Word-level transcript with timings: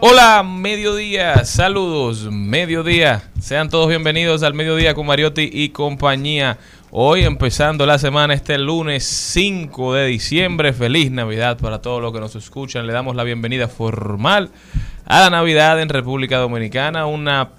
Hola, 0.00 0.42
mediodía, 0.42 1.44
saludos, 1.44 2.30
mediodía. 2.30 3.22
Sean 3.38 3.68
todos 3.68 3.86
bienvenidos 3.88 4.42
al 4.42 4.54
mediodía 4.54 4.94
con 4.94 5.04
Mariotti 5.04 5.50
y 5.52 5.68
compañía. 5.68 6.56
Hoy 6.90 7.24
empezando 7.24 7.84
la 7.84 7.98
semana, 7.98 8.32
este 8.32 8.56
lunes 8.56 9.04
5 9.04 9.92
de 9.92 10.06
diciembre. 10.06 10.72
Feliz 10.72 11.10
Navidad 11.10 11.58
para 11.58 11.82
todos 11.82 12.00
los 12.00 12.14
que 12.14 12.20
nos 12.20 12.34
escuchan. 12.34 12.86
Le 12.86 12.94
damos 12.94 13.14
la 13.14 13.24
bienvenida 13.24 13.68
formal 13.68 14.48
a 15.04 15.20
la 15.20 15.28
Navidad 15.28 15.78
en 15.78 15.90
República 15.90 16.38
Dominicana. 16.38 17.04
Una 17.04 17.50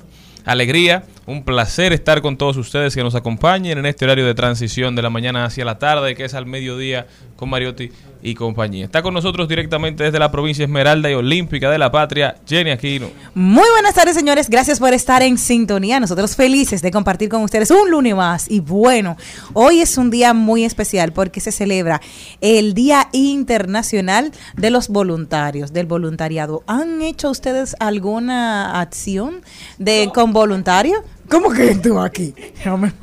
alegría, 0.45 1.03
un 1.27 1.43
placer 1.43 1.93
estar 1.93 2.23
con 2.23 2.37
todos 2.37 2.57
ustedes 2.57 2.95
que 2.95 3.03
nos 3.03 3.13
acompañen 3.13 3.77
en 3.77 3.85
este 3.85 4.05
horario 4.05 4.25
de 4.25 4.33
transición 4.33 4.95
de 4.95 5.03
la 5.03 5.11
mañana 5.11 5.45
hacia 5.45 5.63
la 5.63 5.77
tarde, 5.77 6.15
que 6.15 6.25
es 6.25 6.33
al 6.33 6.47
mediodía 6.47 7.05
con 7.35 7.49
Mariotti 7.49 7.91
y 8.21 8.35
compañía. 8.35 8.85
Está 8.85 9.01
con 9.01 9.13
nosotros 9.13 9.47
directamente 9.47 10.03
desde 10.03 10.19
la 10.19 10.31
provincia 10.31 10.63
Esmeralda 10.63 11.09
y 11.09 11.13
Olímpica 11.13 11.69
de 11.69 11.77
la 11.77 11.91
Patria, 11.91 12.35
Jenny 12.47 12.71
Aquino. 12.71 13.09
Muy 13.33 13.67
buenas 13.73 13.95
tardes, 13.95 14.15
señores. 14.15 14.49
Gracias 14.49 14.79
por 14.79 14.93
estar 14.93 15.21
en 15.21 15.37
sintonía. 15.37 15.99
Nosotros 15.99 16.35
felices 16.35 16.81
de 16.81 16.91
compartir 16.91 17.29
con 17.29 17.41
ustedes 17.43 17.71
un 17.71 17.89
lunes 17.89 18.15
más. 18.15 18.49
Y 18.49 18.59
bueno, 18.59 19.17
hoy 19.53 19.81
es 19.81 19.97
un 19.97 20.09
día 20.09 20.33
muy 20.33 20.63
especial 20.63 21.13
porque 21.13 21.39
se 21.39 21.51
celebra 21.51 22.01
el 22.41 22.73
Día 22.73 23.09
Internacional 23.11 24.31
de 24.55 24.69
los 24.69 24.89
Voluntarios, 24.89 25.73
del 25.73 25.85
voluntariado. 25.85 26.63
¿Han 26.67 27.01
hecho 27.01 27.29
ustedes 27.29 27.75
alguna 27.79 28.79
acción 28.79 29.41
de 29.77 30.11
con 30.13 30.33
voluntario? 30.33 31.03
¿Cómo 31.31 31.49
que 31.51 31.75
tú 31.75 31.99
aquí? 31.99 32.35
No, 32.65 32.77
me- 32.77 32.93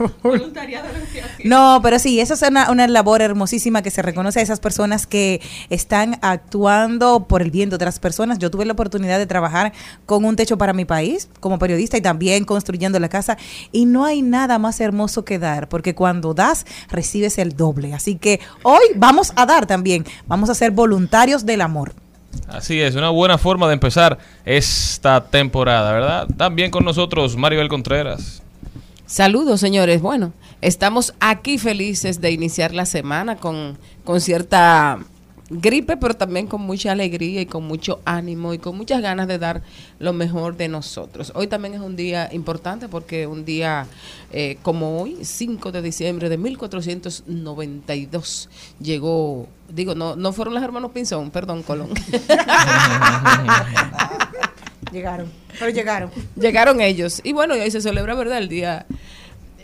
No, 1.45 1.81
pero 1.83 1.99
sí, 1.99 2.21
eso 2.21 2.35
es 2.35 2.43
una, 2.43 2.71
una 2.71 2.87
labor 2.87 3.23
hermosísima 3.23 3.83
que 3.83 3.91
se 3.91 4.03
reconoce 4.03 4.39
a 4.39 4.43
esas 4.43 4.61
personas 4.61 5.07
que 5.07 5.41
están 5.71 6.19
actuando 6.23 7.27
por 7.27 7.43
el 7.43 7.51
bien 7.51 7.71
de 7.71 7.77
otras 7.77 7.99
personas. 7.99 8.39
Yo 8.39 8.51
tuve 8.51 8.65
la 8.67 8.75
oportunidad 8.75 9.19
de 9.19 9.27
trabajar 9.27 9.73
con 10.07 10.25
un 10.25 10.37
techo 10.37 10.59
para 10.59 10.73
mi 10.73 10.85
país 10.85 11.29
como 11.41 11.59
periodista 11.59 11.97
y 11.97 12.01
también 12.03 12.45
construyendo 12.45 13.01
la 13.01 13.09
casa 13.09 13.37
y 13.73 13.87
no 13.87 14.05
hay 14.05 14.23
nada 14.23 14.59
más 14.59 14.81
hermoso 14.81 15.25
que 15.25 15.39
dar, 15.39 15.69
porque 15.69 15.95
cuando 15.97 16.35
das, 16.35 16.67
recibes 16.91 17.39
el 17.39 17.57
doble. 17.57 17.95
Así 17.95 18.15
que 18.17 18.39
hoy 18.63 18.83
vamos 18.95 19.33
a 19.37 19.47
dar 19.47 19.67
también, 19.67 20.05
vamos 20.27 20.51
a 20.51 20.55
ser 20.55 20.71
voluntarios 20.71 21.45
del 21.47 21.63
amor. 21.63 21.95
Así 22.47 22.81
es, 22.81 22.95
una 22.95 23.11
buena 23.11 23.39
forma 23.39 23.67
de 23.67 23.75
empezar 23.75 24.19
esta 24.45 25.25
temporada, 25.25 25.93
¿verdad? 25.93 26.29
También 26.37 26.71
con 26.71 26.85
nosotros 26.85 27.37
Maribel 27.37 27.69
Contreras. 27.69 28.43
Saludos, 29.07 29.61
señores. 29.61 30.03
Bueno, 30.03 30.33
estamos 30.61 31.15
aquí 31.19 31.59
felices 31.59 32.21
de 32.21 32.31
iniciar 32.31 32.75
la 32.75 32.85
semana 32.85 33.37
con, 33.37 33.79
con 34.05 34.21
cierta 34.21 34.99
gripe, 35.51 35.97
pero 35.97 36.15
también 36.15 36.47
con 36.47 36.61
mucha 36.61 36.93
alegría 36.93 37.41
y 37.41 37.47
con 37.47 37.65
mucho 37.65 38.01
ánimo 38.05 38.55
y 38.55 38.59
con 38.59 38.77
muchas 38.77 39.01
ganas 39.01 39.27
de 39.29 39.39
dar 39.39 39.63
lo 39.99 40.13
mejor 40.13 40.57
de 40.57 40.69
nosotros. 40.69 41.33
Hoy 41.35 41.47
también 41.47 41.73
es 41.75 41.81
un 41.81 41.97
día 41.97 42.29
importante 42.33 42.89
porque 42.89 43.27
un 43.27 43.45
día 43.45 43.87
eh, 44.33 44.59
como 44.63 45.01
hoy, 45.01 45.19
5 45.23 45.73
de 45.73 45.83
diciembre 45.83 46.29
de 46.29 46.37
1492, 46.37 48.51
llegó, 48.81 49.49
digo, 49.69 49.95
no, 49.95 50.17
no 50.17 50.33
fueron 50.33 50.55
los 50.55 50.63
hermanos 50.63 50.91
Pinzón, 50.93 51.31
perdón, 51.31 51.63
Colón. 51.63 51.91
Llegaron, 54.93 55.31
pero 55.59 55.71
llegaron. 55.71 56.11
Llegaron 56.35 56.81
ellos. 56.81 57.21
Y 57.23 57.35
bueno, 57.35 57.55
y 57.55 57.61
hoy 57.61 57.71
se 57.71 57.83
celebra, 57.83 58.15
¿verdad? 58.15 58.39
El 58.39 58.49
día, 58.49 58.87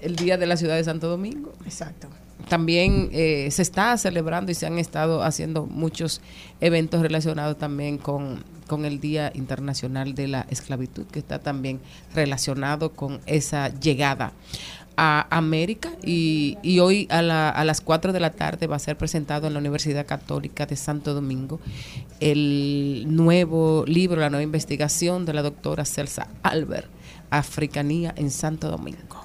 el 0.02 0.16
día 0.16 0.36
de 0.36 0.46
la 0.46 0.58
ciudad 0.58 0.76
de 0.76 0.84
Santo 0.84 1.08
Domingo. 1.08 1.54
Exacto. 1.64 2.08
También 2.48 3.08
eh, 3.12 3.48
se 3.50 3.62
está 3.62 3.96
celebrando 3.96 4.52
y 4.52 4.54
se 4.54 4.66
han 4.66 4.78
estado 4.78 5.22
haciendo 5.22 5.66
muchos 5.66 6.20
eventos 6.60 7.00
relacionados 7.00 7.56
también 7.58 7.98
con, 7.98 8.44
con 8.66 8.84
el 8.84 9.00
Día 9.00 9.32
Internacional 9.34 10.14
de 10.14 10.28
la 10.28 10.46
Esclavitud, 10.50 11.06
que 11.06 11.18
está 11.18 11.38
también 11.38 11.80
relacionado 12.14 12.90
con 12.92 13.20
esa 13.26 13.68
llegada 13.80 14.32
a 14.96 15.26
América 15.36 15.90
y, 16.04 16.56
y 16.62 16.78
hoy 16.78 17.08
a, 17.10 17.20
la- 17.22 17.48
a 17.50 17.64
las 17.64 17.80
4 17.80 18.12
de 18.12 18.20
la 18.20 18.30
tarde 18.30 18.68
va 18.68 18.76
a 18.76 18.78
ser 18.78 18.96
presentado 18.96 19.48
en 19.48 19.54
la 19.54 19.58
Universidad 19.58 20.06
Católica 20.06 20.66
de 20.66 20.76
Santo 20.76 21.14
Domingo 21.14 21.58
el 22.20 23.06
nuevo 23.08 23.84
libro, 23.88 24.20
la 24.20 24.30
nueva 24.30 24.44
investigación 24.44 25.24
de 25.26 25.32
la 25.34 25.42
doctora 25.42 25.84
Celsa 25.84 26.28
Albert, 26.42 26.86
Africanía 27.30 28.12
en 28.16 28.30
Santo 28.30 28.70
Domingo. 28.70 29.23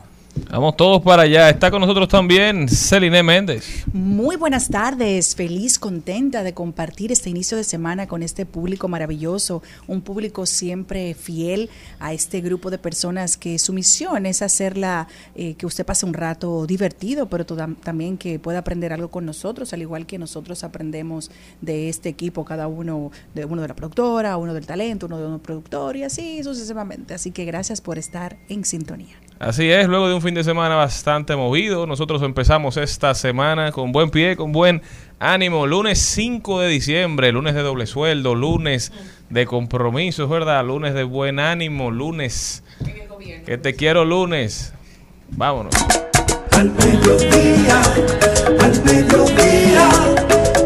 Vamos 0.50 0.78
todos 0.78 1.02
para 1.02 1.24
allá. 1.24 1.50
Está 1.50 1.72
con 1.72 1.82
nosotros 1.82 2.08
también 2.08 2.68
Celine 2.70 3.24
Méndez. 3.24 3.84
Muy 3.94 4.36
buenas 4.36 4.70
tardes, 4.70 5.36
feliz, 5.36 5.80
contenta 5.80 6.44
de 6.44 6.54
compartir 6.54 7.12
este 7.12 7.30
inicio 7.30 7.58
de 7.58 7.64
semana 7.64 8.08
con 8.08 8.24
este 8.24 8.46
público 8.46 8.88
maravilloso, 8.88 9.62
un 9.88 10.02
público 10.02 10.46
siempre 10.46 11.14
fiel 11.14 11.70
a 12.00 12.14
este 12.14 12.42
grupo 12.42 12.70
de 12.70 12.78
personas 12.78 13.38
que 13.38 13.60
su 13.60 13.74
misión 13.74 14.26
es 14.26 14.42
hacerla, 14.42 15.08
eh, 15.36 15.56
que 15.56 15.66
usted 15.66 15.86
pase 15.86 16.06
un 16.06 16.14
rato 16.14 16.66
divertido, 16.66 17.30
pero 17.30 17.46
también 17.46 18.18
que 18.18 18.40
pueda 18.40 18.60
aprender 18.60 18.94
algo 18.94 19.10
con 19.10 19.26
nosotros, 19.26 19.74
al 19.74 19.82
igual 19.82 20.06
que 20.06 20.18
nosotros 20.18 20.64
aprendemos 20.64 21.32
de 21.62 21.90
este 21.90 22.10
equipo, 22.10 22.46
cada 22.46 22.68
uno 22.68 23.12
de 23.34 23.46
uno 23.46 23.62
de 23.62 23.68
la 23.68 23.76
productora, 23.76 24.38
uno 24.38 24.54
del 24.54 24.66
talento, 24.66 25.06
uno 25.06 25.20
de 25.20 25.28
un 25.28 25.40
productor 25.40 25.96
y 25.96 26.04
así 26.04 26.44
sucesivamente. 26.44 27.14
Así 27.14 27.32
que 27.32 27.46
gracias 27.46 27.82
por 27.82 27.98
estar 27.98 28.38
en 28.50 28.66
sintonía. 28.66 29.16
Así 29.40 29.72
es, 29.72 29.88
luego 29.88 30.10
de 30.10 30.16
un 30.16 30.22
fin 30.22 30.34
de 30.34 30.44
semana 30.44 30.76
bastante 30.76 31.34
movido, 31.34 31.88
nosotros 31.88 32.22
empezamos 32.24 32.76
esta 32.76 33.16
semana 33.16 33.72
con 33.72 33.94
buen 33.94 34.10
pie, 34.10 34.36
con 34.36 34.52
buen 34.52 34.82
ánimo. 35.18 35.66
Lunes 35.66 35.98
5 35.98 36.60
de 36.60 36.68
diciembre, 36.68 37.32
lunes 37.32 37.56
de 37.56 37.62
doble 37.62 37.88
sueldo, 37.88 38.36
lunes 38.36 38.92
de 39.30 39.46
compromisos, 39.46 40.30
¿verdad? 40.30 40.66
Lunes 40.66 40.94
de 40.94 41.06
buen 41.06 41.40
ánimo, 41.40 41.90
lunes 41.90 42.66
que 43.46 43.58
te 43.58 43.76
quiero 43.76 44.04
lunes. 44.04 44.74
Vámonos. 45.30 45.74
Al 46.52 46.72
mediodía, 46.72 47.82
al 48.60 48.84
mediodía, 48.84 49.90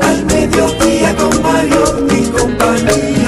al 0.02 0.26
mediodía 0.26 1.16
con 1.16 1.44
Mario 1.44 2.08
y 2.10 2.26
compañía. 2.32 3.23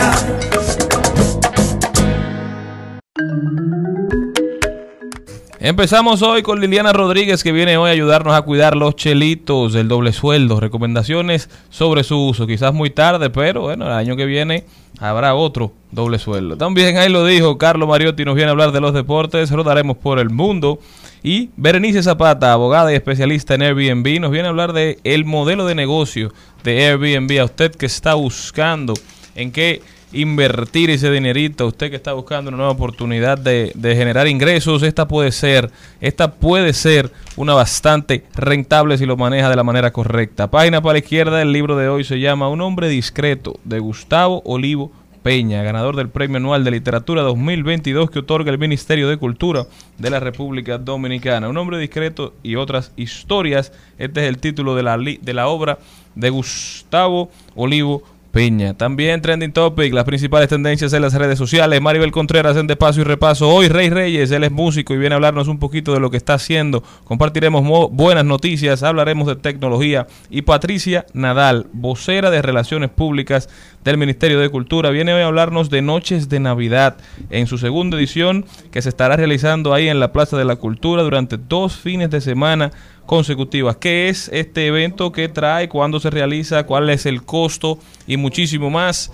Empezamos 5.65 6.21
hoy 6.21 6.43
con 6.43 6.61
Liliana 6.61 6.93
Rodríguez 6.93 7.43
que 7.43 7.51
viene 7.51 7.75
hoy 7.75 7.89
a 7.89 7.93
ayudarnos 7.93 8.35
a 8.35 8.43
cuidar 8.43 8.75
los 8.75 8.95
chelitos 8.95 9.73
del 9.73 9.87
doble 9.87 10.13
sueldo. 10.13 10.59
Recomendaciones 10.59 11.49
sobre 11.71 12.03
su 12.03 12.23
uso. 12.23 12.45
Quizás 12.45 12.71
muy 12.71 12.91
tarde, 12.91 13.31
pero 13.31 13.61
bueno, 13.61 13.87
el 13.87 13.93
año 13.93 14.15
que 14.15 14.27
viene 14.27 14.65
habrá 14.99 15.33
otro 15.33 15.73
doble 15.89 16.19
sueldo. 16.19 16.55
También 16.55 16.97
ahí 16.97 17.09
lo 17.09 17.25
dijo 17.25 17.57
Carlos 17.57 17.89
Mariotti, 17.89 18.25
nos 18.25 18.35
viene 18.35 18.49
a 18.49 18.51
hablar 18.51 18.73
de 18.73 18.79
los 18.79 18.93
deportes, 18.93 19.49
rodaremos 19.49 19.97
por 19.97 20.19
el 20.19 20.29
mundo. 20.29 20.77
Y 21.23 21.49
Berenice 21.57 22.03
Zapata, 22.03 22.53
abogada 22.53 22.91
y 22.91 22.95
especialista 22.95 23.55
en 23.55 23.63
Airbnb, 23.63 24.19
nos 24.21 24.29
viene 24.29 24.45
a 24.45 24.51
hablar 24.51 24.71
de 24.71 24.99
el 25.03 25.25
modelo 25.25 25.65
de 25.65 25.73
negocio 25.73 26.31
de 26.63 26.85
Airbnb. 26.85 27.39
A 27.41 27.45
usted 27.45 27.71
que 27.71 27.87
está 27.87 28.13
buscando 28.13 28.93
en 29.33 29.51
qué 29.51 29.81
invertir 30.13 30.89
ese 30.89 31.11
dinerito, 31.11 31.67
usted 31.67 31.89
que 31.89 31.95
está 31.95 32.13
buscando 32.13 32.49
una 32.49 32.57
nueva 32.57 32.71
oportunidad 32.71 33.37
de, 33.37 33.73
generar 33.81 34.27
ingresos, 34.27 34.83
esta 34.83 35.07
puede 35.07 35.31
ser, 35.31 35.71
esta 36.01 36.31
puede 36.31 36.73
ser 36.73 37.11
una 37.35 37.53
bastante 37.53 38.23
rentable 38.35 38.97
si 38.97 39.05
lo 39.05 39.17
maneja 39.17 39.49
de 39.49 39.55
la 39.55 39.63
manera 39.63 39.91
correcta. 39.91 40.49
Página 40.49 40.81
para 40.81 40.93
la 40.93 40.99
izquierda, 40.99 41.41
el 41.41 41.51
libro 41.51 41.75
de 41.75 41.89
hoy 41.89 42.03
se 42.03 42.19
llama 42.19 42.49
Un 42.49 42.61
hombre 42.61 42.87
discreto, 42.89 43.59
de 43.63 43.79
Gustavo 43.79 44.41
Olivo 44.45 44.91
Peña, 45.25 45.63
ganador 45.63 45.95
del 45.95 46.09
Premio 46.09 46.37
Anual 46.37 46.63
de 46.63 46.69
Literatura 46.69 47.23
2022 47.23 48.11
que 48.11 48.19
otorga 48.19 48.51
el 48.51 48.59
Ministerio 48.59 49.09
de 49.09 49.17
Cultura 49.17 49.65
de 49.97 50.11
la 50.11 50.19
República 50.19 50.77
Dominicana. 50.77 51.49
Un 51.49 51.57
hombre 51.57 51.79
discreto 51.79 52.35
y 52.43 52.57
otras 52.57 52.91
historias. 52.95 53.73
Este 53.97 54.21
es 54.21 54.29
el 54.29 54.37
título 54.37 54.75
de 54.75 54.83
la, 54.83 54.99
de 54.99 55.33
la 55.33 55.47
obra 55.47 55.79
de 56.13 56.29
Gustavo 56.29 57.31
Olivo 57.55 58.03
Peña. 58.35 58.73
También 58.73 59.21
Trending 59.21 59.53
Topic, 59.53 59.93
las 59.93 60.03
principales 60.03 60.49
tendencias 60.49 60.91
en 60.91 61.01
las 61.01 61.13
redes 61.13 61.37
sociales. 61.39 61.79
Maribel 61.79 62.11
Contreras 62.11 62.57
en 62.57 62.67
De 62.67 62.75
Paso 62.75 62.99
y 62.99 63.05
Repaso. 63.05 63.47
Hoy 63.47 63.69
Rey 63.69 63.89
Reyes, 63.89 64.29
él 64.31 64.43
es 64.43 64.51
músico 64.51 64.93
y 64.93 64.97
viene 64.97 65.13
a 65.13 65.15
hablarnos 65.15 65.47
un 65.47 65.57
poquito 65.57 65.93
de 65.93 66.01
lo 66.01 66.11
que 66.11 66.17
está 66.17 66.33
haciendo. 66.33 66.83
Compartiremos 67.05 67.63
mo- 67.63 67.87
buenas 67.87 68.25
noticias, 68.25 68.83
hablaremos 68.83 69.27
de 69.27 69.37
tecnología. 69.37 70.07
Y 70.29 70.41
Patricia 70.41 71.05
Nadal, 71.13 71.67
vocera 71.71 72.29
de 72.29 72.41
Relaciones 72.41 72.89
Públicas 72.89 73.47
del 73.85 73.97
Ministerio 73.97 74.37
de 74.41 74.49
Cultura, 74.49 74.89
viene 74.89 75.13
hoy 75.13 75.21
a 75.21 75.27
hablarnos 75.27 75.69
de 75.69 75.81
Noches 75.81 76.27
de 76.27 76.41
Navidad 76.41 76.97
en 77.29 77.47
su 77.47 77.57
segunda 77.57 77.95
edición 77.95 78.43
que 78.69 78.81
se 78.81 78.89
estará 78.89 79.15
realizando 79.15 79.73
ahí 79.73 79.87
en 79.87 80.01
la 80.01 80.11
Plaza 80.11 80.35
de 80.35 80.43
la 80.43 80.57
Cultura 80.57 81.03
durante 81.03 81.37
dos 81.37 81.77
fines 81.77 82.09
de 82.09 82.19
semana 82.19 82.71
consecutivas. 83.05 83.77
¿Qué 83.77 84.09
es 84.09 84.29
este 84.33 84.67
evento? 84.67 85.11
¿Qué 85.11 85.27
trae? 85.29 85.69
¿Cuándo 85.69 85.99
se 85.99 86.09
realiza? 86.09 86.65
¿Cuál 86.65 86.89
es 86.89 87.05
el 87.05 87.23
costo? 87.23 87.79
Y 88.07 88.17
muchísimo 88.17 88.69
más. 88.69 89.11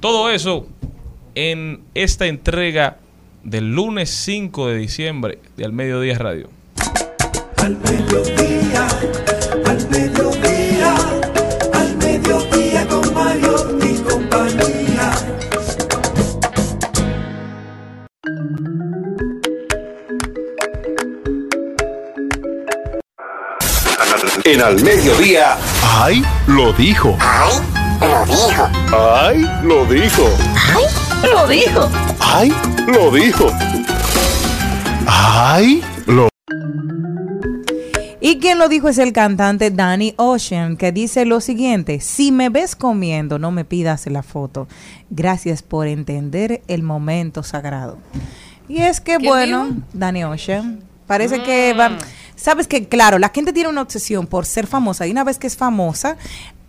Todo 0.00 0.30
eso 0.30 0.66
en 1.34 1.80
esta 1.94 2.26
entrega 2.26 2.98
del 3.44 3.74
lunes 3.74 4.10
5 4.10 4.68
de 4.68 4.76
diciembre 4.76 5.38
de 5.56 5.64
Al 5.64 5.72
Mediodía 5.72 6.18
Radio. 6.18 6.50
Al 7.56 7.76
mediodía, 7.76 8.88
En 24.60 24.66
al 24.66 24.82
mediodía. 24.82 25.56
¡Ay! 25.82 26.22
Lo 26.46 26.74
dijo. 26.74 27.16
¡Ay! 27.18 27.56
Lo 28.02 28.26
dijo. 28.26 28.68
¡Ay! 28.92 29.46
Lo 29.62 29.86
dijo. 29.86 30.22
¡Ay! 30.54 30.92
Lo 31.22 31.46
dijo. 31.48 31.90
¡Ay! 32.20 32.52
Lo 32.86 33.10
dijo. 33.10 33.46
¡Ay! 35.06 35.82
Lo 36.06 36.28
Y 38.20 38.38
quien 38.38 38.58
lo 38.58 38.68
dijo 38.68 38.90
es 38.90 38.98
el 38.98 39.14
cantante 39.14 39.70
Danny 39.70 40.12
Ocean, 40.18 40.76
que 40.76 40.92
dice 40.92 41.24
lo 41.24 41.40
siguiente, 41.40 42.00
si 42.00 42.30
me 42.30 42.50
ves 42.50 42.76
comiendo, 42.76 43.38
no 43.38 43.50
me 43.52 43.64
pidas 43.64 44.06
la 44.08 44.22
foto. 44.22 44.68
Gracias 45.08 45.62
por 45.62 45.86
entender 45.86 46.60
el 46.68 46.82
momento 46.82 47.42
sagrado. 47.42 47.96
Y 48.68 48.82
es 48.82 49.00
que, 49.00 49.16
¿Quién 49.16 49.30
bueno, 49.30 49.66
dijo? 49.68 49.80
Danny 49.94 50.24
Ocean, 50.24 50.84
parece 51.06 51.42
que 51.42 51.72
va... 51.72 51.96
Sabes 52.40 52.66
que, 52.66 52.88
claro, 52.88 53.18
la 53.18 53.28
gente 53.28 53.52
tiene 53.52 53.68
una 53.68 53.82
obsesión 53.82 54.26
por 54.26 54.46
ser 54.46 54.66
famosa 54.66 55.06
y 55.06 55.10
una 55.10 55.24
vez 55.24 55.38
que 55.38 55.46
es 55.46 55.56
famosa, 55.56 56.16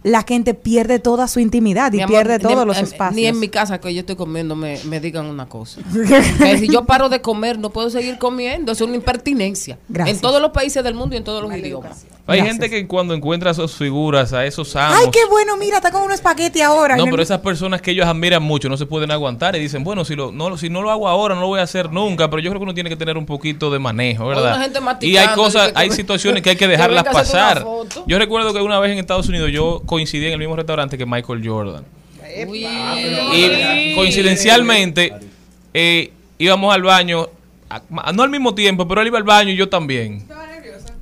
la 0.03 0.23
gente 0.23 0.53
pierde 0.55 0.97
toda 0.99 1.27
su 1.27 1.39
intimidad 1.39 1.93
y 1.93 2.01
amor, 2.01 2.09
pierde 2.09 2.37
ni- 2.39 2.43
todos 2.43 2.65
los 2.65 2.77
espacios. 2.77 3.15
Ni 3.15 3.25
en 3.27 3.39
mi 3.39 3.49
casa 3.49 3.79
que 3.79 3.93
yo 3.93 3.99
estoy 3.99 4.15
comiendo 4.15 4.55
me, 4.55 4.79
me 4.85 4.99
digan 4.99 5.27
una 5.27 5.47
cosa. 5.47 5.79
que 6.39 6.57
si 6.57 6.67
yo 6.67 6.85
paro 6.85 7.07
de 7.07 7.21
comer, 7.21 7.59
no 7.59 7.69
puedo 7.69 7.89
seguir 7.89 8.17
comiendo. 8.17 8.71
Es 8.71 8.81
una 8.81 8.95
impertinencia. 8.95 9.77
Gracias. 9.87 10.17
En 10.17 10.21
todos 10.21 10.41
los 10.41 10.51
países 10.51 10.83
del 10.83 10.95
mundo 10.95 11.15
y 11.15 11.19
en 11.19 11.23
todos 11.23 11.43
los 11.43 11.55
idiomas. 11.55 12.05
Hay 12.31 12.39
Gracias. 12.39 12.57
gente 12.59 12.69
que 12.69 12.87
cuando 12.87 13.13
encuentra 13.13 13.51
esas 13.51 13.73
figuras, 13.73 14.33
a 14.33 14.45
esos 14.45 14.75
amos... 14.75 14.97
Ay, 14.99 15.07
qué 15.11 15.19
bueno, 15.29 15.57
mira, 15.57 15.77
está 15.77 15.91
con 15.91 16.03
un 16.03 16.11
espagueti 16.11 16.61
ahora. 16.61 16.95
No, 16.95 17.05
pero 17.05 17.21
esas 17.21 17.39
personas 17.39 17.81
que 17.81 17.91
ellos 17.91 18.05
admiran 18.07 18.41
mucho 18.41 18.69
no 18.69 18.77
se 18.77 18.85
pueden 18.85 19.11
aguantar 19.11 19.55
y 19.55 19.59
dicen, 19.59 19.83
bueno, 19.83 20.05
si, 20.05 20.15
lo, 20.15 20.31
no, 20.31 20.57
si 20.57 20.69
no 20.69 20.81
lo 20.81 20.91
hago 20.91 21.07
ahora, 21.07 21.35
no 21.35 21.41
lo 21.41 21.47
voy 21.47 21.59
a 21.59 21.63
hacer 21.63 21.91
nunca, 21.91 22.29
pero 22.29 22.41
yo 22.41 22.49
creo 22.49 22.59
que 22.59 22.63
uno 22.63 22.73
tiene 22.73 22.89
que 22.89 22.95
tener 22.95 23.17
un 23.17 23.25
poquito 23.25 23.69
de 23.71 23.79
manejo, 23.79 24.27
¿verdad? 24.27 24.55
una 24.55 24.63
gente 24.63 25.05
y 25.07 25.17
hay 25.17 25.29
cosas, 25.35 25.71
hay 25.75 25.91
situaciones 25.91 26.41
que 26.41 26.51
hay 26.51 26.55
que 26.55 26.67
dejarlas 26.69 27.03
pasar. 27.03 27.65
Yo 28.07 28.17
recuerdo 28.17 28.53
que 28.53 28.61
una 28.61 28.79
vez 28.79 28.91
en 28.91 28.99
Estados 28.99 29.27
Unidos 29.29 29.51
yo 29.51 29.81
coincidí 29.85 30.25
en 30.27 30.33
el 30.33 30.39
mismo 30.39 30.55
restaurante 30.55 30.97
que 30.97 31.05
Michael 31.05 31.41
Jordan. 31.47 31.83
Uy. 32.47 32.65
Y 33.33 33.95
coincidencialmente 33.95 35.13
eh, 35.73 36.11
íbamos 36.37 36.73
al 36.73 36.81
baño, 36.83 37.27
a- 37.69 38.11
no 38.13 38.23
al 38.23 38.29
mismo 38.29 38.53
tiempo, 38.55 38.87
pero 38.87 39.01
él 39.01 39.07
iba 39.07 39.17
al 39.17 39.23
baño 39.23 39.51
y 39.51 39.55
yo 39.55 39.69
también. 39.69 40.25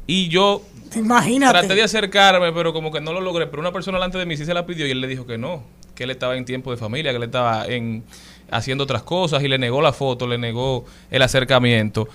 Y 0.07 0.27
yo 0.29 0.63
Imagínate. 0.95 1.59
Traté 1.59 1.75
de 1.75 1.83
acercarme, 1.83 2.51
pero 2.51 2.73
como 2.73 2.91
que 2.91 3.01
no 3.01 3.13
lo 3.13 3.21
logré. 3.21 3.47
Pero 3.47 3.61
una 3.61 3.71
persona 3.71 3.97
delante 3.97 4.17
de 4.17 4.25
mí 4.25 4.37
sí 4.37 4.45
se 4.45 4.53
la 4.53 4.65
pidió 4.65 4.87
y 4.87 4.91
él 4.91 5.01
le 5.01 5.07
dijo 5.07 5.25
que 5.25 5.37
no, 5.37 5.63
que 5.95 6.03
él 6.03 6.11
estaba 6.11 6.35
en 6.35 6.45
tiempo 6.45 6.71
de 6.71 6.77
familia, 6.77 7.11
que 7.11 7.17
él 7.17 7.23
estaba 7.23 7.65
en 7.67 8.03
haciendo 8.51 8.83
otras 8.83 9.03
cosas 9.03 9.43
y 9.43 9.47
le 9.47 9.57
negó 9.57 9.81
la 9.81 9.93
foto, 9.93 10.27
le 10.27 10.37
negó 10.37 10.85
el 11.11 11.21
acercamiento. 11.21 12.07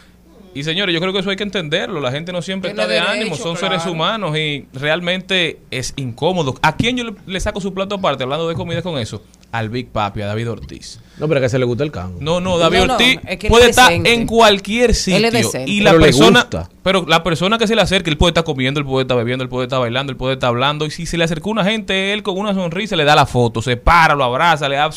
Y 0.55 0.62
señores, 0.62 0.94
yo 0.94 1.00
creo 1.00 1.12
que 1.12 1.19
eso 1.19 1.31
hay 1.31 1.37
que 1.37 1.43
entenderlo. 1.43 2.00
La 2.00 2.12
gente 2.12 2.32
no 2.32 2.41
siempre 2.41 2.71
Tiene 2.71 2.82
está 2.82 2.93
de 2.93 3.00
derecho, 3.00 3.12
ánimo, 3.12 3.37
son 3.37 3.56
claro. 3.56 3.75
seres 3.81 3.87
humanos 3.87 4.37
y 4.37 4.67
realmente 4.73 5.59
es 5.73 5.93
incómodo. 5.97 6.55
¿A 6.62 6.76
quién 6.76 6.97
yo 6.97 7.05
le, 7.05 7.15
le 7.26 7.41
saco 7.41 7.61
su 7.61 7.75
plato 7.75 7.97
aparte 7.97 8.23
hablando 8.23 8.49
de 8.49 8.55
comida 8.55 8.81
con 8.81 8.97
eso? 8.99 9.21
Al 9.54 9.68
Big 9.68 9.88
Papi, 9.88 10.20
a 10.20 10.26
David 10.26 10.50
Ortiz. 10.50 10.98
No, 11.16 11.28
pero 11.28 11.40
que 11.40 11.48
se 11.48 11.60
le 11.60 11.64
gusta 11.64 11.84
el 11.84 11.92
cango. 11.92 12.18
No, 12.20 12.40
no, 12.40 12.58
David 12.58 12.78
No, 12.78 12.86
no, 12.86 12.92
Ortiz 12.94 13.20
es 13.24 13.38
que 13.38 13.48
puede 13.48 13.64
es 13.66 13.70
estar 13.70 13.92
en 13.92 14.26
cualquier 14.26 14.94
sitio. 14.96 15.28
Él 15.28 15.36
es. 15.36 15.54
Y 15.66 15.80
la 15.80 15.90
Pero 15.90 16.00
le 16.00 16.06
persona, 16.06 16.40
gusta. 16.40 16.68
pero 16.82 17.04
la 17.06 17.22
persona 17.22 17.56
que 17.56 17.68
se 17.68 17.76
le 17.76 17.82
acerca, 17.82 18.10
él 18.10 18.18
puede 18.18 18.30
estar 18.30 18.42
comiendo, 18.42 18.80
él 18.80 18.86
puede 18.86 19.02
estar 19.02 19.16
bebiendo, 19.16 19.44
él 19.44 19.48
puede 19.48 19.66
estar 19.66 19.78
bailando, 19.78 20.10
él 20.10 20.16
puede 20.16 20.34
estar 20.34 20.48
hablando. 20.48 20.86
Y 20.86 20.90
si 20.90 21.06
se 21.06 21.16
le 21.16 21.22
acercó 21.22 21.50
una 21.50 21.64
gente, 21.64 22.12
él 22.12 22.24
con 22.24 22.36
una 22.36 22.52
sonrisa 22.52 22.96
le 22.96 23.04
da 23.04 23.14
la 23.14 23.26
foto, 23.26 23.62
se 23.62 23.76
para, 23.76 24.16
lo 24.16 24.24
abraza, 24.24 24.68
le 24.68 24.74
da 24.74 24.90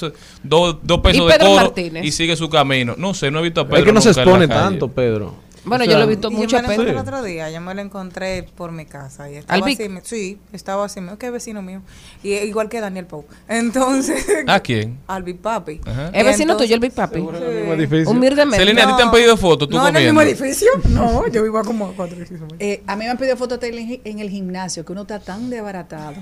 dos, 0.43 0.77
dos 0.81 0.99
pesos 1.01 1.27
¿Y 1.29 1.31
de 1.33 1.37
coro 1.37 1.55
Martínez? 1.55 2.03
y 2.03 2.11
sigue 2.11 2.35
su 2.35 2.49
camino. 2.49 2.95
No 2.97 3.13
sé, 3.13 3.29
no 3.29 3.39
he 3.39 3.43
visto 3.43 3.61
a 3.61 3.65
Pedro. 3.65 3.77
es 3.77 3.85
que 3.85 3.93
no 3.93 4.01
se 4.01 4.09
expone 4.09 4.47
tanto, 4.47 4.87
Pedro. 4.87 5.35
Bueno, 5.67 5.83
O 5.83 5.87
yo 5.87 5.97
lo 5.97 6.03
he 6.03 6.07
visto 6.07 6.29
Y 6.29 6.33
yo 6.33 6.37
mucho 6.37 6.55
me 6.57 6.61
lo 6.63 6.71
encontré 6.71 6.91
el 6.91 6.97
otro 6.97 7.23
día, 7.23 7.49
yo 7.51 7.61
me 7.61 7.73
lo 7.75 7.81
encontré 7.81 8.43
por 8.55 8.71
mi 8.71 8.85
casa. 8.85 9.29
Y 9.29 9.35
¿Al 9.35 9.39
estaba 9.39 9.65
así, 9.67 9.89
sí, 10.03 10.39
estaba 10.53 10.85
así, 10.85 11.01
que 11.19 11.29
vecino 11.29 11.61
mío. 11.61 11.81
Y 12.23 12.33
igual 12.33 12.69
que 12.69 12.79
Daniel 12.81 13.05
Pou. 13.05 13.25
Entonces, 13.47 14.25
¿A 14.47 14.59
quién? 14.59 14.99
al 15.07 15.23
Big 15.23 15.39
Papi. 15.39 15.81
Ajá. 15.85 16.09
¿Es 16.13 16.25
vecino 16.25 16.53
Entonces- 16.53 16.67
tuyo 16.67 16.75
el 16.75 16.79
Big 16.81 16.93
Papi? 16.93 17.19
Edificio. 17.19 18.09
Humildemente. 18.09 18.57
Selena, 18.57 18.83
¿a 18.83 18.87
ti 18.87 18.93
te 18.97 19.03
han 19.03 19.11
pedido 19.11 19.37
fotos 19.37 19.69
tú 19.69 19.75
no, 19.75 19.87
en 19.87 19.95
el 19.95 20.09
comiendo? 20.09 20.21
mismo 20.21 20.43
edificio. 20.43 20.71
No, 20.89 21.27
yo 21.27 21.43
vivo 21.43 21.59
a 21.59 21.63
como 21.63 21.87
a 21.87 21.93
cuatro 21.93 22.17
edificios. 22.17 22.47
Eh, 22.59 22.83
a 22.87 22.95
mí 22.95 23.05
me 23.05 23.11
han 23.11 23.17
pedido 23.17 23.37
fotos 23.37 23.59
en 23.61 24.19
el 24.19 24.29
gimnasio, 24.29 24.85
que 24.85 24.91
uno 24.91 25.01
está 25.01 25.19
tan 25.19 25.49
desbaratado. 25.49 26.15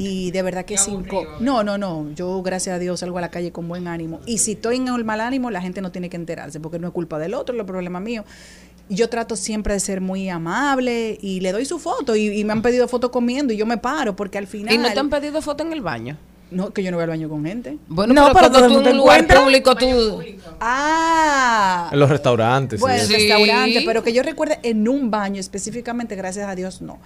Y 0.00 0.30
de 0.30 0.42
verdad 0.42 0.64
que 0.64 0.74
es 0.74 0.84
cinco. 0.84 1.26
No, 1.40 1.62
no, 1.62 1.76
no. 1.76 2.10
Yo, 2.14 2.42
gracias 2.42 2.76
a 2.76 2.78
Dios, 2.78 3.00
salgo 3.00 3.18
a 3.18 3.20
la 3.20 3.30
calle 3.30 3.52
con 3.52 3.68
buen 3.68 3.86
ánimo. 3.86 4.20
Y 4.26 4.38
si 4.38 4.52
estoy 4.52 4.76
en 4.76 4.88
el 4.88 5.04
mal 5.04 5.20
ánimo, 5.20 5.50
la 5.50 5.60
gente 5.60 5.80
no 5.82 5.92
tiene 5.92 6.08
que 6.08 6.16
enterarse, 6.16 6.60
porque 6.60 6.78
no 6.78 6.88
es 6.88 6.94
culpa 6.94 7.18
del 7.18 7.34
otro, 7.34 7.54
es 7.54 7.60
el 7.60 7.66
problema 7.66 8.00
mío. 8.00 8.24
Yo 8.88 9.08
trato 9.08 9.36
siempre 9.36 9.74
de 9.74 9.80
ser 9.80 10.00
muy 10.00 10.28
amable 10.28 11.18
y 11.20 11.40
le 11.40 11.52
doy 11.52 11.64
su 11.64 11.78
foto. 11.78 12.16
Y, 12.16 12.40
y 12.40 12.44
me 12.44 12.52
han 12.52 12.62
pedido 12.62 12.88
fotos 12.88 13.10
comiendo 13.10 13.52
y 13.52 13.56
yo 13.56 13.66
me 13.66 13.78
paro, 13.78 14.16
porque 14.16 14.38
al 14.38 14.46
final. 14.46 14.74
¿Y 14.74 14.78
no 14.78 14.92
te 14.92 14.98
han 14.98 15.10
pedido 15.10 15.42
foto 15.42 15.62
en 15.62 15.72
el 15.72 15.80
baño? 15.80 16.16
No, 16.50 16.70
que 16.70 16.82
yo 16.82 16.90
no 16.90 16.96
voy 16.96 17.04
al 17.04 17.10
baño 17.10 17.28
con 17.28 17.44
gente. 17.44 17.78
Bueno, 17.88 18.12
No, 18.12 18.22
pero, 18.22 18.34
pero 18.34 18.40
cuando 18.50 18.58
todo 18.58 18.64
el 18.66 18.70
tú 18.70 18.74
mundo 18.74 18.90
en 18.90 18.94
un 18.96 19.00
lugar 19.02 19.26
público, 19.26 19.74
tú... 19.76 20.20
Ah. 20.60 21.88
En 21.92 21.98
los 22.00 22.08
restaurantes. 22.10 22.80
Bueno, 22.80 22.96
sí. 23.04 23.14
en 23.14 23.20
Sí. 23.20 23.28
restaurantes, 23.28 23.82
pero 23.84 24.02
que 24.02 24.12
yo 24.12 24.22
recuerde 24.22 24.58
en 24.62 24.88
un 24.88 25.10
baño 25.10 25.40
específicamente, 25.40 26.16
gracias 26.16 26.48
a 26.48 26.54
Dios, 26.54 26.82
no. 26.82 26.98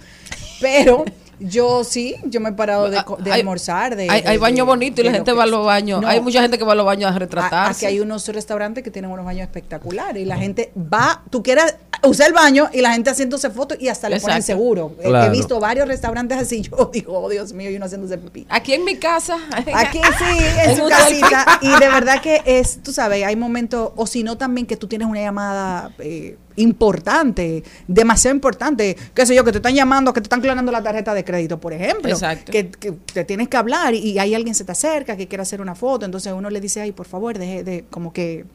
Pero 0.61 1.03
yo 1.39 1.83
sí, 1.83 2.15
yo 2.23 2.39
me 2.39 2.49
he 2.49 2.53
parado 2.53 2.89
de, 2.89 3.03
co- 3.03 3.17
de 3.17 3.31
Hay- 3.31 3.41
almorzar. 3.41 3.95
De, 3.95 4.09
hay, 4.09 4.21
de- 4.21 4.29
hay 4.29 4.37
baños 4.37 4.65
bonitos 4.65 4.99
y 4.99 5.03
la 5.03 5.11
gente 5.11 5.31
que 5.31 5.37
va 5.37 5.43
a 5.43 5.47
los 5.47 5.65
baños. 5.65 6.01
No, 6.01 6.07
hay 6.07 6.21
mucha 6.21 6.41
gente 6.41 6.57
que 6.57 6.63
va 6.63 6.71
a 6.73 6.75
los 6.75 6.85
baños 6.85 7.11
a 7.11 7.15
a- 7.15 7.19
retratarse. 7.19 7.85
Aquí 7.85 7.95
hay 7.95 7.99
unos 7.99 8.27
restaurantes 8.29 8.83
que 8.83 8.89
tienen 8.91 9.11
unos 9.11 9.25
baños 9.25 9.43
espectaculares 9.43 10.21
y 10.21 10.25
la 10.25 10.37
gente 10.37 10.71
va, 10.75 11.23
tú 11.29 11.43
quieras, 11.43 11.75
usa 12.07 12.27
el 12.27 12.33
baño 12.33 12.69
y 12.73 12.81
la 12.81 12.93
gente 12.93 13.09
haciéndose 13.09 13.49
fotos 13.49 13.77
y 13.79 13.87
hasta 13.87 14.09
le 14.09 14.19
ponen 14.19 14.43
seguro. 14.43 14.95
Eh, 15.01 15.11
He 15.25 15.29
visto 15.29 15.59
varios 15.59 15.87
restaurantes 15.87 16.37
así, 16.37 16.61
yo 16.71 16.89
digo, 16.91 17.19
oh 17.19 17.29
Dios 17.29 17.53
mío, 17.53 17.69
y 17.69 17.75
uno 17.75 17.85
haciéndose 17.85 18.17
pipí. 18.17 18.45
Aquí 18.49 18.73
en 18.73 18.83
mi 18.85 18.97
casa. 18.97 19.37
Aquí 19.51 19.99
sí, 20.17 20.45
en 20.65 20.77
su 20.77 20.87
casita. 20.87 21.59
Y 21.61 21.69
de 21.69 21.87
verdad 21.89 22.21
que 22.21 22.41
es, 22.45 22.81
tú 22.83 22.91
sabes, 22.91 23.23
hay 23.25 23.35
momentos, 23.35 23.91
o 23.95 24.07
si 24.07 24.23
no 24.23 24.37
también 24.37 24.65
que 24.67 24.77
tú 24.77 24.87
tienes 24.87 25.07
una 25.07 25.21
llamada 25.21 25.91
eh, 25.99 26.37
importante, 26.55 27.63
demasiado 27.87 28.35
importante, 28.35 28.95
qué 29.13 29.25
sé 29.25 29.35
yo, 29.35 29.43
que 29.43 29.51
te 29.51 29.57
están 29.57 29.75
llamando, 29.75 30.13
que 30.13 30.21
te 30.21 30.25
están 30.25 30.41
clonando 30.41 30.71
la 30.71 30.81
tarjeta 30.83 31.13
de 31.13 31.23
crédito, 31.23 31.59
por 31.59 31.73
ejemplo. 31.73 32.09
Exacto. 32.11 32.51
Que, 32.51 32.69
que 32.69 32.91
te 32.91 33.23
tienes 33.23 33.47
que 33.47 33.57
hablar 33.57 33.93
y, 33.93 33.99
y 33.99 34.19
ahí 34.19 34.35
alguien 34.35 34.55
se 34.55 34.63
te 34.63 34.71
acerca 34.71 35.15
que 35.17 35.27
quiere 35.27 35.41
hacer 35.41 35.61
una 35.61 35.75
foto, 35.75 36.05
entonces 36.05 36.33
uno 36.33 36.49
le 36.49 36.61
dice, 36.61 36.81
ay, 36.81 36.91
por 36.91 37.05
favor, 37.05 37.37
deje 37.37 37.63
de, 37.63 37.85
como 37.89 38.13
que, 38.13 38.45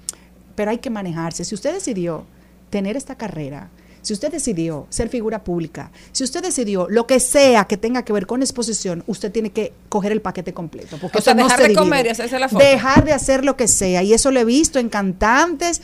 pero 0.55 0.71
hay 0.71 0.79
que 0.79 0.91
manejarse. 0.91 1.45
Si 1.45 1.55
usted 1.55 1.73
decidió 1.73 2.25
tener 2.71 2.97
esta 2.97 3.17
carrera, 3.17 3.69
si 4.03 4.15
usted 4.15 4.33
decidió 4.33 4.87
ser 4.89 5.11
figura 5.11 5.45
pública, 5.45 5.91
si 6.13 6.25
usted 6.25 6.43
decidió 6.43 6.87
lo 6.89 7.07
que 7.07 7.21
sea 7.21 7.67
que 7.67 7.77
tenga 7.77 8.03
que 8.03 8.15
ver 8.15 8.27
con 8.27 8.41
exposición, 8.41 9.05
usted 9.07 9.31
tiene 9.31 9.51
que 9.51 9.75
coger 9.91 10.13
el 10.13 10.23
paquete 10.23 10.55
completo. 10.55 10.97
Porque 10.99 11.19
O 11.19 11.21
sea, 11.21 11.35
no 11.35 11.43
dejar 11.45 11.59
se 11.59 11.63
de 11.65 11.69
divide. 11.69 11.81
comer 11.85 12.07
y 12.07 12.09
hacerse 12.09 12.39
la 12.39 12.49
foto. 12.49 12.65
Dejar 12.65 13.05
de 13.05 13.13
hacer 13.13 13.45
lo 13.45 13.57
que 13.59 13.69
sea. 13.69 14.03
Y 14.03 14.15
eso 14.15 14.31
lo 14.31 14.41
he 14.41 14.45
visto 14.47 14.79
en 14.79 14.89
cantantes 14.89 15.83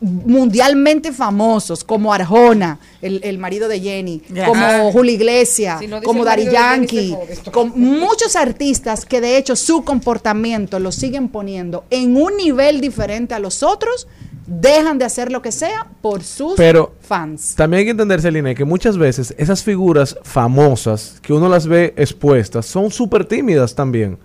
mundialmente 0.00 1.10
famosos 1.10 1.82
como 1.82 2.12
Arjona, 2.12 2.78
el, 3.00 3.20
el 3.24 3.38
marido 3.38 3.66
de 3.66 3.80
Jenny, 3.80 4.20
como 4.46 4.62
Ah. 4.64 4.90
Julio 4.92 5.12
Iglesias, 5.14 5.80
Si 5.80 5.86
no 5.86 5.96
dice 5.96 6.04
como 6.06 6.22
se 6.24 6.50
Yankee, 6.52 7.16
con 7.50 7.72
muchos 7.80 8.36
artistas 8.36 9.06
que 9.06 9.20
de 9.22 9.38
hecho 9.38 9.56
su 9.56 9.84
comportamiento 9.84 10.78
lo 10.78 10.92
siguen 10.92 11.28
poniendo 11.28 11.84
en 11.90 12.16
un 12.16 12.36
nivel 12.36 12.80
diferente 12.82 13.34
a 13.34 13.38
los 13.38 13.62
otros, 13.62 14.06
dejan 14.46 14.98
de 14.98 15.04
hacer 15.04 15.32
lo 15.32 15.42
que 15.42 15.52
sea 15.52 15.86
por 16.00 16.22
sus 16.22 16.54
Pero 16.56 16.94
fans. 17.00 17.54
También 17.56 17.80
hay 17.80 17.84
que 17.84 17.90
entender, 17.90 18.20
Celine, 18.20 18.54
que 18.54 18.64
muchas 18.64 18.96
veces 18.96 19.34
esas 19.38 19.62
figuras 19.62 20.16
famosas 20.22 21.18
que 21.22 21.32
uno 21.32 21.48
las 21.48 21.66
ve 21.66 21.94
expuestas 21.96 22.66
son 22.66 22.90
súper 22.90 23.24
tímidas 23.24 23.74
también. 23.74 24.18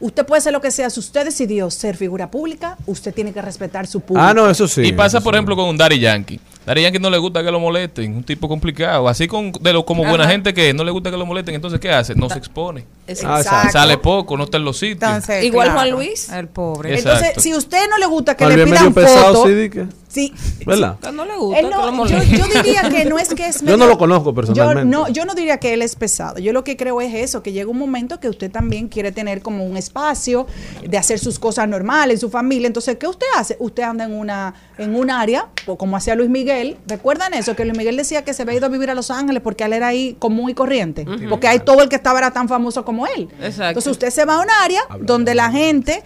Usted 0.00 0.26
puede 0.26 0.40
ser 0.42 0.52
lo 0.52 0.60
que 0.60 0.72
sea, 0.72 0.90
si 0.90 0.98
usted 0.98 1.24
decidió 1.24 1.70
ser 1.70 1.96
figura 1.96 2.28
pública, 2.28 2.76
usted 2.86 3.14
tiene 3.14 3.32
que 3.32 3.40
respetar 3.40 3.86
su 3.86 4.00
público. 4.00 4.26
Ah, 4.26 4.34
no, 4.34 4.50
eso 4.50 4.66
sí. 4.66 4.82
y 4.82 4.92
pasa, 4.92 5.20
por 5.20 5.32
sí. 5.32 5.36
ejemplo, 5.36 5.54
con 5.54 5.68
un 5.68 5.76
Daddy 5.76 6.00
Yankee. 6.00 6.40
Daddy 6.66 6.82
Yankee 6.82 6.98
no 7.00 7.10
le 7.10 7.18
gusta 7.18 7.42
que 7.42 7.50
lo 7.50 7.58
molesten, 7.58 8.16
un 8.16 8.22
tipo 8.24 8.48
complicado. 8.48 9.08
Así 9.08 9.26
con, 9.26 9.50
de 9.52 9.72
lo, 9.72 9.84
como 9.84 10.04
buena 10.04 10.28
gente 10.28 10.54
que 10.54 10.72
no 10.72 10.84
le 10.84 10.90
gusta 10.92 11.10
que 11.10 11.16
lo 11.16 11.26
molesten, 11.26 11.54
entonces 11.54 11.80
¿qué 11.80 11.90
hace? 11.90 12.14
No 12.14 12.28
se 12.28 12.38
expone. 12.38 12.84
Ah, 13.24 13.40
Exacto. 13.40 13.72
Sale 13.72 13.98
poco, 13.98 14.36
no 14.36 14.44
está 14.44 14.58
en 14.58 14.64
los 14.64 14.78
sitios. 14.78 15.02
Entonces, 15.10 15.44
Igual 15.44 15.66
claro, 15.72 15.80
Juan 15.80 15.90
Luis. 15.90 16.28
El 16.30 16.48
pobre. 16.48 16.94
Exacto. 16.94 17.18
Entonces, 17.18 17.42
si 17.42 17.50
a 17.52 17.56
usted 17.56 17.88
no 17.90 17.98
le 17.98 18.06
gusta 18.06 18.36
que 18.36 18.44
Tal 18.44 18.56
le 18.56 18.64
pidan 18.64 18.94
fotos, 18.94 19.48
sí, 19.48 19.70
que- 19.70 19.86
sí, 20.06 20.32
¿Verdad? 20.64 20.98
Que 21.00 21.10
no 21.10 21.24
le 21.24 21.36
gusta, 21.36 21.58
Él 21.58 21.66
que 21.66 21.70
no- 21.72 21.78
lo 21.80 21.86
yo, 21.86 21.92
moleste. 21.92 22.38
yo 22.38 22.44
diría 22.62 22.88
que 22.90 23.04
no 23.06 23.18
es 23.18 23.34
que 23.34 23.46
es 23.46 23.60
Yo 23.64 23.76
no 23.76 23.86
lo 23.86 23.98
conozco 23.98 24.32
personalmente. 24.32 24.82
Yo 24.96 25.02
no, 25.04 25.08
yo 25.08 25.24
no 25.24 25.34
diría 25.34 25.58
que 25.58 25.74
él 25.74 25.82
es 25.82 25.96
pesado. 25.96 26.38
Yo 26.38 26.52
lo 26.52 26.62
que 26.62 26.76
creo 26.76 27.00
es 27.00 27.12
eso, 27.12 27.42
que 27.42 27.50
llega 27.52 27.68
un 27.70 27.78
momento 27.78 28.20
que 28.20 28.28
usted 28.28 28.50
también 28.52 28.86
quiere 28.88 29.10
tener 29.10 29.42
como 29.42 29.64
un 29.64 29.76
espacio 29.76 30.46
de 30.86 30.96
hacer 30.96 31.18
sus 31.18 31.40
cosas 31.40 31.68
normales, 31.68 32.20
su 32.20 32.30
familia. 32.30 32.68
Entonces, 32.68 32.96
¿qué 32.98 33.08
usted 33.08 33.26
hace? 33.36 33.56
Usted 33.58 33.82
anda 33.82 34.04
en 34.04 34.12
una 34.14 34.54
en 34.78 34.94
un 34.94 35.10
área, 35.10 35.48
o 35.66 35.76
como 35.76 35.96
hacía 35.96 36.14
Luis 36.14 36.30
Miguel. 36.30 36.51
¿Recuerdan 36.86 37.34
eso? 37.34 37.54
Que 37.56 37.64
Luis 37.64 37.76
Miguel 37.76 37.96
decía 37.96 38.24
que 38.24 38.34
se 38.34 38.42
había 38.42 38.54
ido 38.56 38.66
a 38.66 38.68
vivir 38.68 38.90
a 38.90 38.94
Los 38.94 39.10
Ángeles 39.10 39.42
porque 39.42 39.64
él 39.64 39.72
era 39.72 39.88
ahí 39.88 40.16
común 40.18 40.50
y 40.50 40.54
corriente. 40.54 41.06
Porque 41.28 41.48
ahí 41.48 41.58
todo 41.60 41.82
el 41.82 41.88
que 41.88 41.96
estaba 41.96 42.18
era 42.18 42.30
tan 42.32 42.48
famoso 42.48 42.84
como 42.84 43.06
él. 43.06 43.28
Exacto. 43.40 43.68
Entonces, 43.68 43.90
usted 43.92 44.10
se 44.10 44.24
va 44.24 44.34
a 44.36 44.40
un 44.40 44.50
área 44.62 44.80
donde 45.00 45.34
la 45.34 45.50
gente... 45.50 46.02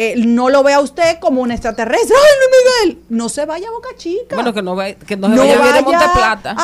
eh, 0.00 0.14
no 0.16 0.48
lo 0.48 0.62
ve 0.62 0.72
a 0.74 0.80
usted 0.80 1.18
como 1.18 1.40
un 1.42 1.50
extraterrestre. 1.50 2.14
¡Ay, 2.16 2.32
Luis 2.38 2.94
Miguel! 2.94 3.04
No 3.08 3.28
se 3.28 3.44
vaya 3.46 3.66
a 3.66 3.72
Boca 3.72 3.88
Chica. 3.96 4.36
Bueno, 4.36 4.54
que 4.54 4.62
no, 4.62 4.76
va, 4.76 4.92
que 4.92 5.16
no 5.16 5.28
se 5.28 5.34
vaya 5.36 5.54
a 5.54 5.56
vivir 5.58 5.76
en 5.78 5.84
Monte 5.84 6.04
Plata. 6.14 6.54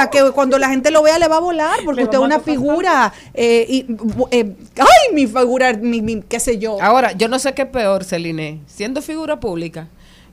a 0.00 0.08
que 0.10 0.30
cuando 0.30 0.58
la 0.58 0.70
gente 0.70 0.90
lo 0.90 1.02
vea 1.02 1.18
le 1.18 1.28
va 1.28 1.36
a 1.36 1.40
volar, 1.40 1.80
porque 1.84 2.04
usted 2.04 2.16
es 2.16 2.24
una 2.24 2.40
figura, 2.40 3.12
eh, 3.34 3.66
y, 3.68 3.86
eh, 4.30 4.56
ay, 4.78 5.14
mi 5.14 5.26
figura, 5.26 5.74
mi, 5.74 6.00
mi- 6.00 6.22
qué 6.22 6.40
sé 6.40 6.56
yo. 6.58 6.80
Ahora, 6.80 7.12
yo 7.12 7.28
no 7.28 7.38
sé 7.38 7.52
qué 7.52 7.62
es 7.62 7.68
peor, 7.68 8.04
Celine, 8.04 8.62
siendo 8.66 9.02
figura 9.02 9.38
pública, 9.38 9.88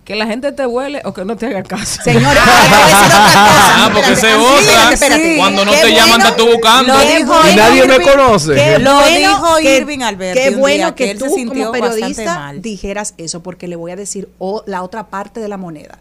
que 0.09 0.15
la 0.15 0.25
gente 0.25 0.51
te 0.51 0.65
huele 0.65 1.03
o 1.05 1.13
que 1.13 1.23
no 1.23 1.37
te 1.37 1.45
haga 1.45 1.61
caso. 1.61 2.01
Señores, 2.03 2.41
te 2.43 2.49
voy 2.49 2.81
a 2.81 2.85
decir 2.87 3.05
otra 3.05 3.19
cosa. 3.19 3.85
Ah, 3.85 3.89
porque 3.93 4.11
Espérate, 4.13 4.21
se 4.21 4.35
vota. 4.39 4.93
espérate. 4.93 5.37
Cuando 5.37 5.65
no 5.65 5.71
te 5.71 5.89
llaman, 5.91 6.09
bueno- 6.09 6.23
te 6.23 6.29
estoy 6.31 6.51
buscando. 6.53 6.93
Y 7.03 7.55
nadie 7.55 7.85
me 7.85 7.93
Irving, 7.95 8.07
conoce. 8.07 8.55
qué 8.55 8.79
Lo 8.79 8.95
bueno 8.95 9.17
dijo 9.19 9.55
que- 9.61 9.77
Irving 9.77 9.99
Alberti 10.01 10.39
Qué 10.39 10.49
bueno 10.49 10.75
día, 10.87 10.95
que, 10.95 11.03
que 11.05 11.11
él 11.11 11.19
se 11.19 11.25
tú 11.27 11.35
sintió 11.35 11.67
como 11.67 11.71
periodista 11.73 12.35
mal. 12.39 12.59
dijeras 12.63 13.13
eso, 13.19 13.43
porque 13.43 13.67
le 13.67 13.75
voy 13.75 13.91
a 13.91 13.95
decir 13.95 14.29
o- 14.39 14.63
la 14.65 14.81
otra 14.81 15.09
parte 15.11 15.39
de 15.41 15.47
la 15.47 15.57
moneda. 15.57 15.99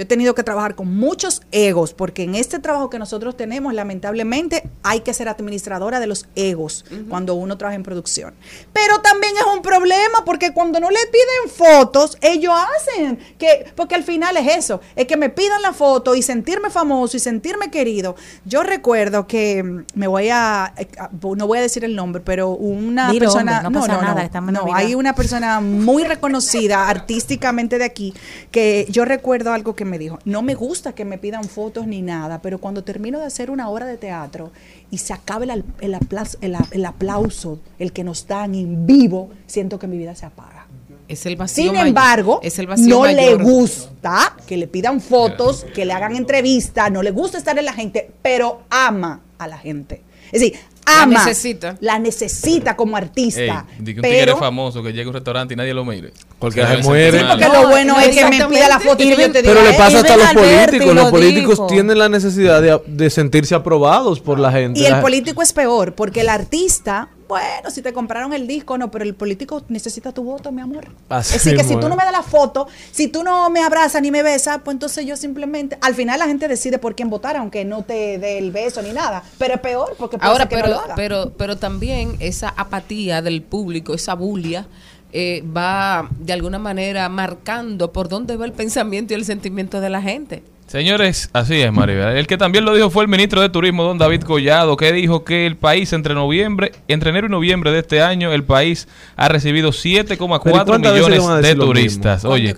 Yo 0.00 0.04
he 0.04 0.06
tenido 0.06 0.34
que 0.34 0.42
trabajar 0.42 0.76
con 0.76 0.96
muchos 0.96 1.42
egos, 1.52 1.92
porque 1.92 2.22
en 2.22 2.34
este 2.34 2.58
trabajo 2.58 2.88
que 2.88 2.98
nosotros 2.98 3.36
tenemos, 3.36 3.74
lamentablemente, 3.74 4.66
hay 4.82 5.00
que 5.00 5.12
ser 5.12 5.28
administradora 5.28 6.00
de 6.00 6.06
los 6.06 6.26
egos 6.36 6.86
cuando 7.10 7.34
uno 7.34 7.58
trabaja 7.58 7.76
en 7.76 7.82
producción. 7.82 8.32
Pero 8.72 9.02
también 9.02 9.34
es 9.36 9.44
un 9.54 9.60
problema, 9.60 10.24
porque 10.24 10.54
cuando 10.54 10.80
no 10.80 10.88
le 10.88 11.00
piden 11.12 11.54
fotos, 11.54 12.16
ellos 12.22 12.54
hacen 12.78 13.18
que, 13.36 13.70
porque 13.76 13.94
al 13.94 14.02
final 14.02 14.38
es 14.38 14.56
eso, 14.56 14.80
es 14.96 15.04
que 15.06 15.18
me 15.18 15.28
pidan 15.28 15.60
la 15.60 15.74
foto 15.74 16.14
y 16.14 16.22
sentirme 16.22 16.70
famoso 16.70 17.18
y 17.18 17.20
sentirme 17.20 17.70
querido. 17.70 18.16
Yo 18.46 18.62
recuerdo 18.62 19.26
que 19.26 19.62
mm, 19.62 19.84
me 19.96 20.06
voy 20.06 20.30
a, 20.30 20.72
eh, 20.78 20.88
no 21.36 21.46
voy 21.46 21.58
a 21.58 21.60
decir 21.60 21.84
el 21.84 21.94
nombre, 21.94 22.22
pero 22.24 22.48
una 22.48 23.10
Dilo, 23.10 23.26
persona, 23.26 23.58
hombre, 23.66 23.80
no 23.82 23.86
pasa 23.86 24.00
nada, 24.00 24.22
estamos 24.24 24.48
en 24.48 24.54
no, 24.54 24.60
Navidad. 24.60 24.78
hay 24.78 24.94
una 24.94 25.14
persona 25.14 25.60
muy 25.60 26.04
reconocida 26.04 26.88
artísticamente 26.88 27.76
de 27.76 27.84
aquí 27.84 28.14
que 28.50 28.86
yo 28.88 29.04
recuerdo 29.04 29.52
algo 29.52 29.74
que 29.76 29.89
me 29.89 29.89
dijo, 29.98 30.18
no 30.24 30.42
me 30.42 30.54
gusta 30.54 30.92
que 30.94 31.04
me 31.04 31.18
pidan 31.18 31.44
fotos 31.44 31.86
ni 31.86 32.02
nada, 32.02 32.40
pero 32.42 32.58
cuando 32.58 32.84
termino 32.84 33.18
de 33.18 33.26
hacer 33.26 33.50
una 33.50 33.68
obra 33.68 33.86
de 33.86 33.96
teatro 33.96 34.50
y 34.90 34.98
se 34.98 35.12
acabe 35.12 35.46
el, 35.52 35.64
el 35.80 35.94
apla- 35.94 36.36
el- 36.40 36.56
el 36.70 36.84
aplauso, 36.86 37.60
el 37.78 37.92
que 37.92 38.04
nos 38.04 38.26
dan 38.26 38.54
en 38.54 38.86
vivo, 38.86 39.30
siento 39.46 39.78
que 39.78 39.86
mi 39.86 39.98
vida 39.98 40.14
se 40.14 40.26
apaga. 40.26 40.66
Es 41.08 41.26
el 41.26 41.34
vacío 41.36 41.64
Sin 41.64 41.72
mayor. 41.72 41.88
embargo, 41.88 42.40
es 42.42 42.58
el 42.60 42.68
vacío 42.68 42.88
no 43.00 43.04
le 43.06 43.34
gusta 43.34 44.36
que 44.46 44.56
le 44.56 44.68
pidan 44.68 45.00
fotos, 45.00 45.66
que 45.74 45.84
le 45.84 45.92
hagan 45.92 46.14
entrevistas, 46.14 46.90
no 46.92 47.02
le 47.02 47.10
gusta 47.10 47.36
estar 47.38 47.58
en 47.58 47.64
la 47.64 47.72
gente, 47.72 48.10
pero 48.22 48.62
ama 48.70 49.20
a 49.38 49.48
la 49.48 49.58
gente. 49.58 50.02
Es 50.30 50.40
decir, 50.40 50.54
La 50.98 51.06
necesita. 51.06 51.76
La 51.80 51.98
necesita 51.98 52.76
como 52.76 52.96
artista. 52.96 53.66
Ey, 53.78 53.84
di 53.84 53.94
que 53.94 54.00
un 54.00 54.02
pero, 54.02 54.36
famoso 54.36 54.82
que 54.82 54.90
llegue 54.90 55.04
a 55.04 55.08
un 55.08 55.14
restaurante 55.14 55.54
y 55.54 55.56
nadie 55.56 55.72
lo 55.74 55.84
mire. 55.84 56.12
Cualquiera 56.38 56.76
Se 56.76 56.82
muere. 56.82 57.18
Sí, 57.20 57.24
porque 57.28 57.48
lo 57.48 57.68
bueno 57.68 58.00
es 58.00 58.16
que 58.16 58.24
me 58.26 58.44
pida 58.46 58.68
la 58.68 58.80
foto 58.80 59.02
y 59.02 59.10
yo 59.10 59.32
te. 59.32 59.42
Pero 59.42 59.62
le 59.62 59.70
"Ey, 59.70 59.76
pasa 59.78 59.98
hasta 60.00 60.14
a 60.14 60.16
los 60.16 60.32
políticos. 60.32 60.86
lo 60.86 60.94
Los 60.94 61.10
políticos 61.10 61.50
dijo. 61.56 61.66
tienen 61.66 61.98
la 61.98 62.08
necesidad 62.08 62.60
de, 62.62 62.80
de 62.86 63.10
sentirse 63.10 63.54
aprobados 63.54 64.20
por 64.20 64.38
la 64.38 64.50
gente. 64.52 64.80
Y 64.80 64.86
el 64.86 65.00
político 65.00 65.42
es 65.42 65.52
peor, 65.52 65.94
porque 65.94 66.20
el 66.22 66.28
artista, 66.28 67.08
bueno, 67.30 67.70
si 67.70 67.80
te 67.80 67.92
compraron 67.92 68.32
el 68.32 68.48
disco, 68.48 68.76
no, 68.76 68.90
pero 68.90 69.04
el 69.04 69.14
político 69.14 69.62
necesita 69.68 70.10
tu 70.10 70.24
voto, 70.24 70.50
mi 70.50 70.60
amor. 70.60 70.88
Así 71.08 71.36
es 71.36 71.44
decir, 71.44 71.56
que 71.56 71.62
si 71.62 71.76
tú 71.76 71.88
no 71.88 71.94
me 71.94 72.02
das 72.02 72.10
la 72.10 72.24
foto, 72.24 72.66
si 72.90 73.06
tú 73.06 73.22
no 73.22 73.48
me 73.50 73.62
abrazas 73.62 74.02
ni 74.02 74.10
me 74.10 74.24
besas, 74.24 74.58
pues 74.64 74.74
entonces 74.74 75.06
yo 75.06 75.16
simplemente, 75.16 75.78
al 75.80 75.94
final 75.94 76.18
la 76.18 76.26
gente 76.26 76.48
decide 76.48 76.80
por 76.80 76.96
quién 76.96 77.08
votar, 77.08 77.36
aunque 77.36 77.64
no 77.64 77.84
te 77.84 78.18
dé 78.18 78.38
el 78.38 78.50
beso 78.50 78.82
ni 78.82 78.90
nada. 78.90 79.22
Pero 79.38 79.54
es 79.54 79.60
peor, 79.60 79.94
porque 79.96 80.18
puede 80.18 80.28
Ahora, 80.28 80.42
ser 80.42 80.48
que 80.48 80.56
no 80.56 80.62
pero, 80.62 80.74
lo 80.74 80.80
haga. 80.80 80.94
pero, 80.96 81.32
pero 81.38 81.56
también 81.56 82.16
esa 82.18 82.48
apatía 82.48 83.22
del 83.22 83.42
público, 83.42 83.94
esa 83.94 84.14
bulia, 84.14 84.66
eh, 85.12 85.44
va 85.56 86.08
de 86.18 86.32
alguna 86.32 86.58
manera 86.58 87.08
marcando 87.08 87.92
por 87.92 88.08
dónde 88.08 88.36
va 88.36 88.44
el 88.44 88.52
pensamiento 88.52 89.12
y 89.12 89.16
el 89.16 89.24
sentimiento 89.24 89.80
de 89.80 89.88
la 89.88 90.02
gente. 90.02 90.42
Señores, 90.70 91.30
así 91.32 91.60
es, 91.60 91.72
Maribel. 91.72 92.16
El 92.16 92.28
que 92.28 92.38
también 92.38 92.64
lo 92.64 92.72
dijo 92.72 92.90
fue 92.90 93.02
el 93.02 93.08
ministro 93.08 93.40
de 93.40 93.48
Turismo, 93.48 93.82
don 93.82 93.98
David 93.98 94.20
Collado, 94.22 94.76
que 94.76 94.92
dijo 94.92 95.24
que 95.24 95.44
el 95.44 95.56
país 95.56 95.92
entre 95.92 96.14
noviembre, 96.14 96.70
entre 96.86 97.10
enero 97.10 97.26
y 97.26 97.30
noviembre 97.30 97.72
de 97.72 97.80
este 97.80 98.00
año, 98.02 98.32
el 98.32 98.44
país 98.44 98.86
ha 99.16 99.28
recibido 99.28 99.72
Pero 99.72 100.00
¿y 100.00 100.04
7,4 100.04 100.38
cuántas 100.64 100.92
veces 100.92 101.08
millones 101.08 101.42
de 101.42 101.54
turistas. 101.56 102.24
Oye, 102.24 102.54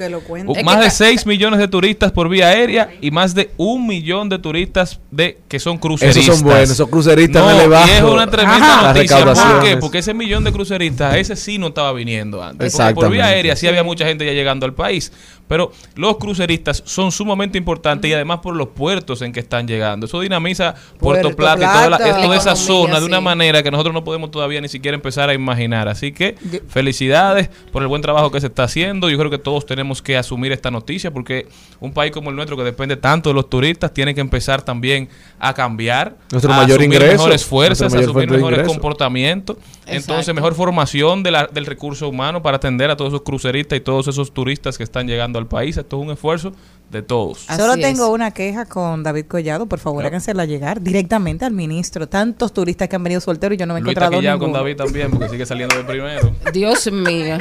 más 0.62 0.80
de 0.80 0.84
ca- 0.84 0.90
6 0.90 1.24
millones 1.24 1.58
de 1.58 1.68
turistas 1.68 2.12
por 2.12 2.28
vía 2.28 2.48
aérea 2.48 2.90
y 3.00 3.10
más 3.10 3.34
de 3.34 3.50
un 3.56 3.86
millón 3.86 4.28
de 4.28 4.38
turistas 4.38 5.00
de 5.10 5.38
que 5.48 5.58
son 5.58 5.78
cruceristas. 5.78 6.22
Esos 6.22 6.36
son 6.36 6.44
buenos, 6.44 6.68
esos 6.68 6.90
cruceristas 6.90 7.42
No, 7.42 7.50
elevado 7.50 7.86
y 7.88 7.90
es 7.92 8.02
una 8.02 8.26
tremenda 8.26 8.78
Ajá. 8.78 8.92
noticia. 8.92 9.24
¿Por 9.24 9.62
qué? 9.62 9.76
Porque 9.78 9.98
ese 10.00 10.12
millón 10.12 10.44
de 10.44 10.52
cruceristas, 10.52 11.16
ese 11.16 11.34
sí 11.34 11.56
no 11.56 11.68
estaba 11.68 11.94
viniendo 11.94 12.42
antes. 12.42 12.76
Porque 12.76 12.92
por 12.94 13.08
vía 13.08 13.24
aérea 13.24 13.56
sí 13.56 13.66
había 13.68 13.82
mucha 13.82 14.04
gente 14.04 14.26
ya 14.26 14.32
llegando 14.32 14.66
al 14.66 14.74
país. 14.74 15.10
Pero 15.52 15.70
los 15.96 16.16
cruceristas 16.16 16.82
son 16.86 17.12
sumamente 17.12 17.58
importantes 17.58 18.10
y 18.10 18.14
además 18.14 18.38
por 18.38 18.56
los 18.56 18.68
puertos 18.68 19.20
en 19.20 19.32
que 19.32 19.40
están 19.40 19.68
llegando. 19.68 20.06
Eso 20.06 20.18
dinamiza 20.18 20.72
Puerto, 20.98 21.28
Puerto 21.28 21.36
Plata, 21.36 21.58
y 21.62 21.66
toda, 21.66 21.90
la- 21.90 21.98
toda 22.22 22.36
esa 22.36 22.56
zona 22.56 22.98
de 23.00 23.04
una 23.04 23.20
manera 23.20 23.62
que 23.62 23.70
nosotros 23.70 23.92
no 23.92 24.02
podemos 24.02 24.30
todavía 24.30 24.62
ni 24.62 24.68
siquiera 24.68 24.94
empezar 24.94 25.28
a 25.28 25.34
imaginar. 25.34 25.88
Así 25.88 26.10
que 26.12 26.36
felicidades 26.68 27.50
por 27.70 27.82
el 27.82 27.88
buen 27.88 28.00
trabajo 28.00 28.30
que 28.30 28.40
se 28.40 28.46
está 28.46 28.64
haciendo. 28.64 29.10
Yo 29.10 29.18
creo 29.18 29.30
que 29.30 29.36
todos 29.38 29.66
tenemos 29.66 30.00
que 30.00 30.16
asumir 30.16 30.52
esta 30.52 30.70
noticia 30.70 31.10
porque 31.10 31.48
un 31.80 31.92
país 31.92 32.12
como 32.12 32.30
el 32.30 32.36
nuestro 32.36 32.56
que 32.56 32.64
depende 32.64 32.96
tanto 32.96 33.28
de 33.28 33.34
los 33.34 33.50
turistas 33.50 33.92
tiene 33.92 34.14
que 34.14 34.22
empezar 34.22 34.62
también 34.62 35.10
a 35.38 35.52
cambiar, 35.52 36.16
Nuestro 36.30 36.50
a 36.52 36.56
mayor 36.56 36.80
asumir 36.80 36.94
ingreso, 36.96 37.12
mejores 37.18 37.44
fuerzas, 37.44 37.92
mayor 37.92 38.08
asumir 38.08 38.30
mejores 38.30 38.66
comportamientos. 38.66 39.56
Entonces, 39.86 40.04
Exacto. 40.28 40.34
mejor 40.34 40.54
formación 40.54 41.22
de 41.22 41.30
la- 41.32 41.46
del 41.46 41.66
recurso 41.66 42.08
humano 42.08 42.40
para 42.42 42.56
atender 42.56 42.90
a 42.90 42.96
todos 42.96 43.10
esos 43.12 43.22
cruceristas 43.22 43.76
y 43.76 43.80
todos 43.80 44.08
esos 44.08 44.32
turistas 44.32 44.78
que 44.78 44.84
están 44.84 45.06
llegando 45.06 45.38
al 45.42 45.48
país. 45.48 45.76
Esto 45.76 45.98
es 46.00 46.06
un 46.06 46.12
esfuerzo 46.12 46.52
de 46.90 47.02
todos. 47.02 47.44
Así 47.48 47.60
Solo 47.60 47.74
es. 47.74 47.80
tengo 47.80 48.08
una 48.10 48.30
queja 48.32 48.66
con 48.66 49.02
David 49.02 49.26
Collado. 49.26 49.66
Por 49.66 49.78
favor, 49.78 50.00
Claro. 50.00 50.08
hágansela 50.08 50.44
llegar 50.44 50.80
directamente 50.82 51.44
al 51.44 51.52
ministro. 51.52 52.08
Tantos 52.08 52.52
turistas 52.52 52.88
que 52.88 52.96
han 52.96 53.02
venido 53.02 53.20
solteros 53.20 53.56
y 53.56 53.58
yo 53.58 53.66
no 53.66 53.74
me 53.74 53.80
he 53.80 53.82
Luis 53.82 53.92
encontrado 53.92 54.18
quillado 54.20 54.38
con 54.38 54.48
ninguno. 54.48 54.62
David 54.64 54.76
también 54.76 55.10
porque 55.10 55.28
sigue 55.28 55.46
saliendo 55.46 55.76
de 55.76 55.84
primero. 55.84 56.34
Dios 56.52 56.90
mío. 56.92 57.38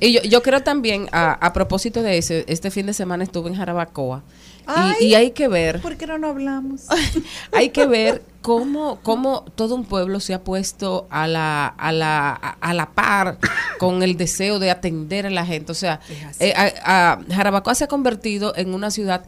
Y 0.00 0.12
yo, 0.12 0.20
yo 0.22 0.42
creo 0.42 0.62
también, 0.62 1.08
a, 1.12 1.32
a 1.32 1.52
propósito 1.54 2.02
de 2.02 2.18
ese, 2.18 2.44
este 2.48 2.70
fin 2.70 2.84
de 2.86 2.92
semana 2.92 3.24
estuve 3.24 3.48
en 3.48 3.56
Jarabacoa. 3.56 4.22
Y- 4.28 4.62
Ay. 4.66 4.94
y, 5.00 5.14
hay 5.14 5.30
que 5.30 5.46
ver, 5.48 5.80
¿Por 5.80 5.96
qué 5.96 6.06
no 6.06 6.18
nos 6.18 6.30
hablamos? 6.30 6.82
hay 7.52 7.70
que 7.70 7.86
ver 7.86 8.22
cómo, 8.46 9.00
cómo 9.02 9.44
todo 9.56 9.74
un 9.74 9.84
pueblo 9.84 10.20
se 10.20 10.32
ha 10.32 10.44
puesto 10.44 11.08
a 11.10 11.26
la, 11.26 11.66
a 11.66 11.90
la, 11.90 12.30
a, 12.32 12.72
la 12.74 12.90
par 12.90 13.38
con 13.80 14.04
el 14.04 14.16
deseo 14.16 14.60
de 14.60 14.70
atender 14.70 15.26
a 15.26 15.30
la 15.30 15.44
gente. 15.44 15.72
O 15.72 15.74
sea, 15.74 15.98
eh, 16.38 16.52
a- 16.56 17.14
a- 17.14 17.34
Jarabacoa 17.34 17.74
se 17.74 17.82
ha 17.82 17.88
convertido 17.88 18.52
en 18.54 18.72
una 18.72 18.92
ciudad 18.92 19.24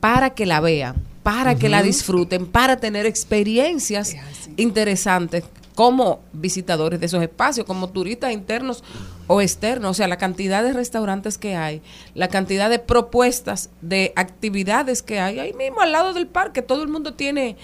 para 0.00 0.30
que 0.30 0.46
la 0.46 0.58
vean, 0.58 0.96
para 1.22 1.54
que 1.54 1.68
la 1.68 1.80
disfruten, 1.84 2.44
para 2.46 2.76
tener 2.78 3.06
experiencias 3.06 4.16
interesantes 4.56 5.44
como 5.76 6.20
visitadores 6.32 6.98
de 6.98 7.06
esos 7.06 7.22
espacios, 7.22 7.66
como 7.66 7.90
turistas 7.90 8.32
internos 8.32 8.82
o 9.28 9.40
externos, 9.42 9.90
o 9.90 9.94
sea, 9.94 10.08
la 10.08 10.16
cantidad 10.16 10.62
de 10.64 10.72
restaurantes 10.72 11.36
que 11.36 11.54
hay, 11.54 11.82
la 12.14 12.28
cantidad 12.28 12.70
de 12.70 12.78
propuestas, 12.78 13.70
de 13.82 14.12
actividades 14.16 15.02
que 15.02 15.20
hay 15.20 15.38
ahí 15.38 15.52
mismo 15.52 15.80
al 15.82 15.92
lado 15.92 16.14
del 16.14 16.26
parque, 16.28 16.62
todo 16.62 16.82
el 16.82 16.88
mundo 16.88 17.12
tiene 17.14 17.56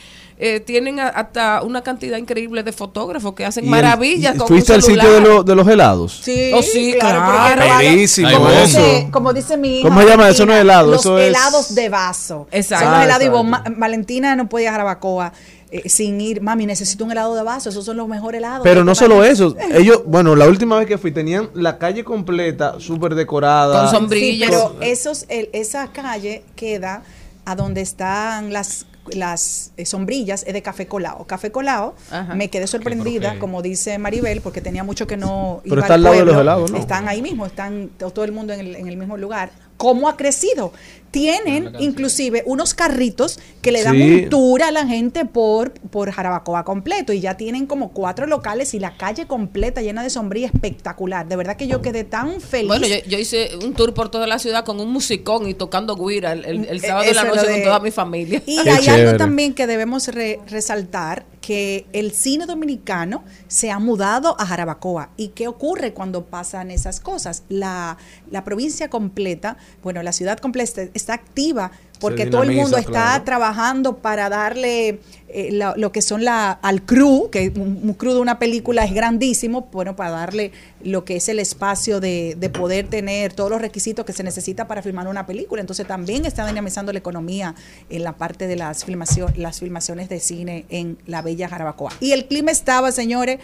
eh, 0.45 0.59
tienen 0.59 0.99
a- 0.99 1.07
hasta 1.09 1.63
una 1.63 1.83
cantidad 1.83 2.19
increíble 2.19 2.65
de 2.65 2.73
fotógrafos 2.73 3.33
que 3.35 3.45
hacen 3.45 3.63
el- 3.63 3.71
maravillas 3.71 4.35
y- 4.35 4.39
con 4.39 4.49
¿Fuiste 4.49 4.75
al 4.75 4.83
sitio 4.83 5.13
de, 5.13 5.21
lo- 5.21 5.45
de 5.45 5.55
los 5.55 5.69
helados? 5.69 6.21
Sí, 6.25 6.51
Oh, 6.53 6.61
sí, 6.63 6.97
claro. 6.99 7.23
claro. 7.25 7.79
Perísimo 7.79 8.27
Ay, 8.27 8.35
como, 8.35 8.51
dice, 8.51 9.09
como 9.13 9.33
dice 9.33 9.57
mi 9.57 9.79
hija. 9.79 9.89
¿Cómo 9.89 10.01
se 10.01 10.07
llama? 10.09 10.29
Eso 10.29 10.45
no 10.45 10.53
es 10.53 10.61
helado, 10.63 10.91
Los 10.91 11.01
eso 11.03 11.17
es- 11.19 11.29
helados 11.29 11.75
de 11.77 11.89
vaso. 11.89 12.49
Exacto. 12.51 12.85
Son 12.87 12.93
los 12.93 13.01
Ah, 13.03 13.05
helados. 13.05 13.25
Y 13.25 13.29
vos. 13.29 13.45
Ma- 13.45 13.63
Valentina 13.77 14.35
no 14.35 14.49
podía 14.49 14.65
ir 14.65 14.69
a 14.71 14.73
Jarabacoa 14.73 15.33
eh, 15.71 15.89
sin 15.89 16.21
ir. 16.21 16.43
Mami, 16.43 16.67
necesito 16.67 17.05
un 17.05 17.13
helado 17.13 17.35
de 17.37 17.43
vaso. 17.45 17.69
Esos 17.71 17.85
son 17.85 17.97
los 17.97 18.09
mejores 18.09 18.41
helados. 18.41 18.63
Pero 18.65 18.83
no 18.85 18.95
solo 18.97 19.25
eso, 19.25 19.55
ellos, 19.73 20.03
bueno, 20.05 20.35
la 20.35 20.47
última 20.49 20.77
vez 20.77 20.87
que 20.89 20.99
fui 20.99 21.13
tenían 21.13 21.51
la 21.55 21.79
calle 21.79 22.03
completa, 22.05 22.81
súper 22.81 23.15
decorada. 23.15 23.79
Con 23.83 23.89
Sí, 23.91 23.97
sombrillas. 23.97 24.51
pero 24.51 24.75
esos, 24.81 25.25
el- 25.29 25.49
esa 25.53 25.87
calle 25.93 26.43
queda 26.57 27.05
a 27.45 27.55
donde 27.55 27.81
están 27.81 28.53
las 28.53 28.87
las 29.11 29.73
eh, 29.77 29.85
sombrillas 29.87 30.45
es 30.47 30.53
de 30.53 30.63
café 30.63 30.87
colado. 30.87 31.25
Café 31.27 31.51
colado, 31.51 31.95
Ajá. 32.11 32.35
me 32.35 32.49
quedé 32.51 32.67
sorprendida, 32.67 33.39
como 33.39 33.61
dice 33.63 33.99
Maribel, 33.99 34.41
porque 34.41 34.61
tenía 34.61 34.85
mucho 34.85 35.07
que 35.07 35.17
no 35.17 35.61
Pero 35.65 35.75
iba 35.77 35.83
está 35.83 35.95
al 35.95 36.03
lado 36.03 36.17
de 36.17 36.25
los 36.25 36.37
helados, 36.37 36.71
¿no? 36.71 36.79
Están 36.79 37.09
ahí 37.09 37.21
mismo, 37.23 37.47
están 37.47 37.91
to- 37.99 38.11
todo 38.11 38.25
el 38.25 38.33
mundo 38.33 38.53
en 38.53 38.61
el, 38.61 38.77
en 38.77 38.87
el 38.89 38.97
mismo 38.97 39.17
lugar. 39.17 39.51
¿Cómo 39.77 40.09
ha 40.09 40.17
crecido? 40.17 40.73
Tienen 41.13 41.73
inclusive 41.79 42.43
unos 42.47 42.75
carritos 42.75 43.39
que 43.61 43.71
le 43.71 43.85
dan 43.85 43.95
Sí. 43.97 44.25
un 44.25 44.29
tour 44.31 44.63
a 44.63 44.71
la 44.73 44.87
gente 44.87 45.25
por, 45.25 45.71
por 45.73 46.11
Jarabacoa 46.11 46.65
completo 46.65 47.13
y 47.13 47.21
ya 47.21 47.37
tienen 47.37 47.67
como 47.67 47.93
cuatro 47.93 48.27
locales 48.27 48.75
y 48.75 48.81
la 48.81 48.97
calle 48.97 49.27
completa 49.27 49.83
llena 49.83 50.03
de 50.03 50.11
sombría 50.11 50.47
espectacular. 50.47 51.29
De 51.29 51.37
verdad 51.37 51.57
que 51.57 51.69
yo 51.69 51.83
quedé 51.83 52.03
tan 52.05 52.41
feliz. 52.41 52.67
Bueno, 52.67 52.87
yo, 52.89 52.97
yo 53.07 53.19
hice 53.19 53.51
un 53.63 53.75
tour 53.75 53.93
por 53.95 54.11
toda 54.11 54.27
la 54.27 54.39
ciudad 54.39 54.65
con 54.65 54.81
un 54.81 54.91
musicón 54.91 55.47
y 55.49 55.55
tocando 55.55 55.95
guira 55.97 56.33
el, 56.33 56.45
el- 56.47 56.65
el 56.65 56.77
Eh, 56.79 56.81
sábado 56.81 57.05
de 57.07 57.15
la 57.15 57.23
eso 57.23 57.35
noche 57.37 57.53
con 57.53 57.63
toda 57.63 57.81
mi 57.81 57.91
familia. 57.91 58.43
Y 58.47 58.63
Qué 58.65 58.71
hay 58.71 58.83
chévere. 58.83 59.03
algo 59.09 59.19
también 59.19 59.53
que 59.55 59.67
debemos 59.67 60.09
re- 60.09 60.41
resaltar, 60.49 61.27
que 61.43 61.87
el 61.93 62.13
cine 62.13 62.47
dominicano 62.47 63.25
se 63.49 63.71
ha 63.73 63.81
mudado 63.81 64.37
a 64.41 64.47
Jarabacoa. 64.47 65.11
¿Y 65.17 65.29
qué 65.29 65.49
ocurre 65.49 65.93
cuando 65.93 66.25
pasan 66.25 66.71
esas 66.71 67.01
cosas? 67.01 67.43
La, 67.49 67.99
la 68.31 68.45
provincia 68.45 68.89
completa, 68.89 69.57
bueno, 69.83 70.03
la 70.05 70.13
ciudad 70.13 70.39
completa 70.39 70.83
está 71.03 71.15
activa 71.15 71.71
porque 72.01 72.27
todo 72.27 72.43
el 72.43 72.51
mundo 72.51 72.79
está 72.79 72.91
claro. 72.91 73.25
trabajando 73.25 73.99
para 73.99 74.29
darle 74.29 74.99
eh, 75.29 75.51
la- 75.53 75.75
lo 75.77 75.93
que 75.93 76.03
son 76.03 76.25
la 76.25 76.51
al 76.51 76.83
crew, 76.83 77.31
que 77.31 77.53
un, 77.55 77.79
un 77.85 77.95
crew 77.95 78.13
de 78.13 78.19
una 78.21 78.41
película 78.41 78.85
es 78.85 78.93
grandísimo, 78.93 79.69
bueno, 79.73 79.95
para 79.95 80.11
darle 80.11 80.51
lo 80.83 81.05
que 81.05 81.15
es 81.17 81.29
el 81.29 81.39
espacio 81.39 82.01
de, 82.01 82.35
de 82.37 82.51
poder 82.51 82.89
tener 82.89 83.33
todos 83.33 83.51
los 83.51 83.61
requisitos 83.61 84.05
que 84.05 84.13
se 84.13 84.25
necesita 84.25 84.67
para 84.67 84.83
filmar 84.83 85.07
una 85.07 85.27
película. 85.27 85.61
Entonces 85.61 85.87
también 85.87 86.25
está 86.27 86.45
dinamizando 86.45 86.93
la 86.93 86.99
economía 86.99 87.55
en 87.89 88.03
la 88.03 88.15
parte 88.15 88.49
de 88.49 88.57
las, 88.57 88.85
filmación, 88.85 89.33
las 89.37 89.61
filmaciones 89.61 90.09
de 90.09 90.19
cine 90.19 90.65
en 90.71 90.99
la 91.07 91.23
bella 91.23 91.49
Jarabacoa. 91.49 91.93
Y 92.01 92.11
el 92.13 92.27
clima 92.27 92.51
estaba, 92.51 92.91
señores, 92.91 93.39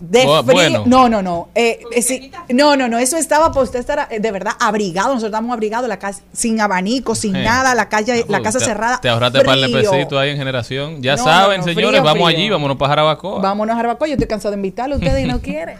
de 0.00 0.20
frío. 0.22 0.42
bueno. 0.44 0.82
No, 0.86 1.08
no, 1.08 1.22
no. 1.22 1.48
eh, 1.54 1.80
eh, 1.94 2.02
sí, 2.02 2.30
no, 2.48 2.76
no, 2.76 2.88
no. 2.88 2.98
Eso 2.98 3.16
estaba 3.16 3.50
para 3.52 3.62
usted 3.62 3.78
estar 3.80 4.08
eh, 4.10 4.20
de 4.20 4.32
verdad 4.32 4.52
abrigado. 4.58 5.08
Nosotros 5.08 5.28
estábamos 5.30 5.52
abrigados, 5.54 5.88
la 5.88 5.98
casa 5.98 6.22
sin 6.32 6.60
abanico, 6.60 7.14
sin 7.14 7.36
Eh. 7.36 7.44
nada, 7.44 7.74
la 7.74 7.88
calle, 7.88 8.24
la 8.28 8.40
Uh, 8.40 8.42
casa 8.42 8.58
te- 8.58 8.64
cerrada. 8.64 8.98
Te 9.00 9.08
ahorraste 9.08 9.42
par 9.44 9.58
de 9.58 9.68
frío. 9.68 9.90
pesitos 9.90 10.18
ahí 10.18 10.30
en 10.30 10.36
generación. 10.38 11.02
Ya 11.02 11.16
No, 11.16 11.24
saben, 11.24 11.60
no, 11.60 11.66
no, 11.66 11.72
señores, 11.72 12.00
frío, 12.00 12.02
vamos 12.04 12.26
frío. 12.28 12.38
allí, 12.38 12.50
vámonos 12.50 12.76
para 12.76 12.88
Jarabacoa. 12.90 13.40
Vámonos 13.40 13.72
a 13.72 13.76
Jarabacoa. 13.76 14.08
Yo 14.08 14.14
estoy 14.14 14.28
cansado 14.28 14.50
de 14.52 14.56
invitarlo 14.56 14.94
a 14.94 14.98
ustedes 14.98 15.24
y 15.24 15.28
no 15.28 15.38
quieren. 15.42 15.76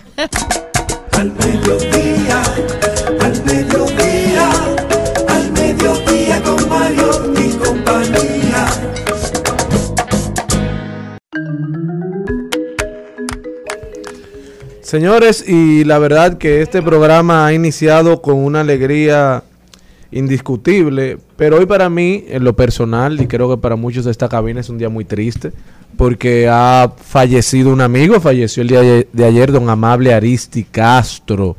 Al 1.12 1.32
mediodía, 1.32 2.42
al 3.20 3.44
mediodía, 3.44 4.50
al 5.28 5.52
mediodía 5.52 6.42
con 6.42 6.68
Mario 6.68 7.32
y 7.38 7.50
compañía. 7.56 8.66
Señores, 14.90 15.44
y 15.46 15.84
la 15.84 16.00
verdad 16.00 16.36
que 16.36 16.62
este 16.62 16.82
programa 16.82 17.46
ha 17.46 17.52
iniciado 17.52 18.20
con 18.20 18.34
una 18.34 18.62
alegría 18.62 19.44
indiscutible, 20.10 21.16
pero 21.36 21.58
hoy 21.58 21.66
para 21.66 21.88
mí, 21.88 22.24
en 22.26 22.42
lo 22.42 22.56
personal, 22.56 23.20
y 23.20 23.28
creo 23.28 23.48
que 23.48 23.62
para 23.62 23.76
muchos 23.76 24.04
de 24.04 24.10
esta 24.10 24.28
cabina 24.28 24.58
es 24.58 24.68
un 24.68 24.78
día 24.78 24.88
muy 24.88 25.04
triste, 25.04 25.52
porque 25.96 26.48
ha 26.50 26.92
fallecido 27.00 27.72
un 27.72 27.82
amigo, 27.82 28.20
falleció 28.20 28.62
el 28.62 28.68
día 28.68 28.80
de 28.80 29.24
ayer 29.24 29.52
don 29.52 29.70
Amable 29.70 30.12
Aristi 30.12 30.64
Castro, 30.64 31.54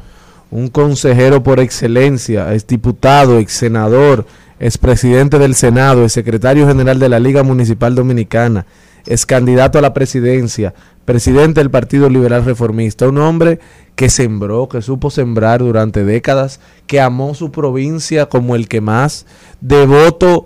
un 0.50 0.68
consejero 0.68 1.42
por 1.42 1.62
excelencia, 1.62 2.54
es 2.54 2.68
diputado, 2.68 3.40
ex 3.40 3.54
senador, 3.54 4.26
es 4.60 4.78
presidente 4.78 5.40
del 5.40 5.56
Senado, 5.56 6.04
es 6.04 6.12
secretario 6.12 6.68
general 6.68 7.00
de 7.00 7.08
la 7.08 7.22
Liga 7.22 7.44
Municipal 7.44 7.96
Dominicana, 7.96 8.66
es 9.06 9.26
candidato 9.26 9.80
a 9.80 9.82
la 9.82 9.94
presidencia, 9.94 10.74
presidente 11.06 11.62
del 11.62 11.72
Partido 11.72 12.10
Liberal 12.10 12.46
Reformista, 12.46 13.08
un 13.08 13.18
hombre 13.18 13.60
que 13.96 14.10
sembró, 14.10 14.70
que 14.70 14.82
supo 14.82 15.10
sembrar 15.10 15.60
durante 15.60 16.04
décadas, 16.04 16.60
que 16.88 17.02
amó 17.02 17.34
su 17.36 17.52
provincia 17.52 18.28
como 18.28 18.56
el 18.56 18.68
que 18.68 18.82
más, 18.82 19.26
devoto, 19.60 20.46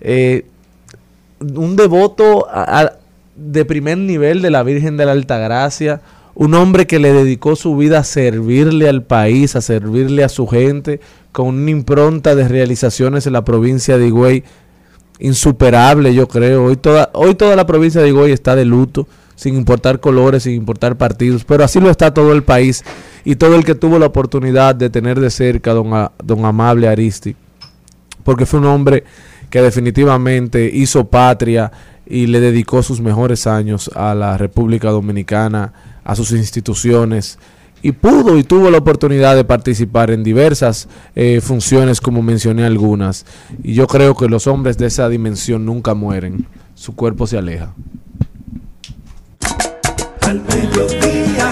eh, 0.00 0.46
un 1.40 1.76
devoto 1.76 2.46
de 3.36 3.64
primer 3.64 3.98
nivel 3.98 4.42
de 4.42 4.50
la 4.50 4.62
Virgen 4.62 4.96
de 4.96 5.06
la 5.06 5.12
Altagracia, 5.12 6.00
un 6.34 6.52
hombre 6.54 6.86
que 6.86 6.98
le 6.98 7.12
dedicó 7.12 7.56
su 7.56 7.76
vida 7.76 8.00
a 8.00 8.04
servirle 8.04 8.88
al 8.88 9.02
país, 9.02 9.56
a 9.56 9.62
servirle 9.62 10.22
a 10.22 10.28
su 10.28 10.46
gente, 10.46 11.00
con 11.32 11.48
una 11.48 11.70
impronta 11.70 12.34
de 12.34 12.46
realizaciones 12.46 13.26
en 13.26 13.32
la 13.32 13.44
provincia 13.44 13.96
de 13.96 14.08
Higüey 14.08 14.44
insuperable, 15.18 16.14
yo 16.14 16.28
creo. 16.28 16.64
Hoy 16.64 16.76
toda, 16.76 17.10
hoy 17.14 17.34
toda 17.34 17.56
la 17.56 17.66
provincia 17.66 18.00
de 18.00 18.08
Higüey 18.08 18.32
está 18.32 18.54
de 18.54 18.64
luto, 18.64 19.06
sin 19.36 19.54
importar 19.54 20.00
colores, 20.00 20.42
sin 20.42 20.54
importar 20.54 20.96
partidos, 20.96 21.44
pero 21.44 21.62
así 21.62 21.78
lo 21.78 21.90
está 21.90 22.12
todo 22.12 22.32
el 22.32 22.42
país 22.42 22.82
y 23.24 23.36
todo 23.36 23.54
el 23.54 23.64
que 23.64 23.74
tuvo 23.76 23.98
la 24.00 24.06
oportunidad 24.06 24.74
de 24.74 24.90
tener 24.90 25.20
de 25.20 25.30
cerca 25.30 25.70
a 25.70 25.74
don, 25.74 25.94
A- 25.94 26.10
don 26.24 26.44
Amable 26.44 26.88
Aristi, 26.88 27.36
porque 28.24 28.46
fue 28.46 28.58
un 28.58 28.66
hombre 28.66 29.04
que 29.50 29.62
definitivamente 29.62 30.68
hizo 30.72 31.04
patria 31.06 31.70
y 32.04 32.26
le 32.26 32.40
dedicó 32.40 32.82
sus 32.82 33.00
mejores 33.00 33.46
años 33.46 33.90
a 33.94 34.14
la 34.14 34.36
República 34.38 34.90
Dominicana, 34.90 35.72
a 36.04 36.16
sus 36.16 36.32
instituciones, 36.32 37.38
y 37.82 37.92
pudo 37.92 38.38
y 38.38 38.42
tuvo 38.42 38.70
la 38.70 38.78
oportunidad 38.78 39.36
de 39.36 39.44
participar 39.44 40.10
en 40.10 40.24
diversas 40.24 40.88
eh, 41.14 41.40
funciones, 41.40 42.00
como 42.00 42.22
mencioné 42.22 42.64
algunas. 42.64 43.26
Y 43.62 43.74
yo 43.74 43.86
creo 43.86 44.16
que 44.16 44.28
los 44.28 44.46
hombres 44.46 44.78
de 44.78 44.86
esa 44.86 45.08
dimensión 45.08 45.64
nunca 45.66 45.94
mueren, 45.94 46.46
su 46.74 46.94
cuerpo 46.96 47.26
se 47.26 47.38
aleja. 47.38 47.74
Al 50.26 50.40
mediodía, 50.42 51.50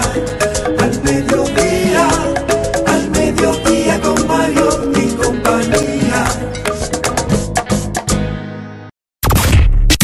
al 0.79 1.01
mediodía, 1.03 2.07
al 2.87 3.09
mediodía 3.11 4.01
con 4.01 4.27
Mario 4.27 4.91
y 4.95 5.05
compañía. 5.15 6.25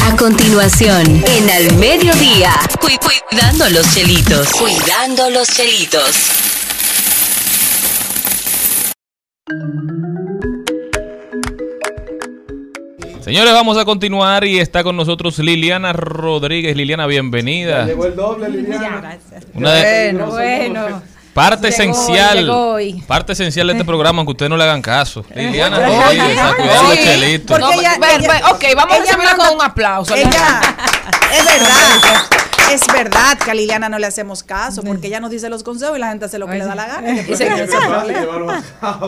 A 0.04 0.16
continuación, 0.16 1.06
en 1.26 1.50
Al 1.50 1.74
Mediodía, 1.76 2.52
cu- 2.80 2.88
cuidando 3.28 3.68
los 3.70 3.92
chelitos. 3.94 4.48
Cuidando 4.52 5.30
los 5.30 5.48
chelitos. 5.48 6.16
Señores, 13.24 13.52
vamos 13.52 13.78
a 13.78 13.84
continuar 13.84 14.44
y 14.44 14.58
está 14.58 14.82
con 14.82 14.96
nosotros 14.96 15.38
Liliana 15.38 15.92
Rodríguez. 15.92 16.76
Liliana, 16.76 17.06
bienvenida. 17.06 17.82
el 17.84 18.16
doble, 18.16 18.48
Liliana. 18.48 19.16
Una 19.54 19.72
de- 19.74 20.12
Bueno, 20.12 20.26
bueno. 20.26 21.02
Parte 21.32 21.70
Llegó, 21.70 21.74
esencial, 21.94 22.38
llegó 22.40 22.72
hoy. 22.72 23.02
parte 23.06 23.32
esencial 23.32 23.66
de 23.68 23.72
este 23.72 23.84
programa, 23.86 24.18
aunque 24.18 24.32
ustedes 24.32 24.50
no 24.50 24.56
le 24.58 24.64
hagan 24.64 24.82
caso. 24.82 25.24
Liliana, 25.34 25.78
Oye, 25.78 26.18
cuidado, 26.18 26.54
oye, 26.90 27.02
Chelito. 27.04 27.46
porque 27.54 27.64
No, 27.64 27.72
ella- 27.72 27.94
ella- 28.18 28.50
ok, 28.50 28.64
vamos 28.76 28.96
a 28.96 29.00
recibirla 29.00 29.24
manda- 29.30 29.46
con 29.46 29.54
un 29.56 29.62
aplauso. 29.62 30.14
Ella, 30.14 30.28
es 31.32 31.44
verdad. 31.44 32.41
Es 32.82 32.82
verdad 32.92 33.38
que 33.38 33.50
a 33.50 33.54
Liliana 33.54 33.88
no 33.88 33.98
le 33.98 34.06
hacemos 34.06 34.42
caso 34.42 34.82
porque 34.82 35.08
ella 35.08 35.20
nos 35.20 35.30
dice 35.30 35.48
los 35.50 35.62
consejos 35.62 35.96
y 35.96 36.00
la 36.00 36.08
gente 36.08 36.24
hace 36.24 36.38
lo 36.38 36.46
que 36.46 36.54
le 36.58 36.64
da 36.64 36.74
la 36.74 36.86
gana. 36.86 37.20
Y 37.28 37.36
se- 37.36 37.46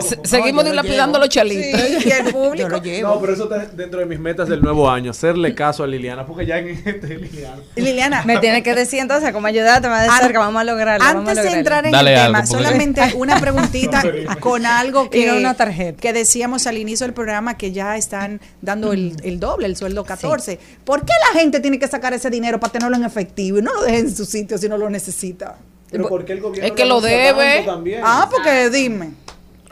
se- 0.09 0.19
seguimos 0.25 0.65
dilapidando 0.65 1.19
los 1.19 1.29
chelitos. 1.29 1.81
Y 2.05 2.11
el 2.11 2.25
público. 2.33 2.69
No, 3.03 3.21
pero 3.21 3.33
eso 3.35 3.45
está 3.45 3.67
dentro 3.75 4.01
de 4.01 4.07
mis 4.07 4.19
metas 4.19 4.49
del 4.49 4.61
nuevo 4.63 4.89
año, 4.91 5.11
hacerle 5.11 5.55
caso 5.55 5.83
a 5.83 5.87
Liliana, 5.87 6.27
porque 6.27 6.47
ya 6.47 6.59
en 6.59 6.69
este 6.69 7.17
Liliana. 7.19 7.57
Liliana, 7.77 8.23
Me 8.25 8.39
tiene 8.39 8.63
que 8.63 8.75
decir 8.75 9.01
entonces 9.01 9.33
cómo 9.33 9.47
ayudarte 9.47 9.89
más 9.89 10.03
de 10.03 10.09
An- 10.11 10.21
cerca. 10.21 10.39
Vamos 10.41 10.61
a 10.61 10.65
lograrlo. 10.65 11.05
vamos 11.05 11.27
a 11.29 11.31
Antes 11.31 11.45
de 11.53 11.59
entrar 11.59 11.87
en 11.87 11.93
Dale 11.93 12.13
el 12.13 12.19
algo, 12.19 12.27
tema, 12.29 12.45
porque- 12.47 12.65
solamente 12.65 13.13
una 13.17 13.41
preguntita 13.41 14.03
con 14.41 14.67
algo 14.67 15.11
que, 15.11 15.27
no 15.27 15.37
una 15.37 15.55
tarjeta. 15.55 16.01
que 16.01 16.13
decíamos 16.13 16.67
al 16.67 16.79
inicio 16.79 17.07
del 17.07 17.15
programa 17.15 17.57
que 17.57 17.73
ya 17.73 17.97
están 17.97 18.41
dando 18.61 18.93
el, 18.93 19.17
el 19.23 19.41
doble, 19.41 19.67
el 19.67 19.77
sueldo 19.77 20.05
14. 20.05 20.59
¿Por 20.85 21.05
qué 21.05 21.13
la 21.33 21.41
gente 21.41 21.61
tiene 21.61 21.79
que 21.79 21.89
sacar 21.89 22.13
ese 22.13 22.31
dinero 22.31 22.61
para 22.61 22.73
tenerlo 22.73 22.97
en 22.97 23.05
efectivo 23.05 23.54
y 23.59 23.63
no 23.63 23.75
lo 23.75 23.83
dejen 23.83 24.07
en 24.07 24.17
su 24.17 24.25
sitio 24.25 24.59
si 24.59 24.69
no 24.69 24.79
lo 24.79 24.89
necesita? 24.91 25.57
Pero 25.91 26.09
¿por 26.09 26.25
qué 26.25 26.33
el 26.33 26.41
gobierno 26.41 26.67
Es 26.67 26.73
que 26.73 26.85
lo 26.85 27.01
debe. 27.01 27.63
también? 27.65 28.01
Ah, 28.05 28.29
porque 28.31 28.71
dime. 28.71 29.13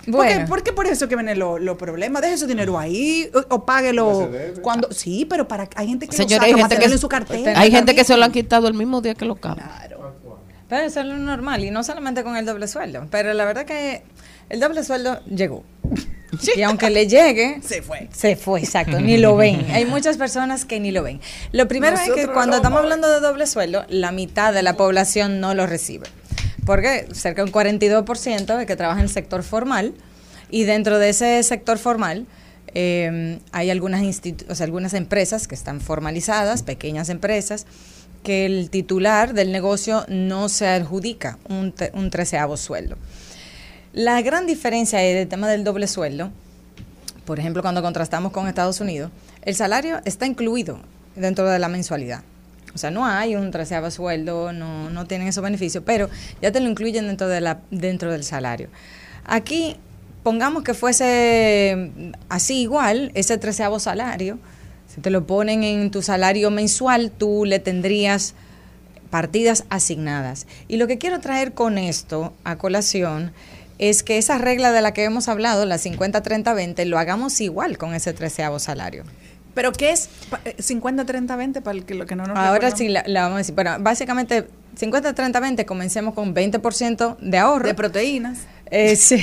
Bueno. 0.06 0.32
Porque, 0.32 0.48
¿Por 0.48 0.62
qué 0.62 0.72
por 0.72 0.86
eso 0.86 1.08
que 1.08 1.14
vienen 1.14 1.38
los 1.38 1.60
los 1.60 1.76
problemas? 1.76 2.22
Deje 2.22 2.36
su 2.36 2.46
dinero 2.46 2.78
ahí 2.78 3.30
o, 3.34 3.54
o 3.54 3.64
páguelo 3.64 4.28
cuando 4.60 4.90
sí, 4.90 5.26
pero 5.28 5.46
para 5.46 5.68
hay 5.76 5.88
gente 5.88 6.08
que 6.08 6.16
lo 6.16 6.22
hay 6.22 6.28
saca 6.28 6.40
para 6.40 6.56
gente, 6.56 6.78
que, 6.78 6.84
en 6.92 6.98
su 6.98 7.08
cartera. 7.08 7.60
hay 7.60 7.70
gente 7.70 7.94
que 7.94 8.02
se 8.02 8.16
lo 8.16 8.24
han 8.24 8.32
quitado 8.32 8.66
el 8.66 8.74
mismo 8.74 9.00
día 9.00 9.14
que 9.14 9.24
lo 9.24 9.36
cagan. 9.36 9.70
Pero 10.68 10.84
eso 10.84 11.00
es 11.00 11.06
lo 11.06 11.18
normal 11.18 11.62
y 11.64 11.70
no 11.70 11.84
solamente 11.84 12.24
con 12.24 12.36
el 12.36 12.46
doble 12.46 12.66
sueldo. 12.66 13.06
Pero 13.10 13.32
la 13.34 13.44
verdad 13.44 13.64
que 13.64 14.02
el 14.48 14.58
doble 14.58 14.82
sueldo 14.82 15.20
llegó. 15.26 15.64
Y 16.56 16.62
aunque 16.62 16.88
le 16.90 17.06
llegue, 17.06 17.60
Se 17.62 17.82
fue. 17.82 18.08
Se 18.12 18.36
fue, 18.36 18.60
exacto, 18.60 19.00
ni 19.00 19.16
lo 19.18 19.36
ven. 19.36 19.66
Hay 19.70 19.84
muchas 19.84 20.16
personas 20.16 20.64
que 20.64 20.80
ni 20.80 20.90
lo 20.90 21.02
ven. 21.02 21.20
Lo 21.52 21.68
primero 21.68 21.94
es 21.96 22.02
que 22.14 22.26
cuando 22.32 22.56
estamos 22.56 22.80
hablando 22.80 23.08
de 23.10 23.20
doble 23.20 23.46
sueldo, 23.46 23.84
la 23.88 24.12
mitad 24.12 24.52
de 24.54 24.62
la 24.62 24.76
población 24.76 25.40
no 25.40 25.54
lo 25.54 25.66
recibe. 25.66 26.06
Porque 26.64 27.06
cerca 27.12 27.42
de 27.42 27.48
un 27.50 27.52
42% 27.52 28.60
es 28.60 28.66
que 28.66 28.76
trabaja 28.76 29.00
en 29.00 29.06
el 29.06 29.10
sector 29.12 29.42
formal 29.42 29.94
y 30.50 30.62
dentro 30.64 30.98
de 30.98 31.08
ese 31.10 31.42
sector 31.42 31.76
formal 31.78 32.26
eh, 32.74 33.38
hay 33.52 33.70
algunas, 33.70 34.00
institu- 34.02 34.46
o 34.48 34.54
sea, 34.54 34.64
algunas 34.64 34.94
empresas 34.94 35.46
que 35.48 35.54
están 35.54 35.80
formalizadas, 35.80 36.62
pequeñas 36.62 37.08
empresas, 37.10 37.66
que 38.22 38.46
el 38.46 38.70
titular 38.70 39.34
del 39.34 39.50
negocio 39.52 40.04
no 40.08 40.48
se 40.48 40.68
adjudica 40.68 41.38
un, 41.48 41.74
un 41.92 42.10
treceavo 42.10 42.56
sueldo. 42.56 42.96
La 43.92 44.22
gran 44.22 44.46
diferencia 44.46 45.02
es 45.02 45.16
el 45.16 45.28
tema 45.28 45.48
del 45.48 45.64
doble 45.64 45.86
sueldo. 45.86 46.30
Por 47.26 47.38
ejemplo, 47.38 47.60
cuando 47.60 47.82
contrastamos 47.82 48.32
con 48.32 48.48
Estados 48.48 48.80
Unidos, 48.80 49.10
el 49.42 49.54
salario 49.54 50.00
está 50.06 50.24
incluido 50.24 50.80
dentro 51.14 51.48
de 51.48 51.58
la 51.58 51.68
mensualidad. 51.68 52.22
O 52.74 52.78
sea, 52.78 52.90
no 52.90 53.04
hay 53.04 53.36
un 53.36 53.50
treceavo 53.50 53.90
sueldo, 53.90 54.54
no, 54.54 54.88
no 54.88 55.06
tienen 55.06 55.28
esos 55.28 55.44
beneficios, 55.44 55.84
pero 55.84 56.08
ya 56.40 56.50
te 56.52 56.60
lo 56.60 56.70
incluyen 56.70 57.06
dentro, 57.06 57.28
de 57.28 57.42
la, 57.42 57.60
dentro 57.70 58.10
del 58.10 58.24
salario. 58.24 58.68
Aquí, 59.26 59.76
pongamos 60.22 60.62
que 60.62 60.72
fuese 60.72 62.12
así 62.30 62.62
igual, 62.62 63.12
ese 63.14 63.36
treceavo 63.36 63.78
salario, 63.78 64.38
si 64.88 65.02
te 65.02 65.10
lo 65.10 65.26
ponen 65.26 65.64
en 65.64 65.90
tu 65.90 66.00
salario 66.00 66.50
mensual, 66.50 67.10
tú 67.10 67.44
le 67.44 67.58
tendrías 67.58 68.34
partidas 69.10 69.64
asignadas. 69.68 70.46
Y 70.66 70.78
lo 70.78 70.86
que 70.86 70.96
quiero 70.96 71.20
traer 71.20 71.52
con 71.52 71.76
esto 71.76 72.32
a 72.44 72.56
colación 72.56 73.32
es 73.78 74.02
que 74.02 74.18
esa 74.18 74.38
regla 74.38 74.72
de 74.72 74.80
la 74.82 74.92
que 74.92 75.04
hemos 75.04 75.28
hablado, 75.28 75.64
la 75.66 75.76
50-30-20, 75.78 76.84
lo 76.86 76.98
hagamos 76.98 77.40
igual 77.40 77.78
con 77.78 77.94
ese 77.94 78.12
treceavo 78.12 78.58
salario. 78.58 79.04
Pero 79.54 79.72
¿qué 79.72 79.90
es 79.90 80.08
pa- 80.30 80.40
eh, 80.46 80.56
50 80.58 81.04
30 81.04 81.36
20 81.36 81.60
para 81.60 81.76
el 81.76 81.84
que 81.84 81.94
lo 81.94 82.06
que 82.06 82.16
no 82.16 82.24
nos 82.26 82.36
Ahora 82.38 82.52
recordamos? 82.70 82.78
sí 82.78 82.88
la, 82.88 83.04
la 83.06 83.22
vamos 83.24 83.34
a 83.34 83.38
decir, 83.38 83.54
pero 83.54 83.76
básicamente 83.80 84.46
50-30-20 84.80 85.64
comencemos 85.66 86.14
con 86.14 86.34
20% 86.34 87.16
de 87.18 87.38
ahorro. 87.38 87.66
de 87.66 87.74
proteínas. 87.74 88.38
Eh, 88.70 88.96
sí, 88.96 89.18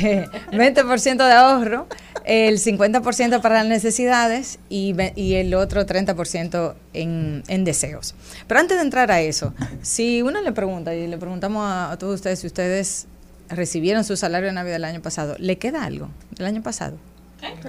20% 0.52 1.18
de 1.26 1.34
ahorro, 1.34 1.88
el 2.26 2.60
50% 2.60 3.42
para 3.42 3.56
las 3.56 3.66
necesidades 3.66 4.60
y 4.70 4.94
el 5.34 5.56
otro 5.56 5.88
30% 5.88 6.76
en, 6.94 7.42
en 7.48 7.64
deseos. 7.64 8.14
Pero 8.46 8.60
antes 8.60 8.78
de 8.78 8.84
entrar 8.84 9.12
a 9.12 9.22
eso, 9.22 9.56
si 9.82 10.22
uno 10.22 10.42
le 10.44 10.52
pregunta, 10.52 10.94
y 10.94 11.08
le 11.08 11.18
preguntamos 11.18 11.66
a, 11.66 11.92
a 11.92 11.98
todos 11.98 12.14
ustedes 12.16 12.38
si 12.42 12.46
ustedes 12.46 13.08
recibieron 13.50 14.04
su 14.04 14.16
salario 14.18 14.48
de 14.48 14.54
Navidad 14.54 14.76
del 14.76 14.86
año 14.86 15.02
pasado, 15.02 15.36
¿le 15.40 15.58
queda 15.58 15.84
algo 15.84 16.10
del 16.32 16.48
año 16.48 16.64
pasado? 16.64 16.98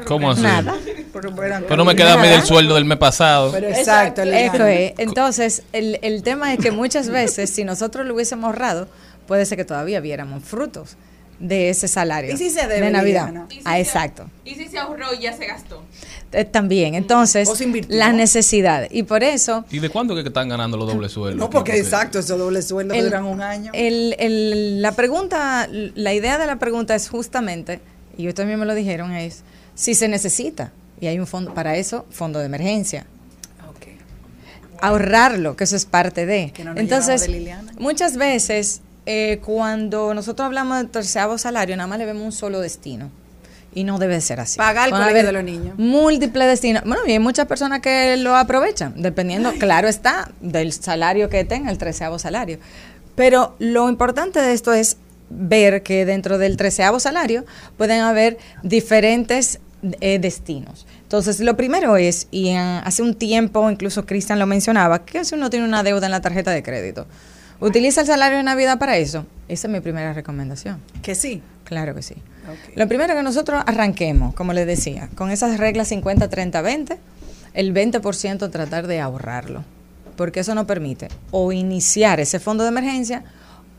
¿Cómo 0.07 0.33
así? 0.33 0.43
Nada. 0.43 0.75
Pero 1.12 1.77
no 1.77 1.85
me 1.85 1.95
queda 1.95 2.14
a 2.14 2.16
mí 2.16 2.29
del 2.29 2.43
sueldo 2.43 2.75
del 2.75 2.85
mes 2.85 2.99
pasado. 2.99 3.53
Pero 3.53 3.69
exacto. 3.69 4.23
Eso 4.23 4.66
es. 4.66 4.95
Entonces, 4.99 5.62
el, 5.73 5.99
el 6.03 6.23
tema 6.23 6.53
es 6.53 6.59
que 6.59 6.73
muchas 6.73 7.09
veces, 7.09 7.51
si 7.51 7.64
nosotros 7.64 8.05
lo 8.07 8.14
hubiésemos 8.14 8.47
ahorrado, 8.47 8.88
puede 9.27 9.47
ser 9.47 9.57
que 9.57 9.64
todavía 9.64 10.01
viéramos 10.01 10.43
frutos 10.43 10.97
de 11.40 11.70
ese 11.70 11.88
salario 11.88 12.35
¿Y 12.35 12.37
si 12.37 12.50
se 12.50 12.66
debe, 12.68 12.87
de 12.87 12.90
Navidad. 12.92 13.33
Ah, 13.64 13.81
exacto. 13.81 14.29
Y 14.44 14.55
si 14.55 14.68
se 14.68 14.79
ahorró 14.79 15.14
y 15.14 15.20
ya 15.22 15.33
se 15.33 15.46
gastó. 15.46 15.83
Eh, 16.33 16.44
También, 16.44 16.94
entonces, 16.94 17.48
O 17.48 17.57
se 17.57 17.64
invirtió. 17.64 17.96
la 17.96 18.12
necesidad. 18.12 18.87
Y 18.90 19.03
por 19.05 19.24
eso, 19.24 19.64
¿Y 19.70 19.79
de 19.81 19.88
cuándo 19.88 20.14
que 20.14 20.20
están 20.20 20.48
ganando 20.50 20.76
los 20.76 20.87
dobles 20.87 21.11
sueldos? 21.12 21.38
No, 21.40 21.50
porque 21.50 21.76
exacto, 21.79 22.18
esos 22.18 22.38
dobles 22.38 22.68
sueldos 22.68 22.96
El- 22.96 23.05
duran 23.07 23.24
un 23.24 23.40
año. 23.40 23.70
el, 23.74 24.14
el- 24.18 24.83
la 24.83 24.92
pregunta, 24.92 25.66
la 25.70 26.12
idea 26.14 26.37
de 26.38 26.46
la 26.46 26.57
pregunta 26.61 26.94
es 26.94 27.09
justamente, 27.09 27.81
y 28.16 28.29
ustedes 28.29 28.35
también 28.37 28.61
me 28.61 28.66
lo 28.66 28.74
dijeron, 28.74 29.12
es 29.12 29.42
si 29.74 29.94
se 29.94 30.07
necesita. 30.09 30.72
Y 31.00 31.07
hay 31.07 31.18
un 31.18 31.26
fondo, 31.26 31.55
para 31.55 31.76
eso, 31.76 32.05
fondo 32.11 32.38
de 32.38 32.44
emergencia. 32.46 33.07
Ok. 33.70 33.87
ahorrarlo, 34.83 35.57
que 35.57 35.64
eso 35.64 35.76
es 35.76 35.85
parte 35.87 36.26
de. 36.26 36.53
Que 36.53 36.64
no 36.64 36.70
nos 36.72 36.81
Entonces, 36.81 37.22
de 37.22 37.29
Liliana. 37.29 37.72
muchas 37.79 38.16
veces 38.16 38.81
eh, 39.07 39.41
cuando 39.45 40.15
nosotros 40.15 40.47
hablamos 40.47 40.79
de 40.79 40.85
terceavo 40.89 41.39
salario, 41.39 41.77
nada 41.77 41.87
más 41.87 41.99
le 41.99 42.07
vemos 42.07 42.23
un 42.23 42.33
solo 42.33 42.61
destino. 42.61 43.11
Y 43.73 43.85
no 43.85 43.99
debe 43.99 44.21
ser 44.21 44.41
así. 44.41 44.59
Pagar 44.59 44.89
el 44.89 44.95
colegio 44.95 45.27
de 45.27 45.33
los 45.33 45.45
niños. 45.45 45.79
Múltiples 45.79 46.49
destinos. 46.49 46.83
Bueno, 46.85 47.03
y 47.07 47.13
hay 47.13 47.19
muchas 47.21 47.47
personas 47.47 47.81
que 47.81 48.17
lo 48.17 48.35
aprovechan, 48.35 48.95
dependiendo, 48.97 49.53
claro 49.53 49.87
está, 49.87 50.33
del 50.41 50.73
salario 50.73 51.29
que 51.29 51.45
tenga, 51.45 51.71
el 51.71 51.79
treceavo 51.79 52.19
salario. 52.19 52.59
Pero 53.15 53.55
lo 53.61 53.89
importante 53.89 54.41
de 54.41 54.53
esto 54.53 54.73
es 54.73 54.97
ver 55.29 55.85
que 55.85 56.05
dentro 56.05 56.37
del 56.39 56.57
treceavo 56.57 56.99
salario 56.99 57.45
pueden 57.77 58.01
haber 58.01 58.39
diferentes 58.65 59.61
eh, 60.01 60.19
destinos. 60.19 60.87
Entonces, 61.03 61.41
lo 61.41 61.57
primero 61.57 61.97
es, 61.97 62.29
y 62.31 62.53
hace 62.55 63.03
un 63.03 63.15
tiempo, 63.15 63.71
incluso 63.71 64.05
Cristian 64.05 64.39
lo 64.39 64.47
mencionaba, 64.47 65.05
que 65.05 65.25
si 65.25 65.35
uno 65.35 65.51
tiene 65.51 65.65
una 65.65 65.83
deuda 65.83 66.07
en 66.07 66.13
la 66.13 66.21
tarjeta 66.21 66.51
de 66.51 66.63
crédito, 66.63 67.07
¿utiliza 67.61 68.03
el 68.03 68.07
salario 68.07 68.38
de 68.38 68.42
Navidad 68.42 68.79
para 68.79 68.96
eso? 68.96 69.27
Esa 69.49 69.68
es 69.68 69.73
mi 69.73 69.81
primera 69.81 70.12
recomendación. 70.12 70.81
Que 71.03 71.14
sí. 71.14 71.42
Claro 71.70 71.94
que 71.94 72.03
sí. 72.03 72.16
Lo 72.75 72.88
primero 72.88 73.14
que 73.14 73.23
nosotros 73.23 73.62
arranquemos, 73.64 74.35
como 74.35 74.53
les 74.53 74.66
decía, 74.66 75.09
con 75.14 75.31
esas 75.31 75.59
reglas 75.59 75.87
50, 75.87 76.29
30, 76.29 76.62
20, 76.62 76.99
el 77.55 77.73
20% 77.73 78.51
tratar 78.51 78.88
de 78.88 79.01
ahorrarlo, 79.01 79.64
porque 80.16 80.40
eso 80.40 80.53
nos 80.57 80.64
permite 80.64 81.07
o 81.31 81.53
iniciar 81.53 82.18
ese 82.18 82.40
fondo 82.40 82.64
de 82.64 82.70
emergencia 82.70 83.23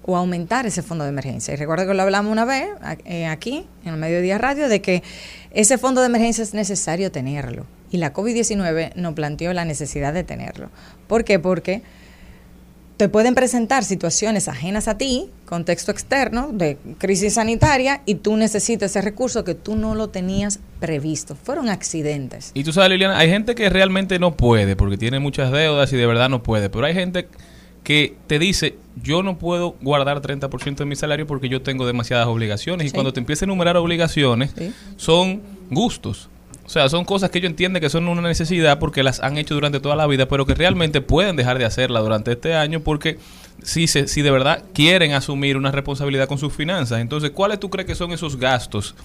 o 0.04 0.16
aumentar 0.16 0.66
ese 0.66 0.82
fondo 0.82 1.04
de 1.04 1.10
emergencia. 1.10 1.54
Y 1.54 1.58
recuerda 1.58 1.86
que 1.86 1.94
lo 1.94 2.02
hablamos 2.02 2.32
una 2.32 2.46
vez 2.46 2.70
eh, 3.04 3.28
aquí, 3.28 3.68
en 3.84 3.94
el 3.94 4.00
Mediodía 4.00 4.38
Radio, 4.38 4.70
de 4.70 4.82
que 4.82 5.04
ese 5.52 5.78
fondo 5.78 6.00
de 6.00 6.08
emergencia 6.08 6.44
es 6.44 6.54
necesario 6.54 7.12
tenerlo. 7.12 7.66
Y 7.92 7.98
la 7.98 8.14
COVID-19 8.14 8.96
nos 8.96 9.14
planteó 9.16 9.52
la 9.52 9.66
necesidad 9.66 10.14
de 10.14 10.24
tenerlo. 10.24 10.70
¿Por 11.08 11.26
qué? 11.26 11.40
Porque 11.40 11.84
te 13.02 13.10
pueden 13.10 13.34
presentar 13.34 13.84
situaciones 13.84 14.48
ajenas 14.48 14.88
a 14.88 14.96
ti, 14.96 15.28
contexto 15.48 15.90
externo, 15.90 16.52
de 16.54 16.78
crisis 17.00 17.34
sanitaria, 17.34 18.04
y 18.06 18.14
tú 18.14 18.38
necesitas 18.38 18.92
ese 18.92 19.02
recurso 19.02 19.44
que 19.44 19.56
tú 19.56 19.76
no 19.76 19.96
lo 19.96 20.10
tenías 20.10 20.60
previsto. 20.80 21.36
Fueron 21.36 21.68
accidentes. 21.70 22.52
Y 22.54 22.64
tú 22.64 22.72
sabes, 22.72 22.92
Liliana, 22.92 23.18
hay 23.18 23.28
gente 23.28 23.56
que 23.56 23.72
realmente 23.72 24.20
no 24.20 24.38
puede 24.38 24.76
porque 24.76 25.00
tiene 25.00 25.18
muchas 25.18 25.52
deudas 25.52 25.92
y 25.92 25.98
de 25.98 26.06
verdad 26.06 26.30
no 26.30 26.44
puede. 26.44 26.70
Pero 26.70 26.86
hay 26.86 26.94
gente 26.94 27.28
que 27.84 28.14
te 28.28 28.38
dice, 28.38 28.76
yo 29.02 29.24
no 29.24 29.40
puedo 29.40 29.76
guardar 29.82 30.22
30% 30.22 30.76
de 30.76 30.86
mi 30.86 30.96
salario 30.96 31.26
porque 31.26 31.50
yo 31.50 31.64
tengo 31.64 31.88
demasiadas 31.88 32.28
obligaciones. 32.28 32.86
Y 32.86 32.92
cuando 32.92 33.14
te 33.14 33.20
empieza 33.20 33.46
a 33.46 33.48
enumerar 33.48 33.78
obligaciones, 33.78 34.54
Sí. 34.56 34.72
son 34.98 35.42
gustos. 35.72 36.30
O 36.66 36.70
sea, 36.70 36.88
son 36.90 37.04
cosas 37.06 37.30
que 37.30 37.40
ellos 37.40 37.50
entienden 37.50 37.82
que 37.82 37.90
son 37.90 38.08
una 38.08 38.22
necesidad 38.22 38.80
porque 38.80 39.04
las 39.04 39.20
han 39.20 39.38
hecho 39.38 39.54
durante 39.56 39.80
toda 39.80 39.96
la 39.96 40.08
vida, 40.08 40.28
pero 40.28 40.46
que 40.46 40.54
realmente 40.54 41.02
pueden 41.02 41.36
dejar 41.36 41.58
de 41.58 41.66
hacerla 41.66 42.00
durante 42.00 42.32
este 42.32 42.54
año 42.54 42.80
porque 42.80 43.18
si, 43.64 43.88
se, 43.88 44.08
si 44.08 44.22
de 44.22 44.32
verdad 44.32 44.64
quieren 44.74 45.14
asumir 45.14 45.58
una 45.58 45.72
responsabilidad 45.72 46.28
con 46.28 46.38
sus 46.38 46.54
finanzas. 46.54 47.02
Entonces, 47.02 47.32
¿cuáles 47.32 47.60
tú 47.60 47.70
crees 47.70 47.88
que 47.88 47.96
son 47.96 48.12
esos 48.14 48.38
gastos 48.38 48.96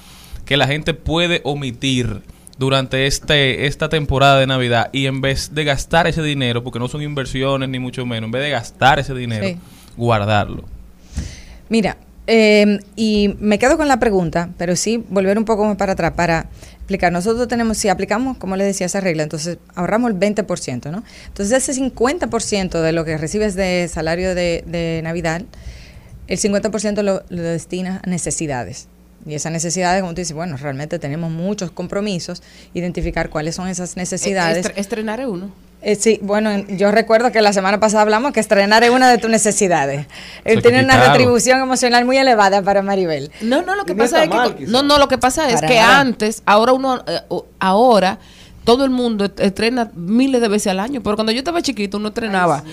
que 0.45 0.57
la 0.57 0.67
gente 0.69 0.95
puede 0.95 1.41
omitir 1.45 2.21
durante 2.59 3.07
este 3.07 3.67
esta 3.67 3.89
temporada 3.89 4.39
de 4.39 4.47
Navidad 4.47 4.89
y 4.93 5.07
en 5.07 5.21
vez 5.21 5.55
de 5.55 5.65
gastar 5.65 6.07
ese 6.07 6.23
dinero, 6.23 6.63
porque 6.63 6.79
no 6.79 6.89
son 6.89 7.03
inversiones 7.03 7.69
ni 7.69 7.79
mucho 7.79 8.07
menos, 8.07 8.29
en 8.29 8.33
vez 8.33 8.43
de 8.43 8.51
gastar 8.51 8.99
ese 8.99 9.13
dinero, 9.15 9.45
Sí. 9.47 9.57
guardarlo? 9.97 10.65
Mira, 11.69 11.97
Eh, 12.29 12.81
y 12.97 13.37
me 13.39 13.57
quedo 13.57 13.77
con 13.77 13.87
la 13.87 14.01
pregunta, 14.01 14.49
pero 14.59 14.75
sí 14.75 15.01
volver 15.11 15.39
un 15.39 15.45
poco 15.45 15.65
más 15.65 15.77
para 15.77 15.93
atrás 15.93 16.11
para 16.17 16.47
explicar. 16.87 17.13
Nosotros 17.13 17.49
tenemos, 17.49 17.77
si 17.79 17.89
aplicamos, 17.89 18.37
como 18.39 18.55
les 18.57 18.67
decía, 18.69 18.87
esa 18.87 19.01
regla, 19.01 19.25
entonces 19.25 19.59
ahorramos 19.75 20.11
el 20.13 20.17
20%, 20.19 20.91
¿no? 20.93 21.03
Entonces 21.27 21.69
ese 21.69 21.81
50% 21.83 22.81
de 22.81 22.93
lo 22.93 23.05
que 23.05 23.19
recibes 23.19 23.57
de 23.57 23.89
salario 23.93 24.35
de, 24.37 24.63
de 24.67 25.01
Navidad, 25.03 25.43
el 26.29 26.39
50% 26.39 27.03
lo, 27.03 27.23
lo 27.29 27.43
destinas 27.43 28.01
a 28.05 28.09
necesidades. 28.09 28.87
Y 29.27 29.35
esas 29.35 29.51
necesidades, 29.51 30.01
como 30.03 30.15
tú 30.15 30.21
dices, 30.21 30.35
bueno, 30.37 30.57
realmente 30.57 31.01
tenemos 31.01 31.33
muchos 31.33 31.73
compromisos, 31.73 32.43
identificar 32.75 33.31
cuáles 33.31 33.57
son 33.57 33.67
esas 33.67 33.97
necesidades. 33.97 34.65
Estre- 34.67 34.73
estrenar 34.77 35.19
es 35.21 35.27
uno. 35.27 35.51
Eh, 35.83 35.95
sí, 35.95 36.19
bueno, 36.23 36.51
yo 36.69 36.91
recuerdo 36.91 37.31
que 37.31 37.41
la 37.43 37.53
semana 37.53 37.79
pasada 37.79 38.03
hablamos 38.03 38.33
que 38.33 38.41
estrenar 38.41 38.83
es 38.83 38.91
una 38.91 39.09
de 39.11 39.19
tus 39.19 39.31
necesidades. 39.31 40.07
Él 40.45 40.61
tiene 40.63 40.83
una 40.83 40.97
retribución 41.09 41.61
emocional 41.61 42.05
muy 42.05 42.17
elevada 42.17 42.63
para 42.63 42.83
Maribel. 42.83 43.31
No, 43.43 43.63
no, 43.63 43.77
lo 43.77 43.85
que 43.85 43.95
pasa 43.95 44.25
es 44.25 44.29
mal, 44.31 44.53
que 44.55 44.65
quizá. 44.65 44.73
no, 44.73 44.83
no, 44.83 44.99
lo 44.99 45.07
que 45.07 45.19
pasa 45.19 45.49
es 45.49 45.57
Para 45.57 45.69
que 45.69 45.77
nada. 45.77 46.01
antes, 46.01 46.43
ahora 46.47 46.73
uno 46.73 47.05
eh, 47.07 47.21
ahora 47.61 48.19
todo 48.65 48.85
el 48.85 48.91
mundo 48.91 49.27
est- 49.27 49.39
estrena 49.39 49.91
miles 49.95 50.41
de 50.41 50.49
veces 50.49 50.69
al 50.69 50.81
año, 50.81 51.03
pero 51.05 51.15
cuando 51.15 51.31
yo 51.31 51.39
estaba 51.39 51.63
chiquito 51.63 51.99
uno 51.99 52.09
estrenaba 52.09 52.65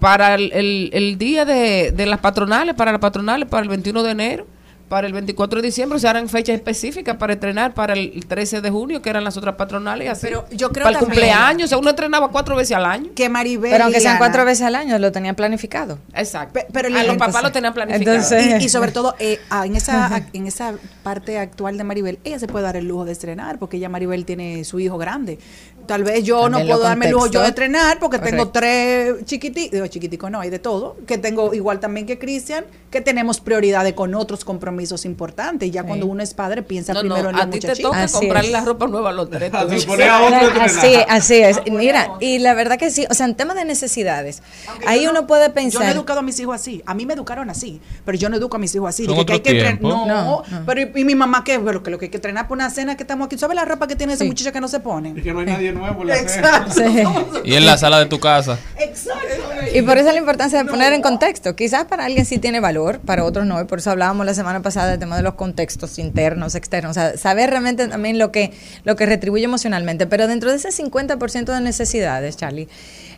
para 0.00 0.34
el, 0.34 0.50
el- 0.52 0.90
el 0.94 1.18
día 1.18 1.44
de, 1.44 1.92
de 1.92 2.06
las 2.06 2.20
patronales, 2.20 2.74
para 2.74 2.90
las 2.92 3.00
patronales, 3.00 3.48
para 3.48 3.62
el 3.64 3.68
21 3.68 4.02
de 4.02 4.10
enero, 4.12 4.46
para 4.92 5.06
el 5.06 5.14
24 5.14 5.62
de 5.62 5.68
diciembre, 5.68 5.96
o 5.96 5.98
sea, 5.98 6.10
eran 6.10 6.28
fechas 6.28 6.54
específicas 6.54 7.16
para 7.16 7.32
estrenar 7.32 7.72
para 7.72 7.94
el 7.94 8.26
13 8.28 8.60
de 8.60 8.68
junio, 8.68 9.00
que 9.00 9.08
eran 9.08 9.24
las 9.24 9.38
otras 9.38 9.54
patronales, 9.54 10.04
y 10.04 10.08
así. 10.08 10.20
Pero 10.26 10.44
yo 10.50 10.68
creo 10.68 10.84
para 10.84 10.98
el 10.98 11.00
también- 11.06 11.18
cumpleaños, 11.30 11.64
o 11.64 11.68
sea, 11.70 11.78
uno 11.78 11.88
estrenaba 11.88 12.28
cuatro 12.28 12.56
veces 12.56 12.76
al 12.76 12.84
año. 12.84 13.08
Que 13.14 13.30
Maribel 13.30 13.70
Pero 13.70 13.84
aunque 13.84 14.00
sean 14.00 14.18
cuatro 14.18 14.44
veces 14.44 14.66
al 14.66 14.74
año, 14.74 14.98
lo 14.98 15.10
tenían 15.10 15.34
planificado. 15.34 15.98
Exacto. 16.14 16.60
pero 16.74 16.88
a 16.88 16.90
los 16.90 17.00
entonces- 17.00 17.26
papás 17.26 17.42
lo 17.42 17.52
tenían 17.52 17.72
planificado. 17.72 18.16
Entonces- 18.16 18.60
y, 18.60 18.66
y 18.66 18.68
sobre 18.68 18.92
todo 18.92 19.14
eh, 19.18 19.40
ah, 19.48 19.64
en 19.64 19.76
esa 19.76 20.26
en 20.34 20.46
esa 20.46 20.74
parte 21.02 21.38
actual 21.38 21.78
de 21.78 21.84
Maribel 21.84 22.18
ella 22.24 22.38
se 22.38 22.46
puede 22.46 22.64
dar 22.66 22.76
el 22.76 22.86
lujo 22.86 23.06
de 23.06 23.12
estrenar 23.12 23.58
porque 23.58 23.78
ya 23.78 23.88
Maribel 23.88 24.26
tiene 24.26 24.64
su 24.64 24.78
hijo 24.78 24.98
grande 24.98 25.38
tal 25.86 26.04
vez 26.04 26.22
yo 26.22 26.42
También 26.42 26.66
no 26.66 26.74
puedo 26.74 26.84
darme 26.86 27.06
el 27.06 27.12
lujo 27.12 27.26
yo 27.28 27.40
de 27.40 27.48
estrenar 27.48 27.98
porque 27.98 28.18
tengo 28.18 28.50
tres 28.50 29.24
chiquiticos 29.24 29.70
digo 29.72 29.86
chiquiticos 29.86 30.30
no 30.30 30.40
hay 30.40 30.50
de 30.50 30.58
todo 30.58 30.96
que 31.06 31.16
tengo 31.18 31.54
igual 31.54 31.80
también 31.80 32.06
que 32.06 32.18
Cristian 32.18 32.64
que 32.90 33.00
tenemos 33.00 33.40
prioridades 33.40 33.94
con 33.94 34.14
otros 34.14 34.44
compromisos 34.44 34.81
importantes 35.04 35.68
y 35.68 35.70
ya 35.72 35.82
cuando 35.84 36.06
uno 36.06 36.22
es 36.22 36.34
padre 36.34 36.62
piensa 36.62 36.92
No, 36.92 37.02
no, 37.02 37.14
primero 37.14 37.30
en 37.30 37.36
los 37.36 37.44
a 37.46 37.50
ti 37.50 37.58
te 37.60 37.76
toca 37.76 38.02
Así 38.02 38.14
comprarle 38.14 38.48
es. 38.48 38.52
la 38.52 38.60
ropa 38.64 38.86
nueva 38.86 39.10
a 39.10 39.12
los 39.12 39.30
tres. 39.30 39.52
así, 40.60 40.94
así 41.08 41.36
es. 41.36 41.60
Mira, 41.70 42.12
y 42.20 42.38
la 42.38 42.54
verdad 42.54 42.78
que 42.78 42.90
sí, 42.90 43.06
o 43.10 43.14
sea, 43.14 43.26
en 43.26 43.34
temas 43.34 43.56
de 43.56 43.64
necesidades, 43.64 44.42
ahí 44.86 45.04
no- 45.04 45.10
uno 45.12 45.26
puede 45.26 45.42
Yo 45.42 45.48
no 45.48 45.52
he 45.52 45.64
pensar. 45.64 45.88
educado 45.92 46.20
a 46.20 46.22
mis 46.22 46.38
hijos 46.40 46.54
así. 46.54 46.82
A 46.86 46.94
mí 46.94 47.06
me 47.06 47.14
educaron 47.14 47.50
así. 47.50 47.80
Pero 48.04 48.16
yo 48.18 48.28
no 48.28 48.36
educo 48.36 48.56
a 48.56 48.58
mis 48.58 48.74
hijos 48.74 48.88
así. 48.88 49.06
Que, 49.06 49.32
hay 49.32 49.40
que 49.40 49.50
entrenar. 49.50 49.80
No, 49.82 50.06
No, 50.06 50.42
no. 50.50 50.64
Pero 50.66 50.80
y, 50.80 51.00
y 51.00 51.04
mi 51.04 51.14
mamá 51.14 51.44
qué? 51.44 51.58
Pero 51.60 51.82
que 51.82 51.90
lo 51.90 51.98
que 51.98 52.06
hay 52.06 52.10
que 52.10 52.16
entrenar 52.18 52.48
por 52.48 52.56
una 52.56 52.70
cena 52.70 52.96
que 52.96 53.02
estamos 53.02 53.26
aquí. 53.26 53.38
¿Sabes 53.38 53.54
la 53.56 53.64
ropa 53.64 53.86
que 53.86 53.96
tiene 53.96 54.14
esa 54.14 54.24
Sí. 54.24 54.28
muchacha 54.28 54.52
que 54.52 54.60
no 54.60 54.68
se 54.68 54.80
pone? 54.80 55.14
que 55.14 55.32
no 55.32 55.40
hay 55.40 55.46
nadie 55.46 55.72
nuevo 55.72 56.02
en 56.02 56.08
la 56.08 56.18
Exacto. 56.18 56.82
Y 57.44 57.54
en 57.54 57.66
la 57.66 57.76
sala 57.76 57.98
de 57.98 58.06
tu 58.06 58.18
casa. 58.20 58.58
Exacto. 58.78 59.20
Y 59.74 59.82
por 59.82 59.96
eso 59.98 60.10
la 60.12 60.18
importancia 60.18 60.62
de 60.62 60.68
poner 60.68 60.92
en 60.92 61.02
contexto. 61.02 61.54
Quizás 61.56 61.84
para 61.86 62.04
alguien 62.06 62.24
sí 62.26 62.38
tiene 62.38 62.60
valor, 62.60 62.98
para 63.00 63.24
otros 63.24 63.46
no. 63.46 63.60
Y 63.60 63.64
por 63.64 63.78
eso 63.78 63.90
hablábamos 63.90 64.26
la 64.26 64.34
semana 64.34 64.60
pasada 64.60 64.71
del 64.74 64.98
tema 64.98 65.16
de 65.16 65.22
los 65.22 65.34
contextos 65.34 65.98
internos, 65.98 66.54
externos. 66.54 66.92
O 66.92 66.94
sea, 66.94 67.16
saber 67.16 67.50
realmente 67.50 67.86
también 67.88 68.18
lo 68.18 68.32
que, 68.32 68.52
lo 68.84 68.96
que 68.96 69.06
retribuye 69.06 69.44
emocionalmente. 69.44 70.06
Pero 70.06 70.26
dentro 70.26 70.50
de 70.50 70.56
ese 70.56 70.68
50% 70.70 71.54
de 71.54 71.60
necesidades, 71.60 72.36
Charlie, 72.36 72.68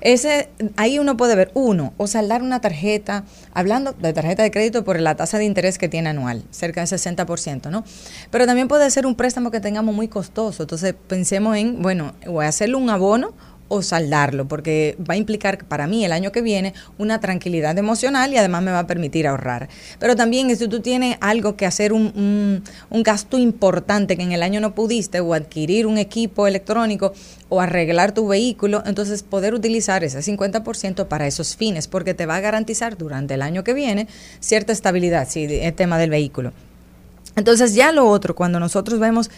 ese, 0.00 0.50
ahí 0.76 0.98
uno 0.98 1.16
puede 1.16 1.34
ver, 1.34 1.50
uno, 1.54 1.94
o 1.96 2.06
saldar 2.06 2.42
una 2.42 2.60
tarjeta, 2.60 3.24
hablando 3.52 3.92
de 3.92 4.12
tarjeta 4.12 4.42
de 4.42 4.50
crédito 4.50 4.84
por 4.84 5.00
la 5.00 5.14
tasa 5.14 5.38
de 5.38 5.44
interés 5.44 5.78
que 5.78 5.88
tiene 5.88 6.10
anual, 6.10 6.44
cerca 6.50 6.84
del 6.84 6.88
60%, 6.88 7.70
¿no? 7.70 7.84
Pero 8.30 8.46
también 8.46 8.68
puede 8.68 8.90
ser 8.90 9.06
un 9.06 9.14
préstamo 9.14 9.50
que 9.50 9.60
tengamos 9.60 9.94
muy 9.94 10.08
costoso. 10.08 10.64
Entonces 10.64 10.94
pensemos 11.06 11.56
en, 11.56 11.80
bueno, 11.80 12.12
voy 12.26 12.44
a 12.44 12.48
hacerle 12.48 12.76
un 12.76 12.90
abono 12.90 13.32
o 13.68 13.82
saldarlo, 13.82 14.46
porque 14.46 14.96
va 15.00 15.14
a 15.14 15.16
implicar 15.16 15.64
para 15.64 15.86
mí 15.86 16.04
el 16.04 16.12
año 16.12 16.32
que 16.32 16.42
viene 16.42 16.74
una 16.98 17.20
tranquilidad 17.20 17.76
emocional 17.78 18.32
y 18.32 18.36
además 18.36 18.62
me 18.62 18.70
va 18.70 18.80
a 18.80 18.86
permitir 18.86 19.26
ahorrar. 19.26 19.68
Pero 19.98 20.14
también 20.16 20.54
si 20.56 20.68
tú 20.68 20.80
tienes 20.80 21.16
algo 21.20 21.56
que 21.56 21.64
hacer 21.66 21.92
un, 21.92 22.62
un- 22.90 23.02
gasto 23.02 23.38
importante 23.38 24.16
que 24.16 24.22
en 24.22 24.32
el 24.32 24.42
año 24.42 24.60
no 24.60 24.74
pudiste, 24.74 25.20
o 25.20 25.34
adquirir 25.34 25.86
un 25.86 25.98
equipo 25.98 26.46
electrónico, 26.46 27.12
o 27.48 27.60
arreglar 27.60 28.12
tu 28.12 28.26
vehículo, 28.28 28.82
entonces 28.86 29.22
poder 29.22 29.54
utilizar 29.54 30.04
ese 30.04 30.20
50% 30.22 31.06
para 31.06 31.26
esos 31.26 31.56
fines, 31.56 31.88
porque 31.88 32.14
te 32.14 32.26
va 32.26 32.36
a 32.36 32.40
garantizar 32.40 32.96
durante 32.98 33.34
el 33.34 33.42
año 33.42 33.64
que 33.64 33.74
viene 33.74 34.08
cierta 34.40 34.72
estabilidad, 34.72 35.28
si 35.28 35.44
el 35.44 35.74
tema 35.74 35.98
del 35.98 36.10
vehículo. 36.10 36.52
Entonces 37.36 37.74
ya 37.74 37.92
lo 37.92 38.06
otro, 38.08 38.34
cuando 38.34 38.60
nosotros 38.60 39.00
vemos, 39.00 39.30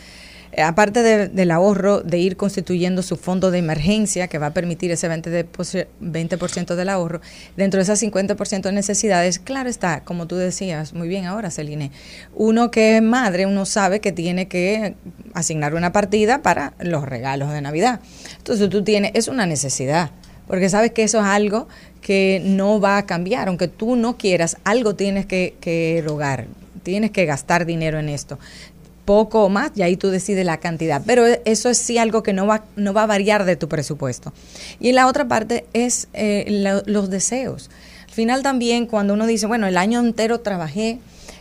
aparte 0.63 1.03
de- 1.03 1.29
del 1.29 1.51
ahorro, 1.51 2.01
de 2.01 2.19
ir 2.19 2.37
constituyendo 2.37 3.03
su 3.03 3.17
fondo 3.17 3.51
de 3.51 3.59
emergencia, 3.59 4.29
que 4.29 4.39
va 4.39 4.47
a 4.47 4.55
permitir 4.55 4.91
ese 4.91 5.09
20%, 5.09 5.31
de, 5.31 5.47
posi- 5.51 5.87
20 6.01 6.37
del 6.77 6.89
ahorro, 6.89 7.21
dentro 7.57 7.79
de 7.79 7.83
esas 7.83 8.01
50% 8.03 8.63
de 8.69 8.73
necesidades, 8.73 9.39
claro 9.39 9.69
está, 9.69 10.01
como 10.05 10.27
tú 10.27 10.37
decías 10.37 10.93
muy 10.95 11.09
bien 11.09 11.27
ahora, 11.27 11.51
Celine, 11.51 11.91
uno 12.35 12.71
que 12.71 12.97
es 12.97 13.03
madre, 13.03 13.47
uno 13.47 13.67
sabe 13.67 14.01
que 14.01 14.13
tiene 14.13 14.49
que 14.49 14.95
asignar 15.35 15.75
una 15.75 15.93
partida 15.93 16.43
para 16.43 16.75
los 16.81 17.05
regalos 17.05 17.53
de 17.53 17.61
Navidad. 17.61 18.01
Entonces 18.39 18.69
tú 18.71 18.83
tienes, 18.83 19.13
es 19.15 19.29
una 19.29 19.47
necesidad, 19.47 20.11
porque 20.47 20.69
sabes 20.69 20.93
que 20.93 21.03
eso 21.03 21.19
es 21.19 21.27
algo 21.27 21.69
que 22.01 22.41
no 22.45 22.81
va 22.81 22.99
a 22.99 23.07
cambiar, 23.07 23.49
aunque 23.49 23.69
tú 23.69 23.97
no 23.97 24.17
quieras, 24.17 24.57
algo 24.65 24.95
tienes 24.95 25.27
que, 25.27 25.57
que 25.61 25.99
erogar, 25.99 26.47
tienes 26.83 27.11
que 27.11 27.25
gastar 27.27 27.67
dinero 27.67 27.99
en 27.99 28.09
esto 28.09 28.39
poco 29.07 29.45
o 29.45 29.49
más, 29.49 29.71
y 29.75 29.83
ahí 29.83 29.97
tú 29.97 30.11
decides 30.11 30.45
la 30.45 30.59
cantidad. 30.59 31.03
Pero 31.07 31.25
eso 31.47 31.71
es 31.71 31.79
sí 31.79 31.97
algo 31.97 32.23
que 32.23 32.35
no 32.35 32.47
va, 32.47 32.65
no 32.77 32.93
va 32.93 33.05
a 33.05 33.07
variar 33.07 33.47
de 33.47 33.57
tu 33.57 33.69
presupuesto. 33.69 34.35
Y 34.79 34.93
la 34.93 35.07
otra 35.07 35.27
parte 35.27 35.65
es 35.73 36.09
eh, 36.13 36.83
los 36.85 37.09
deseos. 37.09 37.71
Al 38.07 38.15
final 38.15 38.43
también 38.43 38.87
cuando 38.87 39.15
uno 39.15 39.27
dice, 39.27 39.47
bueno, 39.47 39.67
el 39.67 39.79
año 39.79 40.01
entero 40.01 40.41
trabajé, 40.41 40.99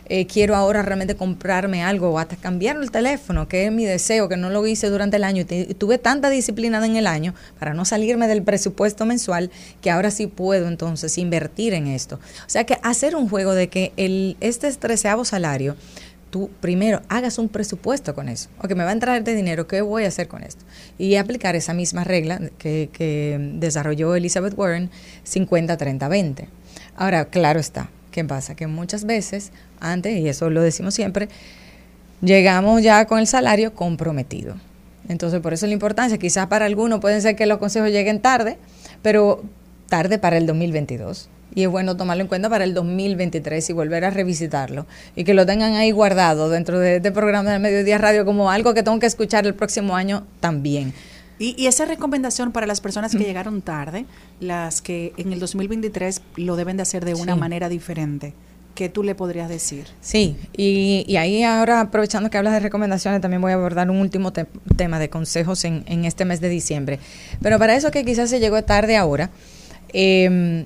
eh, 0.08 0.28
quiero 0.28 0.56
ahora 0.56 0.84
realmente 0.84 1.16
comprarme 1.16 1.84
algo 1.84 2.12
o 2.12 2.20
hasta 2.20 2.36
cambiar 2.36 2.78
el 2.78 2.92
teléfono, 2.92 3.48
que 3.48 3.66
es 3.66 3.72
mi 3.72 3.86
deseo, 3.86 4.30
que 4.30 4.38
no 4.38 4.52
lo 4.52 4.66
hice 4.68 4.90
durante 4.90 5.18
el 5.18 5.24
año 5.24 5.46
y 5.50 5.74
tuve 5.74 5.98
tanta 5.98 6.30
disciplina 6.30 6.86
en 6.86 6.96
el 6.96 7.08
año 7.08 7.34
para 7.58 7.74
no 7.74 7.86
salirme 7.86 8.28
del 8.28 8.44
presupuesto 8.44 9.06
mensual 9.06 9.50
que 9.82 9.90
ahora 9.90 10.12
sí 10.12 10.28
puedo 10.28 10.68
entonces 10.68 11.18
invertir 11.18 11.74
en 11.74 11.88
esto. 11.88 12.20
O 12.46 12.50
sea 12.50 12.66
que 12.66 12.78
hacer 12.84 13.16
un 13.16 13.28
juego 13.28 13.56
de 13.56 13.70
que 13.70 13.94
el, 13.98 14.38
este 14.42 14.72
treceavo 14.74 15.26
salario 15.26 15.76
primero 16.60 17.02
hagas 17.10 17.38
un 17.38 17.50
presupuesto 17.50 18.16
con 18.16 18.30
eso. 18.30 18.50
Ok, 18.60 18.74
me 18.76 18.84
va 18.84 18.90
a 18.90 18.94
entrar 18.94 19.18
este 19.18 19.36
dinero, 19.36 19.68
¿qué 19.68 19.82
voy 19.82 20.04
a 20.04 20.08
hacer 20.08 20.28
con 20.28 20.44
esto? 20.44 20.64
Y 20.98 21.16
aplicar 21.16 21.56
esa 21.56 21.74
misma 21.74 22.04
regla 22.04 22.40
que, 22.58 22.90
que 22.92 23.38
desarrolló 23.56 24.16
Elizabeth 24.16 24.58
Warren, 24.58 24.90
50-30-20. 25.26 26.48
Ahora, 26.96 27.26
claro 27.26 27.60
está, 27.60 27.90
¿qué 28.12 28.24
pasa? 28.24 28.56
Que 28.56 28.68
muchas 28.68 29.06
veces, 29.06 29.52
antes, 29.80 30.18
y 30.18 30.30
eso 30.30 30.50
lo 30.50 30.62
decimos 30.62 30.94
siempre, 30.94 31.30
llegamos 32.22 32.82
ya 32.82 33.06
con 33.06 33.20
el 33.20 33.28
salario 33.28 33.74
comprometido. 33.74 34.56
Entonces, 35.08 35.40
por 35.42 35.54
eso 35.54 35.68
la 35.68 35.74
importancia, 35.74 36.18
quizás 36.18 36.48
para 36.48 36.66
algunos 36.66 37.00
pueden 37.00 37.22
ser 37.22 37.36
que 37.36 37.46
los 37.46 37.60
consejos 37.60 37.92
lleguen 37.92 38.22
tarde, 38.22 38.58
pero 39.02 39.44
tarde 39.88 40.18
para 40.18 40.38
el 40.38 40.48
2022. 40.48 41.30
Y 41.56 41.64
es 41.64 41.70
bueno 41.70 41.96
tomarlo 41.98 42.22
en 42.22 42.28
cuenta 42.28 42.50
para 42.50 42.66
el 42.66 42.74
2023 42.74 43.70
y 43.70 43.74
volver 43.74 44.04
a 44.06 44.10
revisitarlo. 44.12 44.86
Y 45.16 45.24
que 45.24 45.34
lo 45.34 45.46
tengan 45.46 45.74
ahí 45.74 45.92
guardado 45.92 46.50
dentro 46.50 46.78
de 46.80 46.98
este 46.98 47.12
programa 47.12 47.52
del 47.52 47.62
Mediodía 47.62 47.98
Radio 47.98 48.26
como 48.26 48.52
algo 48.52 48.74
que 48.74 48.84
tengo 48.84 49.00
que 49.00 49.06
escuchar 49.06 49.46
el 49.48 49.56
próximo 49.56 49.96
año 49.96 50.28
también. 50.42 50.94
Y, 51.40 51.56
y 51.58 51.68
esa 51.68 51.86
recomendación 51.86 52.52
para 52.52 52.68
las 52.68 52.80
personas 52.82 53.12
que 53.14 53.24
llegaron 53.24 53.62
tarde, 53.62 54.06
las 54.40 54.82
que 54.82 55.14
en 55.18 55.34
el 55.34 55.40
2023 55.40 56.22
lo 56.38 56.56
deben 56.56 56.78
de 56.78 56.84
hacer 56.84 57.04
de 57.04 57.14
una 57.14 57.34
Sí. 57.34 57.40
manera 57.40 57.68
diferente, 57.68 58.34
¿qué 58.74 58.88
tú 58.88 59.04
le 59.04 59.16
podrías 59.16 59.50
decir? 59.50 59.86
Sí, 60.00 60.38
y, 60.56 61.04
y 61.08 61.18
ahí 61.18 61.44
ahora 61.44 61.82
aprovechando 61.82 62.30
que 62.30 62.38
hablas 62.38 62.54
de 62.54 62.62
recomendaciones, 62.62 63.20
también 63.20 63.42
voy 63.42 63.52
a 63.52 63.56
abordar 63.56 63.90
un 63.90 63.98
último 63.98 64.32
te- 64.32 64.46
tema 64.78 64.98
de 64.98 65.10
consejos 65.10 65.66
en, 65.66 65.84
en 65.88 66.06
este 66.06 66.24
mes 66.24 66.40
de 66.40 66.48
diciembre. 66.48 67.00
Pero 67.42 67.60
para 67.60 67.76
eso 67.76 67.92
que 67.92 68.06
quizás 68.06 68.30
se 68.30 68.40
llegó 68.40 68.62
tarde 68.64 68.96
ahora, 68.96 69.30
eh, 69.94 70.66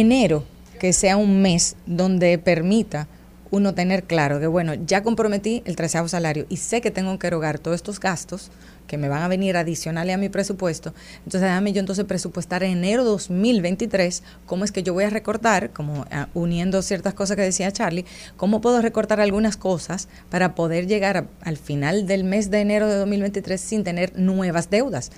enero, 0.00 0.44
que 0.78 0.92
sea 0.92 1.16
un 1.16 1.40
mes 1.40 1.76
donde 1.86 2.36
permita 2.36 3.08
uno 3.50 3.74
tener 3.74 4.04
claro 4.04 4.38
que, 4.40 4.46
bueno, 4.46 4.74
ya 4.74 5.02
comprometí 5.02 5.62
el 5.64 5.76
treceavo 5.76 6.08
salario 6.08 6.44
y 6.50 6.58
sé 6.58 6.82
que 6.82 6.90
tengo 6.90 7.18
que 7.18 7.26
erogar 7.28 7.58
todos 7.58 7.76
estos 7.76 7.98
gastos 7.98 8.50
que 8.86 8.98
me 8.98 9.08
van 9.08 9.22
a 9.22 9.28
venir 9.28 9.56
adicionales 9.56 10.14
a 10.14 10.18
mi 10.18 10.28
presupuesto. 10.28 10.94
Entonces, 11.18 11.42
déjame 11.42 11.72
yo 11.72 11.80
entonces 11.80 12.04
presupuestar 12.04 12.62
en 12.62 12.78
enero 12.78 13.04
2023 13.04 14.22
cómo 14.46 14.64
es 14.64 14.72
que 14.72 14.82
yo 14.82 14.94
voy 14.94 15.04
a 15.04 15.10
recortar, 15.10 15.70
como 15.70 16.06
ah, 16.10 16.28
uniendo 16.34 16.82
ciertas 16.82 17.14
cosas 17.14 17.36
que 17.36 17.42
decía 17.42 17.72
Charlie, 17.72 18.04
cómo 18.36 18.60
puedo 18.60 18.80
recortar 18.80 19.20
algunas 19.20 19.56
cosas 19.56 20.08
para 20.30 20.54
poder 20.54 20.86
llegar 20.86 21.28
al 21.42 21.56
final 21.56 22.06
del 22.06 22.24
mes 22.24 22.50
de 22.50 22.60
enero 22.60 22.88
de 22.88 22.96
2023 22.96 23.60
sin 23.60 23.84
tener 23.84 24.18
nuevas 24.18 24.70
deudas. 24.70 25.10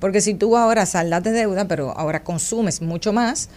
Porque 0.00 0.20
si 0.20 0.34
tú 0.34 0.56
ahora 0.56 0.86
saldas 0.86 1.22
de 1.22 1.32
deuda, 1.32 1.66
pero 1.66 1.96
ahora 1.96 2.24
consumes 2.24 2.82
mucho 2.82 3.12
más, 3.12 3.48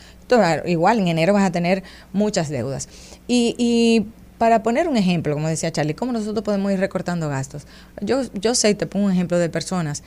igual 0.65 0.99
en 0.99 1.07
enero 1.07 1.33
vas 1.33 1.43
a 1.43 1.51
tener 1.51 1.83
muchas 2.13 2.49
deudas. 2.49 2.89
Y, 3.27 3.55
y 3.57 4.07
para 4.37 4.61
poner 4.63 4.87
un 4.87 4.97
ejemplo, 4.97 5.33
como 5.33 5.47
decía 5.47 5.71
Charlie, 5.71 5.93
¿cómo 5.95 6.11
nosotros 6.11 6.43
podemos 6.43 6.71
ir 6.71 6.79
recortando 6.79 7.29
gastos? 7.29 7.65
Yo, 8.01 8.21
yo 8.33 8.53
sé, 8.55 8.73
te 8.75 8.85
pongo 8.85 9.05
un 9.07 9.11
ejemplo 9.11 9.39
de 9.39 9.49
personas 9.49 10.03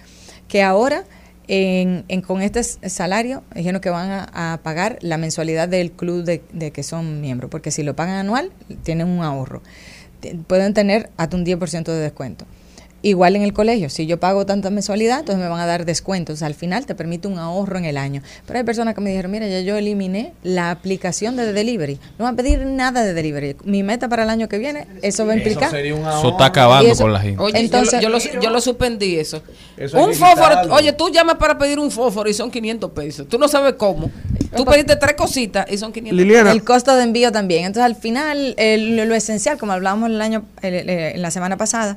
que 0.49 0.63
ahora 0.63 1.05
en, 1.49 2.05
en- 2.09 2.23
con 2.23 2.43
este 2.43 2.63
salario 2.63 3.43
dijeron 3.55 3.81
que 3.81 3.91
van 3.91 4.11
a, 4.11 4.53
a 4.53 4.59
pagar 4.63 4.99
la 5.01 5.17
mensualidad 5.19 5.69
del 5.69 5.91
club 5.91 6.23
de, 6.25 6.43
de 6.53 6.71
que 6.71 6.83
son 6.85 7.21
miembros, 7.21 7.51
porque 7.51 7.71
si 7.73 7.83
lo 7.83 7.97
pagan 7.97 8.17
anual, 8.17 8.53
tienen 8.85 9.09
un 9.09 9.23
ahorro. 9.25 9.63
Pueden 10.47 10.75
tener 10.75 11.11
hasta 11.17 11.37
un 11.37 11.45
10% 11.45 11.85
de 11.85 11.99
descuento. 11.99 12.45
Igual 13.03 13.35
en 13.35 13.43
el 13.43 13.55
colegio, 13.55 13.89
si 13.89 14.07
yo 14.07 14.21
pago 14.21 14.45
tanta 14.45 14.69
mensualidad, 14.69 15.21
entonces 15.21 15.43
me 15.43 15.49
van 15.49 15.59
a 15.59 15.65
dar 15.65 15.87
descuentos. 15.87 16.43
Al 16.43 16.55
final 16.55 16.85
te 16.85 16.95
permite 16.95 17.29
un 17.29 17.39
ahorro 17.39 17.79
en 17.79 17.87
el 17.87 17.97
año. 17.97 18.21
Pero 18.47 18.59
hay 18.59 18.65
personas 18.65 18.95
que 18.95 19.01
me 19.01 19.09
dijeron, 19.09 19.31
mira, 19.31 19.47
ya 19.49 19.61
yo 19.61 19.77
eliminé 19.79 20.35
la 20.43 20.71
aplicación 20.71 21.35
de 21.37 21.53
delivery. 21.55 21.99
No 22.19 22.25
van 22.27 22.35
a 22.35 22.37
pedir 22.37 22.59
nada 22.67 23.03
de 23.03 23.15
delivery. 23.15 23.57
Mi 23.65 23.83
meta 23.83 24.09
para 24.09 24.25
el 24.25 24.29
año 24.31 24.49
que 24.49 24.59
viene, 24.59 24.87
eso 25.01 25.25
va 25.25 25.33
a 25.33 25.37
implicar. 25.37 25.75
Eso 25.75 26.29
está 26.31 26.45
acabando 26.45 26.91
eso- 26.93 27.05
con 27.05 27.13
la 27.15 27.21
gente. 27.21 27.43
Oye, 27.43 27.59
Entonces- 27.59 28.01
yo, 28.03 28.11
lo, 28.11 28.19
yo 28.19 28.35
lo- 28.35 28.41
yo 28.43 28.51
lo 28.51 28.61
suspendí 28.61 29.17
eso. 29.17 29.43
Un 29.79 30.13
fósforo, 30.15 30.49
quitarlo. 30.51 30.75
oye, 30.75 30.93
tú 30.93 31.09
llamas 31.09 31.37
para 31.37 31.57
pedir 31.57 31.79
un 31.79 31.91
fósforo 31.91 32.29
y 32.29 32.35
son 32.35 32.51
500 32.51 32.91
pesos. 32.91 33.27
Tú 33.29 33.39
no 33.39 33.49
sabes 33.49 33.75
cómo. 33.79 34.11
Tú 34.55 34.65
pediste 34.67 34.97
tres 34.97 35.15
cositas 35.15 35.65
y 35.71 35.79
son 35.79 35.91
500 35.93 36.19
Liliana, 36.19 36.53
El 36.53 36.63
costo 36.65 36.95
de 36.95 37.05
envío 37.05 37.33
también. 37.33 37.65
Entonces, 37.65 37.85
al 37.85 37.97
final, 37.97 38.55
el- 38.59 38.97
lo, 38.97 39.07
lo 39.07 39.15
esencial, 39.15 39.57
como 39.57 39.73
hablábamos 39.73 40.11
el 40.11 40.21
año, 40.21 40.45
el- 40.61 40.75
el- 40.75 40.91
en 40.91 41.23
la 41.23 41.31
semana 41.31 41.57
pasada, 41.57 41.97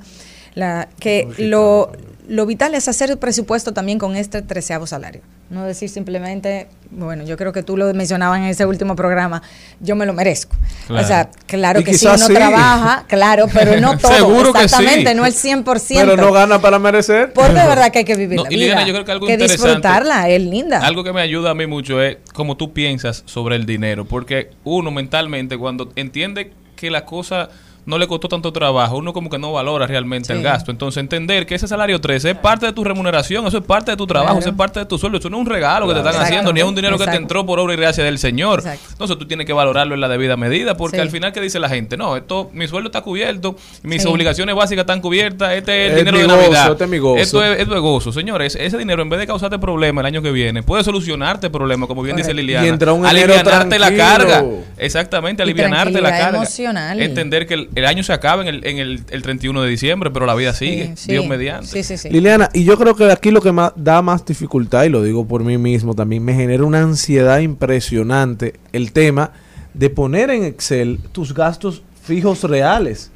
la, 0.55 0.87
que 0.99 1.27
lo, 1.37 1.91
lo 2.27 2.45
vital 2.45 2.75
es 2.75 2.87
hacer 2.87 3.09
el 3.11 3.17
presupuesto 3.17 3.73
también 3.73 3.99
con 3.99 4.15
este 4.15 4.41
treceavo 4.41 4.87
salario. 4.87 5.21
No 5.49 5.65
decir 5.65 5.89
simplemente, 5.89 6.67
bueno, 6.89 7.23
yo 7.25 7.37
creo 7.37 7.51
que 7.53 7.61
tú 7.61 7.77
lo 7.77 7.93
mencionabas 7.93 8.39
en 8.39 8.45
ese 8.45 8.65
último 8.65 8.95
programa, 8.95 9.43
yo 9.81 9.95
me 9.95 10.05
lo 10.05 10.13
merezco. 10.13 10.55
Claro. 10.87 11.03
O 11.03 11.07
sea, 11.07 11.29
claro 11.45 11.81
Y 11.81 11.83
que 11.83 11.93
sí, 11.93 12.07
uno 12.07 12.17
sí. 12.17 12.33
trabaja, 12.33 13.05
claro, 13.07 13.45
pero 13.53 13.79
no 13.79 13.95
todo. 13.99 14.13
Seguro 14.15 14.51
que 14.53 14.59
sí. 14.59 14.65
exactamente, 14.65 15.13
no 15.13 15.25
el 15.27 15.33
100%. 15.33 15.87
pero 15.95 16.15
no 16.17 16.31
gana 16.31 16.59
para 16.59 16.79
merecer. 16.79 17.33
porque 17.33 17.53
de 17.53 17.67
verdad 17.67 17.91
que 17.91 17.99
hay 17.99 18.05
que 18.05 18.15
vivir 18.15 18.37
No, 18.37 18.43
la 18.45 18.49
y 18.51 18.55
vida. 18.55 18.61
Liliana, 18.65 18.87
yo 18.87 18.93
creo 18.93 19.05
que 19.05 19.11
algo 19.11 19.27
que 19.27 19.33
interesante- 19.33 19.67
disfrutarla, 19.67 20.29
es 20.29 20.41
linda. 20.41 20.79
Algo 20.79 21.03
que 21.03 21.13
me 21.13 21.21
ayuda 21.21 21.51
a 21.51 21.53
mí 21.53 21.67
mucho 21.67 22.01
es 22.01 22.17
como 22.33 22.57
tú 22.57 22.73
piensas 22.73 23.21
sobre 23.27 23.55
el 23.55 23.65
dinero, 23.67 24.05
porque 24.05 24.49
uno 24.63 24.89
mentalmente 24.89 25.57
cuando 25.57 25.91
entiende 25.95 26.51
que 26.75 26.89
la 26.89 27.05
cosa 27.05 27.49
no 27.85 27.97
le 27.97 28.07
costó 28.07 28.27
tanto 28.27 28.51
trabajo, 28.53 28.97
uno 28.97 29.11
como 29.13 29.29
que 29.29 29.37
no 29.37 29.51
valora 29.51 29.85
realmente 29.87 30.31
el 30.33 30.39
Sí. 30.39 30.43
gasto. 30.43 30.71
Entonces 30.71 31.01
entender 31.01 31.45
que 31.45 31.55
ese 31.55 31.67
salario 31.67 31.99
13 31.99 32.31
es 32.31 32.37
parte 32.37 32.65
de 32.65 32.73
tu 32.73 32.83
remuneración, 32.83 33.45
eso 33.47 33.57
es 33.57 33.63
parte 33.63 33.91
de 33.91 33.97
tu 33.97 34.07
trabajo, 34.07 34.33
Claro. 34.35 34.39
eso 34.39 34.49
es 34.49 34.55
parte 34.55 34.79
de 34.79 34.85
tu 34.85 34.97
sueldo, 34.97 35.17
eso 35.17 35.29
no 35.29 35.37
es 35.37 35.41
un 35.41 35.47
regalo 35.47 35.87
que 35.87 35.93
te 35.93 35.99
están 35.99 36.13
Exacto. 36.13 36.27
haciendo, 36.33 36.53
ni 36.53 36.59
es 36.61 36.65
un 36.65 36.75
dinero 36.75 36.93
que 36.97 37.03
te 37.03 37.11
Exacto. 37.11 37.21
entró 37.23 37.45
por 37.45 37.59
obra 37.59 37.73
y 37.73 37.77
gracia 37.77 38.03
del 38.03 38.17
Señor. 38.19 38.59
Exacto. 38.59 38.85
Entonces 38.91 39.17
tú 39.17 39.27
tienes 39.27 39.45
que 39.45 39.53
valorarlo 39.53 39.95
en 39.95 40.01
la 40.01 40.07
debida 40.07 40.37
medida, 40.37 40.75
porque 40.77 40.97
Sí. 40.97 41.01
al 41.01 41.09
final, 41.09 41.33
¿qué 41.33 41.41
dice 41.41 41.59
la 41.59 41.69
gente? 41.69 41.97
No, 41.97 42.15
esto, 42.15 42.49
mi 42.53 42.67
sueldo 42.67 42.87
está 42.87 43.01
cubierto, 43.01 43.55
mis 43.83 44.01
Sí. 44.01 44.07
obligaciones 44.07 44.55
básicas 44.55 44.83
están 44.83 45.01
cubiertas, 45.01 45.53
este 45.53 45.85
es 45.87 45.91
el 45.93 45.97
Es 45.99 46.05
dinero 46.05 46.17
mi 46.17 46.21
de 46.23 46.27
gozo, 46.27 46.41
Navidad. 46.41 46.71
este 46.71 46.83
es 46.85 46.89
mi 46.89 46.97
gozo. 46.99 47.21
Esto 47.21 47.43
es, 47.43 47.59
esto 47.59 47.75
es 47.75 47.81
gozo. 47.81 48.11
Señores, 48.11 48.55
ese 48.59 48.77
dinero 48.77 49.01
en 49.01 49.09
vez 49.09 49.19
de 49.19 49.27
causarte 49.27 49.59
problemas 49.59 50.03
el 50.03 50.07
año 50.07 50.21
que 50.21 50.31
viene, 50.31 50.63
puede 50.63 50.83
solucionarte 50.83 51.49
problemas, 51.49 51.87
como 51.87 52.01
bien 52.01 52.15
dice 52.15 52.29
Correcto. 52.29 52.41
Liliana. 52.41 52.65
Y 52.65 52.69
entra 52.69 52.93
un 52.93 53.05
enero 53.05 53.33
alivianarte 53.33 53.79
la 53.79 53.95
carga. 53.95 54.43
Exactamente, 54.77 55.43
alivianarte 55.43 56.01
la 56.01 56.09
carga. 56.11 56.37
emocional. 56.37 57.01
Entender 57.01 57.45
que 57.47 57.53
el, 57.53 57.69
el 57.75 57.85
año 57.85 58.03
se 58.03 58.13
acaba 58.13 58.41
en, 58.41 58.47
el, 58.47 58.65
en 58.65 58.77
el, 58.77 59.03
el 59.09 59.21
31 59.21 59.61
de 59.61 59.69
diciembre, 59.69 60.11
pero 60.11 60.25
la 60.25 60.35
vida 60.35 60.53
sigue. 60.53 60.87
Sí, 60.95 61.05
sí. 61.05 61.11
Dios 61.11 61.25
mediante. 61.27 61.67
Sí, 61.67 61.83
sí, 61.83 61.97
sí. 61.97 62.09
Liliana, 62.09 62.49
y 62.53 62.63
yo 62.63 62.77
creo 62.77 62.95
que 62.95 63.11
aquí 63.11 63.31
lo 63.31 63.41
que 63.41 63.51
más 63.51 63.73
da 63.75 64.01
más 64.01 64.25
dificultad, 64.25 64.83
y 64.83 64.89
lo 64.89 65.01
digo 65.01 65.27
por 65.27 65.43
mí 65.43 65.57
mismo 65.57 65.95
también, 65.95 66.23
me 66.23 66.33
genera 66.33 66.63
una 66.63 66.81
ansiedad 66.81 67.39
impresionante 67.39 68.55
el 68.71 68.91
tema 68.91 69.31
de 69.73 69.89
poner 69.89 70.29
en 70.29 70.43
Excel 70.43 70.99
tus 71.11 71.33
gastos 71.33 71.83
fijos 72.03 72.43
reales. 72.43 73.11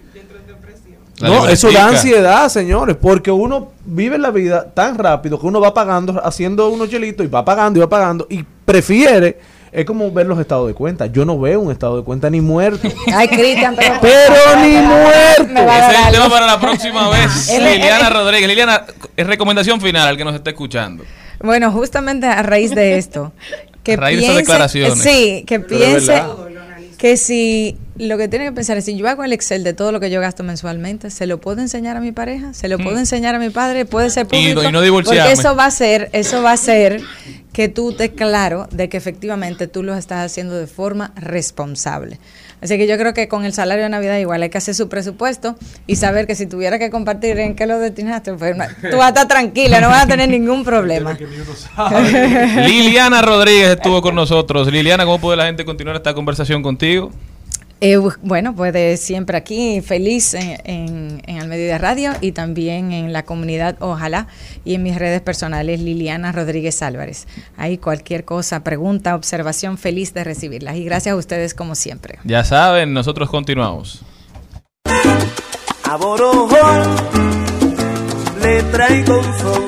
La 1.19 1.29
no, 1.29 1.47
eso 1.47 1.71
da 1.71 1.87
ansiedad, 1.87 2.47
señores, 2.47 2.95
porque 2.95 3.31
uno 3.31 3.71
vive 3.85 4.19
la 4.19 4.29
vida 4.29 4.71
tan 4.71 4.99
rápido 4.99 5.39
que 5.39 5.47
uno 5.47 5.59
va 5.59 5.73
pagando, 5.73 6.21
haciendo 6.23 6.69
unos 6.69 6.89
chelitos 6.89 7.25
y 7.25 7.29
va 7.29 7.43
pagando 7.43 7.79
y 7.79 7.81
va 7.81 7.89
pagando 7.89 8.27
y 8.29 8.45
prefiere, 8.65 9.39
es 9.77 9.85
como 9.85 10.11
ver 10.11 10.25
los 10.25 10.39
estados 10.39 10.67
de 10.67 10.73
cuenta. 10.73 11.05
Yo 11.05 11.23
no 11.23 11.39
veo 11.39 11.59
un 11.59 11.71
estado 11.71 11.97
de 11.97 12.03
cuenta 12.03 12.31
ni 12.31 12.41
muerto. 12.41 12.87
Ay, 13.13 13.27
Cristian, 13.27 13.75
pero... 13.75 13.93
Pero 14.01 14.33
ni 14.59 14.71
muerto. 14.71 15.43
Ese 15.43 15.91
es 15.99 16.05
el 16.07 16.13
tema 16.13 16.29
para 16.29 16.47
la 16.47 16.59
próxima 16.59 17.07
vez. 17.11 17.47
Liliana 17.47 18.09
Rodríguez. 18.09 18.47
Liliana, 18.49 18.83
es 19.15 19.27
recomendación 19.27 19.79
final 19.79 20.07
al 20.07 20.17
que 20.17 20.25
nos 20.25 20.33
esté 20.33 20.49
escuchando. 20.49 21.03
Bueno, 21.39 21.71
justamente 21.71 22.25
a 22.25 22.41
raíz 22.41 22.73
de 22.73 22.97
esto, 22.97 23.33
que 23.83 23.93
A 23.93 23.97
raíz 23.97 24.17
de 24.17 24.25
esas 24.25 24.37
declaraciones. 24.37 24.97
sí, 24.99 25.43
que 25.45 25.59
piense. 25.59 26.23
Que 26.97 27.15
si 27.17 27.77
lo 27.97 28.17
que 28.17 28.27
tiene 28.27 28.45
que 28.45 28.51
pensar 28.51 28.77
es 28.77 28.85
si 28.85 28.97
yo 28.97 29.07
hago 29.07 29.23
el 29.23 29.31
Excel 29.33 29.63
de 29.63 29.73
todo 29.73 29.91
lo 29.91 29.99
que 29.99 30.09
yo 30.09 30.19
gasto 30.19 30.43
mensualmente, 30.43 31.11
se 31.11 31.27
lo 31.27 31.39
puedo 31.39 31.61
enseñar 31.61 31.95
a 31.97 31.99
mi 31.99 32.11
pareja, 32.11 32.53
se 32.53 32.67
lo 32.67 32.77
puedo 32.79 32.97
enseñar 32.97 33.35
a 33.35 33.39
mi 33.39 33.49
padre, 33.51 33.85
puede 33.85 34.09
ser 34.09 34.25
Mm. 34.25 34.29
Y 34.35 34.37
no- 34.47 34.49
público, 34.55 34.69
y 34.69 34.71
no 34.71 34.81
divorciarme. 34.81 35.21
porque 35.21 35.39
eso 35.41 35.55
va 35.55 35.65
a 35.65 35.71
ser, 35.71 36.09
eso 36.13 36.41
va 36.41 36.51
a 36.53 36.57
ser 36.57 37.01
que 37.53 37.69
tú 37.69 37.91
estés 37.91 38.11
claro 38.11 38.67
de 38.71 38.89
que 38.89 38.97
efectivamente 38.97 39.67
tú 39.67 39.83
lo 39.83 39.95
estás 39.95 40.25
haciendo 40.25 40.55
de 40.55 40.67
forma 40.67 41.11
responsable. 41.15 42.19
Así 42.61 42.77
que 42.77 42.87
yo 42.87 42.97
creo 42.97 43.13
que 43.13 43.27
con 43.27 43.45
el 43.45 43.53
salario 43.53 43.83
de 43.83 43.89
Navidad 43.89 44.17
igual 44.17 44.41
hay 44.41 44.49
que 44.49 44.57
hacer 44.57 44.73
su 44.73 44.89
presupuesto 44.89 45.55
y 45.85 45.95
saber 45.95 46.25
que 46.25 46.33
si 46.33 46.47
tuviera 46.47 46.79
que 46.79 46.89
compartir 46.89 47.37
en 47.39 47.55
qué 47.55 47.67
lo 47.67 47.77
destinaste, 47.77 48.33
pues, 48.33 48.55
tú 48.89 48.97
vas 48.97 49.05
a 49.05 49.09
estar 49.09 49.27
tranquila, 49.27 49.79
no 49.79 49.89
vas 49.89 50.05
a 50.05 50.07
tener 50.07 50.27
ningún 50.27 50.63
problema. 50.63 51.15
Liliana 52.65 53.21
Rodríguez 53.21 53.69
estuvo 53.69 54.01
con 54.01 54.15
nosotros. 54.15 54.71
Liliana, 54.71 55.05
¿cómo 55.05 55.19
puede 55.19 55.37
la 55.37 55.45
gente 55.45 55.65
continuar 55.65 55.95
esta 55.97 56.13
conversación 56.15 56.63
contigo? 56.63 57.11
Eh, 57.79 57.97
bu- 57.99 58.17
bueno, 58.23 58.55
pues 58.55 58.73
de 58.73 58.97
siempre 58.97 59.37
aquí, 59.37 59.81
feliz 59.81 60.33
en, 60.33 60.57
en, 60.63 61.21
en 61.27 61.39
Al 61.39 61.47
Mediodía 61.47 61.77
Radio 61.77 62.11
y 62.21 62.31
también 62.31 62.91
en 62.91 63.13
la 63.13 63.21
comunidad 63.23 63.75
Ojalá 63.79 64.25
y 64.65 64.73
en 64.73 64.81
mis 64.83 64.95
redes 64.97 65.21
personales 65.21 65.79
Liliana 65.79 66.31
Rodríguez 66.31 66.81
Álvarez. 66.81 67.27
Ahí 67.55 67.77
cualquier 67.77 68.25
cosa, 68.25 68.63
pregunta, 68.63 69.13
observación, 69.15 69.77
feliz 69.77 70.13
de 70.15 70.23
recibirlas. 70.23 70.75
Y 70.77 70.85
gracias 70.85 71.13
a 71.13 71.15
ustedes 71.17 71.53
como 71.53 71.75
siempre. 71.75 72.17
Ya 72.23 72.43
saben, 72.43 72.93
nosotros 72.93 73.29
continuamos. 73.29 74.01
A 75.83 75.95
Borojol 75.97 76.95
le 78.41 78.63
traigo 78.63 79.19
un 79.19 79.37
son 79.37 79.63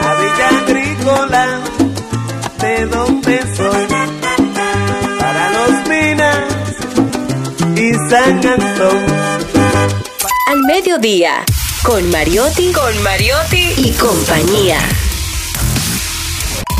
a 0.00 0.14
Villa 0.14 0.48
Agrícola, 0.62 1.60
de 2.60 2.86
donde 2.86 3.38
soy, 3.56 3.86
para 5.18 5.50
los 5.50 5.88
minas 5.88 6.27
y 7.88 7.94
San 8.10 8.46
Antón. 8.46 9.06
Al 10.46 10.60
mediodía, 10.66 11.44
con 11.82 12.10
Mariotti, 12.10 12.72
con 12.72 13.02
Mariotti 13.02 13.72
y 13.76 13.92
compañía. 13.92 14.78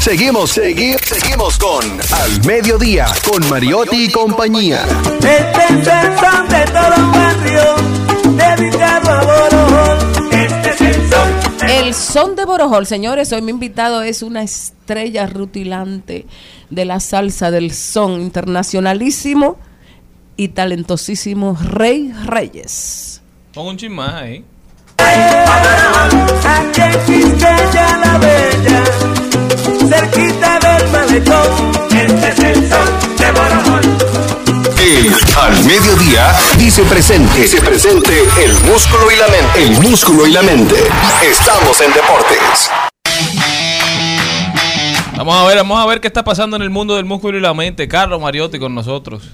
Seguimos, 0.00 0.56
segui- 0.56 0.98
seguimos 1.04 1.58
con 1.58 1.84
Al 1.84 2.44
Mediodía 2.46 3.06
con 3.30 3.46
Mariotti 3.48 4.04
y 4.04 4.10
compañía. 4.12 4.86
Este 5.18 5.64
es 5.64 5.70
el 5.70 6.18
son 6.18 6.48
de 6.48 6.64
todo 6.66 6.96
un 6.96 7.12
barrio, 7.12 8.56
dedicado 8.56 9.10
a 9.10 9.24
Borojol. 9.24 10.32
Este 10.32 10.70
es 10.70 10.80
el 10.80 11.10
son. 11.10 11.68
El 11.68 11.94
son 11.94 12.36
de 12.36 12.44
Borojol, 12.44 12.86
señores, 12.86 13.32
hoy 13.32 13.42
mi 13.42 13.50
invitado 13.50 14.02
es 14.02 14.22
una 14.22 14.42
estrella 14.42 15.26
rutilante 15.26 16.26
de 16.70 16.84
la 16.84 17.00
salsa 17.00 17.50
del 17.50 17.74
son 17.74 18.20
internacionalísimo 18.22 19.58
y 20.38 20.48
talentosísimo 20.48 21.58
Rey 21.60 22.12
Reyes. 22.24 23.20
Pon 23.52 23.66
un 23.66 23.76
chin 23.76 23.92
más 23.92 24.14
ahí. 24.14 24.44
Aquí 24.96 26.80
en 26.80 26.92
Quisqueya 27.06 27.98
la 27.98 28.18
Bella, 28.18 28.84
cerquita 29.88 30.58
del 30.60 30.88
malecón. 30.90 31.72
Este 31.90 32.28
es 32.28 32.38
el 32.38 32.70
son 32.70 33.16
de 33.18 33.32
Borojol. 33.32 33.82
El 34.80 35.12
Al 35.36 35.64
Mediodía 35.64 36.32
dice 36.56 36.84
presente. 36.84 37.42
Dice 37.42 37.60
presente 37.60 38.22
el 38.44 38.52
músculo 38.60 39.10
y 39.10 39.16
la 39.16 39.26
mente. 39.26 39.62
El 39.62 39.90
músculo 39.90 40.26
y 40.26 40.32
la 40.32 40.42
mente. 40.42 40.76
Estamos 41.28 41.80
en 41.80 41.92
deportes. 41.92 42.70
Vamos 45.16 45.34
a 45.34 45.44
ver, 45.48 45.56
vamos 45.56 45.80
a 45.80 45.86
ver 45.86 46.00
qué 46.00 46.06
está 46.06 46.22
pasando 46.22 46.54
en 46.54 46.62
el 46.62 46.70
mundo 46.70 46.94
del 46.94 47.06
músculo 47.06 47.36
y 47.36 47.40
la 47.40 47.54
mente. 47.54 47.88
Carlos 47.88 48.20
Mariotti 48.20 48.60
con 48.60 48.72
nosotros. 48.72 49.32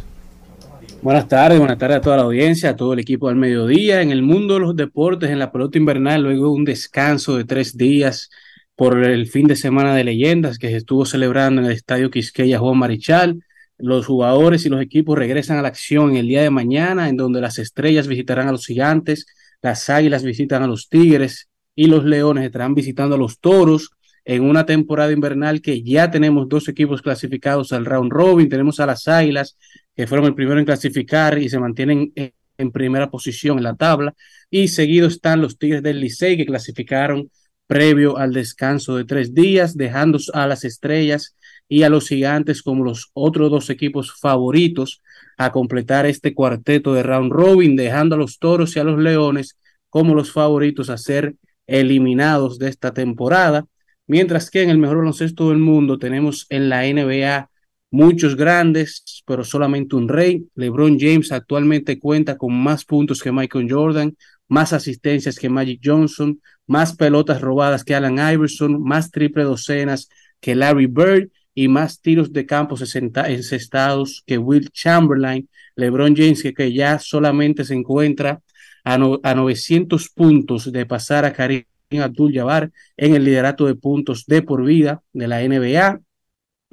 Buenas 1.05 1.29
tardes, 1.29 1.59
buenas 1.59 1.77
tardes 1.77 1.99
a 1.99 2.01
toda 2.01 2.17
la 2.17 2.23
audiencia, 2.23 2.71
a 2.71 2.77
todo 2.77 2.95
el 2.95 2.99
equipo 2.99 3.29
del 3.29 3.37
mediodía. 3.37 4.01
En 4.01 4.11
el 4.11 4.23
mundo 4.23 4.55
de 4.55 4.61
los 4.61 4.75
deportes, 4.75 5.29
en 5.29 5.39
la 5.39 5.53
pelota 5.53 5.77
invernal, 5.77 6.23
luego 6.23 6.51
un 6.51 6.65
descanso 6.65 7.37
de 7.37 7.45
tres 7.45 7.77
días 7.77 8.31
por 8.75 9.05
el 9.05 9.27
fin 9.27 9.47
de 9.47 9.55
semana 9.55 9.95
de 9.95 10.03
leyendas 10.03 10.57
que 10.57 10.71
se 10.71 10.77
estuvo 10.79 11.05
celebrando 11.05 11.61
en 11.61 11.67
el 11.67 11.73
estadio 11.73 12.11
Quisqueya 12.11 12.59
Juan 12.59 12.79
Marichal. 12.79 13.45
Los 13.77 14.07
jugadores 14.07 14.65
y 14.65 14.71
los 14.71 14.81
equipos 14.81 15.19
regresan 15.19 15.59
a 15.59 15.63
la 15.63 15.69
acción 15.69 16.17
el 16.17 16.27
día 16.27 16.41
de 16.41 16.49
mañana, 16.49 17.11
en 17.11 17.19
donde 17.19 17.43
las 17.43 17.59
estrellas 17.59 18.09
visitarán 18.09 18.49
a 18.49 18.53
los 18.53 18.65
gigantes, 18.65 19.27
las 19.61 19.91
águilas 19.91 20.25
visitan 20.25 20.63
a 20.63 20.67
los 20.67 20.89
tigres 20.89 21.51
y 21.75 21.89
los 21.89 22.07
leones 22.07 22.47
estarán 22.47 22.75
visitando 22.75 23.17
a 23.17 23.19
los 23.19 23.41
toros 23.41 23.91
en 24.25 24.43
una 24.43 24.65
temporada 24.65 25.13
invernal 25.13 25.61
que 25.61 25.83
ya 25.83 26.11
tenemos 26.11 26.49
dos 26.49 26.67
equipos 26.69 27.03
clasificados 27.03 27.75
al 27.75 27.85
round 27.85 28.11
robin. 28.11 28.49
Tenemos 28.49 28.81
a 28.81 28.87
las 28.87 29.07
águilas 29.07 29.59
que 29.97 30.07
fueron 30.07 30.27
el 30.27 30.35
primero 30.35 30.59
en 30.59 30.65
clasificar 30.65 31.39
y 31.39 31.49
se 31.49 31.59
mantienen 31.59 32.13
en, 32.15 32.73
primera 32.73 33.11
posición 33.11 33.59
en 33.59 33.65
la 33.65 33.75
tabla. 33.75 34.15
Y 34.51 34.69
seguido 34.69 35.09
están 35.09 35.41
los 35.41 35.59
Tigres 35.59 35.83
del 35.83 36.01
Licey, 36.01 36.37
que 36.37 36.47
clasificaron 36.47 37.31
previo 37.67 38.17
al 38.19 38.33
descanso 38.33 38.97
de 38.97 39.05
tres 39.05 39.35
días, 39.35 39.77
dejando 39.77 40.19
a 40.35 40.47
las 40.47 40.65
estrellas 40.65 41.37
y 41.69 41.83
a 41.83 41.89
los 41.89 42.09
gigantes 42.09 42.63
como 42.63 42.85
los 42.85 43.11
otros 43.15 43.51
dos 43.51 43.71
equipos 43.71 44.15
favoritos 44.21 45.03
a 45.39 45.51
completar 45.51 46.07
este 46.07 46.35
cuarteto 46.35 46.95
de 46.95 47.03
round 47.03 47.33
robin, 47.33 47.75
dejando 47.75 48.15
a 48.15 48.19
los 48.19 48.39
toros 48.39 48.77
y 48.77 48.81
a 48.81 48.85
los 48.85 48.99
leones 49.01 49.57
como 49.89 50.15
los 50.15 50.33
favoritos 50.33 50.91
a 50.91 50.99
ser 50.99 51.37
eliminados 51.67 52.59
de 52.59 52.69
esta 52.69 52.93
temporada. 52.93 53.67
Mientras 54.07 54.51
que 54.51 54.63
en 54.63 54.71
el 54.71 54.79
mejor 54.79 54.99
baloncesto 54.99 55.49
del 55.49 55.59
mundo 55.59 55.99
tenemos 55.99 56.47
en 56.51 56.69
la 56.69 56.83
NBA 56.83 57.49
muchos 57.95 58.35
grandes, 58.35 59.05
pero 59.25 59.45
solamente 59.45 59.95
un 59.95 60.09
rey. 60.09 60.45
LeBron 60.57 60.99
James 60.99 61.31
actualmente 61.31 62.01
cuenta 62.01 62.37
con 62.37 62.53
más 62.53 62.85
puntos 62.85 63.23
que 63.23 63.31
Michael 63.31 63.71
Jordan, 63.71 64.17
más 64.49 64.73
asistencias 64.73 65.39
que 65.39 65.49
Magic 65.49 65.81
Johnson, 65.83 66.41
más 66.67 66.97
pelotas 66.97 67.41
robadas 67.41 67.85
que 67.85 67.95
Alan 67.95 68.19
Iverson, 68.19 68.83
más 68.83 69.13
triple 69.13 69.45
docenas 69.45 70.09
que 70.41 70.57
Larry 70.57 70.87
Bird 70.87 71.29
y 71.55 71.69
más 71.69 72.01
tiros 72.01 72.33
de 72.33 72.45
campo 72.45 72.75
encestados 72.75 74.25
que 74.27 74.39
Will 74.39 74.71
Chamberlain. 74.71 75.49
LeBron 75.77 76.17
James, 76.17 76.43
que, 76.43 76.73
ya 76.73 76.99
solamente 76.99 77.65
se 77.65 77.75
encuentra 77.75 78.41
a, 78.83 78.99
no, 78.99 79.21
a 79.23 79.37
900 79.37 80.09
puntos 80.09 80.73
de 80.73 80.85
pasar 80.85 81.25
a 81.25 81.33
Karim 81.33 81.65
Abdul-Jabbar 81.91 82.73
en 82.97 83.15
el 83.15 83.23
liderato 83.23 83.67
de 83.67 83.77
puntos 83.77 84.27
de 84.27 84.43
por 84.43 84.65
vida 84.65 85.01
de 85.13 85.29
la 85.29 85.43
NBA. 85.43 86.01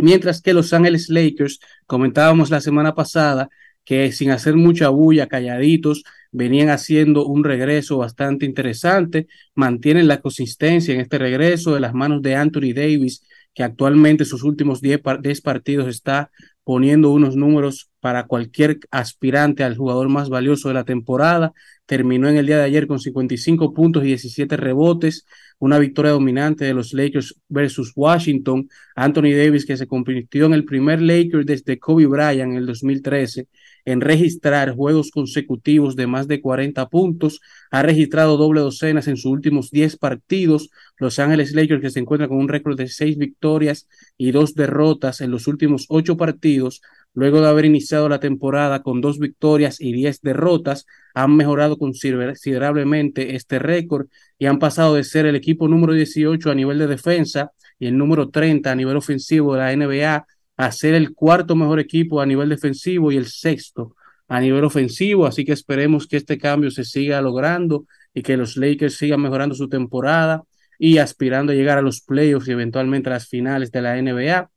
Mientras 0.02 0.42
que 0.42 0.54
Los 0.54 0.74
Ángeles 0.74 1.10
Lakers, 1.10 1.60
comentábamos 1.86 2.50
la 2.50 2.60
semana 2.60 2.96
pasada, 2.96 3.50
que 3.86 4.12
sin 4.12 4.32
hacer 4.32 4.56
mucha 4.56 4.90
bulla, 4.90 5.28
calladitos, 5.28 6.04
venían 6.32 6.70
haciendo 6.70 7.26
un 7.26 7.44
regreso 7.44 7.98
bastante 7.98 8.46
interesante, 8.46 9.28
mantienen 9.54 10.08
la 10.08 10.20
consistencia 10.20 10.94
en 10.94 11.02
este 11.02 11.20
regreso 11.20 11.74
de 11.74 11.82
las 11.82 11.94
manos 11.94 12.22
de 12.22 12.36
Anthony 12.36 12.74
Davis, 12.74 13.24
que 13.54 13.64
actualmente 13.64 14.26
sus 14.26 14.44
últimos 14.44 14.82
10 14.82 15.02
partidos 15.42 15.88
está 15.88 16.32
poniendo 16.72 17.12
unos 17.12 17.36
números 17.36 17.92
para 18.00 18.28
cualquier 18.28 18.80
aspirante 18.92 19.66
al 19.66 19.76
jugador 19.76 20.08
más 20.08 20.30
valioso 20.30 20.70
de 20.70 20.74
la 20.74 20.86
temporada. 20.86 21.52
Terminó 21.86 22.30
en 22.30 22.38
el 22.38 22.46
día 22.46 22.60
de 22.60 22.64
ayer 22.64 22.88
con 22.88 22.98
55 22.98 23.74
puntos 23.74 24.06
y 24.06 24.08
17 24.08 24.56
rebotes, 24.56 25.26
una 25.60 25.80
victoria 25.80 26.12
dominante 26.12 26.64
de 26.64 26.74
los 26.74 26.94
Lakers 26.94 27.36
versus 27.50 27.92
Washington. 27.94 28.70
Anthony 28.96 29.36
Davis, 29.36 29.66
que 29.66 29.76
se 29.76 29.86
convirtió 29.86 30.46
en 30.46 30.54
el 30.54 30.64
primer 30.64 31.02
Laker 31.02 31.44
desde 31.44 31.78
Kobe 31.78 32.06
Bryant 32.06 32.54
en 32.54 32.58
el 32.60 32.66
2013 32.66 33.50
en 33.86 34.02
registrar 34.02 34.76
juegos 34.76 35.12
consecutivos 35.12 35.96
de 35.96 36.08
más 36.08 36.28
de 36.28 36.42
40 36.42 36.88
puntos, 36.90 37.42
ha 37.72 37.82
registrado 37.82 38.38
doble 38.38 38.62
docenas 38.62 39.08
en 39.08 39.18
sus 39.18 39.32
últimos 39.32 39.72
10 39.72 39.98
partidos. 39.98 40.70
Los 40.98 41.20
Ángeles 41.20 41.54
Lakers, 41.54 41.82
que 41.82 41.90
se 41.90 42.00
encuentran 42.00 42.30
con 42.30 42.38
un 42.38 42.50
récord 42.50 42.78
de 42.78 42.88
6 42.88 43.18
victorias 43.18 43.88
y 44.18 44.32
2 44.32 44.56
derrotas 44.56 45.22
en 45.22 45.32
los 45.32 45.48
últimos 45.48 45.86
8 45.90 46.18
partidos, 46.18 46.82
luego 47.14 47.42
de 47.42 47.48
haber 47.48 47.66
iniciado 47.66 48.10
la 48.10 48.20
temporada 48.20 48.84
con 48.84 49.02
2 49.02 49.20
victorias 49.20 49.82
y 49.82 49.94
10 49.94 50.22
derrotas, 50.22 50.86
han 51.14 51.36
mejorado 51.36 51.78
considerablemente 51.78 53.36
este 53.36 53.60
récord 53.60 54.08
y 54.40 54.46
han 54.46 54.60
pasado 54.60 54.96
de 54.96 55.04
ser 55.04 55.26
el 55.26 55.36
equipo 55.36 55.68
número 55.68 55.94
18 55.94 56.50
a 56.52 56.56
nivel 56.56 56.80
de 56.80 56.88
defensa 56.88 57.52
y 57.80 57.88
el 57.88 57.98
número 57.98 58.30
30 58.30 58.72
a 58.72 58.76
nivel 58.76 58.96
ofensivo 58.96 59.56
de 59.56 59.60
la 59.60 59.76
NBA 59.76 60.26
a 60.62 60.72
ser 60.72 60.94
el 60.94 61.16
cuarto 61.16 61.56
mejor 61.56 61.80
equipo 61.80 62.22
a 62.22 62.26
nivel 62.26 62.50
defensivo 62.50 63.12
y 63.12 63.18
el 63.18 63.26
sexto 63.26 63.96
a 64.28 64.40
nivel 64.40 64.64
ofensivo. 64.64 65.26
Así 65.26 65.44
que 65.44 65.54
esperemos 65.54 66.06
que 66.08 66.18
este 66.18 66.38
cambio 66.38 66.70
se 66.70 66.86
siga 66.86 67.20
logrando 67.20 67.86
y 68.14 68.22
que 68.22 68.38
los 68.38 68.58
Lakers 68.58 68.96
sigan 68.96 69.22
mejorando 69.22 69.56
su 69.56 69.68
temporada 69.70 70.44
y 70.78 71.00
aspirando 71.00 71.52
a 71.52 71.56
llegar 71.56 71.80
a 71.80 71.82
los 71.82 72.02
playoffs 72.02 72.48
y 72.48 72.52
eventualmente 72.52 73.10
a 73.10 73.14
las 73.14 73.28
finales 73.28 73.72
de 73.72 73.82
la 73.82 74.00
NBA. 74.00 74.52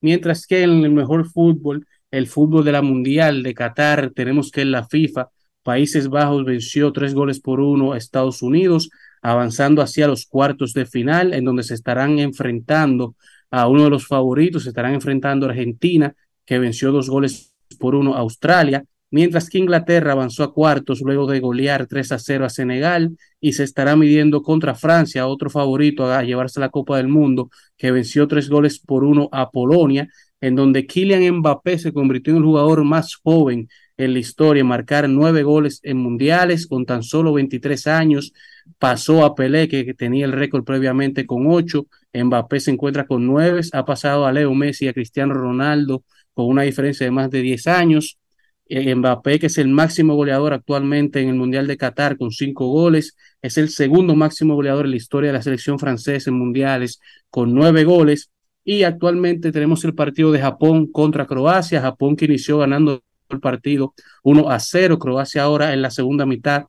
Mientras 0.00 0.46
que 0.46 0.62
en 0.62 0.82
el 0.82 0.92
mejor 0.92 1.28
fútbol, 1.28 1.86
el 2.10 2.26
fútbol 2.26 2.64
de 2.64 2.72
la 2.72 2.80
Mundial 2.80 3.42
de 3.42 3.52
Qatar, 3.52 4.12
tenemos 4.14 4.50
que 4.50 4.62
en 4.62 4.72
la 4.72 4.86
FIFA, 4.86 5.28
Países 5.62 6.08
Bajos 6.08 6.46
venció 6.46 6.90
tres 6.90 7.12
goles 7.12 7.38
por 7.38 7.60
uno 7.60 7.92
a 7.92 7.98
Estados 7.98 8.40
Unidos, 8.40 8.88
avanzando 9.20 9.82
hacia 9.82 10.06
los 10.06 10.24
cuartos 10.24 10.72
de 10.72 10.86
final, 10.86 11.34
en 11.34 11.44
donde 11.44 11.64
se 11.64 11.74
estarán 11.74 12.18
enfrentando 12.18 13.14
a 13.50 13.68
uno 13.68 13.84
de 13.84 13.90
los 13.90 14.06
favoritos. 14.06 14.64
Se 14.64 14.70
estarán 14.70 14.94
enfrentando 14.94 15.46
a 15.46 15.50
Argentina, 15.50 16.14
que 16.44 16.58
venció 16.58 16.92
dos 16.92 17.08
goles 17.08 17.54
por 17.78 17.94
uno 17.94 18.14
a 18.14 18.20
Australia, 18.20 18.84
mientras 19.10 19.48
que 19.48 19.58
Inglaterra 19.58 20.12
avanzó 20.12 20.44
a 20.44 20.52
cuartos 20.52 21.00
luego 21.00 21.26
de 21.26 21.40
golear 21.40 21.86
3 21.86 22.12
a 22.12 22.18
0 22.18 22.44
a 22.44 22.50
Senegal 22.50 23.16
y 23.40 23.52
se 23.52 23.64
estará 23.64 23.96
midiendo 23.96 24.42
contra 24.42 24.74
Francia, 24.74 25.26
otro 25.26 25.50
favorito 25.50 26.10
a 26.10 26.22
llevarse 26.22 26.60
la 26.60 26.68
Copa 26.68 26.96
del 26.96 27.08
Mundo, 27.08 27.50
que 27.76 27.90
venció 27.90 28.28
tres 28.28 28.48
goles 28.48 28.78
por 28.78 29.04
uno 29.04 29.28
a 29.32 29.50
Polonia, 29.50 30.08
en 30.40 30.54
donde 30.54 30.86
Kylian 30.86 31.38
Mbappé 31.38 31.78
se 31.78 31.92
convirtió 31.92 32.32
en 32.32 32.38
el 32.38 32.44
jugador 32.44 32.84
más 32.84 33.16
joven 33.16 33.68
en 33.96 34.12
la 34.14 34.18
historia, 34.18 34.64
marcar 34.64 35.08
nueve 35.08 35.42
goles 35.42 35.80
en 35.82 35.98
mundiales 35.98 36.66
con 36.66 36.86
tan 36.86 37.02
solo 37.02 37.34
23 37.34 37.86
años, 37.86 38.32
pasó 38.78 39.24
a 39.24 39.34
Pelé, 39.34 39.68
que 39.68 39.94
tenía 39.94 40.26
el 40.26 40.32
récord 40.32 40.64
previamente 40.64 41.26
con 41.26 41.46
ocho, 41.46 41.86
Mbappé 42.12 42.60
se 42.60 42.70
encuentra 42.70 43.06
con 43.06 43.26
nueve, 43.26 43.60
ha 43.72 43.84
pasado 43.84 44.26
a 44.26 44.32
Leo 44.32 44.54
Messi 44.54 44.86
y 44.86 44.88
a 44.88 44.92
Cristiano 44.92 45.34
Ronaldo 45.34 46.04
con 46.34 46.46
una 46.46 46.62
diferencia 46.62 47.06
de 47.06 47.10
más 47.10 47.30
de 47.30 47.42
10 47.42 47.66
años, 47.66 48.18
eh, 48.66 48.94
Mbappé, 48.94 49.38
que 49.40 49.46
es 49.46 49.58
el 49.58 49.68
máximo 49.68 50.14
goleador 50.14 50.52
actualmente 50.52 51.20
en 51.20 51.28
el 51.28 51.34
Mundial 51.34 51.66
de 51.66 51.76
Qatar 51.76 52.16
con 52.16 52.30
cinco 52.30 52.68
goles, 52.68 53.16
es 53.42 53.58
el 53.58 53.68
segundo 53.68 54.14
máximo 54.14 54.54
goleador 54.54 54.84
en 54.84 54.92
la 54.92 54.96
historia 54.96 55.30
de 55.30 55.38
la 55.38 55.42
selección 55.42 55.78
francesa 55.78 56.30
en 56.30 56.36
mundiales 56.38 57.00
con 57.30 57.52
nueve 57.52 57.84
goles. 57.84 58.30
Y 58.64 58.84
actualmente 58.84 59.52
tenemos 59.52 59.84
el 59.84 59.94
partido 59.94 60.30
de 60.30 60.40
Japón 60.40 60.86
contra 60.92 61.26
Croacia, 61.26 61.80
Japón 61.80 62.14
que 62.14 62.26
inició 62.26 62.58
ganando 62.58 63.02
el 63.28 63.40
partido 63.40 63.94
1 64.22 64.50
a 64.50 64.60
0, 64.60 64.98
Croacia 64.98 65.42
ahora 65.42 65.72
en 65.72 65.82
la 65.82 65.90
segunda 65.90 66.26
mitad 66.26 66.66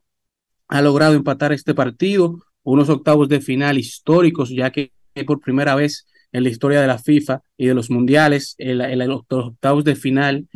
ha 0.68 0.82
logrado 0.82 1.14
empatar 1.14 1.52
este 1.52 1.74
partido, 1.74 2.38
unos 2.62 2.88
octavos 2.88 3.28
de 3.28 3.40
final 3.40 3.78
históricos, 3.78 4.50
ya 4.50 4.70
que 4.70 4.92
por 5.26 5.40
primera 5.40 5.74
vez 5.74 6.06
en 6.32 6.44
la 6.44 6.48
historia 6.48 6.80
de 6.80 6.86
la 6.86 6.98
FIFA 6.98 7.42
y 7.56 7.66
de 7.66 7.74
los 7.74 7.90
mundiales, 7.90 8.54
en, 8.58 8.98
los 9.08 9.22
octavos 9.28 9.84
de 9.84 9.94
final, 9.94 10.48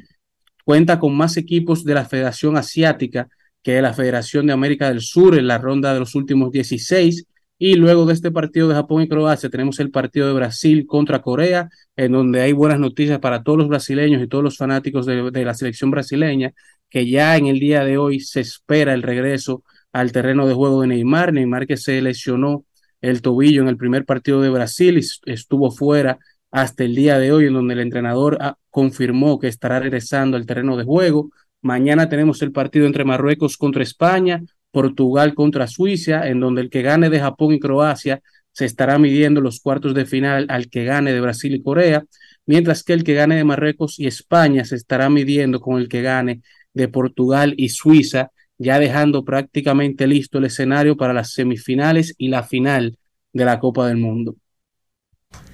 cuenta 0.64 0.98
con 0.98 1.14
más 1.16 1.36
equipos 1.36 1.84
de 1.84 1.94
la 1.94 2.04
Federación 2.04 2.56
Asiática 2.56 3.28
que 3.62 3.72
de 3.72 3.82
la 3.82 3.92
Federación 3.92 4.46
de 4.46 4.52
América 4.52 4.88
del 4.88 5.00
Sur 5.00 5.38
en 5.38 5.46
la 5.46 5.58
ronda 5.58 5.92
de 5.92 6.00
los 6.00 6.14
últimos 6.14 6.50
16. 6.50 7.26
Y 7.58 7.74
luego 7.74 8.04
de 8.04 8.12
este 8.12 8.30
partido 8.30 8.68
de 8.68 8.74
Japón 8.74 9.02
y 9.02 9.08
Croacia 9.08 9.48
tenemos 9.48 9.80
el 9.80 9.90
partido 9.90 10.28
de 10.28 10.34
Brasil 10.34 10.86
contra 10.86 11.22
Corea, 11.22 11.68
en 11.96 12.12
donde 12.12 12.42
hay 12.42 12.52
buenas 12.52 12.78
noticias 12.78 13.18
para 13.18 13.42
todos 13.42 13.58
los 13.58 13.68
brasileños 13.68 14.22
y 14.22 14.28
todos 14.28 14.44
los 14.44 14.56
fanáticos 14.58 15.06
de 15.06 15.44
la 15.44 15.54
selección 15.54 15.90
brasileña, 15.90 16.52
que 16.90 17.08
ya 17.08 17.36
en 17.36 17.46
el 17.46 17.58
día 17.58 17.84
de 17.84 17.98
hoy 17.98 18.20
se 18.20 18.40
espera 18.40 18.92
el 18.94 19.02
regreso 19.02 19.64
al 19.96 20.12
terreno 20.12 20.46
de 20.46 20.52
juego 20.52 20.82
de 20.82 20.88
Neymar. 20.88 21.32
Neymar 21.32 21.66
que 21.66 21.78
se 21.78 22.02
lesionó 22.02 22.64
el 23.00 23.22
tobillo 23.22 23.62
en 23.62 23.68
el 23.68 23.78
primer 23.78 24.04
partido 24.04 24.42
de 24.42 24.50
Brasil 24.50 24.98
y 24.98 25.30
estuvo 25.32 25.70
fuera 25.70 26.18
hasta 26.50 26.84
el 26.84 26.94
día 26.94 27.18
de 27.18 27.32
hoy, 27.32 27.46
en 27.46 27.54
donde 27.54 27.74
el 27.74 27.80
entrenador 27.80 28.36
ah, 28.40 28.56
confirmó 28.68 29.38
que 29.38 29.48
estará 29.48 29.80
regresando 29.80 30.36
al 30.36 30.44
terreno 30.44 30.76
de 30.76 30.84
juego. 30.84 31.30
Mañana 31.62 32.10
tenemos 32.10 32.42
el 32.42 32.52
partido 32.52 32.86
entre 32.86 33.04
Marruecos 33.04 33.56
contra 33.56 33.82
España, 33.82 34.42
Portugal 34.70 35.34
contra 35.34 35.66
Suiza, 35.66 36.28
en 36.28 36.40
donde 36.40 36.60
el 36.60 36.68
que 36.68 36.82
gane 36.82 37.08
de 37.08 37.20
Japón 37.20 37.54
y 37.54 37.60
Croacia 37.60 38.20
se 38.52 38.66
estará 38.66 38.98
midiendo 38.98 39.40
los 39.40 39.60
cuartos 39.60 39.94
de 39.94 40.04
final 40.04 40.44
al 40.50 40.68
que 40.68 40.84
gane 40.84 41.14
de 41.14 41.20
Brasil 41.22 41.54
y 41.54 41.62
Corea, 41.62 42.04
mientras 42.44 42.82
que 42.82 42.92
el 42.92 43.02
que 43.02 43.14
gane 43.14 43.36
de 43.36 43.44
Marruecos 43.44 43.98
y 43.98 44.06
España 44.06 44.66
se 44.66 44.76
estará 44.76 45.08
midiendo 45.08 45.58
con 45.58 45.80
el 45.80 45.88
que 45.88 46.02
gane 46.02 46.42
de 46.74 46.88
Portugal 46.88 47.54
y 47.56 47.70
Suiza 47.70 48.30
ya 48.58 48.78
dejando 48.78 49.24
prácticamente 49.24 50.06
listo 50.06 50.38
el 50.38 50.46
escenario 50.46 50.96
para 50.96 51.12
las 51.12 51.32
semifinales 51.32 52.14
y 52.18 52.28
la 52.28 52.42
final 52.42 52.98
de 53.32 53.44
la 53.44 53.58
Copa 53.58 53.86
del 53.86 53.98
Mundo. 53.98 54.36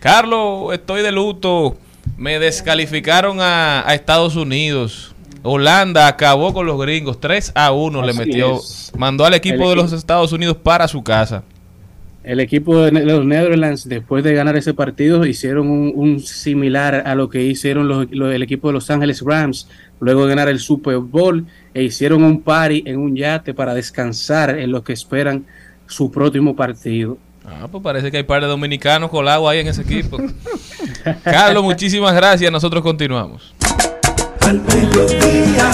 Carlos, 0.00 0.72
estoy 0.74 1.02
de 1.02 1.12
luto. 1.12 1.76
Me 2.16 2.38
descalificaron 2.38 3.40
a, 3.40 3.88
a 3.88 3.94
Estados 3.94 4.36
Unidos. 4.36 5.14
Holanda 5.42 6.06
acabó 6.06 6.52
con 6.52 6.66
los 6.66 6.80
gringos. 6.80 7.20
3 7.20 7.52
a 7.54 7.72
1 7.72 8.00
Así 8.00 8.06
le 8.06 8.26
metió. 8.26 8.56
Es. 8.56 8.92
Mandó 8.96 9.24
al 9.24 9.34
equipo 9.34 9.64
el 9.64 9.70
de 9.70 9.76
los 9.76 9.92
Estados 9.92 10.32
Unidos 10.32 10.56
para 10.56 10.86
su 10.88 11.02
casa. 11.02 11.42
El 12.22 12.38
equipo 12.38 12.82
de 12.82 12.92
los 12.92 13.24
Netherlands, 13.24 13.88
después 13.88 14.22
de 14.22 14.32
ganar 14.32 14.56
ese 14.56 14.74
partido, 14.74 15.26
hicieron 15.26 15.68
un, 15.68 15.92
un 15.96 16.20
similar 16.20 17.02
a 17.04 17.16
lo 17.16 17.28
que 17.28 17.42
hicieron 17.42 17.88
los, 17.88 18.06
los, 18.12 18.32
el 18.32 18.44
equipo 18.44 18.68
de 18.68 18.74
Los 18.74 18.88
Ángeles 18.90 19.22
Rams, 19.26 19.68
luego 19.98 20.22
de 20.22 20.28
ganar 20.28 20.48
el 20.48 20.60
Super 20.60 20.98
Bowl, 20.98 21.46
e 21.74 21.82
hicieron 21.82 22.22
un 22.22 22.42
party 22.42 22.84
en 22.86 22.98
un 22.98 23.16
yate 23.16 23.54
para 23.54 23.74
descansar 23.74 24.58
en 24.58 24.70
lo 24.70 24.82
que 24.84 24.92
esperan 24.92 25.44
su 25.86 26.10
próximo 26.10 26.54
partido. 26.56 27.18
Ah, 27.44 27.66
pues 27.70 27.82
parece 27.82 28.10
que 28.10 28.18
hay 28.18 28.22
par 28.22 28.40
de 28.40 28.48
dominicanos 28.48 29.10
con 29.10 29.26
agua 29.26 29.52
ahí 29.52 29.60
en 29.60 29.68
ese 29.68 29.82
equipo. 29.82 30.18
Carlos, 31.24 31.64
muchísimas 31.64 32.14
gracias. 32.14 32.50
Nosotros 32.52 32.82
continuamos. 32.82 33.54
al 34.40 34.60
mediodía, 34.60 35.70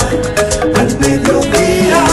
al 0.76 0.98
mediodía, 1.00 2.04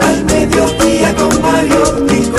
al 0.00 0.24
mediodía 0.24 1.14
con 1.16 1.42
Mario 1.42 2.06
y 2.10 2.35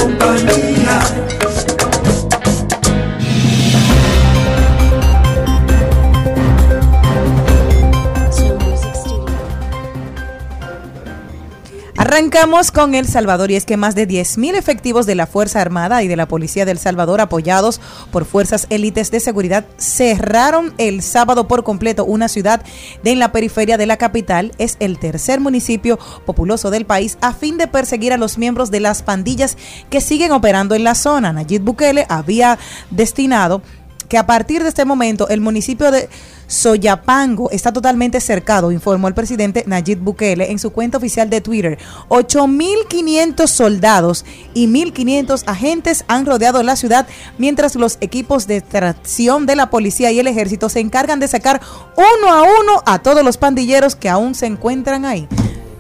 Arrancamos 12.10 12.72
con 12.72 12.96
El 12.96 13.06
Salvador 13.06 13.52
y 13.52 13.58
es 13.58 13.66
que 13.66 13.76
más 13.76 13.94
de 13.94 14.08
10.000 14.08 14.56
efectivos 14.56 15.06
de 15.06 15.14
la 15.14 15.28
Fuerza 15.28 15.60
Armada 15.60 16.04
y 16.04 16.08
de 16.08 16.16
la 16.16 16.26
Policía 16.26 16.64
del 16.64 16.78
Salvador 16.78 17.20
apoyados 17.20 17.82
por 18.12 18.24
fuerzas 18.24 18.66
élites 18.70 19.12
de 19.12 19.20
seguridad 19.20 19.66
cerraron 19.76 20.74
el 20.78 21.02
sábado 21.02 21.50
por 21.50 21.66
completo 21.66 22.06
una 22.06 22.30
ciudad 22.30 22.62
de 23.04 23.12
en 23.12 23.20
la 23.20 23.34
periferia 23.34 23.78
de 23.78 23.88
la 23.88 23.98
capital. 23.98 24.54
Es 24.58 24.78
el 24.80 25.00
tercer 25.00 25.42
municipio 25.42 26.00
populoso 26.26 26.72
del 26.72 26.86
país 26.86 27.18
a 27.20 27.34
fin 27.34 27.58
de 27.58 27.68
perseguir 27.68 28.14
a 28.14 28.18
los 28.18 28.38
miembros 28.38 28.72
de 28.72 28.80
las 28.80 29.04
pandillas 29.04 29.58
que 29.90 30.00
siguen 30.00 30.32
operando 30.32 30.76
en 30.76 30.86
la 30.86 30.96
zona. 30.96 31.34
Nayib 31.34 31.62
Bukele 31.62 32.06
había 32.08 32.58
destinado 32.90 33.62
que 34.08 34.18
a 34.18 34.26
partir 34.26 34.64
de 34.64 34.70
este 34.70 34.86
momento 34.86 35.28
el 35.30 35.42
municipio 35.42 35.92
de 35.92 36.10
Soyapango 36.48 37.52
está 37.52 37.74
totalmente 37.74 38.22
cercado, 38.22 38.72
informó 38.72 39.08
el 39.08 39.14
presidente 39.14 39.64
Nayib 39.68 40.00
Bukele 40.00 40.50
en 40.52 40.60
su 40.60 40.72
cuenta 40.72 40.98
oficial 40.98 41.30
de 41.30 41.42
Twitter. 41.42 41.78
8.500 42.08 43.48
soldados 43.48 44.26
y 44.54 44.68
1.500 44.68 45.44
agentes 45.46 46.06
han 46.08 46.26
rodeado 46.26 46.64
la 46.64 46.78
ciudad 46.78 47.08
mientras 47.38 47.76
los 47.76 47.98
equipos 48.00 48.48
de 48.48 48.62
tracción 48.62 49.46
de 49.46 49.58
la 49.58 49.70
policía 49.70 50.12
y 50.12 50.20
el 50.20 50.28
ejército 50.28 50.70
se 50.70 50.80
encargan 50.80 51.20
de 51.20 51.28
sacar 51.28 51.62
uno 51.96 52.34
a 52.34 52.44
uno 52.44 52.84
a 52.86 53.00
todos 53.00 53.24
los 53.24 53.38
pandilleros 53.38 53.96
que 53.96 54.10
aún 54.10 54.34
se 54.34 54.46
encuentran 54.46 55.04
ahí. 55.04 55.28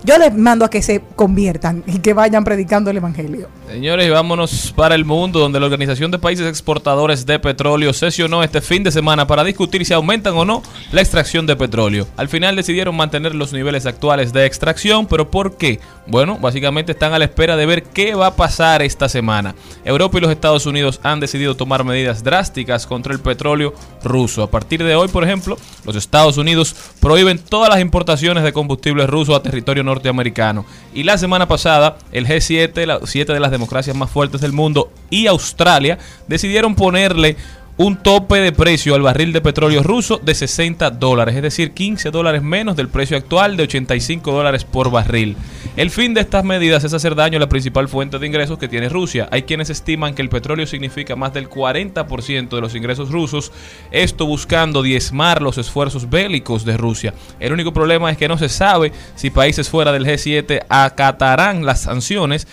Yo 0.03 0.17
les 0.17 0.33
mando 0.33 0.65
a 0.65 0.69
que 0.69 0.81
se 0.81 1.01
conviertan 1.15 1.83
y 1.85 1.99
que 1.99 2.13
vayan 2.13 2.43
predicando 2.43 2.89
el 2.91 2.97
evangelio. 2.97 3.49
Señores, 3.67 4.09
vámonos 4.09 4.71
para 4.73 4.95
el 4.95 5.03
mundo, 5.03 5.39
donde 5.39 5.59
la 5.59 5.65
Organización 5.65 6.09
de 6.09 6.17
Países 6.17 6.47
Exportadores 6.47 7.25
de 7.25 7.37
Petróleo 7.37 7.91
sesionó 7.91 8.41
este 8.41 8.61
fin 8.61 8.81
de 8.81 8.93
semana 8.93 9.27
para 9.27 9.43
discutir 9.43 9.85
si 9.85 9.93
aumentan 9.93 10.37
o 10.37 10.45
no 10.45 10.63
la 10.93 11.01
extracción 11.01 11.45
de 11.45 11.57
petróleo. 11.57 12.07
Al 12.15 12.29
final 12.29 12.55
decidieron 12.55 12.95
mantener 12.95 13.35
los 13.35 13.51
niveles 13.51 13.85
actuales 13.85 14.31
de 14.31 14.45
extracción, 14.45 15.05
pero 15.05 15.29
¿por 15.29 15.57
qué? 15.57 15.81
Bueno, 16.07 16.37
básicamente 16.39 16.93
están 16.93 17.13
a 17.13 17.19
la 17.19 17.25
espera 17.25 17.57
de 17.57 17.65
ver 17.65 17.83
qué 17.83 18.15
va 18.15 18.27
a 18.27 18.35
pasar 18.37 18.81
esta 18.81 19.09
semana. 19.09 19.53
Europa 19.83 20.17
y 20.17 20.21
los 20.21 20.31
Estados 20.31 20.65
Unidos 20.65 21.01
han 21.03 21.19
decidido 21.19 21.57
tomar 21.57 21.83
medidas 21.83 22.23
drásticas 22.23 22.87
contra 22.87 23.11
el 23.11 23.19
petróleo 23.19 23.73
ruso. 24.01 24.43
A 24.43 24.49
partir 24.49 24.81
de 24.81 24.95
hoy, 24.95 25.09
por 25.09 25.25
ejemplo, 25.25 25.57
los 25.83 25.97
Estados 25.97 26.37
Unidos 26.37 26.73
prohíben 27.01 27.37
todas 27.37 27.69
las 27.69 27.81
importaciones 27.81 28.45
de 28.45 28.53
combustible 28.53 29.05
ruso 29.05 29.35
a 29.35 29.43
territorio 29.43 29.83
norteamericano. 29.83 30.65
Y 30.97 31.03
la 31.03 31.19
semana 31.19 31.47
pasada, 31.47 31.99
el 32.11 32.25
G7, 32.25 32.87
las 32.87 33.07
siete 33.07 33.31
de 33.31 33.39
las 33.39 33.51
democracias 33.51 33.95
más 33.95 34.09
fuertes 34.09 34.41
del 34.41 34.51
mundo 34.51 34.91
y 35.11 35.27
Australia 35.27 35.99
decidieron 36.27 36.73
ponerle 36.73 37.37
un 37.77 37.95
tope 37.97 38.37
de 38.37 38.51
precio 38.51 38.95
al 38.95 39.03
barril 39.03 39.31
de 39.31 39.41
petróleo 39.41 39.83
ruso 39.83 40.19
de 40.23 40.33
60 40.33 40.89
dólares, 40.91 41.35
es 41.35 41.43
decir, 41.43 41.73
15 41.73 42.09
dólares 42.09 42.41
menos 42.41 42.75
del 42.75 42.89
precio 42.89 43.15
actual 43.15 43.55
de 43.55 43.63
85 43.63 44.31
dólares 44.31 44.65
por 44.65 44.89
barril. 44.89 45.37
El 45.75 45.91
fin 45.91 46.15
de 46.15 46.21
estas 46.21 46.43
medidas 46.43 46.83
es 46.83 46.93
hacer 46.93 47.13
daño 47.13 47.37
a 47.37 47.39
la 47.39 47.49
principal 47.49 47.87
fuente 47.87 48.17
de 48.17 48.25
ingresos 48.25 48.57
que 48.57 48.67
tiene 48.67 48.89
Rusia. 48.89 49.29
Hay 49.31 49.43
quienes 49.43 49.69
estiman 49.69 50.15
que 50.15 50.23
el 50.23 50.29
petróleo 50.29 50.65
significa 50.65 51.15
más 51.15 51.33
del 51.33 51.49
40% 51.49 52.49
de 52.49 52.61
los 52.61 52.73
ingresos 52.73 53.11
rusos, 53.11 53.51
esto 53.91 54.25
buscando 54.25 54.81
diezmar 54.81 55.43
los 55.43 55.59
esfuerzos 55.59 56.09
bélicos 56.09 56.65
de 56.65 56.77
Rusia. 56.77 57.13
El 57.39 57.53
único 57.53 57.73
problema 57.73 58.09
es 58.09 58.17
que 58.17 58.27
no 58.27 58.39
se 58.39 58.49
sabe 58.49 58.91
si 59.13 59.29
países 59.29 59.69
fuera 59.69 59.91
del 59.91 60.05
G7 60.05 60.65
acatarán 60.67 61.63
las 61.63 61.81
sanciones. 61.81 62.47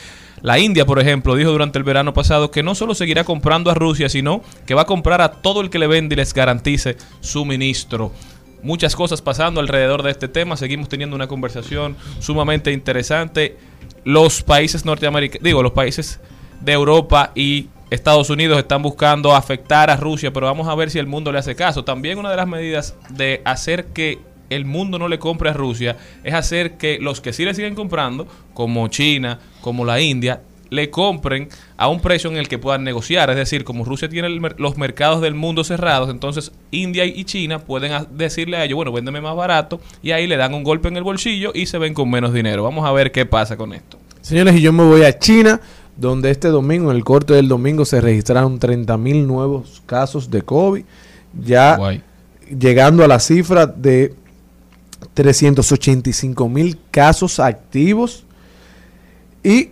La 0.45 0.59
India, 0.59 0.85
por 0.85 0.99
ejemplo, 0.99 1.37
dijo 1.37 1.53
durante 1.53 1.79
el 1.79 1.85
verano 1.85 2.13
pasado 2.13 2.51
que 2.51 2.63
no 2.63 2.75
solo 2.75 2.95
seguirá 2.95 3.25
comprando 3.25 3.71
a 3.71 3.75
Rusia, 3.75 4.11
sino 4.11 4.43
que 4.67 4.75
va 4.75 4.83
a 4.83 4.85
comprar 4.85 5.23
a 5.23 5.33
todo 5.33 5.63
el 5.63 5.71
que 5.71 5.79
le 5.79 5.87
vende 5.87 6.13
y 6.13 6.17
les 6.17 6.35
garantice 6.35 6.99
suministro. 7.21 8.13
Muchas 8.63 8.95
cosas 8.95 9.23
pasando 9.23 9.63
alrededor 9.63 10.03
de 10.03 10.11
este 10.11 10.29
tema. 10.29 10.59
Seguimos 10.59 10.91
teniendo 10.91 11.17
una 11.17 11.29
conversación 11.29 11.97
sumamente 12.19 12.73
interesante. 12.73 13.57
Los 14.05 14.43
países 14.43 14.85
norteamericanos, 14.85 15.43
digo, 15.43 15.63
los 15.63 15.73
países 15.73 16.21
de 16.61 16.73
Europa 16.73 17.33
y 17.35 17.69
Estados 17.89 18.29
Unidos 18.29 18.59
están 18.59 18.83
buscando 18.83 19.35
afectar 19.35 19.89
a 19.89 19.97
Rusia, 19.97 20.31
pero 20.31 20.45
vamos 20.45 20.69
a 20.69 20.75
ver 20.75 20.91
si 20.91 20.99
el 20.99 21.07
mundo 21.07 21.33
le 21.33 21.39
hace 21.39 21.57
caso. 21.57 21.85
También 21.85 22.19
una 22.19 22.31
de 22.31 22.37
las 22.37 22.47
medidas 22.47 22.97
de 23.09 23.41
hacer 23.47 23.87
que 23.95 24.19
el 24.51 24.65
mundo 24.65 24.99
no 24.99 25.09
le 25.09 25.19
compre 25.19 25.51
a 25.51 25.53
Rusia 25.53 25.97
es 26.23 26.35
hacer 26.35 26.77
que 26.77 26.99
los 27.01 27.21
que 27.21 27.33
sí 27.33 27.45
le 27.45 27.55
siguen 27.55 27.75
comprando, 27.75 28.27
como 28.55 28.89
China, 28.89 29.39
como 29.61 29.85
la 29.85 30.01
India, 30.01 30.41
le 30.71 30.91
compren 30.91 31.49
a 31.77 31.89
un 31.89 32.01
precio 32.01 32.31
en 32.31 32.37
el 32.37 32.49
que 32.49 32.59
puedan 32.59 32.83
negociar. 32.83 33.31
Es 33.31 33.37
decir, 33.37 33.63
como 33.65 33.85
Rusia 33.85 34.09
tiene 34.09 34.27
el 34.29 34.41
los 34.57 34.77
mercados 34.77 35.21
del 35.21 35.35
mundo 35.35 35.63
cerrados, 35.63 36.11
entonces 36.11 36.51
India 36.73 37.05
y 37.05 37.25
China 37.25 37.61
pueden 37.61 37.93
a- 37.93 38.05
decirle 38.05 38.57
a 38.57 38.65
ellos, 38.65 38.75
bueno, 38.77 38.91
véndeme 38.91 39.21
más 39.21 39.37
barato, 39.37 39.81
y 40.03 40.11
ahí 40.11 40.27
le 40.27 40.37
dan 40.37 40.53
un 40.55 40.65
golpe 40.65 40.89
en 40.89 40.97
el 40.97 41.05
bolsillo 41.05 41.53
y 41.55 41.67
se 41.67 41.79
ven 41.79 41.95
con 41.95 42.11
menos 42.11 42.33
dinero. 42.33 42.65
Vamos 42.65 42.85
a 42.87 42.93
ver 42.93 43.13
qué 43.13 43.25
pasa 43.27 43.57
con 43.57 43.73
esto. 43.73 43.99
Señores, 44.21 44.57
y 44.57 44.63
yo 44.63 44.73
me 44.73 44.83
voy 44.85 45.03
a 45.05 45.17
China, 45.19 45.61
donde 45.97 46.31
este 46.31 46.49
domingo, 46.49 46.91
en 46.91 46.97
el 46.97 47.05
corte 47.05 47.35
del 47.35 47.47
domingo, 47.47 47.85
se 47.85 48.01
registraron 48.01 48.59
30 48.59 48.97
mil 48.97 49.27
nuevos 49.29 49.81
casos 49.87 50.29
de 50.31 50.43
COVID, 50.43 50.83
ya 51.41 51.77
llegando 52.59 53.05
a 53.05 53.09
la 53.09 53.21
cifra 53.21 53.67
de 53.67 54.15
385 55.13 56.49
mil 56.49 56.79
casos 56.91 57.39
activos 57.41 58.25
y 59.43 59.71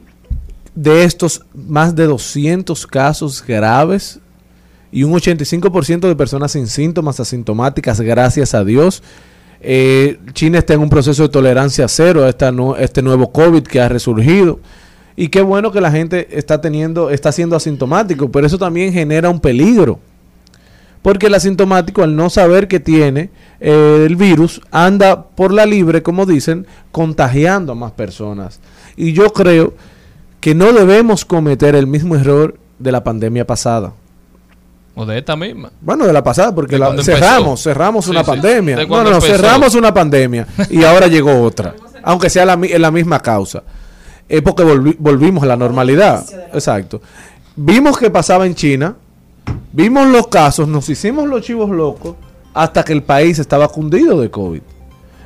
de 0.74 1.04
estos 1.04 1.42
más 1.54 1.94
de 1.94 2.04
200 2.06 2.86
casos 2.86 3.44
graves 3.46 4.20
y 4.90 5.04
un 5.04 5.12
85% 5.12 6.00
de 6.00 6.16
personas 6.16 6.52
sin 6.52 6.66
síntomas 6.66 7.18
asintomáticas, 7.20 8.00
gracias 8.00 8.54
a 8.54 8.64
Dios. 8.64 9.02
Eh, 9.60 10.18
China 10.32 10.58
está 10.58 10.74
en 10.74 10.80
un 10.80 10.90
proceso 10.90 11.22
de 11.22 11.28
tolerancia 11.28 11.86
cero 11.88 12.24
a 12.24 12.28
esta 12.28 12.50
nu- 12.52 12.74
este 12.76 13.00
nuevo 13.00 13.30
COVID 13.32 13.62
que 13.62 13.80
ha 13.80 13.88
resurgido. 13.88 14.60
Y 15.14 15.28
qué 15.28 15.40
bueno 15.42 15.70
que 15.72 15.80
la 15.80 15.90
gente 15.90 16.26
está 16.38 16.60
teniendo, 16.60 17.10
está 17.10 17.32
siendo 17.32 17.54
asintomático, 17.54 18.30
pero 18.30 18.46
eso 18.46 18.58
también 18.58 18.92
genera 18.92 19.30
un 19.30 19.40
peligro. 19.40 20.00
Porque 21.02 21.26
el 21.26 21.34
asintomático, 21.34 22.02
al 22.02 22.14
no 22.14 22.30
saber 22.30 22.68
que 22.68 22.78
tiene 22.80 23.30
eh, 23.60 24.04
el 24.06 24.14
virus, 24.16 24.60
anda 24.70 25.22
por 25.24 25.52
la 25.52 25.66
libre, 25.66 26.02
como 26.02 26.26
dicen, 26.26 26.66
contagiando 26.92 27.72
a 27.72 27.74
más 27.74 27.92
personas. 27.92 28.60
Y 28.96 29.12
yo 29.12 29.32
creo 29.32 29.74
que 30.40 30.54
no 30.54 30.72
debemos 30.72 31.24
cometer 31.24 31.74
el 31.74 31.86
mismo 31.88 32.14
error 32.16 32.56
de 32.78 32.92
la 32.92 33.02
pandemia 33.02 33.46
pasada. 33.46 33.92
O 34.94 35.06
de 35.06 35.18
esta 35.18 35.34
misma. 35.36 35.70
Bueno, 35.80 36.06
de 36.06 36.12
la 36.12 36.22
pasada, 36.22 36.54
porque 36.54 36.78
la- 36.78 36.94
cerramos, 37.02 37.62
cerramos 37.62 38.04
Sí, 38.04 38.10
una 38.10 38.20
sí. 38.22 38.26
pandemia. 38.30 38.76
De 38.76 38.86
No, 38.86 39.02
no, 39.02 39.08
empezó. 39.14 39.26
cerramos 39.26 39.74
una 39.74 39.92
pandemia 39.94 40.46
y 40.70 40.84
ahora 40.84 41.06
llegó 41.08 41.42
otra, 41.42 41.74
aunque 42.04 42.28
sea 42.30 42.44
la, 42.44 42.56
la 42.56 42.90
misma 42.90 43.18
causa. 43.20 43.62
Es 44.28 44.42
porque 44.42 44.62
volvi- 44.62 44.96
volvimos 44.98 45.42
a 45.42 45.46
la 45.46 45.56
normalidad. 45.56 46.24
Exacto. 46.52 47.00
Vimos 47.56 47.98
que 47.98 48.10
pasaba 48.10 48.46
en 48.46 48.54
China, 48.54 48.94
vimos 49.72 50.06
los 50.08 50.28
casos, 50.28 50.68
nos 50.68 50.88
hicimos 50.88 51.28
los 51.28 51.42
chivos 51.42 51.70
locos 51.70 52.16
hasta 52.54 52.84
que 52.84 52.92
el 52.92 53.02
país 53.02 53.38
estaba 53.38 53.68
cundido 53.68 54.20
de 54.20 54.30
COVID. 54.30 54.62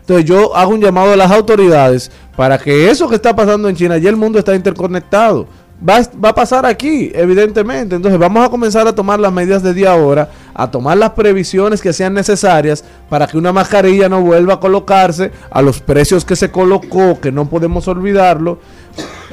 Entonces 0.01 0.25
yo 0.25 0.57
hago 0.57 0.71
un 0.73 0.81
llamado 0.81 1.13
a 1.13 1.17
las 1.17 1.33
autoridades 1.33 2.13
para 2.37 2.59
que 2.59 2.89
eso 2.89 3.09
que 3.09 3.17
está 3.17 3.35
pasando 3.35 3.69
en 3.69 3.75
China, 3.75 3.99
ya 3.99 4.09
el 4.09 4.17
mundo 4.17 4.39
está 4.39 4.55
interconectado. 4.55 5.49
Va, 5.87 6.01
va 6.25 6.29
a 6.29 6.35
pasar 6.35 6.65
aquí, 6.65 7.11
evidentemente. 7.13 7.97
Entonces 7.97 8.19
vamos 8.19 8.47
a 8.47 8.49
comenzar 8.49 8.87
a 8.87 8.95
tomar 8.95 9.19
las 9.19 9.33
medidas 9.33 9.65
de 9.65 9.75
día 9.75 9.93
ahora, 9.93 10.31
a 10.55 10.71
tomar 10.71 10.97
las 10.97 11.11
previsiones 11.11 11.83
que 11.83 11.93
sean 11.93 12.15
necesarias 12.15 12.85
para 13.11 13.27
que 13.27 13.37
una 13.37 13.53
mascarilla 13.53 14.09
no 14.09 14.23
vuelva 14.23 14.55
a 14.55 14.61
colocarse 14.61 15.33
a 15.51 15.61
los 15.61 15.81
precios 15.81 16.25
que 16.25 16.37
se 16.37 16.53
colocó, 16.53 17.21
que 17.21 17.33
no 17.33 17.51
podemos 17.51 17.89
olvidarlo. 17.89 18.61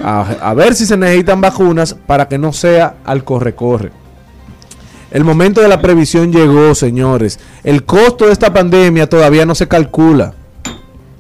A, 0.04 0.22
a 0.42 0.54
ver 0.56 0.74
si 0.74 0.88
se 0.88 0.98
necesitan 0.98 1.40
vacunas 1.40 1.94
para 1.94 2.28
que 2.28 2.40
no 2.40 2.52
sea 2.52 2.96
al 3.06 3.24
corre-corre. 3.24 4.03
El 5.14 5.24
momento 5.24 5.62
de 5.62 5.68
la 5.68 5.80
previsión 5.80 6.34
llegó, 6.34 6.74
señores. 6.74 7.40
El 7.64 7.86
costo 7.86 8.26
de 8.26 8.34
esta 8.34 8.52
pandemia 8.52 9.08
todavía 9.08 9.46
no 9.46 9.54
se 9.54 9.68
calcula. 9.68 10.34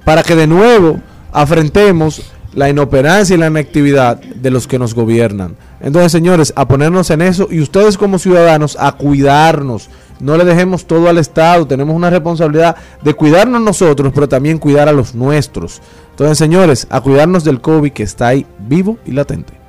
Para 0.03 0.23
que 0.23 0.35
de 0.35 0.47
nuevo 0.47 0.99
afrentemos 1.31 2.23
la 2.55 2.69
inoperancia 2.69 3.35
y 3.35 3.37
la 3.37 3.47
inactividad 3.47 4.19
de 4.19 4.49
los 4.49 4.65
que 4.65 4.79
nos 4.79 4.95
gobiernan. 4.95 5.55
Entonces, 5.79 6.11
señores, 6.11 6.53
a 6.55 6.67
ponernos 6.67 7.11
en 7.11 7.21
eso 7.21 7.47
y 7.51 7.61
ustedes 7.61 7.99
como 7.99 8.17
ciudadanos 8.17 8.77
a 8.79 8.93
cuidarnos. 8.93 9.89
No 10.19 10.37
le 10.37 10.45
dejemos 10.45 10.87
todo 10.87 11.07
al 11.07 11.19
Estado. 11.19 11.67
Tenemos 11.67 11.95
una 11.95 12.09
responsabilidad 12.09 12.75
de 13.03 13.13
cuidarnos 13.13 13.61
nosotros, 13.61 14.11
pero 14.15 14.27
también 14.27 14.57
cuidar 14.57 14.89
a 14.89 14.93
los 14.93 15.13
nuestros. 15.13 15.83
Entonces, 16.09 16.39
señores, 16.39 16.87
a 16.89 16.99
cuidarnos 16.99 17.43
del 17.43 17.61
COVID 17.61 17.91
que 17.91 18.01
está 18.01 18.29
ahí 18.29 18.47
vivo 18.57 18.97
y 19.05 19.11
latente. 19.11 19.62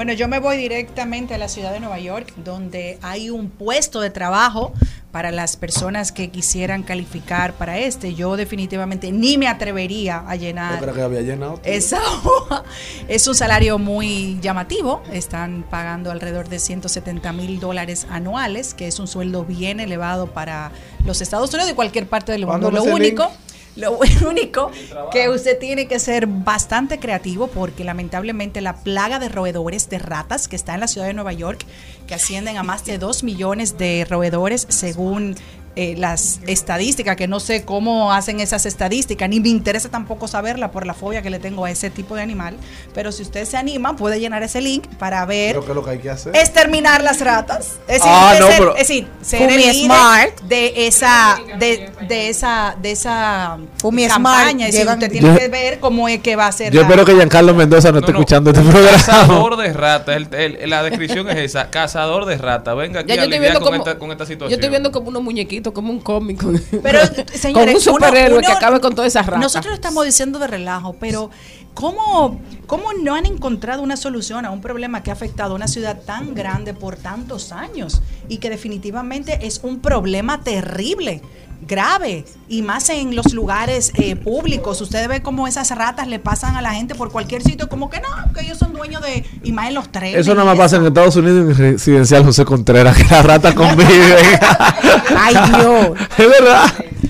Bueno, 0.00 0.14
yo 0.14 0.28
me 0.28 0.38
voy 0.38 0.56
directamente 0.56 1.34
a 1.34 1.36
la 1.36 1.46
ciudad 1.46 1.74
de 1.74 1.78
Nueva 1.78 1.98
York, 1.98 2.32
donde 2.42 2.98
hay 3.02 3.28
un 3.28 3.50
puesto 3.50 4.00
de 4.00 4.08
trabajo 4.08 4.72
para 5.12 5.30
las 5.30 5.58
personas 5.58 6.10
que 6.10 6.30
quisieran 6.30 6.84
calificar 6.84 7.52
para 7.52 7.76
este. 7.76 8.14
Yo 8.14 8.38
definitivamente 8.38 9.12
ni 9.12 9.36
me 9.36 9.46
atrevería 9.46 10.24
a 10.26 10.36
llenar 10.36 10.76
Yo 10.76 10.80
creo 10.80 10.94
que 10.94 11.02
había 11.02 11.20
llenado. 11.20 11.60
esa 11.64 12.00
hoja. 12.24 12.64
Es 13.08 13.26
un 13.28 13.34
salario 13.34 13.78
muy 13.78 14.38
llamativo. 14.40 15.02
Están 15.12 15.66
pagando 15.68 16.10
alrededor 16.10 16.48
de 16.48 16.60
170 16.60 17.30
mil 17.34 17.60
dólares 17.60 18.06
anuales, 18.08 18.72
que 18.72 18.86
es 18.86 19.00
un 19.00 19.06
sueldo 19.06 19.44
bien 19.44 19.80
elevado 19.80 20.28
para 20.28 20.72
los 21.04 21.20
Estados 21.20 21.52
Unidos 21.52 21.72
y 21.72 21.74
cualquier 21.74 22.06
parte 22.06 22.32
del 22.32 22.46
mundo. 22.46 22.70
Lo 22.70 22.84
único, 22.84 23.24
link. 23.24 23.49
Lo 23.76 23.98
único 24.28 24.70
que 25.12 25.28
usted 25.28 25.58
tiene 25.58 25.86
que 25.86 25.98
ser 25.98 26.26
bastante 26.26 26.98
creativo 26.98 27.48
porque 27.48 27.84
lamentablemente 27.84 28.60
la 28.60 28.76
plaga 28.76 29.18
de 29.18 29.28
roedores 29.28 29.88
de 29.88 29.98
ratas 29.98 30.48
que 30.48 30.56
está 30.56 30.74
en 30.74 30.80
la 30.80 30.88
ciudad 30.88 31.06
de 31.06 31.14
Nueva 31.14 31.32
York, 31.32 31.64
que 32.06 32.14
ascienden 32.14 32.56
a 32.56 32.62
más 32.62 32.84
de 32.84 32.98
2 32.98 33.22
millones 33.22 33.78
de 33.78 34.06
roedores 34.08 34.66
según 34.68 35.36
eh, 35.76 35.94
las 35.96 36.40
estadísticas, 36.46 37.16
que 37.16 37.28
no 37.28 37.38
sé 37.40 37.64
cómo 37.64 38.12
hacen 38.12 38.40
esas 38.40 38.66
estadísticas, 38.66 39.28
ni 39.28 39.40
me 39.40 39.48
interesa 39.48 39.88
tampoco 39.88 40.26
saberla 40.28 40.72
por 40.72 40.86
la 40.86 40.94
fobia 40.94 41.22
que 41.22 41.30
le 41.30 41.38
tengo 41.38 41.64
a 41.64 41.70
ese 41.70 41.90
tipo 41.90 42.16
de 42.16 42.22
animal, 42.22 42.56
pero 42.92 43.12
si 43.12 43.22
usted 43.22 43.44
se 43.44 43.56
anima 43.56 43.94
puede 43.96 44.18
llenar 44.20 44.42
ese 44.42 44.60
link 44.60 44.86
para 44.98 45.24
ver 45.26 45.52
Creo 45.52 45.64
que 45.64 45.70
es 45.70 45.74
lo 45.76 45.84
que 45.84 45.90
hay 45.90 45.98
que 45.98 46.10
hacer. 46.10 46.34
exterminar 46.36 47.02
las 47.02 47.20
ratas. 47.20 47.78
Es 47.86 47.94
decir, 47.98 48.02
Ah, 48.12 48.30
es 48.34 48.40
no, 48.40 48.46
ser, 48.48 48.58
pero- 48.58 48.72
es 48.76 48.88
decir, 48.88 49.06
ser 49.22 49.42
el 49.50 49.56
líder 49.56 49.74
Smart. 49.74 50.40
de 50.42 50.86
esa, 50.86 51.38
de, 51.58 51.90
de 52.08 52.28
esa, 52.28 52.76
de 52.80 52.90
esa 52.90 53.58
Fumi 53.78 54.06
campaña. 54.08 54.50
Smart, 54.50 54.60
Es 54.60 54.74
decir, 54.74 54.88
usted 54.90 55.10
tiene 55.12 55.28
Yo- 55.28 55.38
que 55.38 55.48
ver 55.48 55.78
cómo 55.80 56.08
es 56.08 56.20
que 56.20 56.34
va 56.36 56.46
a 56.48 56.52
ser. 56.52 56.72
Yo 56.72 56.80
la- 56.80 56.86
espero 56.88 57.04
que 57.04 57.14
Giancarlo 57.14 57.54
Mendoza 57.54 57.92
no 57.92 57.98
esté 58.00 58.12
No, 58.12 58.18
no. 58.18 58.20
escuchando 58.22 58.50
este 58.50 58.62
programa. 58.62 58.96
Cazador 58.98 59.56
de 59.56 59.72
rata, 59.72 60.16
el- 60.16 60.34
el- 60.34 60.68
la 60.70 60.82
descripción 60.82 61.28
es 61.30 61.36
esa, 61.38 61.70
cazador 61.70 62.24
de 62.26 62.36
rata. 62.38 62.74
Venga 62.74 63.00
aquí 63.00 63.08
Ya 63.10 63.14
yo 63.16 63.20
a 63.22 63.24
estoy 63.24 63.38
lidiar 63.38 63.52
viendo 63.52 63.60
con, 63.60 63.72
como, 63.78 63.84
esta, 63.88 63.98
con 63.98 64.10
esta 64.10 64.26
situación. 64.26 64.50
yo 64.50 64.54
estoy 64.56 64.70
viendo 64.70 64.90
como 64.90 65.08
unos 65.10 65.22
muñequitos, 65.22 65.59
como 65.62 65.90
un 65.92 66.00
cómic. 66.00 66.42
Pero, 66.82 66.98
con 67.54 67.68
un 67.68 67.80
superhéroe 67.80 68.38
uno- 68.38 68.46
que 68.46 68.52
acabe 68.52 68.80
con 68.80 68.94
todas 68.94 69.08
esas 69.12 69.26
ratas. 69.26 69.40
Nosotros 69.42 69.66
lo 69.70 69.74
estamos 69.74 70.04
diciendo 70.04 70.38
de 70.38 70.46
relajo, 70.46 70.96
pero 70.98 71.30
¿cómo, 71.74 72.40
¿cómo 72.66 72.92
no 72.94 73.14
han 73.14 73.26
encontrado 73.26 73.82
una 73.82 73.96
solución 73.96 74.44
a 74.46 74.50
un 74.50 74.60
problema 74.60 75.02
que 75.02 75.10
ha 75.10 75.12
afectado 75.14 75.52
a 75.52 75.56
una 75.56 75.68
ciudad 75.68 76.00
tan 76.00 76.34
grande 76.34 76.74
por 76.74 76.96
tantos 76.96 77.52
años 77.52 78.02
y 78.28 78.38
que 78.38 78.50
definitivamente 78.50 79.46
es 79.46 79.60
un 79.62 79.80
problema 79.80 80.42
terrible? 80.42 81.22
Grave 81.70 82.24
y 82.48 82.62
más 82.62 82.88
en 82.90 83.14
los 83.14 83.32
lugares 83.32 83.92
eh, 83.94 84.16
públicos. 84.16 84.80
Ustedes 84.80 85.06
ven 85.06 85.22
cómo 85.22 85.46
esas 85.46 85.70
ratas 85.70 86.08
le 86.08 86.18
pasan 86.18 86.56
a 86.56 86.62
la 86.62 86.74
gente 86.74 86.96
por 86.96 87.12
cualquier 87.12 87.42
sitio, 87.42 87.68
como 87.68 87.88
que 87.88 88.00
no, 88.00 88.08
que 88.34 88.40
ellos 88.40 88.58
son 88.58 88.72
dueños 88.72 89.00
de, 89.02 89.24
y 89.44 89.52
más 89.52 89.68
en 89.68 89.74
los 89.74 89.90
trenes. 89.92 90.16
Eso 90.16 90.34
nada 90.34 90.46
más 90.46 90.58
pasa 90.58 90.76
en 90.76 90.86
Estados 90.86 91.14
Unidos 91.14 91.44
en 91.44 91.50
el 91.50 91.56
residencial 91.72 92.24
José 92.24 92.44
Contreras, 92.44 92.96
que 92.96 93.04
las 93.04 93.24
ratas 93.24 93.54
conviven. 93.54 93.86
Ay, 95.16 95.34
Dios. 95.48 95.98
es 96.18 96.28
verdad. 96.28 96.64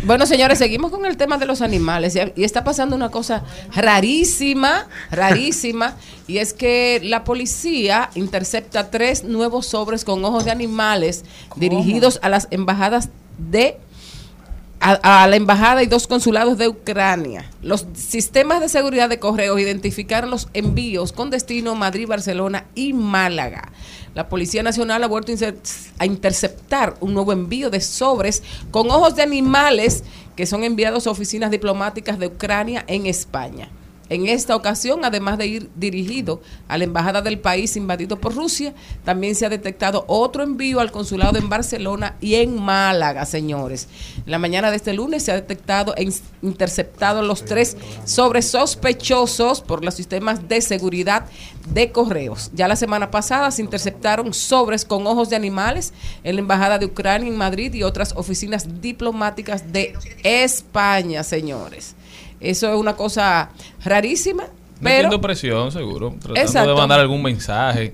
Bueno, 0.04 0.26
señores, 0.26 0.58
seguimos 0.58 0.90
con 0.90 1.06
el 1.06 1.16
tema 1.16 1.38
de 1.38 1.46
los 1.46 1.62
animales 1.62 2.16
y- 2.16 2.40
y 2.40 2.44
está 2.44 2.62
pasando 2.64 2.96
una 2.96 3.11
cosa 3.11 3.44
rarísima, 3.74 4.86
rarísima, 5.11 5.94
y 6.26 6.38
es 6.38 6.52
que 6.52 7.00
la 7.02 7.24
policía 7.24 8.11
intercepta 8.14 8.90
tres 8.90 9.24
nuevos 9.24 9.66
sobres 9.66 10.04
con 10.04 10.24
ojos 10.24 10.44
de 10.44 10.50
animales 10.50 11.24
dirigidos 11.56 12.18
a 12.22 12.28
las 12.28 12.48
embajadas 12.50 13.08
de 13.38 13.78
a, 14.80 15.26
la 15.28 15.36
embajada 15.36 15.82
y 15.82 15.86
dos 15.86 16.06
consulados 16.06 16.56
de 16.56 16.68
Ucrania. 16.68 17.50
Los 17.62 17.86
sistemas 17.94 18.60
de 18.60 18.68
seguridad 18.68 19.08
de 19.08 19.18
correos 19.18 19.60
identificaron 19.60 20.30
los 20.30 20.48
envíos 20.54 21.12
con 21.12 21.30
destino 21.30 21.74
Madrid, 21.74 22.08
Barcelona 22.08 22.64
y 22.74 22.94
Málaga. 22.94 23.70
La 24.14 24.28
Policía 24.28 24.62
Nacional 24.62 25.04
ha 25.04 25.06
vuelto 25.06 25.32
a 25.98 26.06
interceptar 26.06 26.96
un 27.00 27.14
nuevo 27.14 27.32
envío 27.32 27.70
de 27.70 27.80
sobres 27.80 28.42
con 28.70 28.90
ojos 28.90 29.14
de 29.14 29.22
animales 29.22 30.02
que 30.34 30.46
son 30.46 30.64
enviados 30.64 31.06
a 31.06 31.10
oficinas 31.10 31.50
diplomáticas 31.50 32.18
de 32.18 32.26
Ucrania 32.26 32.84
en 32.88 33.06
España. 33.06 33.68
En 34.11 34.26
esta 34.26 34.54
ocasión, 34.54 35.04
además 35.04 35.38
de 35.38 35.46
ir 35.46 35.70
dirigido 35.76 36.42
a 36.68 36.76
la 36.76 36.84
embajada 36.84 37.22
del 37.22 37.38
país 37.38 37.76
invadido 37.76 38.20
por 38.20 38.34
Rusia, 38.34 38.74
también 39.04 39.34
se 39.34 39.46
ha 39.46 39.48
detectado 39.48 40.04
otro 40.08 40.42
envío 40.42 40.80
al 40.80 40.90
consulado 40.92 41.38
en 41.38 41.48
Barcelona 41.48 42.16
y 42.20 42.34
en 42.34 42.61
Málaga, 42.61 43.24
señores. 43.24 43.88
En 44.26 44.32
la 44.32 44.38
mañana 44.38 44.70
de 44.70 44.76
este 44.76 44.92
lunes 44.92 45.22
se 45.22 45.32
ha 45.32 45.36
detectado 45.36 45.94
e 45.96 46.02
in- 46.02 46.12
interceptado 46.42 47.22
los 47.22 47.44
tres 47.44 47.76
sobres 48.04 48.48
sospechosos 48.50 49.61
por 49.62 49.84
los 49.84 49.94
sistemas 49.94 50.48
de 50.48 50.61
seguridad 50.61 51.26
de 51.72 51.92
correos. 51.92 52.50
Ya 52.52 52.66
la 52.66 52.74
semana 52.76 53.11
pasada 53.12 53.50
se 53.52 53.62
interceptaron 53.62 54.34
sobres 54.34 54.84
con 54.84 55.06
ojos 55.06 55.30
de 55.30 55.36
animales 55.36 55.92
en 56.24 56.34
la 56.34 56.40
embajada 56.40 56.78
de 56.78 56.86
Ucrania 56.86 57.28
en 57.28 57.36
Madrid 57.36 57.72
y 57.74 57.84
otras 57.84 58.12
oficinas 58.16 58.80
diplomáticas 58.80 59.72
de 59.72 59.94
España, 60.24 61.22
señores. 61.22 61.94
Eso 62.41 62.72
es 62.72 62.78
una 62.78 62.97
cosa 62.97 63.51
rarísima, 63.84 64.45
pero 64.82 64.95
Metiendo 64.95 65.20
presión, 65.20 65.70
seguro. 65.72 66.11
Tratando 66.18 66.41
Exacto. 66.41 66.70
de 66.70 66.76
mandar 66.76 67.01
algún 67.01 67.22
mensaje 67.22 67.93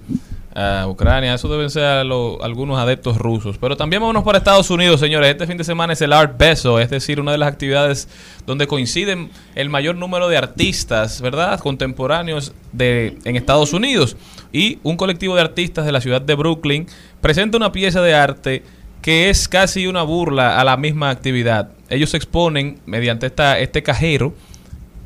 a 0.55 0.87
Ucrania. 0.89 1.35
Eso 1.35 1.49
deben 1.49 1.69
ser 1.69 2.07
lo- 2.07 2.43
algunos 2.43 2.79
adeptos 2.79 3.19
rusos. 3.19 3.59
Pero 3.59 3.77
también 3.77 4.01
vámonos 4.01 4.23
para 4.25 4.39
Estados 4.39 4.71
Unidos, 4.71 5.01
señores. 5.01 5.31
Este 5.31 5.47
fin 5.47 5.59
de 5.59 5.65
semana 5.65 5.93
es 5.93 6.01
el 6.01 6.13
Art 6.13 6.39
Beso, 6.39 6.79
es 6.81 6.89
decir, 6.89 7.21
una 7.21 7.33
de 7.33 7.39
las 7.39 7.49
actividades 7.53 8.09
donde 8.47 8.67
coinciden 8.67 9.31
el 9.55 9.69
mayor 9.69 9.97
número 9.97 10.29
de 10.29 10.37
artistas, 10.39 11.21
¿verdad? 11.21 11.59
Contemporáneos 11.61 12.53
de, 12.73 13.19
en 13.25 13.37
Estados 13.37 13.73
Unidos. 13.73 14.17
Y 14.53 14.79
un 14.83 14.97
colectivo 14.97 15.35
de 15.35 15.43
artistas 15.43 15.85
de 15.85 15.93
la 15.93 16.01
ciudad 16.01 16.23
de 16.23 16.35
Brooklyn 16.37 16.87
presenta 17.21 17.57
una 17.59 17.73
pieza 17.73 18.01
de 18.01 18.15
arte 18.15 18.63
que 19.07 19.31
es 19.31 19.47
casi 19.49 19.87
una 19.87 20.03
burla 20.03 20.59
a 20.61 20.65
la 20.65 20.77
misma 20.77 21.11
actividad. 21.11 21.69
Ellos 21.91 22.13
exponen 22.15 22.81
mediante 22.87 23.27
esta, 23.27 23.57
este 23.61 23.85
cajero 23.85 24.35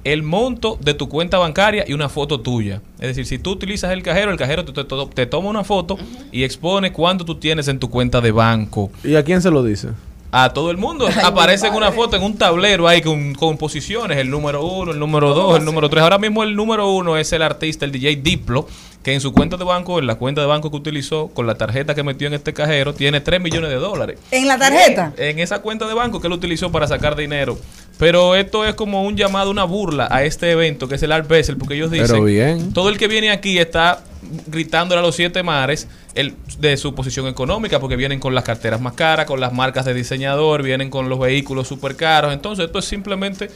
el 0.05 0.23
monto 0.23 0.79
de 0.81 0.95
tu 0.95 1.11
cuenta 1.11 1.37
bancaria 1.37 1.85
y 1.87 1.93
una 1.93 2.09
foto 2.09 2.41
tuya. 2.41 2.81
Es 2.99 3.09
decir, 3.09 3.27
si 3.27 3.39
tú 3.39 3.51
utilizas 3.51 3.93
el 3.93 4.03
cajero, 4.03 4.31
el 4.31 4.39
cajero 4.39 4.65
te, 4.65 4.73
te- 4.73 4.97
te 5.15 5.27
toma 5.27 5.51
una 5.51 5.65
foto 5.65 5.99
y 6.33 6.45
expone 6.45 6.93
cuánto 6.95 7.27
tú 7.27 7.35
tienes 7.35 7.69
en 7.69 7.79
tu 7.79 7.91
cuenta 7.91 8.23
de 8.23 8.31
banco. 8.33 8.91
¿Y 9.05 9.17
a 9.17 9.23
quién 9.23 9.43
se 9.43 9.51
lo 9.51 9.63
dice? 9.63 9.89
A 10.33 10.55
todo 10.55 10.71
el 10.71 10.79
mundo 10.79 11.07
Ay, 11.07 11.15
aparece 11.23 11.67
en 11.67 11.75
una 11.75 11.93
foto, 11.93 12.17
en 12.17 12.23
un 12.23 12.39
tablero 12.39 12.89
ahí 12.89 13.03
con, 13.03 13.35
con 13.35 13.59
posiciones, 13.59 14.17
el 14.17 14.31
número 14.31 14.65
uno, 14.65 14.93
el 14.93 14.99
número 14.99 15.35
dos, 15.35 15.59
el 15.59 15.65
número 15.67 15.91
tres. 15.91 16.03
Ahora 16.03 16.17
mismo 16.19 16.43
el 16.43 16.57
número 16.57 16.89
uno 16.91 17.19
es 17.19 17.33
el 17.35 17.43
artista, 17.43 17.85
el 17.85 17.93
DJ 17.93 18.17
Diplo, 18.17 18.67
que 19.03 19.15
en 19.15 19.21
su 19.21 19.33
cuenta 19.33 19.57
de 19.57 19.65
banco, 19.65 19.99
en 19.99 20.07
la 20.07 20.17
cuenta 20.17 20.41
de 20.43 20.47
banco 20.47 20.71
que 20.71 20.77
utilizó, 20.77 21.29
con 21.29 21.47
la 21.47 21.55
tarjeta 21.55 21.95
que 21.95 22.03
metió 22.03 22.27
en 22.27 22.35
este 22.35 22.53
cajero, 22.53 22.93
tiene 22.93 23.21
3 23.21 23.41
millones 23.41 23.71
de 23.71 23.77
dólares 23.77 24.19
En 24.31 24.47
la 24.47 24.59
tarjeta. 24.59 25.13
en 25.17 25.39
esa 25.39 25.61
cuenta 25.61 25.87
de 25.89 25.95
banco 25.95 26.21
que 26.21 26.27
él 26.27 26.33
utilizó 26.35 26.71
para 26.71 26.87
sacar 26.87 27.17
dinero. 27.17 27.59
Pero 27.99 28.35
esto 28.35 28.65
es 28.65 28.75
como 28.75 29.03
un 29.05 29.17
llamado, 29.17 29.51
una 29.51 29.65
burla 29.65 30.09
a 30.11 30.25
este 30.25 30.51
evento 30.51 30.89
que 30.89 30.95
es 30.95 31.03
el 31.03 31.13
Art 31.13 31.29
Basel, 31.29 31.57
porque 31.57 31.75
ellos 31.75 31.91
dicen, 31.91 32.09
Pero 32.09 32.25
bien. 32.25 32.73
todo 32.73 32.89
el 32.89 32.97
que 32.99 33.09
viene 33.09 33.31
aquí 33.31 33.59
está 33.59 34.03
gritándole 34.47 35.01
a 35.01 35.03
los 35.03 35.17
siete 35.17 35.43
mares 35.43 35.89
el, 36.15 36.35
de 36.59 36.77
su 36.77 36.95
posición 36.95 37.27
económica, 37.27 37.79
porque 37.81 37.97
vienen 37.97 38.19
con 38.21 38.35
las 38.35 38.45
carteras 38.45 38.81
más 38.81 38.95
caras, 38.95 39.27
con 39.27 39.41
las 39.41 39.53
marcas 39.53 39.85
de 39.85 39.95
diseñador, 39.95 40.63
vienen 40.63 40.91
con 40.91 41.09
los 41.09 41.19
vehículos 41.19 41.69
súper 41.69 41.97
caros. 41.97 42.33
Entonces 42.33 42.67
esto 42.67 42.79
es 42.79 42.85
simplemente 42.85 43.51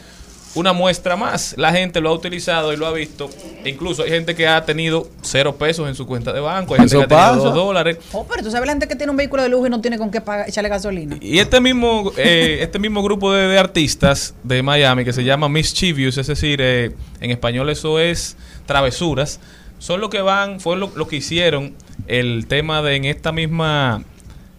una 0.55 0.72
muestra 0.72 1.16
más. 1.16 1.55
La 1.57 1.72
gente 1.72 2.00
lo 2.00 2.11
ha 2.11 2.12
utilizado 2.12 2.72
y 2.72 2.76
lo 2.76 2.86
ha 2.86 2.92
visto. 2.92 3.30
E 3.64 3.70
incluso 3.70 4.02
hay 4.02 4.11
gente 4.11 4.34
que 4.34 4.46
ha 4.46 4.64
tenido 4.64 5.09
cero 5.22 5.57
pesos 5.57 5.88
en 5.88 5.94
su 5.94 6.07
cuenta 6.07 6.32
de 6.32 6.40
banco, 6.40 6.74
hay 6.74 6.80
gente 6.80 6.96
que 6.96 7.02
ha 7.14 7.30
tenido 7.30 7.44
dos 7.44 7.55
dólares. 7.55 7.98
Oh, 8.12 8.26
pero 8.28 8.42
tú 8.42 8.50
sabes 8.50 8.66
la 8.66 8.72
gente 8.72 8.88
que 8.88 8.96
tiene 8.96 9.11
un 9.11 9.16
vehículo 9.16 9.42
de 9.42 9.48
lujo 9.48 9.66
y 9.66 9.70
no 9.70 9.80
tiene 9.80 9.98
con 9.98 10.11
qué 10.11 10.20
pagar, 10.20 10.48
echarle 10.48 10.68
gasolina. 10.68 11.16
Y 11.20 11.38
este 11.38 11.61
mismo, 11.61 12.12
eh, 12.16 12.59
este 12.61 12.78
mismo 12.78 13.02
grupo 13.02 13.32
de, 13.32 13.48
de 13.48 13.59
artistas 13.59 14.34
de 14.42 14.62
Miami 14.62 15.05
que 15.05 15.12
se 15.12 15.24
llama 15.24 15.48
Mischievous, 15.48 16.18
es 16.18 16.26
decir, 16.26 16.61
eh, 16.61 16.92
en 17.20 17.30
español 17.30 17.70
eso 17.70 17.98
es 17.98 18.36
travesuras, 18.66 19.40
son 19.78 20.00
lo 20.00 20.11
que 20.11 20.20
van, 20.20 20.61
fue 20.61 20.76
lo, 20.76 20.90
lo 20.94 21.09
que 21.09 21.16
hicieron 21.16 21.74
el 22.07 22.46
tema 22.46 22.82
de 22.82 22.96
en 22.96 23.05
esta 23.05 23.32
misma, 23.32 24.02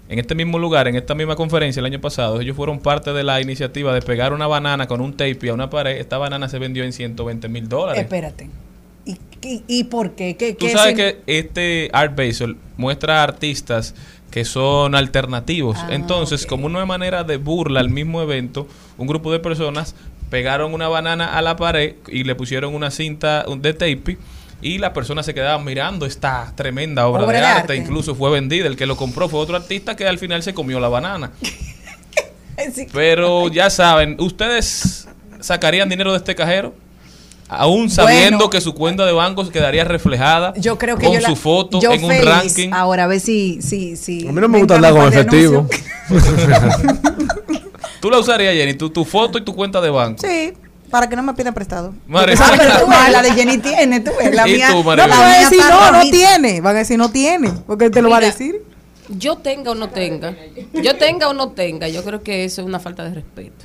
en 0.08 0.20
este 0.20 0.36
mismo 0.36 0.60
lugar, 0.60 0.88
en 0.88 0.96
esta 0.96 1.16
misma 1.16 1.36
conferencia 1.36 1.80
el 1.80 1.86
año 1.86 2.00
pasado, 2.00 2.40
ellos 2.40 2.56
fueron 2.56 2.80
parte 2.80 3.12
de 3.12 3.24
la 3.24 3.42
iniciativa 3.42 3.94
de 3.94 4.02
pegar 4.02 4.34
una 4.34 4.48
banana 4.48 4.88
con 4.88 5.02
un 5.02 5.14
tape 5.18 5.50
a 5.50 5.54
una 5.54 5.70
pared. 5.70 5.98
Esta 5.98 6.18
banana 6.18 6.48
se 6.48 6.60
vendió 6.60 6.84
en 6.84 6.94
120 6.94 7.48
mil 7.50 7.68
dólares. 7.68 8.04
Espérate. 8.04 8.50
¿Y, 9.06 9.18
y, 9.42 9.64
y 9.68 9.84
por 9.86 10.12
qué? 10.12 10.36
¿Qué, 10.36 10.54
Tú 10.54 10.66
qué 10.66 10.72
sabes 10.72 10.96
que 10.96 11.18
este 11.28 11.90
Art 11.94 12.16
Basel 12.16 12.58
muestra 12.78 13.24
artistas 13.24 13.96
que 14.32 14.46
son 14.46 14.96
alternativos. 14.96 15.78
Ah, 15.80 15.90
Entonces, 15.92 16.46
como 16.46 16.66
una 16.66 16.86
manera 16.86 17.24
de 17.24 17.38
burla 17.38 17.80
al 17.80 17.90
mismo 17.90 18.22
evento, 18.22 18.68
un 18.98 19.08
grupo 19.08 19.32
de 19.32 19.40
personas 19.40 19.96
pegaron 20.30 20.74
una 20.74 20.88
banana 20.88 21.38
a 21.38 21.42
la 21.42 21.56
pared 21.56 21.96
y 22.10 22.26
le 22.26 22.36
pusieron 22.36 22.76
una 22.76 22.92
cinta 22.92 23.46
de 23.58 23.74
tape 23.74 24.18
y 24.62 24.78
las 24.80 24.92
personas 24.92 25.26
se 25.26 25.34
quedaban 25.34 25.64
mirando 25.64 26.06
esta 26.06 26.52
tremenda 26.56 27.08
obra, 27.08 27.24
Obra 27.26 27.34
de, 27.38 27.42
de 27.42 27.46
arte. 27.48 27.62
arte. 27.62 27.76
Incluso 27.76 28.16
fue 28.16 28.32
vendida. 28.32 28.68
El 28.68 28.76
que 28.78 28.86
lo 28.86 28.96
compró 28.98 29.30
fue 29.30 29.40
otro 29.40 29.56
artista 29.56 29.96
que 29.96 30.08
al 30.08 30.18
final 30.18 30.42
se 30.44 30.54
comió 30.54 30.80
la 30.80 30.90
banana. 30.90 31.32
Sí. 32.74 32.88
Pero 32.94 33.50
ya 33.50 33.70
saben, 33.70 34.16
¿ustedes 34.20 35.08
sacarían 35.42 35.90
dinero 35.90 36.12
de 36.14 36.18
este 36.18 36.34
cajero? 36.36 36.74
aún 37.48 37.92
sabiendo 37.92 38.38
Bueno. 38.38 38.50
que 38.50 38.60
su 38.62 38.74
cuenta 38.74 39.06
de 39.06 39.12
banco 39.12 39.48
quedaría 39.50 39.84
reflejada 39.84 40.52
Yo 40.58 40.80
creo 40.80 40.98
que 40.98 41.06
con 41.06 41.14
yo 41.14 41.20
la- 41.20 41.28
su 41.30 41.36
foto 41.36 41.80
yo 41.80 41.92
en 41.92 42.04
un 42.04 42.10
feliz. 42.10 42.26
ranking. 42.26 42.70
Ahora 42.74 43.04
a 43.04 43.08
ver 43.08 43.20
si 43.20 43.62
si 43.62 43.96
si 43.98 44.28
A 44.28 44.32
mí 44.32 44.42
no 44.42 44.48
me 44.48 44.58
gusta 44.58 44.78
andar 44.78 44.94
con 44.94 45.08
efectivo. 45.08 45.68
Tú 48.00 48.10
la 48.10 48.20
usarías, 48.20 48.54
Jenny, 48.54 48.74
tu, 48.76 48.90
tu 48.90 49.04
foto 49.06 49.38
y 49.38 49.42
tu 49.42 49.54
cuenta 49.56 49.82
de 49.82 49.90
banco. 49.90 50.26
Sí, 50.26 50.54
para 50.90 51.10
que 51.10 51.16
no 51.16 51.24
me 51.24 51.34
pidan 51.34 51.54
prestado. 51.54 51.94
Ah, 52.14 52.24
pero 52.26 52.38
tú 52.80 52.88
ves, 52.90 53.12
la 53.12 53.22
de 53.22 53.32
Jenny 53.32 53.58
tiene, 53.58 54.00
tú 54.00 54.12
ves, 54.18 54.34
la 54.34 54.48
¿Y 54.48 54.54
mía. 54.54 54.70
tú, 54.72 54.78
No, 54.78 54.84
van 54.84 55.12
a 55.12 55.38
decir 55.40 55.60
no, 55.70 55.92
no 55.92 56.02
tiene. 56.10 56.62
Van 56.62 56.76
a 56.76 56.80
decir 56.80 56.98
no 56.98 57.10
tiene. 57.12 57.52
Porque 57.68 57.90
te 57.90 58.02
lo 58.02 58.10
va 58.10 58.18
a 58.18 58.22
decir. 58.22 58.62
Yo 59.10 59.38
tenga 59.38 59.72
o 59.72 59.76
no 59.76 59.90
tenga, 59.90 60.36
yo 60.74 60.98
tenga 60.98 61.30
o 61.30 61.34
no 61.34 61.50
tenga, 61.50 61.88
yo 61.88 62.04
creo 62.04 62.24
que 62.24 62.44
eso 62.44 62.62
es 62.62 62.68
una 62.68 62.80
falta 62.80 63.04
de 63.04 63.14
respeto. 63.14 63.64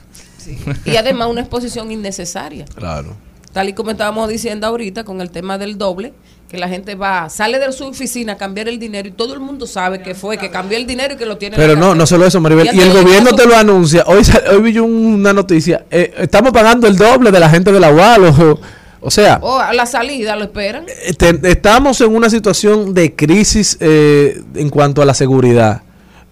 Y 0.85 0.97
además 0.97 1.29
una 1.29 1.41
exposición 1.41 1.91
innecesaria. 1.91 2.67
Claro. 2.75 3.17
Tal 3.53 3.69
y 3.69 3.73
como 3.73 3.91
estábamos 3.91 4.29
diciendo 4.29 4.67
ahorita 4.67 5.05
con 5.05 5.21
el 5.21 5.31
tema 5.31 5.57
del 5.57 5.79
doble, 5.79 6.13
que 6.51 6.59
la 6.59 6.69
gente 6.69 6.97
va, 6.97 7.29
sale 7.31 7.61
de 7.61 7.73
su 7.73 7.85
oficina 7.85 8.33
a 8.33 8.37
cambiar 8.37 8.67
el 8.69 8.79
dinero 8.81 9.07
y 9.09 9.13
todo 9.13 9.35
el 9.35 9.41
mundo 9.41 9.69
sabe 9.69 10.03
que 10.03 10.17
fue, 10.17 10.37
que 10.37 10.51
cambió 10.51 10.77
el 10.77 10.85
dinero 10.87 11.15
y 11.15 11.17
que 11.17 11.25
lo 11.25 11.39
tiene 11.39 11.55
en 11.55 11.63
Pero 11.63 11.77
no, 11.79 11.95
no 11.95 12.07
solo 12.07 12.27
eso, 12.27 12.41
Maribel. 12.41 12.71
Y 12.73 12.81
el 12.81 12.93
gobierno 12.93 13.31
te 13.37 13.47
lo 13.47 13.57
anuncia. 13.57 14.03
Hoy, 14.07 14.23
hoy 14.51 14.61
vi 14.63 14.73
yo 14.73 14.85
una 14.85 15.33
noticia. 15.33 15.85
eh, 15.91 16.13
estamos 16.19 16.51
pagando 16.53 16.89
el 16.89 16.97
doble 16.97 17.31
de 17.31 17.39
la 17.39 17.49
gente 17.49 17.71
de 17.71 17.79
la 17.79 17.93
UAL. 17.93 18.25
O, 18.25 18.61
o 19.01 19.11
sea, 19.13 19.39
O 19.43 19.59
a 19.61 19.73
la 19.73 19.87
salida 19.87 20.35
lo 20.35 20.43
esperan. 20.45 20.87
eh, 20.89 21.15
te- 21.15 21.39
estamos 21.49 22.01
en 22.01 22.15
una 22.15 22.29
situación 22.29 22.95
de 22.95 23.15
crisis 23.15 23.77
eh, 23.81 24.43
en 24.57 24.71
cuanto 24.71 25.03
a 25.03 25.05
la 25.05 25.15
seguridad. 25.15 25.83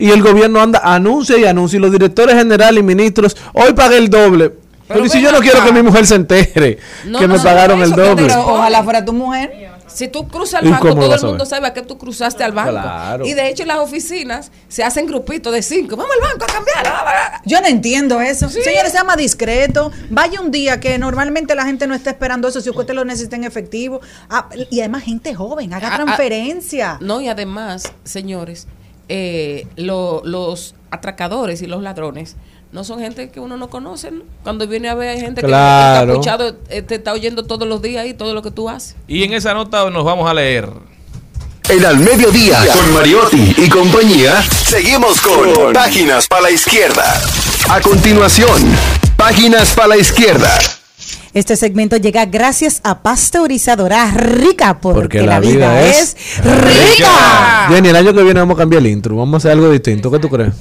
Y 0.01 0.11
el 0.11 0.21
gobierno 0.23 0.61
anda, 0.61 0.81
anuncia 0.83 1.39
y 1.39 1.45
anuncia. 1.45 1.77
Y 1.77 1.81
los 1.81 1.93
directores 1.93 2.35
generales 2.35 2.81
y 2.81 2.83
ministros, 2.83 3.37
hoy 3.53 3.73
pagué 3.73 3.99
el 3.99 4.11
doble. 4.11 4.53
Pero, 4.89 5.05
¿y 5.05 5.09
si 5.11 5.21
yo 5.23 5.31
no 5.31 5.39
quiero 5.41 5.63
que 5.65 5.71
mi 5.71 5.83
mujer 5.83 6.07
se 6.07 6.15
entere 6.15 6.79
No, 7.05 7.19
que 7.19 7.27
no, 7.29 7.35
me 7.35 7.39
no, 7.39 7.45
pagaron 7.45 7.79
no, 7.79 7.85
el 7.85 7.91
doble? 7.93 8.27
Pero 8.27 8.47
ojalá 8.47 8.83
fuera 8.83 9.05
tu 9.05 9.13
mujer. 9.13 9.53
Si 9.89 10.09
tú 10.09 10.29
cruzas 10.29 10.63
¿Y 10.63 10.67
el 10.67 10.73
banco, 10.73 10.95
todo 10.95 11.15
el 11.15 11.23
mundo 11.23 11.45
sabe 11.47 11.67
a 11.67 11.73
qué 11.75 11.83
tú 11.83 11.99
cruzaste 11.99 12.45
al 12.45 12.53
banco. 12.53 12.71
Claro. 12.73 13.27
Y 13.27 13.35
de 13.35 13.49
hecho 13.49 13.63
en 13.63 13.69
las 13.69 13.79
oficinas 13.79 14.51
se 14.69 14.85
hacen 14.85 15.07
grupitos 15.07 15.53
de 15.53 15.63
cinco. 15.63 15.97
Vamos 15.97 16.13
al 16.15 16.29
banco 16.31 16.45
a 16.45 16.53
cambiar. 16.53 17.41
Yo 17.45 17.61
no 17.61 17.67
entiendo 17.67 18.21
eso. 18.21 18.49
Señores, 18.49 18.93
sea 18.93 19.05
más 19.05 19.17
discreto. 19.17 19.91
Vaya 20.11 20.41
un 20.41 20.51
día 20.51 20.79
que 20.81 20.99
normalmente 20.99 21.55
la 21.55 21.65
gente 21.65 21.87
no 21.87 21.95
está 21.95 22.11
esperando 22.11 22.49
eso. 22.49 22.61
Si 22.61 22.71
usted 22.71 22.95
lo 22.95 23.05
necesita 23.05 23.37
en 23.37 23.45
efectivo. 23.45 24.01
Ah, 24.29 24.49
y 24.71 24.81
además, 24.81 25.05
gente 25.05 25.35
joven, 25.35 25.73
haga 25.73 25.89
Ah, 25.89 25.91
ah, 25.95 26.05
transferencia. 26.05 26.99
No, 27.01 27.21
y 27.21 27.29
además, 27.29 27.85
señores, 28.05 28.67
eh, 29.09 29.67
lo- 29.77 30.23
los 30.25 30.75
atracadores 30.91 31.63
y 31.63 31.67
los 31.67 31.83
ladrones 31.83 32.37
no 32.73 32.85
son 32.85 33.01
gente 33.01 33.31
que 33.31 33.41
uno 33.41 33.57
no 33.57 33.71
conoce. 33.71 34.11
¿no? 34.11 34.23
Cuando 34.43 34.67
viene 34.67 34.89
a 34.89 34.95
ver, 34.95 35.11
hay 35.11 35.21
gente 35.21 35.43
Claro. 35.43 36.07
que 36.07 36.13
encapuchado, 36.13 36.57
eh, 36.69 36.83
te 36.83 36.97
está 36.97 37.13
oyendo 37.13 37.45
todos 37.45 37.67
los 37.67 37.81
días 37.83 38.07
y 38.07 38.15
todo 38.15 38.35
lo 38.35 38.43
que 38.43 38.51
tú 38.51 38.69
haces. 38.69 38.97
Y 39.07 39.25
en 39.25 39.33
esa 39.33 39.55
nota 39.55 39.89
nos 39.91 40.05
vamos 40.05 40.29
a 40.29 40.35
leer. 40.35 40.69
En 41.71 41.85
al 41.85 41.99
mediodía, 41.99 42.61
con 42.73 42.95
Mariotti 42.95 43.55
y 43.59 43.69
compañía, 43.69 44.43
seguimos 44.43 45.21
con 45.21 45.73
Páginas 45.75 46.27
para 46.27 46.43
la 46.43 46.51
Izquierda. 46.51 47.21
A 47.69 47.81
continuación, 47.83 48.75
Páginas 49.17 49.75
para 49.75 49.89
la 49.89 49.97
Izquierda. 49.99 50.59
Este 51.35 51.57
segmento 51.57 51.99
llega 51.99 52.25
gracias 52.25 52.81
a 52.85 53.03
Pasteurizadora 53.03 54.11
Rica, 54.13 54.81
porque, 54.81 55.21
la, 55.21 55.41
vida, 55.41 55.83
es, 55.83 56.17
rica. 56.43 57.67
Jenny, 57.69 57.91
el 57.91 57.97
año 57.97 58.15
que 58.15 58.23
viene 58.23 58.41
vamos 58.41 58.55
a 58.55 58.59
cambiar 58.59 58.81
el 58.81 58.89
intro. 58.89 59.17
Vamos 59.17 59.35
a 59.35 59.37
hacer 59.37 59.51
algo 59.53 59.71
distinto. 59.71 60.11
¿Qué 60.11 60.19
tú 60.19 60.31
crees? 60.31 60.55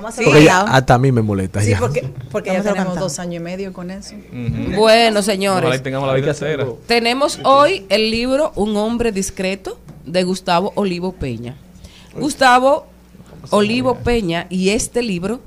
Vamos 0.00 0.18
a 0.18 0.22
Porque 0.22 0.30
hacerlo 0.30 0.40
ya, 0.40 0.56
cantado. 0.58 0.76
hasta 0.78 0.94
a 0.94 0.98
mí 0.98 1.12
me 1.12 1.22
molesta. 1.22 1.60
Sí, 1.60 1.70
ya. 1.70 1.78
porque, 1.78 2.10
porque 2.30 2.52
ya 2.52 2.62
tenemos 2.62 2.98
dos 2.98 3.18
años 3.18 3.36
y 3.36 3.40
medio 3.40 3.72
con 3.72 3.90
eso. 3.90 4.14
Bueno, 4.76 5.22
señores, 5.22 5.82
tengamos 5.82 6.08
la 6.08 6.14
vida 6.14 6.34
tenemos 6.86 7.38
hoy 7.44 7.84
el 7.88 8.10
libro 8.10 8.52
Un 8.56 8.76
hombre 8.76 9.12
discreto 9.12 9.78
de 10.06 10.24
Gustavo 10.24 10.72
Olivo 10.74 11.12
Peña. 11.12 11.56
Gustavo 12.14 12.86
Olivo 13.50 13.96
Peña 13.96 14.46
y 14.48 14.70
este 14.70 15.02
libro 15.02 15.40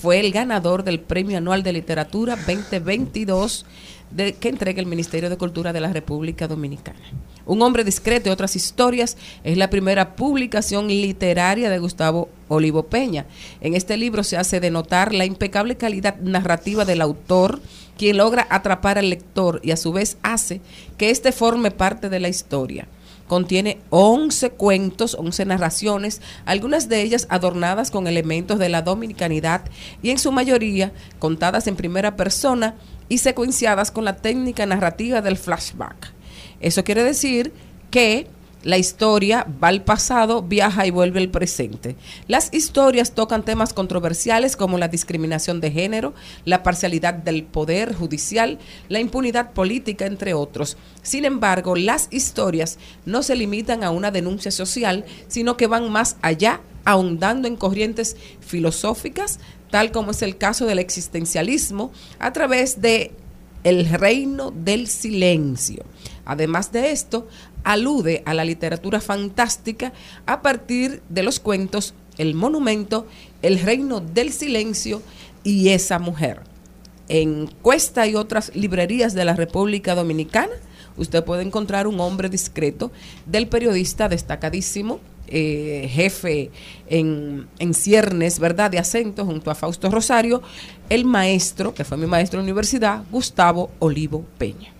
fue 0.00 0.20
el 0.20 0.32
ganador 0.32 0.82
del 0.84 0.98
Premio 1.00 1.38
Anual 1.38 1.62
de 1.62 1.72
Literatura 1.72 2.36
2022 2.36 3.66
de, 4.14 4.34
que 4.34 4.48
entrega 4.48 4.80
el 4.80 4.86
Ministerio 4.86 5.30
de 5.30 5.36
Cultura 5.36 5.72
de 5.72 5.80
la 5.80 5.92
República 5.92 6.48
Dominicana. 6.48 6.98
Un 7.44 7.60
hombre 7.62 7.82
discreto 7.82 8.28
y 8.28 8.32
otras 8.32 8.54
historias 8.54 9.16
es 9.42 9.56
la 9.56 9.70
primera 9.70 10.14
publicación 10.14 10.88
literaria 10.88 11.70
de 11.70 11.78
Gustavo 11.78 12.28
Olivo 12.48 12.84
Peña. 12.84 13.26
En 13.60 13.74
este 13.74 13.96
libro 13.96 14.22
se 14.22 14.36
hace 14.36 14.60
denotar 14.60 15.12
la 15.12 15.24
impecable 15.24 15.76
calidad 15.76 16.16
narrativa 16.20 16.84
del 16.84 17.00
autor, 17.00 17.60
quien 17.98 18.16
logra 18.16 18.46
atrapar 18.48 18.98
al 18.98 19.10
lector 19.10 19.60
y 19.62 19.72
a 19.72 19.76
su 19.76 19.92
vez 19.92 20.18
hace 20.22 20.60
que 20.98 21.10
éste 21.10 21.32
forme 21.32 21.70
parte 21.70 22.08
de 22.08 22.20
la 22.20 22.28
historia. 22.28 22.86
Contiene 23.26 23.78
11 23.90 24.50
cuentos, 24.50 25.16
11 25.18 25.46
narraciones, 25.46 26.20
algunas 26.44 26.88
de 26.88 27.00
ellas 27.00 27.26
adornadas 27.30 27.90
con 27.90 28.06
elementos 28.06 28.58
de 28.58 28.68
la 28.68 28.82
dominicanidad 28.82 29.62
y 30.02 30.10
en 30.10 30.18
su 30.18 30.32
mayoría 30.32 30.92
contadas 31.18 31.66
en 31.66 31.76
primera 31.76 32.14
persona 32.14 32.74
y 33.12 33.18
secuenciadas 33.18 33.90
con 33.90 34.06
la 34.06 34.16
técnica 34.16 34.64
narrativa 34.64 35.20
del 35.20 35.36
flashback. 35.36 36.14
Eso 36.60 36.82
quiere 36.82 37.04
decir 37.04 37.52
que 37.90 38.26
la 38.62 38.78
historia 38.78 39.46
va 39.62 39.68
al 39.68 39.82
pasado, 39.82 40.40
viaja 40.40 40.86
y 40.86 40.90
vuelve 40.90 41.20
al 41.20 41.28
presente. 41.28 41.94
Las 42.26 42.48
historias 42.54 43.12
tocan 43.12 43.44
temas 43.44 43.74
controversiales 43.74 44.56
como 44.56 44.78
la 44.78 44.88
discriminación 44.88 45.60
de 45.60 45.70
género, 45.70 46.14
la 46.46 46.62
parcialidad 46.62 47.12
del 47.12 47.42
poder 47.42 47.94
judicial, 47.94 48.58
la 48.88 48.98
impunidad 48.98 49.50
política, 49.50 50.06
entre 50.06 50.32
otros. 50.32 50.78
Sin 51.02 51.26
embargo, 51.26 51.76
las 51.76 52.08
historias 52.12 52.78
no 53.04 53.22
se 53.22 53.36
limitan 53.36 53.84
a 53.84 53.90
una 53.90 54.10
denuncia 54.10 54.50
social, 54.50 55.04
sino 55.28 55.58
que 55.58 55.66
van 55.66 55.92
más 55.92 56.16
allá, 56.22 56.62
ahondando 56.86 57.46
en 57.46 57.56
corrientes 57.56 58.16
filosóficas, 58.40 59.38
tal 59.72 59.90
como 59.90 60.10
es 60.10 60.20
el 60.20 60.36
caso 60.36 60.66
del 60.66 60.78
existencialismo, 60.78 61.92
a 62.18 62.34
través 62.34 62.82
de 62.82 63.12
el 63.64 63.88
reino 63.88 64.50
del 64.50 64.86
silencio. 64.86 65.82
Además 66.26 66.72
de 66.72 66.90
esto, 66.90 67.26
alude 67.64 68.22
a 68.26 68.34
la 68.34 68.44
literatura 68.44 69.00
fantástica 69.00 69.94
a 70.26 70.42
partir 70.42 71.02
de 71.08 71.22
los 71.22 71.40
cuentos 71.40 71.94
El 72.18 72.34
monumento, 72.34 73.06
El 73.40 73.60
reino 73.60 74.00
del 74.00 74.34
silencio 74.34 75.00
y 75.42 75.70
esa 75.70 75.98
mujer. 75.98 76.42
En 77.08 77.46
Cuesta 77.62 78.06
y 78.06 78.14
otras 78.14 78.54
librerías 78.54 79.14
de 79.14 79.24
la 79.24 79.34
República 79.34 79.94
Dominicana, 79.94 80.52
usted 80.98 81.24
puede 81.24 81.44
encontrar 81.44 81.86
un 81.86 81.98
hombre 81.98 82.28
discreto 82.28 82.92
del 83.24 83.48
periodista 83.48 84.10
destacadísimo, 84.10 85.00
eh, 85.32 85.88
jefe 85.90 86.50
en, 86.88 87.48
en 87.58 87.74
ciernes, 87.74 88.38
¿verdad?, 88.38 88.70
de 88.70 88.78
acento, 88.78 89.24
junto 89.24 89.50
a 89.50 89.54
Fausto 89.54 89.90
Rosario, 89.90 90.42
el 90.90 91.06
maestro, 91.06 91.74
que 91.74 91.84
fue 91.84 91.96
mi 91.96 92.06
maestro 92.06 92.38
de 92.38 92.44
universidad, 92.44 93.02
Gustavo 93.10 93.70
Olivo 93.78 94.24
Peña. 94.36 94.72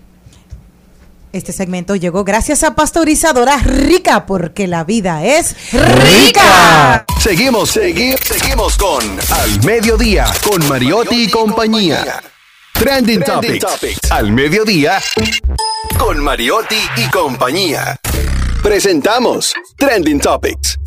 Este 1.33 1.53
segmento 1.53 1.97
llegó 1.97 2.25
gracias 2.25 2.63
a 2.63 2.75
Pasteurizadora 2.75 3.57
Rica, 3.57 4.27
porque 4.27 4.69
la 4.69 4.85
vida 4.85 5.25
es 5.25 5.57
rica. 5.73 7.07
Seguimos, 7.19 7.71
seguimos, 7.71 8.21
seguimos 8.21 8.77
con 8.77 9.03
Al 9.31 9.65
Mediodía, 9.65 10.27
con 10.47 10.69
Mariotti 10.69 11.25
y 11.25 11.31
compañía. 11.31 12.23
Trending, 12.75 13.23
Topics. 13.23 14.11
Al 14.11 14.31
Mediodía, 14.33 14.99
con 15.99 16.23
Mariotti 16.23 16.77
y 16.97 17.09
compañía. 17.09 17.99
Presentamos 18.63 19.53
Trending 19.77 20.21
Topics. 20.21 20.79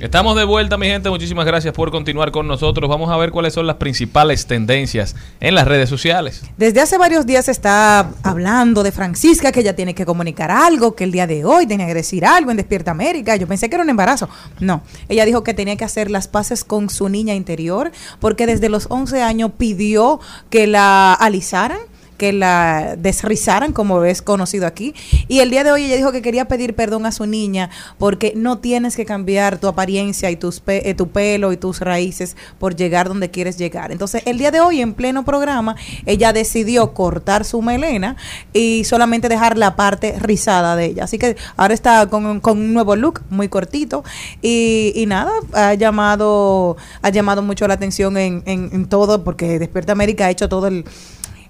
Estamos 0.00 0.34
de 0.34 0.42
vuelta, 0.42 0.76
mi 0.76 0.86
gente. 0.86 1.08
Muchísimas 1.08 1.46
gracias 1.46 1.72
por 1.72 1.92
continuar 1.92 2.32
con 2.32 2.48
nosotros. 2.48 2.90
Vamos 2.90 3.12
a 3.12 3.16
ver 3.16 3.30
cuáles 3.30 3.54
son 3.54 3.68
las 3.68 3.76
principales 3.76 4.48
tendencias 4.48 5.14
en 5.38 5.54
las 5.54 5.68
redes 5.68 5.88
sociales. 5.88 6.42
Desde 6.56 6.80
hace 6.80 6.98
varios 6.98 7.24
días 7.24 7.44
se 7.44 7.52
está 7.52 8.10
hablando 8.24 8.82
de 8.82 8.90
Francisca, 8.90 9.52
que 9.52 9.60
ella 9.60 9.76
tiene 9.76 9.94
que 9.94 10.04
comunicar 10.04 10.50
algo, 10.50 10.96
que 10.96 11.04
el 11.04 11.12
día 11.12 11.28
de 11.28 11.44
hoy 11.44 11.68
tenía 11.68 11.86
que 11.86 11.94
decir 11.94 12.26
algo 12.26 12.50
en 12.50 12.56
Despierta 12.56 12.90
América. 12.90 13.36
Yo 13.36 13.46
pensé 13.46 13.70
que 13.70 13.76
era 13.76 13.84
un 13.84 13.90
embarazo. 13.90 14.28
No, 14.58 14.82
ella 15.08 15.24
dijo 15.24 15.44
que 15.44 15.54
tenía 15.54 15.76
que 15.76 15.84
hacer 15.84 16.10
las 16.10 16.26
paces 16.26 16.64
con 16.64 16.90
su 16.90 17.08
niña 17.08 17.34
interior, 17.36 17.92
porque 18.18 18.46
desde 18.46 18.68
los 18.68 18.86
11 18.90 19.22
años 19.22 19.52
pidió 19.56 20.18
que 20.50 20.66
la 20.66 21.14
alisaran 21.14 21.78
que 22.22 22.32
la 22.32 22.94
desrizaran, 22.96 23.72
como 23.72 24.04
es 24.04 24.22
conocido 24.22 24.68
aquí. 24.68 24.94
Y 25.26 25.40
el 25.40 25.50
día 25.50 25.64
de 25.64 25.72
hoy 25.72 25.86
ella 25.86 25.96
dijo 25.96 26.12
que 26.12 26.22
quería 26.22 26.46
pedir 26.46 26.76
perdón 26.76 27.04
a 27.04 27.10
su 27.10 27.26
niña 27.26 27.68
porque 27.98 28.32
no 28.36 28.58
tienes 28.58 28.94
que 28.94 29.04
cambiar 29.04 29.58
tu 29.58 29.66
apariencia 29.66 30.30
y 30.30 30.36
tus 30.36 30.62
eh, 30.68 30.94
tu 30.94 31.08
pelo 31.08 31.52
y 31.52 31.56
tus 31.56 31.80
raíces 31.80 32.36
por 32.60 32.76
llegar 32.76 33.08
donde 33.08 33.32
quieres 33.32 33.56
llegar. 33.58 33.90
Entonces, 33.90 34.22
el 34.24 34.38
día 34.38 34.52
de 34.52 34.60
hoy, 34.60 34.80
en 34.80 34.94
pleno 34.94 35.24
programa, 35.24 35.74
ella 36.06 36.32
decidió 36.32 36.94
cortar 36.94 37.44
su 37.44 37.60
melena 37.60 38.14
y 38.52 38.84
solamente 38.84 39.28
dejar 39.28 39.58
la 39.58 39.74
parte 39.74 40.14
rizada 40.20 40.76
de 40.76 40.84
ella. 40.84 41.02
Así 41.02 41.18
que 41.18 41.36
ahora 41.56 41.74
está 41.74 42.06
con, 42.06 42.38
con 42.38 42.56
un 42.56 42.72
nuevo 42.72 42.94
look 42.94 43.22
muy 43.30 43.48
cortito 43.48 44.04
y, 44.40 44.92
y 44.94 45.06
nada, 45.06 45.32
ha 45.54 45.74
llamado, 45.74 46.76
ha 47.02 47.08
llamado 47.08 47.42
mucho 47.42 47.66
la 47.66 47.74
atención 47.74 48.16
en, 48.16 48.44
en, 48.46 48.70
en 48.72 48.86
todo 48.86 49.24
porque 49.24 49.58
Despierta 49.58 49.90
América 49.90 50.26
ha 50.26 50.30
hecho 50.30 50.48
todo 50.48 50.68
el 50.68 50.84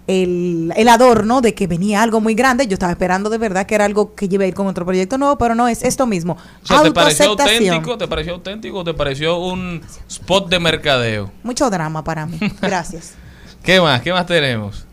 el, 0.07 0.73
el 0.77 0.89
adorno 0.89 1.41
de 1.41 1.55
que 1.55 1.67
venía 1.67 2.03
algo 2.03 2.21
muy 2.21 2.35
grande. 2.35 2.67
Yo 2.67 2.75
estaba 2.75 2.93
esperando 2.93 3.31
de 3.31 3.39
verdad 3.39 3.67
que 3.67 3.75
era 3.75 3.85
algo 3.85 4.15
que 4.15 4.27
iba 4.31 4.45
a 4.45 4.47
ir 4.47 4.55
con 4.55 4.67
otro 4.67 4.85
proyecto 4.85 5.19
nuevo, 5.19 5.39
pero 5.39 5.55
no, 5.55 5.69
es 5.69 5.83
esto 5.83 6.07
mismo. 6.07 6.37
O 6.63 6.67
sea, 6.67 6.83
¿te 6.83 6.93
pareció 6.93 7.31
auténtico? 7.31 7.99
¿Te 7.99 8.09
pareció 8.09 8.35
auténtico 8.35 8.79
o 8.79 8.85
te 8.85 8.95
pareció 8.95 9.39
un 9.39 9.81
spot 10.09 10.49
de 10.49 10.59
mercadeo? 10.61 11.31
Mucho 11.43 11.71
drama 11.71 12.03
para 12.03 12.27
mí. 12.27 12.39
Gracias. 12.61 13.15
¿Qué 13.63 13.81
más? 13.81 14.03
¿Qué 14.03 14.13
más 14.13 14.27
tenemos? 14.27 14.87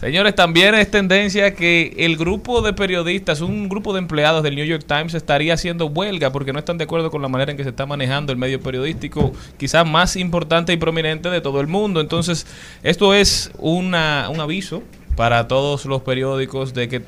Señores, 0.00 0.34
también 0.34 0.74
es 0.74 0.90
tendencia 0.90 1.54
que 1.54 1.94
el 1.96 2.18
grupo 2.18 2.60
de 2.60 2.74
periodistas, 2.74 3.40
un 3.40 3.66
grupo 3.66 3.94
de 3.94 4.00
empleados 4.00 4.42
del 4.42 4.54
New 4.54 4.66
York 4.66 4.84
Times 4.86 5.14
estaría 5.14 5.54
haciendo 5.54 5.86
huelga 5.86 6.30
porque 6.32 6.52
no 6.52 6.58
están 6.58 6.76
de 6.76 6.84
acuerdo 6.84 7.10
con 7.10 7.22
la 7.22 7.28
manera 7.28 7.50
en 7.50 7.56
que 7.56 7.62
se 7.62 7.70
está 7.70 7.86
manejando 7.86 8.30
el 8.30 8.38
medio 8.38 8.60
periodístico, 8.60 9.32
quizás 9.56 9.86
más 9.88 10.16
importante 10.16 10.74
y 10.74 10.76
prominente 10.76 11.30
de 11.30 11.40
todo 11.40 11.62
el 11.62 11.66
mundo. 11.66 12.02
Entonces, 12.02 12.46
esto 12.82 13.14
es 13.14 13.50
una, 13.56 14.28
un 14.30 14.38
aviso 14.40 14.82
para 15.16 15.48
todos 15.48 15.86
los 15.86 16.02
periódicos 16.02 16.74
de 16.74 16.90
que 16.90 17.02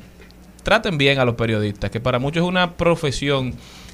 traten 0.63 0.97
bien 0.97 1.19
a 1.19 1.25
los 1.25 1.35
periodistas, 1.35 1.91
que 1.91 1.99
para 1.99 2.17
muchos 2.17 2.41
es 2.41 2.49
una 2.49 2.73
profesión 2.75 3.53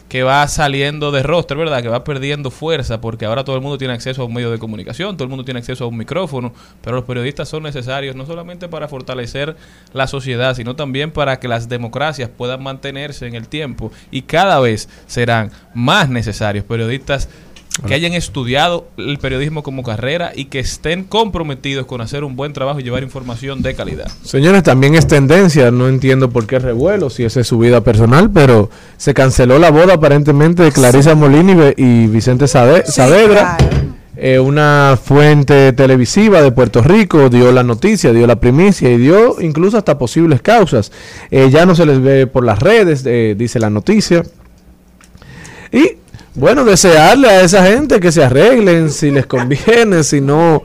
que 0.09 0.23
va 0.23 0.47
saliendo 0.47 1.11
de 1.11 1.23
roster, 1.23 1.57
¿verdad? 1.57 1.81
Que 1.81 1.89
va 1.89 2.03
perdiendo 2.03 2.51
fuerza 2.51 3.01
porque 3.01 3.25
ahora 3.25 3.43
todo 3.43 3.55
el 3.55 3.61
mundo 3.61 3.77
tiene 3.77 3.93
acceso 3.93 4.21
a 4.21 4.25
un 4.25 4.33
medio 4.33 4.51
de 4.51 4.59
comunicación, 4.59 5.17
todo 5.17 5.23
el 5.23 5.29
mundo 5.29 5.43
tiene 5.43 5.59
acceso 5.59 5.85
a 5.85 5.87
un 5.87 5.97
micrófono, 5.97 6.53
pero 6.81 6.95
los 6.97 7.05
periodistas 7.05 7.49
son 7.49 7.63
necesarios 7.63 8.15
no 8.15 8.25
solamente 8.25 8.67
para 8.67 8.87
fortalecer 8.87 9.55
la 9.93 10.07
sociedad, 10.07 10.55
sino 10.55 10.75
también 10.75 11.11
para 11.11 11.39
que 11.39 11.47
las 11.47 11.69
democracias 11.69 12.29
puedan 12.29 12.61
mantenerse 12.61 13.27
en 13.27 13.35
el 13.35 13.47
tiempo 13.47 13.91
y 14.11 14.23
cada 14.23 14.59
vez 14.59 14.89
serán 15.07 15.51
más 15.73 16.09
necesarios 16.09 16.65
periodistas 16.65 17.29
que 17.85 17.93
hayan 17.93 18.13
estudiado 18.13 18.87
el 18.97 19.17
periodismo 19.17 19.61
como 19.63 19.83
carrera 19.83 20.31
y 20.33 20.45
que 20.45 20.59
estén 20.59 21.03
comprometidos 21.03 21.85
con 21.85 21.99
hacer 22.01 22.23
un 22.23 22.35
buen 22.35 22.53
trabajo 22.53 22.79
y 22.79 22.83
llevar 22.83 23.03
información 23.03 23.61
de 23.61 23.75
calidad. 23.75 24.09
Señores, 24.23 24.63
también 24.63 24.95
es 24.95 25.07
tendencia, 25.07 25.71
no 25.71 25.87
entiendo 25.89 26.29
por 26.29 26.47
qué 26.47 26.59
revuelo, 26.59 27.09
si 27.09 27.25
esa 27.25 27.41
es 27.41 27.47
su 27.47 27.57
vida 27.59 27.81
personal, 27.81 28.31
pero 28.31 28.69
se 28.97 29.13
canceló 29.13 29.59
la 29.59 29.71
boda 29.71 29.95
aparentemente 29.95 30.63
de 30.63 30.71
Clarisa 30.71 31.15
Molini 31.15 31.53
y 31.75 32.07
Vicente 32.07 32.45
Sade- 32.47 32.85
Saavedra. 32.85 33.57
Eh, 34.17 34.39
una 34.39 34.97
fuente 35.03 35.73
televisiva 35.73 36.41
de 36.41 36.49
Puerto 36.53 36.81
Rico 36.81 37.27
dio 37.29 37.51
la 37.51 37.63
noticia, 37.63 38.13
dio 38.13 38.25
la 38.25 38.37
primicia 38.39 38.89
y 38.89 38.97
dio 38.97 39.41
incluso 39.41 39.77
hasta 39.77 39.97
posibles 39.97 40.41
causas. 40.41 40.93
Eh, 41.31 41.49
ya 41.51 41.65
no 41.65 41.75
se 41.75 41.85
les 41.85 42.01
ve 42.01 42.25
por 42.25 42.45
las 42.45 42.59
redes, 42.59 43.03
eh, 43.05 43.35
dice 43.37 43.59
la 43.59 43.69
noticia. 43.69 44.23
Y 45.73 45.97
bueno, 46.35 46.65
desearle 46.65 47.29
a 47.29 47.41
esa 47.41 47.65
gente 47.65 47.99
que 47.99 48.11
se 48.11 48.23
arreglen 48.23 48.89
si 48.91 49.11
les 49.11 49.25
conviene, 49.25 50.03
si 50.03 50.21
no... 50.21 50.61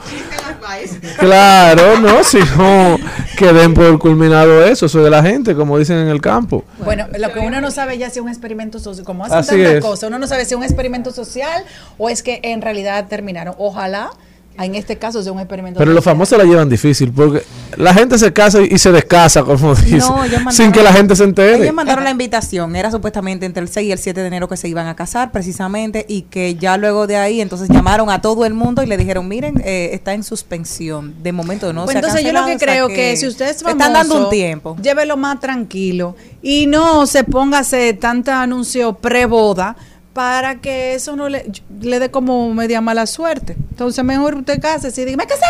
Claro, 1.19 1.99
no, 1.99 2.23
si 2.23 2.39
no 2.57 2.97
que 3.37 3.53
den 3.53 3.75
por 3.75 3.99
culminado 3.99 4.65
eso, 4.65 4.87
eso 4.87 5.03
de 5.03 5.11
la 5.11 5.23
gente, 5.23 5.55
como 5.55 5.79
dicen 5.79 5.97
en 5.99 6.09
el 6.09 6.21
campo. 6.21 6.65
Bueno, 6.85 7.07
lo 7.19 7.33
que 7.33 7.41
uno 7.41 7.61
no 7.61 7.71
sabe 7.71 7.99
ya 7.99 8.09
si 8.09 8.19
es 8.19 8.23
un 8.23 8.29
experimento 8.29 8.79
social, 8.79 9.05
como 9.05 9.25
hacen 9.25 9.39
Así 9.39 9.57
tantas 9.57 9.73
es. 9.75 9.81
cosas, 9.81 10.09
uno 10.09 10.19
no 10.19 10.27
sabe 10.27 10.45
si 10.45 10.55
es 10.55 10.59
un 10.59 10.63
experimento 10.63 11.11
social 11.11 11.65
o 11.99 12.09
es 12.09 12.23
que 12.23 12.41
en 12.43 12.63
realidad 12.63 13.07
terminaron. 13.09 13.55
Ojalá 13.59 14.11
en 14.59 14.75
este 14.75 14.97
caso 14.99 15.23
sea 15.23 15.33
un 15.33 15.39
experimento 15.39 15.79
Pero 15.79 15.93
los 15.93 16.05
famosos 16.05 16.37
la 16.37 16.45
llevan 16.45 16.69
difícil 16.69 17.13
porque 17.13 17.43
la 17.77 17.95
gente 17.95 18.19
se 18.19 18.33
casa 18.33 18.61
y, 18.61 18.79
se 18.79 18.93
descasa, 18.93 19.43
como 19.43 19.75
dice, 19.77 19.99
No, 19.99 20.17
mandaron- 20.19 20.53
sin 20.53 20.73
que 20.73 20.83
la 20.83 20.93
gente 20.93 21.17
se 21.17 21.25
entere. 21.25 21.63
Ellos 21.63 21.75
mandaron 21.75 22.05
la 22.05 22.11
invitación, 22.11 22.75
era 22.77 22.91
supuestamente 22.91 23.47
entre 23.47 23.63
el 23.63 23.69
6 23.69 23.89
y 23.89 23.93
el 23.93 23.99
7 23.99 24.21
de 24.21 24.27
enero 24.27 24.49
que 24.49 24.57
se 24.57 24.69
iban 24.69 24.87
a 24.87 24.97
casar 24.97 25.33
precisamente 25.33 26.05
y 26.09 26.23
que 26.23 26.57
ya 26.57 26.77
luego 26.77 27.07
de 27.07 27.17
ahí 27.17 27.41
entonces 27.41 27.69
llamaron 27.69 28.11
a 28.11 28.21
todo 28.21 28.45
el 28.45 28.55
mundo 28.55 28.83
y 28.83 28.87
le 28.87 28.97
dijeron, 28.97 29.29
miren, 29.29 29.63
eh, 29.65 29.91
está 29.93 30.15
en 30.15 30.23
suspensión, 30.25 31.15
de 31.23 31.33
momento 31.33 31.73
no 31.73 31.85
Pues 31.85 31.93
se 31.93 31.99
ha 31.99 32.01
entonces 32.01 32.25
yo 32.25 32.33
lo 32.33 32.45
que 32.45 32.53
cancelado, 32.53 32.87
o 32.87 32.89
sea 32.89 32.97
creo 32.97 33.11
que, 33.13 33.17
si 33.17 33.27
usted 33.27 33.49
es 33.49 33.63
famoso, 33.63 33.79
están 33.79 33.93
dando 33.93 34.25
un 34.25 34.31
tiempo. 34.31 34.77
llévelo 34.83 35.17
más 35.17 35.41
tranquilo 35.41 36.17
y 36.43 36.67
no 36.67 37.07
se 37.07 37.25
ponga 37.25 37.59
a 37.59 37.61
hacer 37.61 37.99
tanta 37.99 38.43
anuncio 38.43 38.95
pre-boda 38.95 39.77
para 40.13 40.57
que 40.57 40.95
eso 40.95 41.17
no 41.17 41.29
le, 41.29 41.51
le 41.81 41.99
dé 41.99 42.11
como 42.11 42.53
media 42.55 42.81
mala 42.81 43.07
suerte. 43.07 43.57
Entonces 43.71 44.05
mejor 44.05 44.35
usted 44.35 44.61
case 44.61 44.89
y 45.01 45.05
diga, 45.05 45.17
me 45.17 45.27
casé 45.27 45.45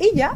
y 0.00 0.16
ya. 0.16 0.34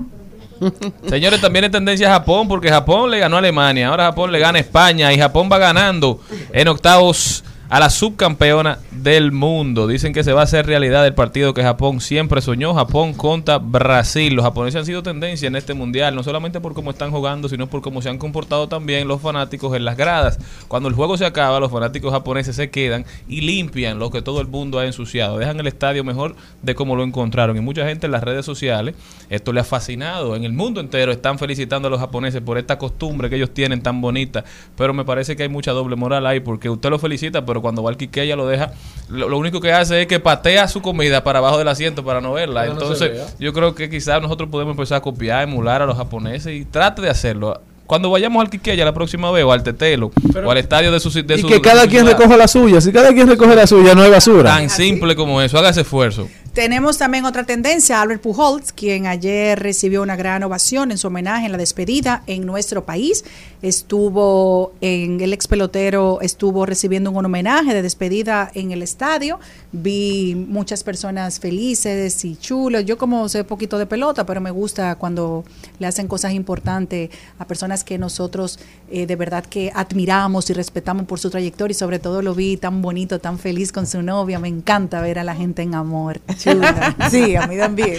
Señores, 1.08 1.40
también 1.40 1.64
es 1.64 1.70
tendencia 1.70 2.08
a 2.08 2.18
Japón 2.18 2.48
porque 2.48 2.68
Japón 2.68 3.10
le 3.10 3.18
ganó 3.18 3.36
a 3.36 3.38
Alemania, 3.38 3.88
ahora 3.88 4.04
Japón 4.04 4.30
le 4.32 4.38
gana 4.38 4.58
a 4.58 4.60
España 4.60 5.12
y 5.12 5.18
Japón 5.18 5.48
va 5.50 5.58
ganando 5.58 6.20
en 6.52 6.68
octavos 6.68 7.44
a 7.70 7.78
la 7.78 7.88
subcampeona 7.88 8.80
del 8.90 9.30
mundo. 9.30 9.86
Dicen 9.86 10.12
que 10.12 10.24
se 10.24 10.32
va 10.32 10.40
a 10.40 10.44
hacer 10.44 10.66
realidad 10.66 11.06
el 11.06 11.14
partido 11.14 11.54
que 11.54 11.62
Japón 11.62 12.00
siempre 12.00 12.40
soñó, 12.40 12.74
Japón 12.74 13.14
contra 13.14 13.58
Brasil. 13.58 14.34
Los 14.34 14.44
japoneses 14.44 14.80
han 14.80 14.86
sido 14.86 15.04
tendencia 15.04 15.46
en 15.46 15.54
este 15.54 15.72
mundial, 15.72 16.16
no 16.16 16.24
solamente 16.24 16.60
por 16.60 16.74
cómo 16.74 16.90
están 16.90 17.12
jugando, 17.12 17.48
sino 17.48 17.68
por 17.68 17.80
cómo 17.80 18.02
se 18.02 18.08
han 18.08 18.18
comportado 18.18 18.68
también 18.68 19.06
los 19.06 19.22
fanáticos 19.22 19.76
en 19.76 19.84
las 19.84 19.96
gradas. 19.96 20.40
Cuando 20.66 20.88
el 20.88 20.96
juego 20.96 21.16
se 21.16 21.24
acaba, 21.24 21.60
los 21.60 21.70
fanáticos 21.70 22.12
japoneses 22.12 22.56
se 22.56 22.70
quedan 22.70 23.06
y 23.28 23.42
limpian 23.42 24.00
lo 24.00 24.10
que 24.10 24.20
todo 24.20 24.40
el 24.40 24.48
mundo 24.48 24.80
ha 24.80 24.86
ensuciado. 24.86 25.38
Dejan 25.38 25.60
el 25.60 25.68
estadio 25.68 26.02
mejor 26.02 26.34
de 26.62 26.74
cómo 26.74 26.96
lo 26.96 27.04
encontraron. 27.04 27.56
Y 27.56 27.60
mucha 27.60 27.86
gente 27.86 28.06
en 28.06 28.12
las 28.12 28.24
redes 28.24 28.44
sociales, 28.44 28.96
esto 29.28 29.52
le 29.52 29.60
ha 29.60 29.64
fascinado. 29.64 30.34
En 30.34 30.42
el 30.42 30.52
mundo 30.52 30.80
entero 30.80 31.12
están 31.12 31.38
felicitando 31.38 31.86
a 31.86 31.90
los 31.92 32.00
japoneses 32.00 32.40
por 32.40 32.58
esta 32.58 32.78
costumbre 32.78 33.30
que 33.30 33.36
ellos 33.36 33.54
tienen 33.54 33.80
tan 33.80 34.00
bonita. 34.00 34.44
Pero 34.76 34.92
me 34.92 35.04
parece 35.04 35.36
que 35.36 35.44
hay 35.44 35.48
mucha 35.48 35.70
doble 35.70 35.94
moral 35.94 36.26
ahí 36.26 36.40
porque 36.40 36.68
usted 36.68 36.90
lo 36.90 36.98
felicita, 36.98 37.46
pero 37.46 37.59
cuando 37.62 37.82
va 37.82 37.90
al 37.90 37.96
Quiqueya 37.96 38.36
lo 38.36 38.46
deja, 38.46 38.72
lo, 39.08 39.28
lo 39.28 39.38
único 39.38 39.60
que 39.60 39.72
hace 39.72 40.02
es 40.02 40.06
que 40.06 40.20
patea 40.20 40.68
su 40.68 40.82
comida 40.82 41.22
para 41.24 41.38
abajo 41.40 41.58
del 41.58 41.68
asiento 41.68 42.04
para 42.04 42.20
no 42.20 42.32
verla. 42.32 42.66
No 42.66 42.72
Entonces, 42.72 43.34
yo 43.38 43.52
creo 43.52 43.74
que 43.74 43.90
quizás 43.90 44.20
nosotros 44.22 44.48
podemos 44.50 44.72
empezar 44.72 44.98
a 44.98 45.00
copiar, 45.00 45.42
emular 45.42 45.82
a 45.82 45.86
los 45.86 45.96
japoneses 45.96 46.54
y 46.54 46.64
trate 46.64 47.02
de 47.02 47.10
hacerlo. 47.10 47.60
Cuando 47.86 48.08
vayamos 48.08 48.40
al 48.40 48.48
Quiqueya 48.48 48.84
la 48.84 48.94
próxima 48.94 49.32
vez 49.32 49.42
o 49.42 49.50
al 49.50 49.64
Tetelo 49.64 50.12
o 50.44 50.50
al 50.52 50.58
estadio 50.58 50.92
de 50.92 51.00
su 51.00 51.10
de 51.10 51.34
y 51.34 51.40
su- 51.40 51.48
que 51.48 51.60
cada 51.60 51.88
quien 51.88 52.04
ciudad. 52.04 52.16
recoja 52.16 52.36
la 52.36 52.46
suya. 52.46 52.80
Si 52.80 52.92
cada 52.92 53.12
quien 53.12 53.26
recoge 53.26 53.56
la 53.56 53.66
suya, 53.66 53.96
no 53.96 54.02
hay 54.02 54.10
basura. 54.12 54.50
Tan 54.54 54.70
simple 54.70 55.16
como 55.16 55.42
eso, 55.42 55.58
haga 55.58 55.70
ese 55.70 55.80
esfuerzo. 55.80 56.28
Tenemos 56.52 56.98
también 56.98 57.26
otra 57.26 57.44
tendencia, 57.44 58.02
Albert 58.02 58.22
Pujols, 58.22 58.72
quien 58.72 59.06
ayer 59.06 59.56
recibió 59.56 60.02
una 60.02 60.16
gran 60.16 60.42
ovación 60.42 60.90
en 60.90 60.98
su 60.98 61.06
homenaje 61.06 61.46
en 61.46 61.52
la 61.52 61.58
despedida 61.58 62.24
en 62.26 62.44
nuestro 62.44 62.84
país. 62.84 63.24
Estuvo 63.62 64.72
en 64.80 65.20
el 65.20 65.32
ex 65.32 65.46
pelotero, 65.46 66.20
estuvo 66.22 66.66
recibiendo 66.66 67.12
un 67.12 67.24
homenaje 67.24 67.72
de 67.72 67.82
despedida 67.82 68.50
en 68.54 68.72
el 68.72 68.82
estadio. 68.82 69.38
Vi 69.70 70.34
muchas 70.34 70.82
personas 70.82 71.38
felices 71.38 72.24
y 72.24 72.34
chulos. 72.34 72.84
Yo 72.84 72.98
como 72.98 73.28
sé 73.28 73.44
poquito 73.44 73.78
de 73.78 73.86
pelota, 73.86 74.26
pero 74.26 74.40
me 74.40 74.50
gusta 74.50 74.96
cuando 74.96 75.44
le 75.78 75.86
hacen 75.86 76.08
cosas 76.08 76.32
importantes 76.32 77.10
a 77.38 77.46
personas 77.46 77.84
que 77.84 77.96
nosotros 77.96 78.58
eh, 78.90 79.06
de 79.06 79.14
verdad 79.14 79.46
que 79.46 79.70
admiramos 79.72 80.50
y 80.50 80.52
respetamos 80.52 81.06
por 81.06 81.20
su 81.20 81.30
trayectoria 81.30 81.72
y 81.72 81.78
sobre 81.78 82.00
todo 82.00 82.22
lo 82.22 82.34
vi 82.34 82.56
tan 82.56 82.82
bonito, 82.82 83.20
tan 83.20 83.38
feliz 83.38 83.70
con 83.70 83.86
su 83.86 84.02
novia. 84.02 84.40
Me 84.40 84.48
encanta 84.48 85.00
ver 85.00 85.20
a 85.20 85.24
la 85.24 85.36
gente 85.36 85.62
en 85.62 85.76
amor. 85.76 86.20
Chula. 86.42 86.96
Sí, 87.10 87.36
a 87.36 87.46
mí 87.46 87.56
también. 87.58 87.98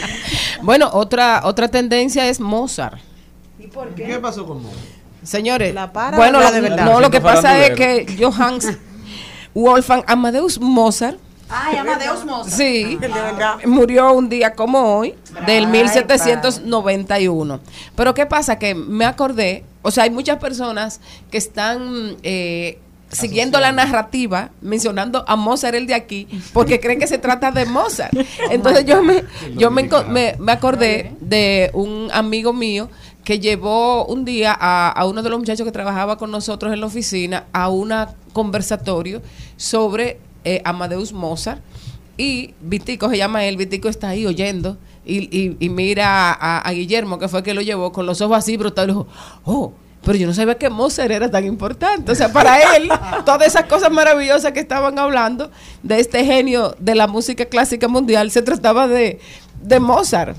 Bueno, 0.62 0.90
otra 0.94 1.42
otra 1.44 1.68
tendencia 1.68 2.28
es 2.28 2.40
Mozart. 2.40 3.00
¿Y 3.60 3.68
por 3.68 3.90
qué? 3.96 4.18
pasó 4.20 4.46
con 4.46 4.62
Mozart? 4.64 4.82
Señores, 5.24 5.74
La 5.76 5.92
para 5.94 6.18
bueno, 6.18 6.40
la 6.40 6.48
lo- 6.50 6.52
de 6.56 6.62
verdad? 6.62 6.86
no, 6.86 7.00
lo 7.00 7.12
que 7.12 7.22
pasa 7.22 7.64
es 7.66 7.72
que 7.78 8.06
Johannes 8.20 8.78
Wolfgang 9.54 10.04
Amadeus 10.08 10.60
Mozart 10.60 11.18
Ay, 11.54 11.76
Amadeus 11.78 12.24
Mozart. 12.26 12.50
Sí, 12.56 12.98
murió 13.66 14.14
un 14.14 14.30
día 14.30 14.54
como 14.54 14.80
hoy, 14.98 15.16
del 15.46 15.66
Ay, 15.66 15.72
1791. 15.72 17.60
Pero 17.96 18.14
¿qué 18.14 18.26
pasa? 18.26 18.58
Que 18.58 18.74
me 18.74 19.04
acordé, 19.06 19.66
o 19.82 19.92
sea, 19.92 20.06
hay 20.06 20.10
muchas 20.12 20.38
personas 20.38 21.02
que 21.30 21.38
están 21.38 22.16
eh, 22.24 22.80
siguiendo 23.12 23.60
la 23.60 23.72
narrativa, 23.72 24.50
mencionando 24.62 25.24
a 25.28 25.36
Mozart 25.36 25.76
el 25.76 25.88
de 25.88 25.94
aquí, 25.94 26.28
porque 26.54 26.80
creen 26.80 27.00
que 27.00 27.08
se 27.08 27.18
trata 27.18 27.52
de 27.52 27.66
Mozart. 27.66 28.14
Entonces 28.52 28.86
yo 28.86 29.04
me, 29.04 29.24
yo 29.56 29.72
me, 29.72 29.90
me, 30.10 30.36
me 30.40 30.52
acordé 30.52 31.14
de 31.20 31.70
un 31.74 32.10
amigo 32.14 32.54
mío 32.54 32.90
que 33.24 33.40
llevó 33.40 34.06
un 34.06 34.26
día 34.26 34.56
a, 34.60 34.90
a 34.90 35.06
uno 35.06 35.22
de 35.22 35.30
los 35.30 35.38
muchachos 35.40 35.66
que 35.66 35.72
trabajaba 35.72 36.18
con 36.18 36.32
nosotros 36.32 36.74
en 36.74 36.80
la 36.80 36.88
oficina 36.88 37.46
a 37.54 37.70
un 37.70 37.94
conversatorio 38.34 39.22
sobre 39.58 40.20
eh, 40.44 40.62
Amadeus 40.66 41.14
Mozart. 41.14 41.62
Y 42.18 42.54
Vitico 42.62 43.10
se 43.10 43.18
llama 43.18 43.46
él, 43.46 43.58
Vitico 43.58 43.90
está 43.90 44.10
ahí 44.10 44.26
oyendo 44.26 44.78
y, 45.06 45.20
y- 45.36 45.56
y 45.60 45.70
mira 45.70 46.32
a, 46.34 46.60
a 46.60 46.72
Guillermo 46.72 47.18
que 47.18 47.28
fue 47.28 47.40
el 47.40 47.46
que 47.46 47.54
lo 47.54 47.62
llevó 47.62 47.92
con 47.92 48.06
los 48.06 48.22
ojos 48.22 48.38
así 48.38 48.58
brutales 48.58 48.94
y 48.94 48.98
dijo, 48.98 49.08
oh, 49.46 49.74
pero 50.04 50.18
yo 50.18 50.28
no 50.28 50.34
sabía 50.34 50.56
que 50.56 50.70
Mozart 50.70 51.12
era 51.12 51.30
tan 51.30 51.46
importante. 51.46 52.12
O 52.12 52.16
sea, 52.16 52.32
para 52.32 52.76
él, 52.76 52.90
todas 53.26 53.48
esas 53.48 53.66
cosas 53.66 53.92
maravillosas 53.92 54.52
que 54.52 54.60
estaban 54.60 54.98
hablando 54.98 55.52
de 55.84 56.00
este 56.00 56.26
genio 56.26 56.76
de 56.80 56.96
la 56.96 57.08
música 57.08 57.46
clásica 57.46 57.88
mundial, 57.88 58.32
se 58.32 58.42
trataba 58.42 58.88
de, 58.88 59.20
de 59.62 59.80
Mozart. 59.80 60.36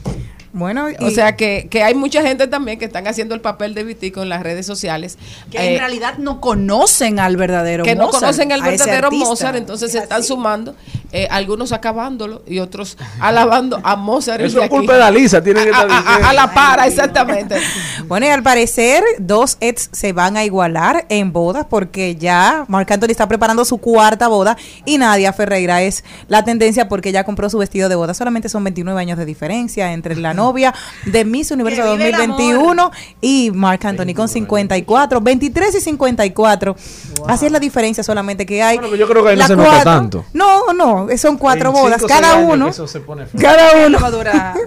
Bueno, 0.53 0.87
O 1.01 1.11
sea 1.11 1.35
que, 1.37 1.67
que 1.71 1.83
hay 1.83 1.95
mucha 1.95 2.23
gente 2.23 2.47
también 2.47 2.79
que 2.79 2.85
están 2.85 3.07
haciendo 3.07 3.35
el 3.35 3.41
papel 3.41 3.75
de 3.75 3.85
Vitico 3.85 4.23
en 4.23 4.29
las 4.29 4.43
redes 4.43 4.67
sociales. 4.67 5.17
Que 5.51 5.59
eh, 5.59 5.73
en 5.75 5.79
realidad 5.79 6.19
no 6.19 6.41
conocen 6.43 7.19
al 7.21 7.37
verdadero 7.39 7.85
que 7.85 7.95
no 7.95 8.07
Mozart, 8.07 8.21
conocen 8.23 8.53
el 8.53 8.63
a 8.63 8.69
ese 8.71 8.85
verdadero. 8.85 9.11
Mozart, 9.13 9.57
entonces 9.57 9.93
se 9.93 9.99
están 9.99 10.23
sumando, 10.23 10.75
eh, 11.11 11.27
algunos 11.31 11.73
acabándolo 11.73 12.43
y 12.47 12.59
otros 12.59 12.99
alabando 13.21 13.81
a 13.83 13.97
Mozart. 13.97 14.43
Eso 14.43 14.63
es 14.63 14.69
culpa 14.69 14.97
de 14.97 15.03
Alisa, 15.03 15.43
tiene 15.43 15.63
que 15.63 15.71
a, 15.71 15.73
estar 15.73 15.91
a- 15.91 15.97
a- 15.99 16.01
diciendo. 16.03 16.29
a 16.29 16.33
la 16.35 16.53
para, 16.55 16.87
exactamente. 16.87 17.57
Bueno, 18.09 18.27
y 18.27 18.29
al 18.29 18.43
parecer 18.43 19.03
dos 19.19 19.57
ex 19.61 19.89
se 19.93 20.13
van 20.13 20.37
a 20.37 20.45
igualar 20.45 21.07
en 21.09 21.33
bodas 21.33 21.65
porque 21.71 22.17
ya 22.17 22.65
Marc 22.69 22.91
Anthony 22.91 23.11
está 23.13 23.27
preparando 23.27 23.65
su 23.65 23.79
cuarta 23.79 24.29
boda 24.29 24.57
y 24.85 24.99
Nadia 24.99 25.33
Ferreira 25.33 25.81
es 25.83 26.05
la 26.29 26.45
tendencia 26.45 26.89
porque 26.89 27.11
ya 27.11 27.25
compró 27.25 27.49
su 27.49 27.57
vestido 27.57 27.89
de 27.89 27.95
boda. 27.95 28.13
Solamente 28.13 28.51
son 28.51 28.65
29 28.65 29.01
años 29.01 29.17
de 29.17 29.25
diferencia 29.25 29.93
entre 29.95 30.17
la 30.17 30.35
novia 30.43 30.75
de 31.07 31.25
Miss 31.25 31.51
Universo 31.51 31.83
Que 31.83 31.93
vive 31.93 32.07
el 32.11 32.13
2021 32.17 32.91
y 33.21 33.51
Marc 33.53 33.85
Anthony 33.85 34.15
con 34.15 34.29
54, 34.29 35.21
23 35.21 35.75
y 35.77 35.81
54. 35.81 36.77
Así 37.29 37.47
es 37.47 37.53
la 37.53 37.61
diferencia 37.61 38.03
solamente 38.03 38.45
que 38.47 38.63
hay. 38.63 38.77
Bueno, 38.77 38.91
pero 38.91 39.01
yo 39.01 39.09
creo 39.09 39.23
que 39.23 39.31
ahí 39.31 39.37
no 39.37 39.41
La 39.43 39.47
se 39.47 39.57
nota 39.57 39.69
cuarta- 39.69 39.85
tanto. 39.85 40.25
No, 40.33 40.73
no, 40.73 41.07
son 41.17 41.37
cuatro 41.37 41.69
En 41.71 41.75
bodas, 41.75 42.03
cada 42.07 42.37
uno. 42.37 42.69
eso 42.69 42.87
se 42.87 43.01
pone. 43.01 43.27
Cada 43.41 43.87
uno. 43.87 43.99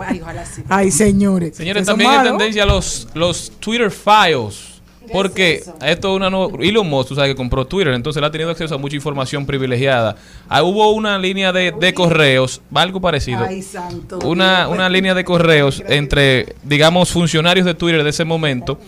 Ay, 0.08 0.22
ojalá 0.22 0.46
sí. 0.46 0.64
Ay, 0.70 0.92
señores. 0.92 1.56
Señores, 1.58 1.86
también 1.86 2.10
hay 2.12 2.18
malo. 2.18 2.30
tendencia 2.32 2.66
los, 2.66 3.08
los 3.14 3.52
Twitter 3.60 3.92
Files. 3.92 4.75
Porque 5.12 5.62
esto 5.82 6.10
es 6.12 6.16
una 6.16 6.30
nueva. 6.30 6.58
Elon 6.62 6.88
Musk, 6.90 7.10
tú 7.10 7.16
sabes 7.16 7.32
que 7.32 7.36
compró 7.36 7.66
Twitter, 7.66 7.94
entonces 7.94 8.18
él 8.20 8.24
ha 8.26 8.32
tenido 8.32 8.50
acceso 8.50 8.76
a 8.76 8.78
mucha 8.78 8.96
información 8.96 9.46
privilegiada. 9.46 10.16
Ah, 10.50 10.64
hubo 10.64 10.92
una 10.92 11.18
línea 11.18 11.52
de, 11.52 11.72
de 11.72 11.94
correos, 11.94 12.62
algo 12.74 13.00
parecido. 13.02 13.46
Ay, 13.46 13.62
santo. 13.62 14.20
Una, 14.26 14.68
una 14.68 14.90
línea 14.90 15.14
de 15.14 15.24
correos 15.24 15.84
entre, 15.88 16.56
digamos, 16.64 17.12
funcionarios 17.12 17.66
de 17.66 17.74
Twitter 17.74 18.04
de 18.04 18.10
ese 18.10 18.26
momento. 18.26 18.80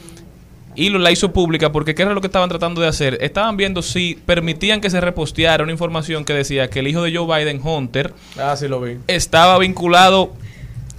Y 0.76 0.90
lo, 0.90 1.00
la 1.00 1.12
hizo 1.12 1.34
pública 1.34 1.72
porque 1.72 1.96
¿qué 1.96 2.04
era 2.04 2.14
lo 2.14 2.22
que 2.22 2.28
estaban 2.28 2.50
tratando 2.50 2.82
de 2.82 2.88
hacer? 2.88 3.18
Estaban 3.22 3.58
viendo 3.58 3.82
si 3.82 4.14
permitían 4.28 4.80
que 4.80 4.92
se 4.92 5.02
reposteara 5.02 5.64
una 5.64 5.72
información 5.72 6.24
que 6.24 6.34
decía 6.34 6.70
que 6.70 6.80
el 6.82 6.88
hijo 6.88 7.02
de 7.02 7.16
Joe 7.18 7.26
Biden, 7.44 7.60
Hunter, 7.64 8.14
Ah, 8.40 8.56
sí 8.56 8.68
lo 8.68 8.80
vi. 8.80 8.98
estaba 9.08 9.58
vinculado 9.58 10.34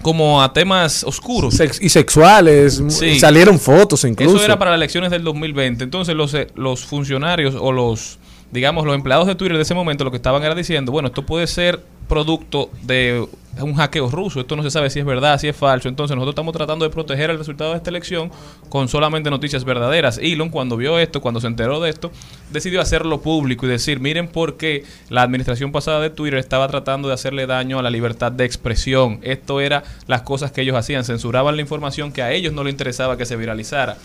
como 0.02 0.42
a 0.42 0.52
temas 0.52 1.04
oscuros. 1.04 1.54
Sex- 1.54 1.80
y 1.82 1.88
sexuales, 1.88 2.82
Sí. 2.88 3.18
salieron 3.18 3.58
fotos 3.58 4.04
incluso. 4.04 4.36
Eso 4.36 4.44
era 4.44 4.58
para 4.58 4.70
las 4.72 4.78
elecciones 4.78 5.10
del 5.10 5.24
2020. 5.24 5.84
Entonces 5.84 6.14
los, 6.14 6.32
eh, 6.34 6.46
los 6.54 6.84
funcionarios 6.84 7.54
o 7.58 7.72
los, 7.72 8.18
digamos, 8.50 8.84
los 8.84 8.94
empleados 8.94 9.26
de 9.26 9.34
Twitter 9.34 9.56
de 9.56 9.62
ese 9.62 9.74
momento 9.74 10.04
lo 10.04 10.10
que 10.10 10.16
estaban 10.16 10.42
era 10.42 10.54
diciendo, 10.54 10.92
bueno, 10.92 11.08
esto 11.08 11.24
puede 11.24 11.46
ser 11.46 11.80
producto 12.08 12.70
de 12.82 13.28
un 13.60 13.74
hackeo 13.74 14.10
ruso. 14.10 14.40
Esto 14.40 14.56
no 14.56 14.62
se 14.62 14.70
sabe 14.70 14.88
si 14.90 14.98
es 14.98 15.04
verdad, 15.04 15.38
si 15.38 15.48
es 15.48 15.56
falso. 15.56 15.88
Entonces 15.88 16.16
nosotros 16.16 16.32
estamos 16.32 16.54
tratando 16.54 16.84
de 16.84 16.90
proteger 16.90 17.30
el 17.30 17.38
resultado 17.38 17.72
de 17.72 17.76
esta 17.76 17.90
elección 17.90 18.30
con 18.68 18.88
solamente 18.88 19.30
noticias 19.30 19.64
verdaderas. 19.64 20.18
Elon, 20.18 20.48
cuando 20.48 20.76
vio 20.76 20.98
esto, 20.98 21.20
cuando 21.20 21.40
se 21.40 21.48
enteró 21.48 21.80
de 21.80 21.90
esto, 21.90 22.10
decidió 22.50 22.80
hacerlo 22.80 23.20
público 23.20 23.66
y 23.66 23.68
decir, 23.68 24.00
miren 24.00 24.28
por 24.28 24.56
qué 24.56 24.84
la 25.10 25.22
administración 25.22 25.72
pasada 25.72 26.00
de 26.00 26.10
Twitter 26.10 26.38
estaba 26.38 26.68
tratando 26.68 27.08
de 27.08 27.14
hacerle 27.14 27.46
daño 27.46 27.78
a 27.78 27.82
la 27.82 27.90
libertad 27.90 28.32
de 28.32 28.44
expresión. 28.44 29.18
Esto 29.22 29.60
era 29.60 29.84
las 30.06 30.22
cosas 30.22 30.52
que 30.52 30.62
ellos 30.62 30.76
hacían. 30.76 31.04
Censuraban 31.04 31.56
la 31.56 31.62
información 31.62 32.12
que 32.12 32.22
a 32.22 32.32
ellos 32.32 32.52
no 32.52 32.64
les 32.64 32.72
interesaba 32.72 33.16
que 33.16 33.26
se 33.26 33.36
viralizara. 33.36 33.98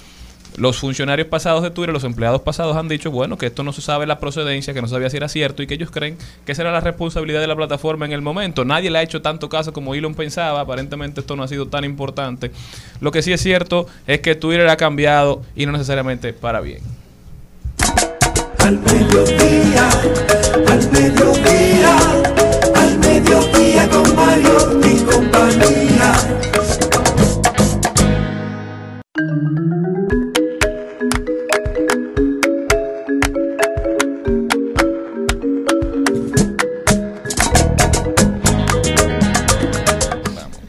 Los 0.56 0.78
funcionarios 0.78 1.28
pasados 1.28 1.64
de 1.64 1.72
Twitter, 1.72 1.92
los 1.92 2.04
empleados 2.04 2.42
pasados 2.42 2.78
han 2.78 2.88
dicho, 2.88 3.10
bueno, 3.10 3.38
que 3.38 3.48
esto 3.48 3.64
no 3.64 3.74
se 3.74 3.82
sabe 3.82 4.06
la 4.06 4.20
procedencia, 4.20 4.74
que 4.74 4.82
no 4.82 4.88
sabía 4.88 5.10
si 5.10 5.18
era 5.18 5.28
cierto 5.28 5.64
y 5.64 5.68
que 5.68 5.74
ellos 5.74 5.90
creen 5.90 6.16
que 6.46 6.52
esa 6.52 6.62
era 6.62 6.72
la 6.72 6.80
responsabilidad 6.80 7.42
de 7.42 7.48
la 7.48 7.56
plataforma 7.56 8.06
en 8.06 8.12
el 8.12 8.22
momento. 8.22 8.64
Nadie 8.64 8.92
le 8.92 9.00
ha 9.00 9.02
hecho 9.02 9.22
tanto 9.22 9.50
caso 9.50 9.74
como 9.74 9.96
Elon 9.96 10.14
pensaba, 10.14 10.62
aparentemente 10.62 11.22
esto 11.22 11.36
no 11.36 11.44
ha 11.44 11.48
sido 11.48 11.68
tan 11.68 11.84
importante. 11.84 12.52
Lo 13.02 13.12
que 13.12 13.24
sí 13.24 13.34
es 13.34 13.42
cierto 13.42 13.88
es 14.06 14.20
que 14.22 14.36
Twitter 14.36 14.68
ha 14.70 14.78
cambiado 14.78 15.42
y 15.56 15.66
no 15.66 15.72
necesariamente 15.72 16.34
para 16.34 16.62
bien. 16.62 16.82
Al 18.60 18.80
mediodía, 18.80 19.90
al 20.68 20.92
mediodía, 20.92 21.98
al 22.76 23.00
mediodía 23.00 23.90
con 23.90 24.16
Mario 24.16 24.80
y 24.86 25.02
compañía. 25.02 26.53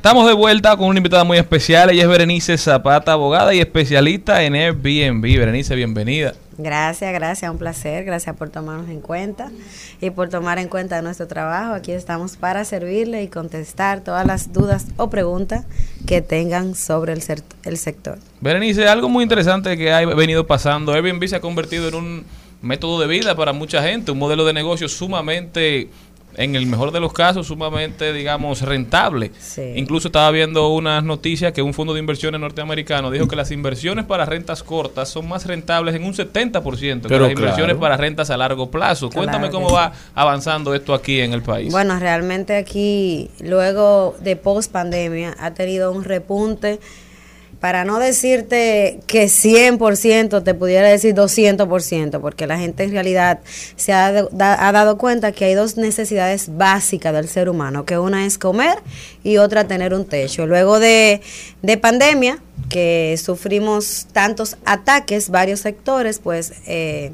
Estamos 0.05 0.27
de 0.27 0.35
vuelta 0.35 0.77
con 0.77 0.89
una 0.89 0.99
invitada 0.99 1.25
muy 1.25 1.39
especial. 1.39 1.89
Ella 1.89 2.03
es 2.03 2.09
Berenice 2.11 2.59
Zapata, 2.59 3.13
abogada 3.13 3.55
y 3.55 3.61
especialista 3.61 4.43
en 4.43 4.55
Airbnb. 4.55 5.23
Berenice, 5.23 5.75
bienvenida. 5.75 6.35
Gracias, 6.59 7.11
gracias, 7.15 7.51
un 7.51 7.57
placer, 7.57 8.05
gracias 8.05 8.37
por 8.37 8.51
tomarnos 8.51 8.91
en 8.91 9.01
cuenta 9.01 9.51
y 10.03 10.11
por 10.11 10.29
tomar 10.29 10.59
en 10.59 10.69
cuenta 10.69 11.01
nuestro 11.01 11.27
trabajo. 11.27 11.73
Aquí 11.73 11.93
estamos 11.93 12.37
para 12.37 12.67
servirle 12.67 13.23
y 13.23 13.29
contestar 13.29 14.03
todas 14.03 14.27
las 14.27 14.53
dudas 14.53 14.89
o 14.99 15.09
preguntas 15.09 15.65
que 16.07 16.21
tengan 16.21 16.75
sobre 16.75 17.15
el, 17.15 17.79
sector. 17.79 18.19
Berenice, 18.43 18.87
algo 18.87 19.09
muy 19.09 19.23
interesante 19.23 19.75
que 19.79 19.91
ha 19.91 20.05
venido 20.05 20.47
pasando. 20.47 20.93
Airbnb 20.93 21.27
se 21.27 21.37
ha 21.37 21.41
convertido 21.41 21.89
en 21.89 21.95
un 21.95 22.25
método 22.61 23.01
de 23.01 23.07
vida 23.07 23.35
para 23.37 23.55
mucha 23.55 23.83
gente, 23.83 24.11
un 24.11 24.19
modelo 24.19 24.45
de 24.45 24.53
negocio 24.53 24.87
sumamente, 24.87 25.89
en 26.37 26.57
el 26.57 26.67
mejor 26.67 26.93
de 26.93 27.01
los 27.01 27.13
casos, 27.13 27.47
sumamente, 27.47 28.13
digamos, 28.13 28.63
rentable. 28.63 29.31
Sí. 29.39 29.73
Incluso 29.77 30.09
estaba 30.09 30.31
viendo 30.31 30.69
unas 30.69 31.05
noticias 31.05 31.53
que 31.53 31.63
un 31.63 31.75
fondo 31.75 31.95
de 31.95 32.01
inversiones 32.01 32.41
norteamericano 32.41 33.11
dijo 33.11 33.29
que 33.29 33.37
las 33.37 33.51
inversiones 33.51 34.05
para 34.05 34.25
rentas 34.25 34.63
cortas 34.63 35.09
son 35.09 35.29
más 35.29 35.47
rentables 35.47 35.95
en 35.95 36.05
un 36.05 36.15
70% 36.15 37.03
que 37.03 37.09
Pero 37.09 37.25
las 37.25 37.33
inversiones 37.33 37.75
claro. 37.75 37.81
para 37.81 37.97
rentas 37.97 38.31
a 38.31 38.37
largo 38.37 38.71
plazo. 38.71 39.11
Cuéntame 39.11 39.51
cómo 39.51 39.71
va 39.73 39.93
avanzando 40.15 40.75
esto 40.75 40.95
aquí 40.95 41.21
en 41.21 41.33
el 41.33 41.43
país. 41.43 41.73
Bueno, 41.73 41.99
realmente 41.99 42.57
aquí, 42.57 43.31
luego 43.41 44.17
de 44.21 44.37
post 44.37 44.73
pandemia, 44.73 45.37
ha 45.39 45.53
tenido 45.53 45.93
un 45.93 46.05
repunte. 46.05 46.81
Para 47.65 47.87
no 47.87 47.99
decirte 47.99 49.01
que 49.07 49.25
100%, 49.25 50.45
te 50.45 50.53
pudiera 50.53 50.87
decir 50.87 51.15
200%, 51.15 52.21
porque 52.21 52.47
la 52.47 52.59
gente 52.59 52.85
en 52.85 52.91
realidad 52.91 53.41
se 53.77 53.95
ha, 53.95 54.13
dado 54.13 54.99
cuenta 54.99 55.33
que 55.33 55.47
hay 55.47 55.55
dos 55.55 55.79
necesidades 55.79 56.59
básicas 56.59 57.15
del 57.15 57.27
ser 57.27 57.49
humano, 57.49 57.87
que 57.87 57.97
una 57.97 58.27
es 58.27 58.37
comer 58.37 58.77
y 59.23 59.39
otra 59.39 59.67
tener 59.67 59.95
un 59.95 60.05
techo. 60.05 60.47
Luego 60.47 60.79
de, 60.79 61.23
de 61.63 61.79
pandemia, 61.79 62.39
que 62.69 63.19
sufrimos 63.19 64.09
tantos 64.13 64.59
ataques, 64.67 65.31
varios 65.31 65.61
sectores, 65.61 66.19
pues... 66.19 66.53
eh, 66.67 67.13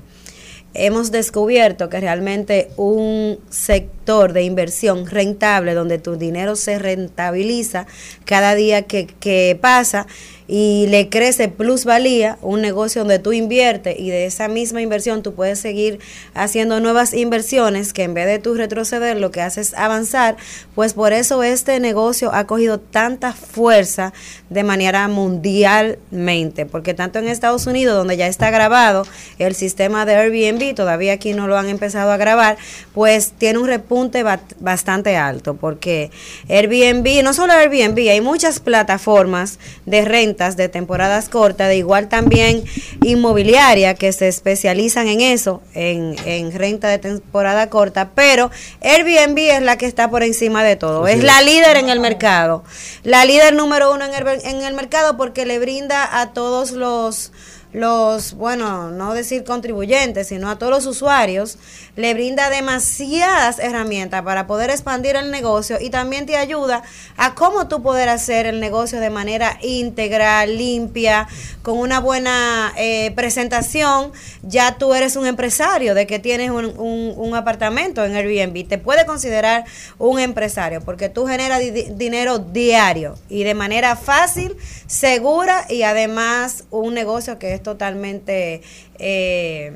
hemos 0.72 1.10
descubierto 1.10 1.88
que 1.88 1.98
realmente 1.98 2.70
un 2.76 3.40
sector 3.50 4.32
de 4.32 4.44
inversión 4.44 5.04
rentable 5.04 5.74
donde 5.74 5.98
tu 5.98 6.14
dinero 6.14 6.54
se 6.54 6.78
rentabiliza 6.78 7.88
cada 8.24 8.54
día 8.54 8.82
que 8.82 9.58
pasa 9.60 10.06
y 10.52 10.88
le 10.88 11.08
crece 11.08 11.46
plusvalía, 11.48 12.36
un 12.42 12.60
negocio 12.60 13.02
donde 13.02 13.20
tú 13.20 13.32
inviertes 13.32 13.94
y 13.96 14.10
de 14.10 14.26
esa 14.26 14.48
misma 14.48 14.82
inversión 14.82 15.22
tú 15.22 15.32
puedes 15.32 15.60
seguir 15.60 16.00
haciendo 16.34 16.80
nuevas 16.80 17.14
inversiones 17.14 17.92
que 17.92 18.02
en 18.02 18.14
vez 18.14 18.26
de 18.26 18.40
tú 18.40 18.54
retroceder 18.54 19.16
lo 19.16 19.30
que 19.30 19.42
haces 19.42 19.68
es 19.68 19.74
avanzar, 19.74 20.36
pues 20.74 20.94
por 20.94 21.12
eso 21.12 21.44
este 21.44 21.78
negocio 21.78 22.34
ha 22.34 22.48
cogido 22.48 22.80
tanta 22.80 23.32
fuerza 23.32 24.12
de 24.48 24.64
manera 24.64 25.06
mundialmente, 25.06 26.66
porque 26.66 26.94
tanto 26.94 27.18
en 27.18 27.28
Estados 27.28 27.66
Unidos, 27.66 27.96
donde 27.96 28.16
ya 28.16 28.26
está 28.26 28.50
grabado 28.50 29.06
el 29.38 29.54
sistema 29.54 30.04
de 30.04 30.16
Airbnb, 30.16 30.74
todavía 30.74 31.12
aquí 31.12 31.32
no 31.32 31.46
lo 31.46 31.58
han 31.58 31.68
empezado 31.68 32.10
a 32.10 32.16
grabar, 32.16 32.56
pues 32.94 33.32
tiene 33.38 33.58
un 33.60 33.66
repunte 33.66 34.22
ba- 34.22 34.40
bastante 34.58 35.16
alto, 35.16 35.54
porque 35.54 36.10
Airbnb, 36.48 37.22
no 37.22 37.34
solo 37.34 37.52
Airbnb, 37.52 37.98
hay 38.10 38.20
muchas 38.20 38.58
plataformas 38.60 39.58
de 39.86 40.04
de 40.48 40.68
temporadas 40.68 41.28
cortas, 41.28 41.68
de 41.68 41.76
igual 41.76 42.08
también 42.08 42.64
inmobiliaria 43.02 43.94
que 43.94 44.10
se 44.12 44.26
especializan 44.28 45.06
en 45.06 45.20
eso, 45.20 45.62
en, 45.74 46.16
en 46.24 46.52
renta 46.52 46.88
de 46.88 46.98
temporada 46.98 47.68
corta, 47.68 48.10
pero 48.14 48.50
Airbnb 48.80 49.38
es 49.38 49.62
la 49.62 49.76
que 49.76 49.86
está 49.86 50.10
por 50.10 50.22
encima 50.22 50.64
de 50.64 50.76
todo, 50.76 51.06
es 51.06 51.18
es. 51.18 51.24
la 51.24 51.42
líder 51.42 51.76
en 51.76 51.90
el 51.90 52.00
mercado, 52.00 52.64
la 53.02 53.24
líder 53.24 53.54
número 53.54 53.92
uno 53.92 54.06
en 54.06 54.14
el, 54.14 54.26
en 54.44 54.62
el 54.62 54.74
mercado 54.74 55.16
porque 55.16 55.44
le 55.44 55.58
brinda 55.58 56.20
a 56.20 56.32
todos 56.32 56.72
los 56.72 57.32
los, 57.72 58.34
bueno, 58.34 58.90
no 58.90 59.14
decir 59.14 59.44
contribuyentes, 59.44 60.28
sino 60.28 60.50
a 60.50 60.58
todos 60.58 60.72
los 60.72 60.86
usuarios, 60.86 61.56
le 61.96 62.14
brinda 62.14 62.50
demasiadas 62.50 63.58
herramientas 63.60 64.22
para 64.22 64.46
poder 64.46 64.70
expandir 64.70 65.16
el 65.16 65.30
negocio 65.30 65.78
y 65.80 65.90
también 65.90 66.26
te 66.26 66.36
ayuda 66.36 66.82
a 67.16 67.34
cómo 67.34 67.68
tú 67.68 67.82
poder 67.82 68.08
hacer 68.08 68.46
el 68.46 68.58
negocio 68.60 68.98
de 69.00 69.10
manera 69.10 69.58
integral, 69.62 70.56
limpia, 70.58 71.28
con 71.62 71.78
una 71.78 72.00
buena 72.00 72.72
eh, 72.76 73.12
presentación. 73.14 74.12
Ya 74.42 74.76
tú 74.78 74.94
eres 74.94 75.16
un 75.16 75.26
empresario 75.26 75.94
de 75.94 76.06
que 76.06 76.18
tienes 76.18 76.50
un, 76.50 76.66
un- 76.76 77.30
apartamento 77.34 78.04
en 78.04 78.16
Airbnb. 78.16 78.66
Te 78.68 78.76
puede 78.78 79.06
considerar 79.06 79.64
un 79.98 80.18
empresario 80.18 80.80
porque 80.80 81.08
tú 81.08 81.26
generas 81.26 81.60
di- 81.60 81.86
dinero 81.92 82.38
diario 82.40 83.16
y 83.28 83.44
de 83.44 83.54
manera 83.54 83.94
fácil, 83.94 84.56
segura 84.88 85.64
y 85.70 85.84
además 85.84 86.64
un 86.70 86.92
negocio 86.94 87.38
que 87.38 87.54
es 87.54 87.59
totalmente... 87.62 88.62
Eh, 88.98 89.72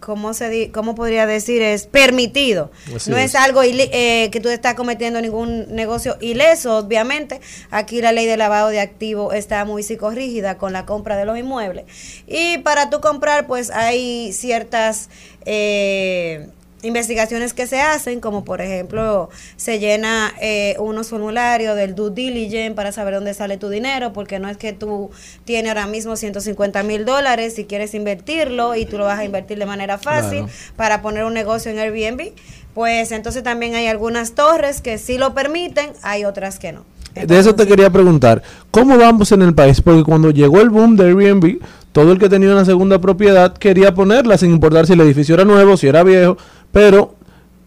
¿cómo, 0.00 0.32
se 0.32 0.48
di- 0.48 0.68
¿cómo 0.68 0.94
podría 0.94 1.26
decir? 1.26 1.60
Es 1.60 1.86
permitido. 1.86 2.70
Así 2.94 3.10
no 3.10 3.16
es, 3.18 3.26
es. 3.26 3.34
algo 3.34 3.62
eh, 3.64 4.28
que 4.30 4.40
tú 4.40 4.48
estás 4.48 4.74
cometiendo 4.74 5.20
ningún 5.20 5.74
negocio 5.74 6.16
ileso, 6.20 6.78
obviamente. 6.78 7.40
Aquí 7.70 8.00
la 8.00 8.12
ley 8.12 8.24
de 8.26 8.36
lavado 8.36 8.68
de 8.68 8.78
activos 8.80 9.34
está 9.34 9.64
muy 9.64 9.82
psicorrígida 9.82 10.56
con 10.56 10.72
la 10.72 10.86
compra 10.86 11.16
de 11.16 11.24
los 11.24 11.36
inmuebles. 11.36 11.84
Y 12.28 12.58
para 12.58 12.90
tú 12.90 13.00
comprar, 13.00 13.46
pues 13.48 13.70
hay 13.70 14.32
ciertas... 14.32 15.10
eh, 15.44 16.48
investigaciones 16.82 17.54
que 17.54 17.66
se 17.66 17.80
hacen, 17.80 18.20
como 18.20 18.44
por 18.44 18.60
ejemplo 18.60 19.30
se 19.56 19.78
llena 19.78 20.32
eh, 20.40 20.76
unos 20.78 21.08
formularios 21.08 21.76
del 21.76 21.94
due 21.94 22.10
diligence 22.10 22.74
para 22.74 22.92
saber 22.92 23.14
dónde 23.14 23.34
sale 23.34 23.56
tu 23.56 23.68
dinero, 23.68 24.12
porque 24.12 24.38
no 24.38 24.48
es 24.48 24.56
que 24.56 24.72
tú 24.72 25.10
tienes 25.44 25.70
ahora 25.70 25.86
mismo 25.86 26.16
150 26.16 26.82
mil 26.84 27.04
dólares 27.04 27.58
y 27.58 27.64
quieres 27.64 27.94
invertirlo 27.94 28.76
y 28.76 28.86
tú 28.86 28.98
lo 28.98 29.04
vas 29.04 29.18
a 29.18 29.24
invertir 29.24 29.58
de 29.58 29.66
manera 29.66 29.98
fácil 29.98 30.38
Claro. 30.44 30.48
para 30.76 31.02
poner 31.02 31.24
un 31.24 31.34
negocio 31.34 31.70
en 31.70 31.78
Airbnb, 31.78 32.32
pues 32.74 33.10
entonces 33.12 33.42
también 33.42 33.74
hay 33.74 33.86
algunas 33.86 34.32
torres 34.34 34.80
que 34.80 34.98
sí 34.98 35.18
lo 35.18 35.34
permiten, 35.34 35.90
hay 36.02 36.24
otras 36.24 36.58
que 36.58 36.72
no. 36.72 36.84
De 37.14 37.36
eso 37.38 37.54
te 37.56 37.66
quería 37.66 37.90
preguntar, 37.90 38.42
¿cómo 38.70 38.96
vamos 38.96 39.32
en 39.32 39.42
el 39.42 39.52
país? 39.52 39.80
Porque 39.80 40.04
cuando 40.04 40.30
llegó 40.30 40.60
el 40.60 40.70
boom 40.70 40.94
de 40.96 41.06
Airbnb, 41.06 41.58
todo 41.90 42.12
el 42.12 42.18
que 42.20 42.28
tenía 42.28 42.52
una 42.52 42.64
segunda 42.64 43.00
propiedad 43.00 43.52
quería 43.56 43.92
ponerla 43.94 44.38
sin 44.38 44.52
importar 44.52 44.86
si 44.86 44.92
el 44.92 45.00
edificio 45.00 45.34
era 45.34 45.44
nuevo, 45.44 45.76
si 45.76 45.88
era 45.88 46.04
viejo, 46.04 46.36
pero 46.72 47.14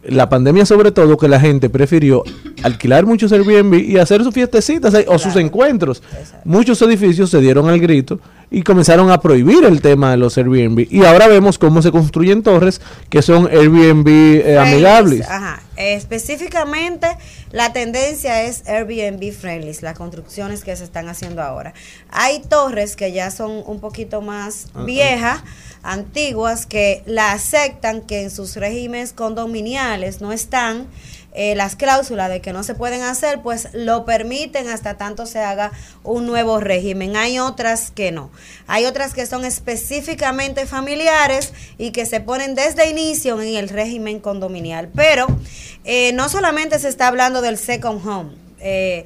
la 0.04 0.30
pandemia 0.30 0.66
sobre 0.66 0.91
todo 0.91 1.18
que 1.18 1.28
la 1.28 1.39
gente 1.39 1.70
prefirió 1.70 2.24
alquilar 2.64 3.06
muchos 3.06 3.32
Airbnb 3.32 3.76
y 3.76 3.97
hacer 3.97 4.24
sus 4.24 4.34
fiestecitas 4.34 4.95
o 5.08 5.20
sus 5.20 5.36
encuentros. 5.36 6.02
Muchos 6.43 6.82
edificios 6.82 7.30
se 7.30 7.39
dieron 7.39 7.70
al 7.70 7.80
grito 7.80 8.20
y 8.49 8.64
comenzaron 8.64 9.12
a 9.12 9.22
prohibir 9.22 9.64
el 9.64 9.82
tema 9.82 10.12
de 10.12 10.18
los 10.18 10.38
Airbnb. 10.38 10.88
Y 10.89 11.06
ahora 11.06 11.28
vemos 11.28 11.58
cómo 11.58 11.82
se 11.82 11.91
construyen 11.91 12.43
torres 12.43 12.82
que 13.10 13.22
son 13.22 13.47
Airbnb 13.47 14.08
eh, 14.08 14.58
amigables. 14.58 15.28
Ajá. 15.30 15.62
Específicamente, 15.78 17.08
la 17.52 17.74
tendencia 17.74 18.43
es 18.43 18.68
Airbnb 18.68 19.32
friendly, 19.32 19.74
las 19.82 19.97
construcciones 19.97 20.64
que 20.64 20.76
se 20.76 20.84
están 20.84 21.08
haciendo 21.08 21.41
ahora. 21.41 21.74
Hay 22.10 22.41
torres 22.41 22.95
que 22.95 23.12
ya 23.12 23.32
son 23.32 23.64
un 23.66 23.80
poquito 23.80 24.22
más 24.22 24.68
Ah, 24.76 24.84
viejas, 24.84 25.43
antiguas, 25.84 26.65
que 26.65 27.03
la 27.05 27.32
aceptan 27.32 28.01
que 28.01 28.23
en 28.23 28.32
sus 28.32 28.55
regímenes 28.55 29.13
condominiales 29.13 30.21
no 30.21 30.32
están 30.32 30.88
eh, 31.34 31.55
las 31.55 31.77
cláusulas 31.77 32.29
de 32.29 32.41
que 32.41 32.51
no 32.51 32.61
se 32.61 32.75
pueden 32.75 33.03
hacer, 33.03 33.41
pues 33.41 33.69
lo 33.71 34.03
permiten 34.03 34.67
hasta 34.67 34.97
tanto 34.97 35.25
se 35.25 35.39
haga 35.39 35.71
un 36.03 36.25
nuevo 36.25 36.59
régimen. 36.59 37.15
Hay 37.15 37.39
otras 37.39 37.89
que 37.89 38.11
no. 38.11 38.32
Hay 38.67 38.86
otras 38.86 39.13
que 39.13 39.25
son 39.25 39.45
específicamente 39.45 40.65
familiares 40.65 41.53
y 41.77 41.91
que 41.91 42.05
se 42.05 42.19
ponen 42.19 42.53
desde 42.53 42.89
inicio 42.89 43.41
en 43.41 43.55
el 43.55 43.69
régimen 43.69 44.19
condominial. 44.19 44.89
Pero 44.93 45.27
eh, 45.86 46.11
no 46.13 46.27
solamente 46.27 46.79
se 46.79 46.89
está 46.89 47.07
hablando 47.07 47.41
del 47.41 47.57
second 47.57 48.05
home. 48.05 48.32
Eh, 48.59 49.05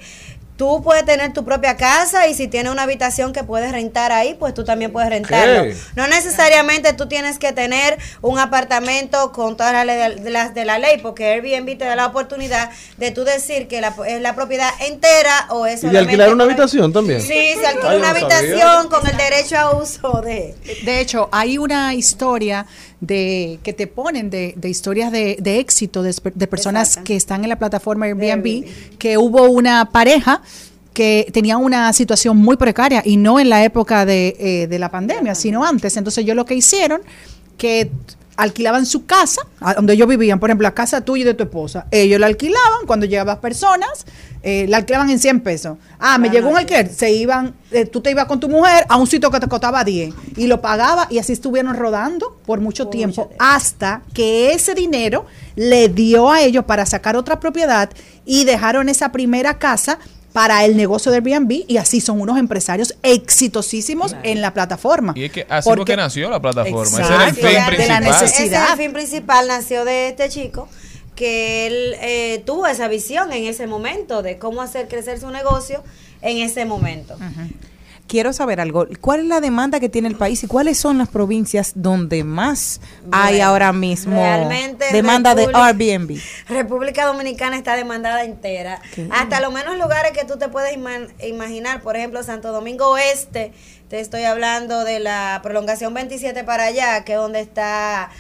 Tú 0.58 0.82
puedes 0.82 1.03
tener 1.03 1.34
tu 1.34 1.43
propia 1.43 1.76
casa 1.76 2.28
y 2.28 2.34
si 2.34 2.47
tienes 2.47 2.72
una 2.72 2.84
habitación 2.84 3.34
que 3.34 3.43
puedes 3.43 3.74
rentar 3.74 4.14
ahí, 4.14 4.36
pues 4.39 4.53
tú 4.53 4.64
también 4.64 4.91
puedes 4.93 5.10
rentarlo. 5.10 5.64
¿Qué? 5.64 5.76
No 5.97 6.08
necesariamente 6.08 6.93
tú 6.93 7.08
tienes 7.10 7.39
que 7.39 7.51
tener 7.51 7.97
un 8.22 8.39
apartamento 8.39 9.34
con 9.34 9.58
todas 9.58 9.86
las 9.86 10.24
de 10.24 10.30
las 10.30 10.53
de 10.53 10.64
la 10.64 10.80
ley, 10.80 10.99
porque 11.01 11.26
Airbnb 11.34 11.78
te 11.78 11.84
da 11.84 11.97
la 11.97 12.06
oportunidad 12.06 12.70
de 12.95 13.12
tú 13.12 13.26
decir 13.26 13.68
que 13.68 13.82
la, 13.82 13.93
es 14.08 14.22
la 14.22 14.34
propiedad 14.34 14.70
entera 14.80 15.47
o 15.49 15.66
es 15.66 15.84
Y 15.84 15.89
de 15.89 15.99
alquilar 15.99 16.32
una 16.32 16.45
habitación 16.45 16.93
también. 16.93 17.22
Sí, 17.22 17.56
se 17.60 17.68
alquila 17.68 17.89
Ay, 17.89 17.97
una 17.97 18.14
no 18.14 18.20
sabía. 18.20 18.38
habitación 18.38 18.88
con 18.89 19.08
el 19.08 19.18
derecho 19.18 19.58
a 19.58 19.76
uso 19.76 20.22
de... 20.22 20.56
De 20.86 21.01
hecho, 21.01 21.28
hay 21.34 21.58
una 21.58 21.93
historia 21.93 22.66
de 23.06 23.60
que 23.64 23.74
te 23.74 23.88
ponen 23.88 24.30
de, 24.30 24.53
de 24.56 24.70
historias 24.70 25.12
de, 25.12 25.38
de 25.39 25.60
éxito 25.60 26.03
de, 26.03 26.47
personas 26.47 26.97
que 26.97 27.16
están 27.16 27.43
en 27.43 27.49
la 27.49 27.58
plataforma 27.58 28.06
Airbnb, 28.06 28.66
que 28.97 29.18
hubo 29.18 29.43
una 29.49 29.91
pareja 29.91 30.41
que 30.93 31.30
tenía 31.34 31.58
una 31.58 31.91
situación 31.93 32.38
muy 32.38 32.56
precaria 32.56 33.01
y 33.06 33.18
no 33.18 33.39
en 33.39 33.49
la 33.49 33.64
época 33.64 34.06
de, 34.06 34.36
eh, 34.39 34.68
de 34.68 34.80
la 34.80 34.89
pandemia, 34.89 35.36
sino 35.36 35.66
antes. 35.66 35.97
Entonces, 35.97 36.24
ellos 36.24 36.36
lo 36.36 36.45
que 36.45 36.56
hicieron, 36.56 37.01
que 37.58 37.91
alquilaban 38.38 38.86
su 38.86 39.06
casa, 39.06 39.42
donde 39.76 39.94
ellos 39.94 40.08
vivían, 40.08 40.40
por 40.40 40.50
ejemplo, 40.50 40.64
la 40.64 40.74
casa 40.74 41.02
tuya 41.02 41.22
y 41.22 41.26
de 41.26 41.34
tu 41.34 41.44
esposa. 41.44 41.88
Ellos 41.92 42.20
la 42.20 42.28
alquilaban, 42.28 42.86
cuando 42.86 43.06
llegaban 43.06 43.40
personas, 43.40 44.06
eh, 44.44 44.68
la 44.70 44.78
alquilaban 44.78 45.10
en 45.10 45.20
100 45.20 45.40
pesos. 45.40 45.78
Ah, 46.00 46.18
me 46.18 46.30
llegó 46.30 46.50
un 46.50 46.58
alquiler, 46.58 46.94
se 46.94 47.12
iban, 47.12 47.56
eh, 47.72 47.86
tú 47.86 48.02
te 48.02 48.12
ibas 48.12 48.26
con 48.26 48.40
tu 48.40 48.48
mujer 48.48 48.86
a 48.90 48.98
un 48.98 49.08
sitio 49.08 49.32
que 49.32 49.40
te 49.40 49.48
costaba 49.48 49.84
10 49.84 50.14
y 50.36 50.48
lo 50.48 50.62
pagaba 50.62 51.08
y 51.10 51.18
así 51.18 51.34
estuvieron 51.34 51.76
rodando 51.76 52.38
por 52.46 52.60
mucho 52.60 52.88
tiempo 52.88 53.32
hasta 53.40 54.04
que 54.14 54.52
ese 54.54 54.76
dinero 54.76 55.26
le 55.56 55.90
dio 55.90 56.30
a 56.30 56.42
ellos 56.42 56.66
para 56.66 56.86
sacar 56.86 57.16
otra 57.16 57.40
propiedad 57.40 57.90
y 58.26 58.44
dejaron 58.46 58.88
esa 58.90 59.12
primera 59.12 59.58
casa 59.58 59.98
para 60.36 60.66
el 60.66 60.76
negocio 60.76 61.14
de 61.14 61.20
Airbnb 61.20 61.64
y 61.66 61.78
así 61.78 62.02
son 62.02 62.20
unos 62.20 62.38
empresarios 62.38 62.94
exitosísimos 63.04 64.18
en 64.24 64.42
la 64.42 64.54
plataforma. 64.54 65.14
Y 65.16 65.24
es 65.24 65.32
que 65.32 65.46
así 65.50 65.70
Porque- 65.70 65.94
que 65.94 65.96
nació 65.96 66.30
la 66.30 66.42
plataforma. 66.42 66.84
Ese 66.84 67.02
Exacto. 67.02 67.16
era 67.16 67.30
el 67.30 67.36
fin 67.36 67.46
De 67.46 67.54
la 67.54 67.68
principal. 67.68 68.04
necesidad. 68.04 68.46
Ese 68.64 68.66
es 68.66 68.72
el 68.72 68.78
fin 68.78 68.92
principal 68.94 69.48
nació 69.48 69.86
de 69.86 70.10
este 70.10 70.28
chico 70.28 70.68
que 71.16 71.68
él 71.68 71.96
eh, 72.02 72.44
tuvo 72.46 72.68
esa 72.68 72.90
visión 72.90 73.32
en 73.32 73.46
ese 73.46 73.66
momento 73.66 74.22
de 74.24 74.38
cómo 74.38 74.62
hacer 74.62 74.90
crecer 74.90 75.22
su 75.22 75.30
negocio 75.32 75.82
en 76.22 76.40
ese 76.40 76.66
momento. 76.66 77.16
Quiero 78.08 78.34
saber 78.34 78.60
algo. 78.62 78.86
¿Cuál 79.01 79.22
es 79.22 79.26
la 79.26 79.41
demanda 79.41 79.80
que 79.80 79.89
tiene 79.89 80.08
el 80.08 80.16
país 80.16 80.43
y 80.43 80.47
cuáles 80.47 80.78
son 80.78 80.99
las 80.99 81.10
provincias 81.10 81.72
donde 81.76 82.24
más 82.24 82.80
hay 83.12 83.41
ahora 83.41 83.74
mismo 83.74 84.16
realmente 84.22 84.86
demanda 84.91 85.34
de 85.34 85.47
Airbnb? 85.51 86.20
República 86.47 87.06
Dominicana 87.06 87.58
está 87.58 87.76
demandada 87.76 88.24
entera. 88.24 88.80
Qué 88.93 89.08
Hasta 89.12 89.39
los 89.41 89.51
menos 89.51 89.78
lugares 89.80 90.12
que 90.12 90.24
tú 90.24 90.38
te 90.38 90.49
puedes 90.49 90.78
ima- 90.78 91.08
imaginar, 91.26 91.82
por 91.82 91.95
ejemplo, 91.97 92.22
Santo 92.22 92.51
Domingo 92.51 92.89
Oeste, 92.91 93.53
te 93.89 93.99
estoy 93.99 94.24
hablando 94.24 94.84
de 94.84 94.99
la 94.99 95.39
prolongación 95.41 95.93
27 95.95 96.43
para 96.43 96.66
allá, 96.66 97.03
que 97.06 97.14
es 97.14 97.18
donde 97.18 97.39
está 97.39 98.12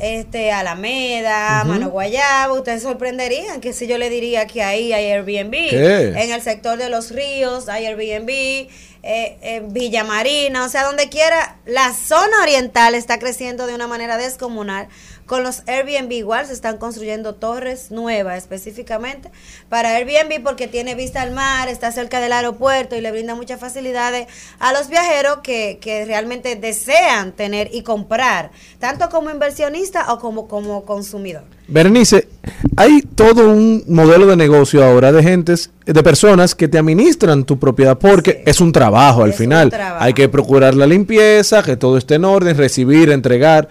este 0.00 0.50
Alameda, 0.50 1.60
Ujú. 1.62 1.68
Mano 1.72 1.90
Guayabo, 1.90 2.54
ustedes 2.54 2.82
sorprenderían 2.82 3.60
que 3.60 3.72
si 3.72 3.86
yo 3.86 3.96
le 3.96 4.10
diría 4.10 4.46
que 4.48 4.60
ahí 4.62 4.92
hay 4.92 5.04
Airbnb. 5.12 5.52
¿Qué? 5.52 6.08
En 6.16 6.32
el 6.32 6.42
sector 6.42 6.78
de 6.78 6.88
los 6.90 7.12
ríos 7.12 7.68
hay 7.68 7.86
Airbnb, 7.86 8.68
eh, 9.06 9.36
en 9.42 9.72
Villa 9.74 10.02
Marina, 10.02 10.64
o 10.64 10.68
sea, 10.70 10.84
donde 10.84 11.10
quiera, 11.10 11.56
la 11.66 11.92
zona 11.92 12.40
oriental 12.42 12.94
está 12.94 13.18
creciendo 13.18 13.66
de 13.66 13.74
una 13.74 13.86
manera 13.86 14.16
descomunal. 14.16 14.88
Con 15.26 15.42
los 15.42 15.62
Airbnb 15.66 16.12
igual 16.12 16.46
se 16.46 16.52
están 16.52 16.76
construyendo 16.76 17.34
torres 17.34 17.90
nuevas 17.90 18.36
específicamente 18.36 19.30
para 19.68 19.96
Airbnb 19.96 20.42
porque 20.42 20.68
tiene 20.68 20.94
vista 20.94 21.22
al 21.22 21.30
mar, 21.30 21.68
está 21.68 21.90
cerca 21.92 22.20
del 22.20 22.32
aeropuerto 22.32 22.94
y 22.94 23.00
le 23.00 23.10
brinda 23.10 23.34
muchas 23.34 23.58
facilidades 23.58 24.26
a 24.58 24.72
los 24.72 24.88
viajeros 24.88 25.38
que, 25.42 25.78
que 25.80 26.04
realmente 26.04 26.56
desean 26.56 27.32
tener 27.32 27.70
y 27.72 27.82
comprar, 27.82 28.50
tanto 28.78 29.08
como 29.08 29.30
inversionista 29.30 30.12
o 30.12 30.18
como, 30.18 30.46
como 30.46 30.84
consumidor. 30.84 31.44
Berenice, 31.66 32.28
hay 32.76 33.00
todo 33.00 33.48
un 33.48 33.84
modelo 33.88 34.26
de 34.26 34.36
negocio 34.36 34.84
ahora 34.84 35.12
de 35.12 35.22
gentes, 35.22 35.70
de 35.86 36.02
personas 36.02 36.54
que 36.54 36.68
te 36.68 36.78
administran 36.78 37.44
tu 37.44 37.58
propiedad 37.58 37.98
porque 37.98 38.42
es 38.44 38.60
un 38.60 38.72
trabajo 38.72 39.24
al 39.24 39.32
final. 39.32 39.70
trabajo. 39.70 40.04
Hay 40.04 40.12
que 40.12 40.28
procurar 40.28 40.74
la 40.74 40.86
limpieza, 40.86 41.62
que 41.62 41.78
todo 41.78 41.96
esté 41.96 42.16
en 42.16 42.26
orden, 42.26 42.58
recibir, 42.58 43.10
entregar. 43.10 43.68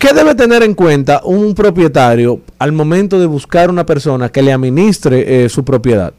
¿Qué 0.00 0.14
debe 0.14 0.34
tener 0.34 0.62
en 0.62 0.72
cuenta 0.74 1.20
un 1.24 1.54
propietario 1.54 2.40
al 2.58 2.72
momento 2.72 3.20
de 3.20 3.26
buscar 3.26 3.68
una 3.68 3.84
persona 3.84 4.32
que 4.32 4.40
le 4.40 4.50
administre 4.50 5.44
eh, 5.44 5.48
su 5.50 5.62
propiedad? 5.62 6.14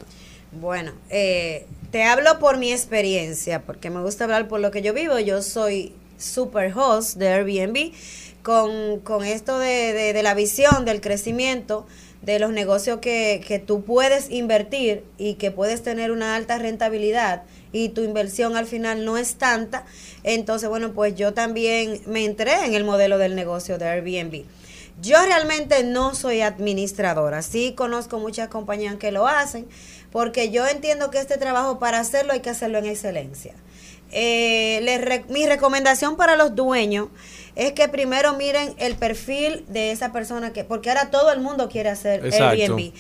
Bueno, 0.52 0.92
eh, 1.10 1.66
te 1.92 2.04
hablo 2.04 2.38
por 2.40 2.58
mi 2.60 2.72
experiencia, 2.72 3.64
porque 3.64 3.90
me 3.90 4.00
gusta 4.04 4.26
hablar 4.26 4.48
por 4.48 4.60
lo 4.60 4.70
que 4.70 4.84
yo 4.84 4.94
vivo. 4.94 5.18
Yo 5.18 5.42
soy 5.42 5.94
super 6.20 6.72
host 6.78 7.18
de 7.18 7.30
Airbnb. 7.30 7.92
Con, 8.44 9.00
con 9.02 9.24
esto 9.24 9.60
de, 9.60 9.94
de- 9.94 10.14
de 10.14 10.24
la 10.24 10.34
visión 10.34 10.84
del 10.86 11.00
crecimiento 11.00 11.86
de 12.24 12.40
los 12.40 12.52
negocios 12.52 12.98
que, 13.00 13.40
que 13.48 13.60
tú 13.60 13.84
puedes 13.84 14.32
invertir 14.32 15.04
y 15.20 15.36
que 15.36 15.52
puedes 15.52 15.84
tener 15.84 16.12
una 16.12 16.36
alta 16.36 16.58
rentabilidad 16.58 17.44
y 17.74 17.90
tu 17.90 18.04
inversión 18.04 18.58
al 18.58 18.66
final 18.66 19.06
no 19.06 19.18
es 19.18 19.36
tanta, 19.36 19.86
entonces 20.24 20.68
bueno, 20.70 20.92
pues 20.94 21.16
yo 21.16 21.34
también 21.34 22.02
me 22.06 22.26
entré 22.26 22.66
en 22.66 22.74
el 22.74 22.84
modelo 22.84 23.18
del 23.18 23.36
negocio 23.36 23.78
de 23.78 23.88
Airbnb. 23.88 24.44
Yo 25.02 25.18
realmente 25.26 25.84
no 25.84 26.14
soy 26.14 26.42
administradora, 26.42 27.42
sí 27.42 27.74
conozco 27.76 28.20
muchas 28.20 28.50
compañías 28.50 28.96
que 28.98 29.12
lo 29.12 29.28
hacen, 29.28 29.66
porque 30.12 30.52
yo 30.52 30.68
entiendo 30.68 31.10
que 31.10 31.20
este 31.20 31.38
trabajo 31.38 31.80
para 31.80 32.00
hacerlo 32.00 32.34
hay 32.34 32.42
que 32.42 32.50
hacerlo 32.52 32.78
en 32.78 32.86
excelencia. 32.86 33.54
Eh, 34.12 34.82
les 34.84 35.00
re- 35.02 35.24
mi 35.30 35.46
recomendación 35.48 36.18
para 36.18 36.36
los 36.36 36.54
dueños 36.54 37.08
es 37.56 37.72
que 37.72 37.88
primero 37.88 38.34
miren 38.36 38.74
el 38.78 38.96
perfil 38.96 39.64
de 39.70 39.92
esa 39.92 40.12
persona 40.12 40.52
que, 40.52 40.66
porque 40.66 40.90
ahora 40.90 41.10
todo 41.10 41.32
el 41.32 41.40
mundo 41.40 41.70
quiere 41.70 41.90
hacer 41.90 42.26
Exacto. 42.26 42.46
Airbnb. 42.62 42.92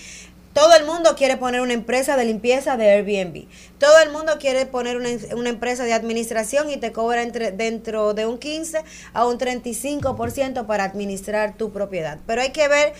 Todo 0.54 0.76
el 0.76 0.86
mundo 0.86 1.16
quiere 1.16 1.38
poner 1.38 1.62
una 1.62 1.72
empresa 1.72 2.18
de 2.18 2.26
limpieza 2.26 2.76
de 2.76 2.90
Airbnb. 2.92 3.46
Todo 3.78 4.00
el 4.04 4.12
mundo 4.12 4.34
quiere 4.38 4.66
poner 4.66 4.98
una, 4.98 5.10
una 5.36 5.50
empresa 5.50 5.86
de 5.86 5.94
administración 5.94 6.70
y 6.70 6.78
te 6.78 6.92
cobra 6.92 7.22
entre, 7.22 7.52
dentro 7.52 8.14
de 8.14 8.26
un 8.26 8.38
15 8.38 8.84
a 9.14 9.26
un 9.26 9.38
35% 9.40 10.66
para 10.66 10.84
administrar 10.84 11.56
tu 11.56 11.72
propiedad. 11.72 12.20
Pero 12.28 12.42
hay 12.42 12.52
que 12.52 12.68
ver 12.68 12.94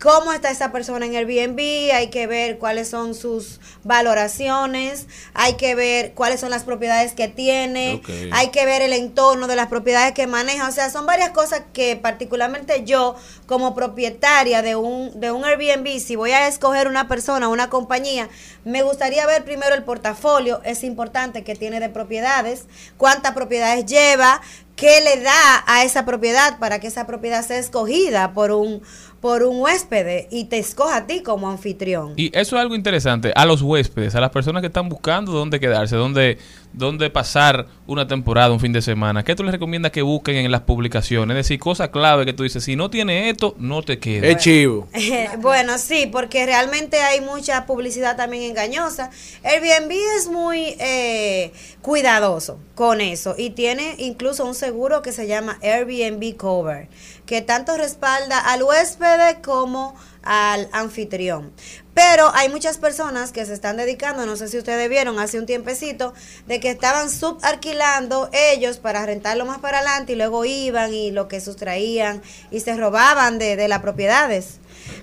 cómo 0.00 0.32
está 0.32 0.50
esa 0.50 0.72
persona 0.72 1.06
en 1.06 1.14
Airbnb, 1.14 1.58
hay 1.94 2.08
que 2.10 2.26
ver 2.26 2.58
cuáles 2.58 2.88
son 2.88 3.14
sus 3.14 3.60
valoraciones, 3.82 5.06
hay 5.32 5.54
que 5.54 5.74
ver 5.74 6.12
cuáles 6.12 6.40
son 6.40 6.50
las 6.50 6.64
propiedades 6.64 7.14
que 7.14 7.28
tiene, 7.28 8.02
hay 8.32 8.50
que 8.50 8.66
ver 8.66 8.82
el 8.82 8.92
entorno 8.92 9.46
de 9.46 9.56
las 9.56 9.68
propiedades 9.68 10.12
que 10.12 10.26
maneja, 10.26 10.68
o 10.68 10.72
sea, 10.72 10.90
son 10.90 11.06
varias 11.06 11.30
cosas 11.30 11.62
que 11.72 11.96
particularmente 11.96 12.84
yo 12.84 13.16
como 13.46 13.74
propietaria 13.74 14.60
de 14.62 14.76
un 14.76 15.18
de 15.18 15.32
un 15.32 15.44
Airbnb, 15.44 15.98
si 15.98 16.16
voy 16.16 16.32
a 16.32 16.46
escoger 16.46 16.88
una 16.88 17.08
persona, 17.08 17.48
una 17.48 17.70
compañía, 17.70 18.28
me 18.64 18.82
gustaría 18.82 19.26
ver 19.26 19.44
primero 19.44 19.74
el 19.74 19.84
portafolio, 19.84 20.60
es 20.64 20.84
importante 20.84 21.42
que 21.42 21.54
tiene 21.54 21.80
de 21.80 21.88
propiedades, 21.88 22.66
cuántas 22.98 23.32
propiedades 23.32 23.86
lleva, 23.86 24.42
qué 24.76 25.00
le 25.00 25.22
da 25.22 25.64
a 25.66 25.84
esa 25.84 26.04
propiedad 26.04 26.58
para 26.58 26.78
que 26.78 26.86
esa 26.86 27.06
propiedad 27.06 27.44
sea 27.44 27.58
escogida 27.58 28.34
por 28.34 28.52
un 28.52 28.82
por 29.20 29.42
un 29.42 29.60
huésped 29.60 30.26
y 30.30 30.44
te 30.44 30.58
escoja 30.58 30.96
a 30.96 31.06
ti 31.06 31.22
como 31.22 31.50
anfitrión. 31.50 32.12
Y 32.16 32.26
eso 32.36 32.56
es 32.56 32.62
algo 32.62 32.74
interesante. 32.74 33.32
A 33.34 33.46
los 33.46 33.62
huéspedes, 33.62 34.14
a 34.14 34.20
las 34.20 34.30
personas 34.30 34.60
que 34.60 34.68
están 34.68 34.88
buscando 34.88 35.32
dónde 35.32 35.58
quedarse, 35.58 35.96
dónde, 35.96 36.38
dónde 36.76 37.10
pasar 37.10 37.66
una 37.86 38.06
temporada, 38.06 38.52
un 38.52 38.60
fin 38.60 38.72
de 38.72 38.82
semana, 38.82 39.24
¿qué 39.24 39.34
tú 39.34 39.42
les 39.42 39.52
recomiendas 39.52 39.90
que 39.92 40.02
busquen 40.02 40.36
en 40.36 40.52
las 40.52 40.60
publicaciones? 40.60 41.34
Es 41.36 41.46
decir, 41.46 41.58
cosa 41.58 41.90
clave 41.90 42.24
que 42.26 42.32
tú 42.32 42.42
dices, 42.42 42.62
si 42.62 42.76
no 42.76 42.90
tiene 42.90 43.30
esto, 43.30 43.54
no 43.58 43.82
te 43.82 43.98
quedes. 43.98 44.36
Es 44.36 44.42
chivo. 44.42 44.86
bueno, 45.38 45.78
sí, 45.78 46.06
porque 46.06 46.44
realmente 46.44 47.00
hay 47.00 47.20
mucha 47.20 47.66
publicidad 47.66 48.16
también 48.16 48.44
engañosa. 48.44 49.10
Airbnb 49.42 49.92
es 50.18 50.28
muy 50.28 50.76
eh, 50.78 51.52
cuidadoso 51.80 52.58
con 52.74 53.00
eso 53.00 53.34
y 53.38 53.50
tiene 53.50 53.94
incluso 53.98 54.44
un 54.44 54.54
seguro 54.54 55.00
que 55.00 55.12
se 55.12 55.26
llama 55.26 55.58
Airbnb 55.62 56.36
Cover, 56.36 56.88
que 57.24 57.40
tanto 57.40 57.76
respalda 57.76 58.38
al 58.38 58.62
huésped 58.62 59.38
como 59.42 59.96
al 60.26 60.68
anfitrión. 60.72 61.52
Pero 61.94 62.30
hay 62.34 62.50
muchas 62.50 62.76
personas 62.76 63.32
que 63.32 63.46
se 63.46 63.54
están 63.54 63.78
dedicando, 63.78 64.26
no 64.26 64.36
sé 64.36 64.48
si 64.48 64.58
ustedes 64.58 64.90
vieron 64.90 65.18
hace 65.18 65.38
un 65.38 65.46
tiempecito, 65.46 66.12
de 66.46 66.60
que 66.60 66.70
estaban 66.70 67.08
subalquilando 67.08 68.28
ellos 68.32 68.76
para 68.76 69.06
rentarlo 69.06 69.46
más 69.46 69.60
para 69.60 69.78
adelante 69.78 70.12
y 70.12 70.16
luego 70.16 70.44
iban 70.44 70.92
y 70.92 71.10
lo 71.10 71.28
que 71.28 71.40
sustraían 71.40 72.20
y 72.50 72.60
se 72.60 72.76
robaban 72.76 73.38
de, 73.38 73.56
de 73.56 73.68
las 73.68 73.80
propiedades. 73.80 74.58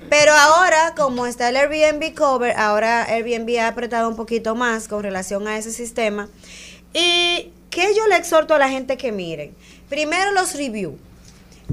Pero 0.10 0.34
ahora, 0.34 0.94
como 0.96 1.26
está 1.26 1.50
el 1.50 1.58
Airbnb 1.58 2.14
Cover, 2.14 2.56
ahora 2.56 3.04
Airbnb 3.06 3.60
ha 3.60 3.70
apretado 3.70 4.08
un 4.08 4.16
poquito 4.16 4.54
más 4.54 4.88
con 4.88 5.02
relación 5.02 5.48
a 5.48 5.58
ese 5.58 5.72
sistema. 5.72 6.30
Y 6.94 7.52
que 7.72 7.96
yo 7.96 8.06
le 8.08 8.18
exhorto 8.18 8.54
a 8.54 8.60
la 8.60 8.70
gente 8.70 8.98
que 8.98 9.12
miren. 9.12 9.56
Primero 9.90 10.32
los 10.32 10.54
reviews. 10.54 10.94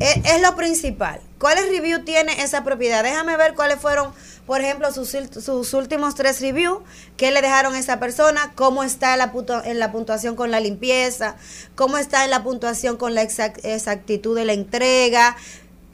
Es, 0.00 0.40
lo 0.40 0.56
principal. 0.56 1.20
¿Cuáles 1.38 1.68
reviews 1.68 2.04
tiene 2.04 2.42
esa 2.42 2.64
propiedad? 2.64 3.02
Déjame 3.02 3.36
ver 3.36 3.54
cuáles 3.54 3.78
fueron, 3.78 4.12
por 4.46 4.60
ejemplo, 4.62 4.90
sus, 4.92 5.10
sus 5.10 5.74
últimos 5.74 6.14
tres 6.14 6.40
reviews. 6.40 6.78
¿Qué 7.18 7.30
le 7.30 7.42
dejaron 7.42 7.74
a 7.74 7.78
esa 7.78 8.00
persona? 8.00 8.52
¿Cómo 8.54 8.82
está 8.82 9.16
la 9.18 9.32
en 9.64 9.78
la 9.78 9.92
puntuación 9.92 10.36
con 10.36 10.50
la 10.50 10.60
limpieza? 10.60 11.36
¿Cómo 11.74 11.98
está 11.98 12.24
en 12.24 12.30
la 12.30 12.42
puntuación 12.42 12.96
con 12.96 13.14
la 13.14 13.22
exact- 13.22 13.60
exactitud 13.62 14.34
de 14.34 14.46
la 14.46 14.54
entrega? 14.54 15.36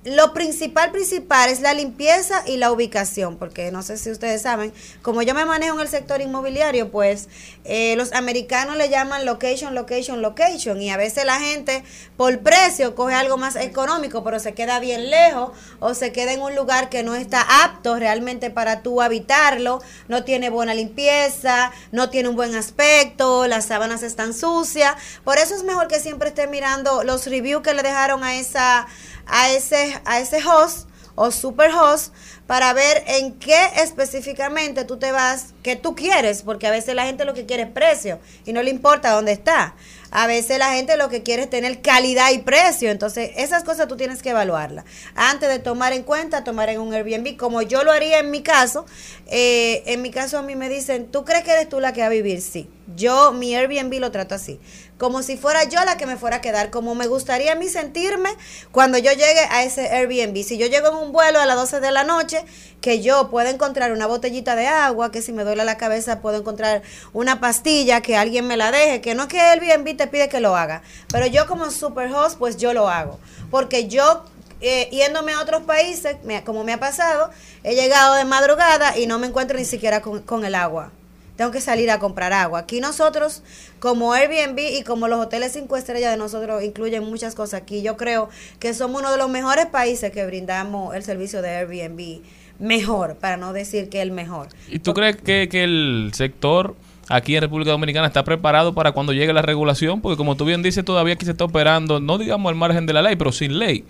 Lo 0.06 0.32
principal, 0.32 0.92
principal 0.92 1.50
es 1.50 1.60
la 1.62 1.74
limpieza 1.74 2.44
y 2.46 2.58
la 2.58 2.70
ubicación, 2.70 3.38
porque 3.38 3.72
no 3.72 3.82
sé 3.82 3.98
si 3.98 4.12
ustedes 4.12 4.42
saben, 4.42 4.72
como 5.02 5.20
yo 5.22 5.34
me 5.34 5.44
manejo 5.44 5.74
en 5.74 5.80
el 5.80 5.88
sector 5.88 6.20
inmobiliario, 6.20 6.92
pues 6.92 7.28
eh, 7.64 7.96
los 7.96 8.12
americanos 8.12 8.76
le 8.76 8.88
llaman 8.88 9.24
location, 9.24 9.74
location, 9.74 10.22
location, 10.22 10.80
y 10.80 10.92
a 10.92 10.96
veces 10.96 11.24
la 11.24 11.40
gente 11.40 11.82
por 12.16 12.38
precio 12.38 12.94
coge 12.94 13.16
algo 13.16 13.36
más 13.36 13.56
económico, 13.56 14.22
pero 14.22 14.38
se 14.38 14.54
queda 14.54 14.78
bien 14.78 15.10
lejos 15.10 15.50
o 15.80 15.92
se 15.92 16.12
queda 16.12 16.32
en 16.32 16.40
un 16.40 16.54
lugar 16.54 16.88
que 16.88 17.02
no 17.02 17.16
está 17.16 17.64
apto 17.64 17.96
realmente 17.96 18.50
para 18.50 18.82
tú 18.82 19.02
habitarlo, 19.02 19.82
no 20.06 20.22
tiene 20.22 20.50
buena 20.50 20.72
limpieza, 20.72 21.72
no 21.90 22.10
tiene 22.10 22.28
un 22.28 22.36
buen 22.36 22.54
aspecto, 22.54 23.48
las 23.48 23.66
sábanas 23.66 24.04
están 24.04 24.34
sucias, 24.34 24.94
por 25.24 25.38
eso 25.38 25.56
es 25.56 25.64
mejor 25.64 25.88
que 25.88 25.98
siempre 25.98 26.28
esté 26.28 26.46
mirando 26.46 27.02
los 27.02 27.26
reviews 27.26 27.64
que 27.64 27.74
le 27.74 27.82
dejaron 27.82 28.22
a 28.22 28.36
esa 28.36 28.86
a 29.26 29.50
ese, 29.50 30.00
a 30.04 30.20
ese 30.20 30.42
host 30.44 30.88
o 31.16 31.30
super 31.30 31.70
host 31.72 32.12
para 32.46 32.72
ver 32.72 33.02
en 33.08 33.32
qué 33.38 33.58
específicamente 33.82 34.84
tú 34.84 34.98
te 34.98 35.10
vas, 35.10 35.54
que 35.62 35.74
tú 35.74 35.96
quieres, 35.96 36.42
porque 36.42 36.68
a 36.68 36.70
veces 36.70 36.94
la 36.94 37.04
gente 37.04 37.24
lo 37.24 37.34
que 37.34 37.44
quiere 37.44 37.64
es 37.64 37.70
precio 37.70 38.20
y 38.44 38.52
no 38.52 38.62
le 38.62 38.70
importa 38.70 39.10
dónde 39.10 39.32
está. 39.32 39.74
A 40.12 40.28
veces 40.28 40.58
la 40.58 40.72
gente 40.72 40.96
lo 40.96 41.08
que 41.08 41.24
quiere 41.24 41.42
es 41.42 41.50
tener 41.50 41.82
calidad 41.82 42.30
y 42.30 42.38
precio, 42.38 42.90
entonces 42.90 43.32
esas 43.36 43.64
cosas 43.64 43.88
tú 43.88 43.96
tienes 43.96 44.22
que 44.22 44.30
evaluarlas. 44.30 44.84
Antes 45.16 45.48
de 45.48 45.58
tomar 45.58 45.92
en 45.92 46.04
cuenta, 46.04 46.44
tomar 46.44 46.68
en 46.68 46.80
un 46.80 46.94
Airbnb, 46.94 47.36
como 47.36 47.62
yo 47.62 47.82
lo 47.82 47.90
haría 47.90 48.20
en 48.20 48.30
mi 48.30 48.42
caso, 48.42 48.86
eh, 49.26 49.82
en 49.86 50.02
mi 50.02 50.12
caso 50.12 50.38
a 50.38 50.42
mí 50.42 50.54
me 50.54 50.68
dicen, 50.68 51.10
¿tú 51.10 51.24
crees 51.24 51.42
que 51.42 51.50
eres 51.50 51.68
tú 51.68 51.80
la 51.80 51.92
que 51.92 52.02
va 52.02 52.06
a 52.06 52.10
vivir? 52.10 52.40
Sí. 52.40 52.70
Yo 52.94 53.32
mi 53.32 53.56
Airbnb 53.56 53.98
lo 53.98 54.12
trato 54.12 54.36
así 54.36 54.60
como 54.98 55.22
si 55.22 55.36
fuera 55.36 55.64
yo 55.64 55.84
la 55.84 55.96
que 55.96 56.06
me 56.06 56.16
fuera 56.16 56.36
a 56.36 56.40
quedar, 56.40 56.70
como 56.70 56.94
me 56.94 57.06
gustaría 57.06 57.52
a 57.52 57.54
mí 57.54 57.68
sentirme 57.68 58.30
cuando 58.72 58.96
yo 58.98 59.10
llegue 59.12 59.40
a 59.50 59.62
ese 59.62 59.88
Airbnb. 59.88 60.42
Si 60.42 60.56
yo 60.56 60.66
llego 60.66 60.88
en 60.88 60.94
un 60.94 61.12
vuelo 61.12 61.38
a 61.40 61.44
las 61.46 61.56
12 61.56 61.80
de 61.80 61.90
la 61.92 62.04
noche, 62.04 62.44
que 62.80 63.02
yo 63.02 63.28
pueda 63.30 63.50
encontrar 63.50 63.92
una 63.92 64.06
botellita 64.06 64.56
de 64.56 64.66
agua, 64.68 65.12
que 65.12 65.20
si 65.20 65.32
me 65.32 65.44
duele 65.44 65.64
la 65.64 65.76
cabeza 65.76 66.20
puedo 66.20 66.38
encontrar 66.38 66.82
una 67.12 67.40
pastilla, 67.40 68.00
que 68.00 68.16
alguien 68.16 68.46
me 68.46 68.56
la 68.56 68.70
deje, 68.70 69.00
que 69.02 69.14
no 69.14 69.24
es 69.24 69.28
que 69.28 69.40
Airbnb 69.40 69.96
te 69.96 70.06
pide 70.06 70.28
que 70.28 70.40
lo 70.40 70.56
haga, 70.56 70.82
pero 71.08 71.26
yo 71.26 71.46
como 71.46 71.70
superhost, 71.70 72.38
pues 72.38 72.56
yo 72.56 72.72
lo 72.72 72.88
hago, 72.88 73.18
porque 73.50 73.88
yo 73.88 74.24
eh, 74.62 74.88
yéndome 74.90 75.32
a 75.34 75.40
otros 75.42 75.64
países, 75.64 76.16
me- 76.24 76.42
como 76.42 76.64
me 76.64 76.72
ha 76.72 76.80
pasado, 76.80 77.28
he 77.64 77.74
llegado 77.74 78.14
de 78.14 78.24
madrugada 78.24 78.96
y 78.96 79.06
no 79.06 79.18
me 79.18 79.26
encuentro 79.26 79.58
ni 79.58 79.66
siquiera 79.66 80.00
con, 80.00 80.22
con 80.22 80.44
el 80.46 80.54
agua. 80.54 80.90
Tengo 81.36 81.50
que 81.50 81.60
salir 81.60 81.90
a 81.90 81.98
comprar 81.98 82.32
agua. 82.32 82.60
Aquí 82.60 82.80
nosotros, 82.80 83.42
como 83.78 84.12
Airbnb 84.12 84.58
y 84.58 84.82
como 84.82 85.06
los 85.06 85.20
hoteles 85.20 85.52
cinco 85.52 85.76
estrellas 85.76 86.10
de 86.10 86.16
nosotros 86.16 86.62
incluyen 86.62 87.04
muchas 87.04 87.34
cosas 87.34 87.62
aquí, 87.62 87.82
yo 87.82 87.96
creo 87.96 88.28
que 88.58 88.72
somos 88.74 89.00
uno 89.00 89.12
de 89.12 89.18
los 89.18 89.28
mejores 89.28 89.66
países 89.66 90.10
que 90.10 90.24
brindamos 90.26 90.94
el 90.94 91.02
servicio 91.02 91.42
de 91.42 91.50
Airbnb 91.50 92.22
mejor, 92.58 93.16
para 93.16 93.36
no 93.36 93.52
decir 93.52 93.88
que 93.88 94.02
el 94.02 94.12
mejor. 94.12 94.48
¿Y 94.68 94.78
tú 94.78 94.94
crees 94.94 95.16
que, 95.16 95.48
que 95.50 95.64
el 95.64 96.10
sector 96.14 96.74
aquí 97.08 97.36
en 97.36 97.42
República 97.42 97.70
Dominicana 97.70 98.06
está 98.06 98.24
preparado 98.24 98.74
para 98.74 98.92
cuando 98.92 99.12
llegue 99.12 99.32
la 99.32 99.42
regulación? 99.42 100.00
Porque 100.00 100.16
como 100.16 100.36
tú 100.36 100.44
bien 100.44 100.62
dices, 100.62 100.84
todavía 100.84 101.14
aquí 101.14 101.24
se 101.24 101.32
está 101.32 101.44
operando, 101.44 102.00
no 102.00 102.18
digamos 102.18 102.50
al 102.50 102.56
margen 102.56 102.86
de 102.86 102.92
la 102.92 103.02
ley, 103.02 103.16
pero 103.16 103.32
sin 103.32 103.58
ley. 103.58 103.84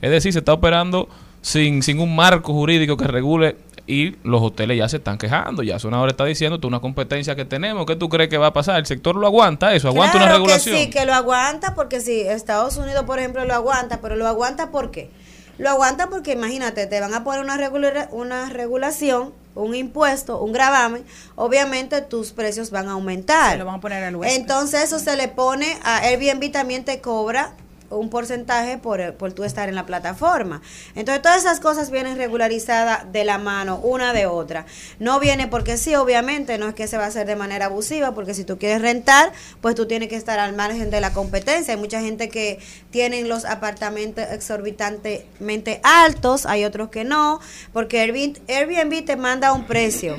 Es 0.00 0.10
decir, 0.10 0.32
se 0.32 0.40
está 0.40 0.52
operando 0.52 1.08
sin, 1.40 1.82
sin 1.82 2.00
un 2.00 2.14
marco 2.14 2.52
jurídico 2.52 2.96
que 2.96 3.06
regule 3.06 3.56
y 3.86 4.16
los 4.24 4.42
hoteles 4.42 4.76
ya 4.78 4.88
se 4.88 4.96
están 4.96 5.16
quejando. 5.18 5.62
Ya 5.62 5.78
Zona 5.78 5.98
ahora 5.98 6.10
está 6.10 6.24
diciendo, 6.24 6.58
tú 6.58 6.68
una 6.68 6.80
competencia 6.80 7.36
que 7.36 7.44
tenemos, 7.44 7.86
¿qué 7.86 7.96
tú 7.96 8.08
crees 8.08 8.28
que 8.28 8.38
va 8.38 8.48
a 8.48 8.52
pasar? 8.52 8.78
¿El 8.78 8.86
sector 8.86 9.14
lo 9.16 9.26
aguanta 9.26 9.74
eso? 9.74 9.88
¿Aguanta 9.88 10.16
una 10.16 10.26
Claro 10.26 10.38
regulación? 10.38 10.76
Que 10.76 10.84
sí, 10.84 10.90
que 10.90 11.04
lo 11.06 11.14
aguanta 11.14 11.74
porque 11.74 12.00
sí, 12.00 12.20
Estados 12.20 12.76
Unidos, 12.76 13.04
por 13.04 13.18
ejemplo, 13.18 13.44
lo 13.44 13.54
aguanta, 13.54 14.00
pero 14.00 14.16
lo 14.16 14.26
aguanta 14.26 14.70
¿por 14.70 14.90
qué? 14.90 15.10
Lo 15.58 15.70
aguanta 15.70 16.08
porque 16.08 16.32
imagínate, 16.32 16.86
te 16.86 17.00
van 17.00 17.14
a 17.14 17.24
poner 17.24 17.40
una, 17.40 17.56
regula- 17.56 18.08
una 18.12 18.50
regulación, 18.50 19.32
un 19.54 19.74
impuesto, 19.74 20.38
un 20.42 20.52
gravamen, 20.52 21.02
obviamente 21.34 22.02
tus 22.02 22.32
precios 22.32 22.70
van 22.70 22.88
a 22.88 22.92
aumentar. 22.92 23.52
Se 23.52 23.58
lo 23.58 23.64
van 23.64 23.76
a 23.76 23.80
poner 23.80 24.04
al. 24.04 24.18
Entonces 24.24 24.82
eso 24.82 24.98
se 24.98 25.16
le 25.16 25.28
pone 25.28 25.78
a 25.82 25.98
Airbnb 25.98 26.50
también 26.52 26.84
te 26.84 27.00
cobra 27.00 27.54
un 27.90 28.10
porcentaje 28.10 28.78
por, 28.78 29.14
por 29.14 29.32
tú 29.32 29.44
estar 29.44 29.68
en 29.68 29.74
la 29.74 29.86
plataforma. 29.86 30.62
Entonces, 30.94 31.22
todas 31.22 31.38
esas 31.38 31.60
cosas 31.60 31.90
vienen 31.90 32.16
regularizadas 32.16 33.10
de 33.12 33.24
la 33.24 33.38
mano, 33.38 33.78
una 33.82 34.12
de 34.12 34.26
otra. 34.26 34.66
No 34.98 35.20
viene 35.20 35.46
porque 35.48 35.76
sí, 35.76 35.94
obviamente, 35.94 36.58
no 36.58 36.68
es 36.68 36.74
que 36.74 36.86
se 36.86 36.96
va 36.98 37.04
a 37.04 37.08
hacer 37.08 37.26
de 37.26 37.36
manera 37.36 37.66
abusiva, 37.66 38.14
porque 38.14 38.34
si 38.34 38.44
tú 38.44 38.58
quieres 38.58 38.82
rentar, 38.82 39.32
pues 39.60 39.74
tú 39.74 39.86
tienes 39.86 40.08
que 40.08 40.16
estar 40.16 40.38
al 40.38 40.54
margen 40.54 40.90
de 40.90 41.00
la 41.00 41.12
competencia. 41.12 41.74
Hay 41.74 41.80
mucha 41.80 42.00
gente 42.00 42.28
que 42.28 42.58
tienen 42.90 43.28
los 43.28 43.44
apartamentos 43.44 44.24
exorbitantemente 44.30 45.80
altos, 45.82 46.46
hay 46.46 46.64
otros 46.64 46.88
que 46.90 47.04
no, 47.04 47.40
porque 47.72 48.00
Airbnb, 48.00 48.36
Airbnb 48.48 49.04
te 49.04 49.16
manda 49.16 49.52
un 49.52 49.64
precio 49.66 50.16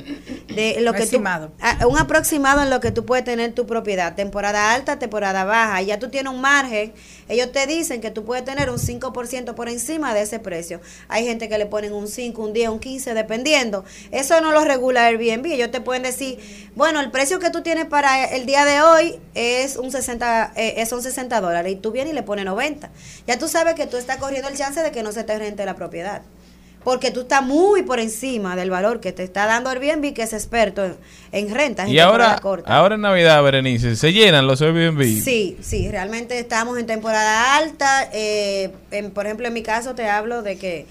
de 0.48 0.77
lo 0.81 0.94
que 0.94 1.06
tú, 1.07 1.18
Aproximado. 1.18 1.52
a- 1.61 1.88
un 1.88 1.98
aproximado 1.98 2.61
en 2.64 2.69
lo 2.69 2.80
que 2.80 2.91
tú 2.91 3.06
puedes 3.06 3.26
tener 3.26 3.53
tu 3.53 3.65
propiedad, 3.65 4.15
temporada 4.15 4.73
alta, 4.73 4.99
temporada 4.99 5.44
baja, 5.44 5.81
y 5.81 5.88
ya 5.88 5.99
tú 5.99 6.10
tienes 6.10 6.31
un 6.34 6.41
margen, 6.41 6.94
ellos 7.30 7.52
te 7.52 7.56
dicen 7.65 8.01
que 8.01 8.11
tú 8.11 8.25
puedes 8.25 8.43
tener 8.45 8.69
un 8.69 8.77
5% 8.77 9.53
por 9.55 9.69
encima 9.69 10.13
de 10.13 10.21
ese 10.21 10.39
precio. 10.39 10.81
Hay 11.07 11.25
gente 11.25 11.49
que 11.49 11.57
le 11.57 11.65
ponen 11.65 11.93
un 11.93 12.07
5, 12.07 12.41
un 12.41 12.53
10, 12.53 12.69
un 12.69 12.79
15, 12.79 13.13
dependiendo. 13.13 13.85
Eso 14.11 14.39
no 14.41 14.51
lo 14.51 14.63
regula 14.63 15.05
Airbnb, 15.05 15.45
ellos 15.47 15.71
te 15.71 15.81
pueden 15.81 16.03
decir, 16.03 16.38
bueno, 16.75 16.99
el 16.99 17.09
precio 17.09 17.39
que 17.39 17.49
tú 17.49 17.63
tienes 17.63 17.85
para 17.85 18.25
el 18.25 18.45
día 18.45 18.65
de 18.65 18.81
hoy 18.81 19.19
es 19.34 19.77
un 19.77 19.91
60, 19.91 20.53
eh, 20.55 20.85
son 20.85 21.01
60 21.01 21.41
dólares, 21.41 21.71
y 21.71 21.75
tú 21.77 21.91
vienes 21.91 22.11
y 22.11 22.15
le 22.15 22.23
pones 22.23 22.45
90. 22.45 22.91
Ya 23.25 23.39
tú 23.39 23.47
sabes 23.47 23.75
que 23.75 23.88
tú 23.88 23.97
estás 23.97 24.17
corriendo 24.17 24.49
el 24.49 24.57
chance 24.57 24.84
de 24.84 24.91
que 24.91 25.01
no 25.01 25.11
se 25.11 25.23
te 25.23 25.39
rente 25.39 25.65
la 25.65 25.75
propiedad 25.75 26.21
porque 26.88 27.11
tú 27.11 27.19
estás 27.23 27.43
muy 27.43 27.84
por 27.84 27.99
encima 27.99 28.55
del 28.55 28.69
valor 28.69 29.01
que 29.01 29.11
te 29.11 29.22
está 29.22 29.45
dando 29.45 29.69
Airbnb, 29.69 30.14
que 30.14 30.22
es 30.23 30.31
experto 30.31 30.85
en, 30.85 30.95
en 31.34 31.53
rentas. 31.53 31.85
en 31.89 31.93
Y 31.93 31.99
ahora, 31.99 32.23
temporada 32.38 32.39
corta. 32.39 32.77
ahora 32.77 32.95
en 32.95 33.01
Navidad, 33.01 33.43
Berenice, 33.43 33.97
¿se 33.97 34.14
llenan 34.14 34.47
los 34.47 34.61
Airbnb? 34.61 35.03
Sí, 35.22 35.57
sí, 35.59 35.91
realmente 35.91 36.39
estamos 36.39 36.80
en 36.80 36.85
temporada 36.85 37.57
alta. 37.57 38.09
eh, 38.14 38.72
en- 38.91 39.11
por 39.11 39.26
ejemplo, 39.26 39.45
en 39.47 39.53
mi 39.53 39.64
caso 39.64 39.95
te 39.95 40.07
hablo 40.07 40.43
de 40.43 40.57
que 40.57 40.85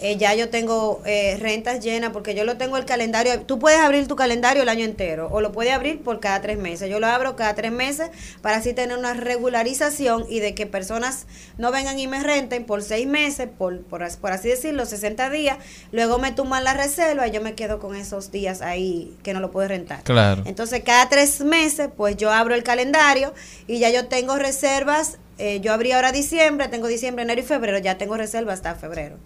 eh, 0.00 0.16
ya 0.16 0.34
yo 0.34 0.48
tengo 0.48 1.02
eh, 1.04 1.36
rentas 1.40 1.80
llenas 1.84 2.10
porque 2.10 2.34
yo 2.34 2.44
lo 2.44 2.56
tengo 2.56 2.76
el 2.76 2.84
calendario. 2.84 3.40
Tú 3.42 3.58
puedes 3.58 3.78
abrir 3.80 4.06
tu 4.08 4.16
calendario 4.16 4.62
el 4.62 4.68
año 4.68 4.84
entero 4.84 5.28
o 5.30 5.40
lo 5.40 5.52
puedes 5.52 5.72
abrir 5.72 6.02
por 6.02 6.20
cada 6.20 6.40
tres 6.40 6.58
meses. 6.58 6.88
Yo 6.90 7.00
lo 7.00 7.06
abro 7.06 7.36
cada 7.36 7.54
tres 7.54 7.70
meses 7.72 8.10
para 8.42 8.56
así 8.58 8.72
tener 8.72 8.96
una 8.96 9.14
regularización 9.14 10.24
y 10.28 10.40
de 10.40 10.54
que 10.54 10.66
personas 10.66 11.26
no 11.58 11.70
vengan 11.72 11.98
y 11.98 12.06
me 12.06 12.22
renten 12.22 12.64
por 12.64 12.82
seis 12.82 13.06
meses, 13.06 13.48
por, 13.58 13.82
por, 13.82 14.02
as- 14.02 14.16
por 14.16 14.32
así 14.32 14.48
decirlo, 14.48 14.86
60 14.86 15.28
días. 15.30 15.58
Luego 15.92 16.18
me 16.18 16.32
tumban 16.32 16.64
la 16.64 16.74
reserva 16.74 17.28
y 17.28 17.30
yo 17.30 17.40
me 17.40 17.54
quedo 17.54 17.78
con 17.78 17.94
esos 17.96 18.30
días 18.30 18.62
ahí 18.62 19.16
que 19.22 19.34
no 19.34 19.40
lo 19.40 19.50
puedo 19.50 19.68
rentar. 19.68 20.02
Claro. 20.02 20.42
Entonces, 20.46 20.82
cada 20.84 21.08
tres 21.08 21.40
meses, 21.40 21.88
pues 21.96 22.16
yo 22.16 22.30
abro 22.32 22.54
el 22.54 22.62
calendario 22.62 23.34
y 23.66 23.78
ya 23.78 23.90
yo 23.90 24.06
tengo 24.08 24.36
reservas. 24.36 25.18
eh, 25.38 25.60
yo 25.60 25.72
abrí 25.72 25.92
ahora 25.92 26.12
diciembre, 26.12 26.68
tengo 26.68 26.86
diciembre, 26.86 27.22
enero 27.24 27.40
y 27.40 27.44
febrero, 27.44 27.78
ya 27.78 27.96
tengo 27.98 28.16
reservas 28.16 28.54
hasta 28.54 28.74
febrero. 28.74 29.16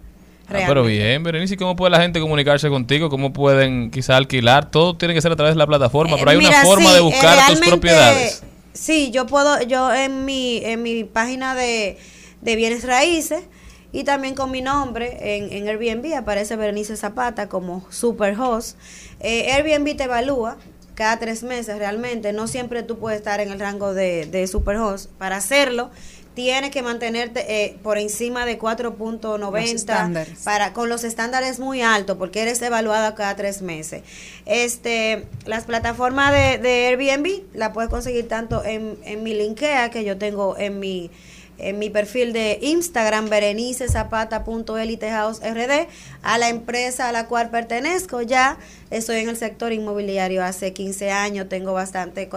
Ah, 0.47 0.65
pero 0.67 0.83
bien, 0.83 1.23
Berenice, 1.23 1.57
¿cómo 1.57 1.75
puede 1.75 1.89
la 1.91 1.99
gente 2.01 2.19
comunicarse 2.19 2.69
contigo? 2.69 3.09
¿Cómo 3.09 3.33
pueden 3.33 3.89
quizá 3.89 4.15
alquilar? 4.15 4.69
Todo 4.69 4.95
tiene 4.95 5.13
que 5.13 5.21
ser 5.21 5.31
a 5.31 5.35
través 5.35 5.55
de 5.55 5.59
la 5.59 5.67
plataforma, 5.67 6.17
pero 6.17 6.29
hay 6.29 6.37
Eh, 6.37 6.39
Mira, 6.39 6.49
una 6.51 6.61
forma 6.63 6.89
sí, 6.89 6.93
de 6.93 6.99
eh, 6.99 7.01
buscar 7.01 7.47
tus 7.47 7.59
propiedades. 7.61 8.43
Sí, 8.73 9.09
yo 9.11 9.25
puedo, 9.25 9.61
yo 9.63 9.93
en 9.93 10.25
mi, 10.25 10.57
en 10.63 10.83
mi 10.83 11.03
página 11.03 11.55
de, 11.55 11.97
de 12.41 12.55
bienes 12.55 12.83
raíces 12.83 13.43
y 13.91 14.03
también 14.03 14.35
con 14.35 14.51
mi 14.51 14.61
nombre 14.61 15.17
en, 15.21 15.51
en 15.51 15.67
Airbnb 15.67 16.13
aparece 16.15 16.55
Berenice 16.57 16.97
Zapata 16.97 17.47
como 17.47 17.85
superhost. 17.89 18.77
Eh, 19.21 19.51
Airbnb 19.51 19.95
te 19.95 20.03
evalúa 20.03 20.57
cada 20.93 21.19
tres 21.19 21.43
meses 21.43 21.77
realmente, 21.77 22.33
no 22.33 22.47
siempre 22.47 22.83
tú 22.83 22.97
puedes 22.97 23.19
estar 23.19 23.39
en 23.41 23.51
el 23.51 23.59
rango 23.59 23.93
de, 23.93 24.25
de 24.27 24.47
superhost. 24.47 25.09
Para 25.17 25.37
hacerlo, 25.37 25.89
tienes 26.35 26.71
que 26.71 26.81
mantenerte 26.81 27.65
eh, 27.65 27.77
por 27.81 27.97
encima 27.97 28.45
de 28.45 28.59
4.90 28.59 29.63
estándares. 29.63 30.39
para 30.43 30.73
con 30.73 30.89
los 30.89 31.03
estándares 31.03 31.59
muy 31.59 31.81
altos 31.81 32.17
porque 32.17 32.41
eres 32.41 32.61
evaluado 32.61 33.15
cada 33.15 33.35
tres 33.35 33.61
meses. 33.61 34.03
Este, 34.45 35.25
las 35.45 35.63
plataformas 35.63 36.33
de, 36.33 36.57
de 36.59 36.87
Airbnb 36.87 37.43
la 37.53 37.73
puedes 37.73 37.89
conseguir 37.89 38.27
tanto 38.27 38.63
en, 38.63 38.97
en 39.03 39.23
mi 39.23 39.33
linkea 39.33 39.89
que 39.89 40.03
yo 40.03 40.17
tengo 40.17 40.57
en 40.57 40.79
mi 40.79 41.09
en 41.57 41.79
mi 41.79 41.89
perfil 41.89 42.33
de 42.33 42.59
Instagram 42.61 43.29
berenicezapata.elitehouserd 43.29 45.87
a 46.21 46.37
la 46.37 46.49
empresa 46.49 47.09
a 47.09 47.13
la 47.13 47.27
cual 47.27 47.49
pertenezco 47.49 48.21
ya 48.21 48.57
estoy 48.91 49.19
en 49.19 49.29
el 49.29 49.37
sector 49.37 49.71
inmobiliario 49.71 50.43
hace 50.43 50.73
15 50.73 51.11
años 51.11 51.47
tengo 51.47 51.71
bastante 51.71 52.27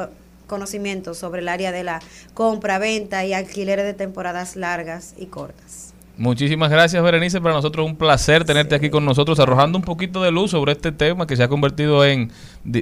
co- 0.48 0.58
conocimiento 0.58 1.14
sobre 1.14 1.40
el 1.40 1.48
área 1.48 1.70
de 1.70 1.84
la 1.84 2.00
compra 2.34 2.78
venta 2.80 3.24
y 3.24 3.32
alquileres 3.32 3.84
de 3.84 3.94
temporadas 3.94 4.56
largas 4.56 5.14
y 5.16 5.26
cortas 5.26 5.94
Muchísimas 6.20 6.68
gracias, 6.68 7.00
Berenice. 7.00 7.40
Para 7.40 7.54
nosotros 7.54 7.86
es 7.86 7.92
un 7.92 7.96
placer 7.96 8.44
tenerte 8.44 8.74
aquí 8.74 8.90
con 8.90 9.04
nosotros, 9.04 9.38
arrojando 9.38 9.78
un 9.78 9.84
poquito 9.84 10.20
de 10.20 10.32
luz 10.32 10.50
sobre 10.50 10.72
este 10.72 10.90
tema 10.90 11.28
que 11.28 11.36
se 11.36 11.44
ha 11.44 11.48
convertido 11.48 12.04
en 12.04 12.32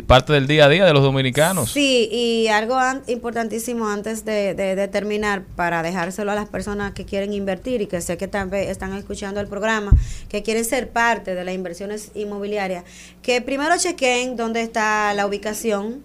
parte 0.06 0.32
del 0.32 0.46
día 0.46 0.64
a 0.64 0.68
día 0.70 0.86
de 0.86 0.94
los 0.94 1.02
dominicanos. 1.02 1.70
Sí, 1.70 2.08
y 2.10 2.48
algo 2.48 2.76
an- 2.76 3.02
importantísimo 3.08 3.88
antes 3.90 4.24
de, 4.24 4.54
de- 4.54 4.74
de 4.74 4.88
terminar, 4.88 5.42
para 5.54 5.82
dejárselo 5.82 6.32
a 6.32 6.34
las 6.34 6.48
personas 6.48 6.94
que 6.94 7.04
quieren 7.04 7.34
invertir 7.34 7.82
y 7.82 7.86
que 7.88 8.00
sé 8.00 8.16
que 8.16 8.26
también 8.26 8.70
están 8.70 8.94
escuchando 8.94 9.38
el 9.38 9.48
programa, 9.48 9.92
que 10.30 10.42
quieren 10.42 10.64
ser 10.64 10.88
parte 10.88 11.34
de 11.34 11.44
las 11.44 11.54
inversiones 11.54 12.12
inmobiliarias, 12.14 12.84
que 13.20 13.42
primero 13.42 13.74
chequen 13.76 14.36
dónde 14.36 14.62
está 14.62 15.12
la 15.12 15.26
ubicación, 15.26 16.02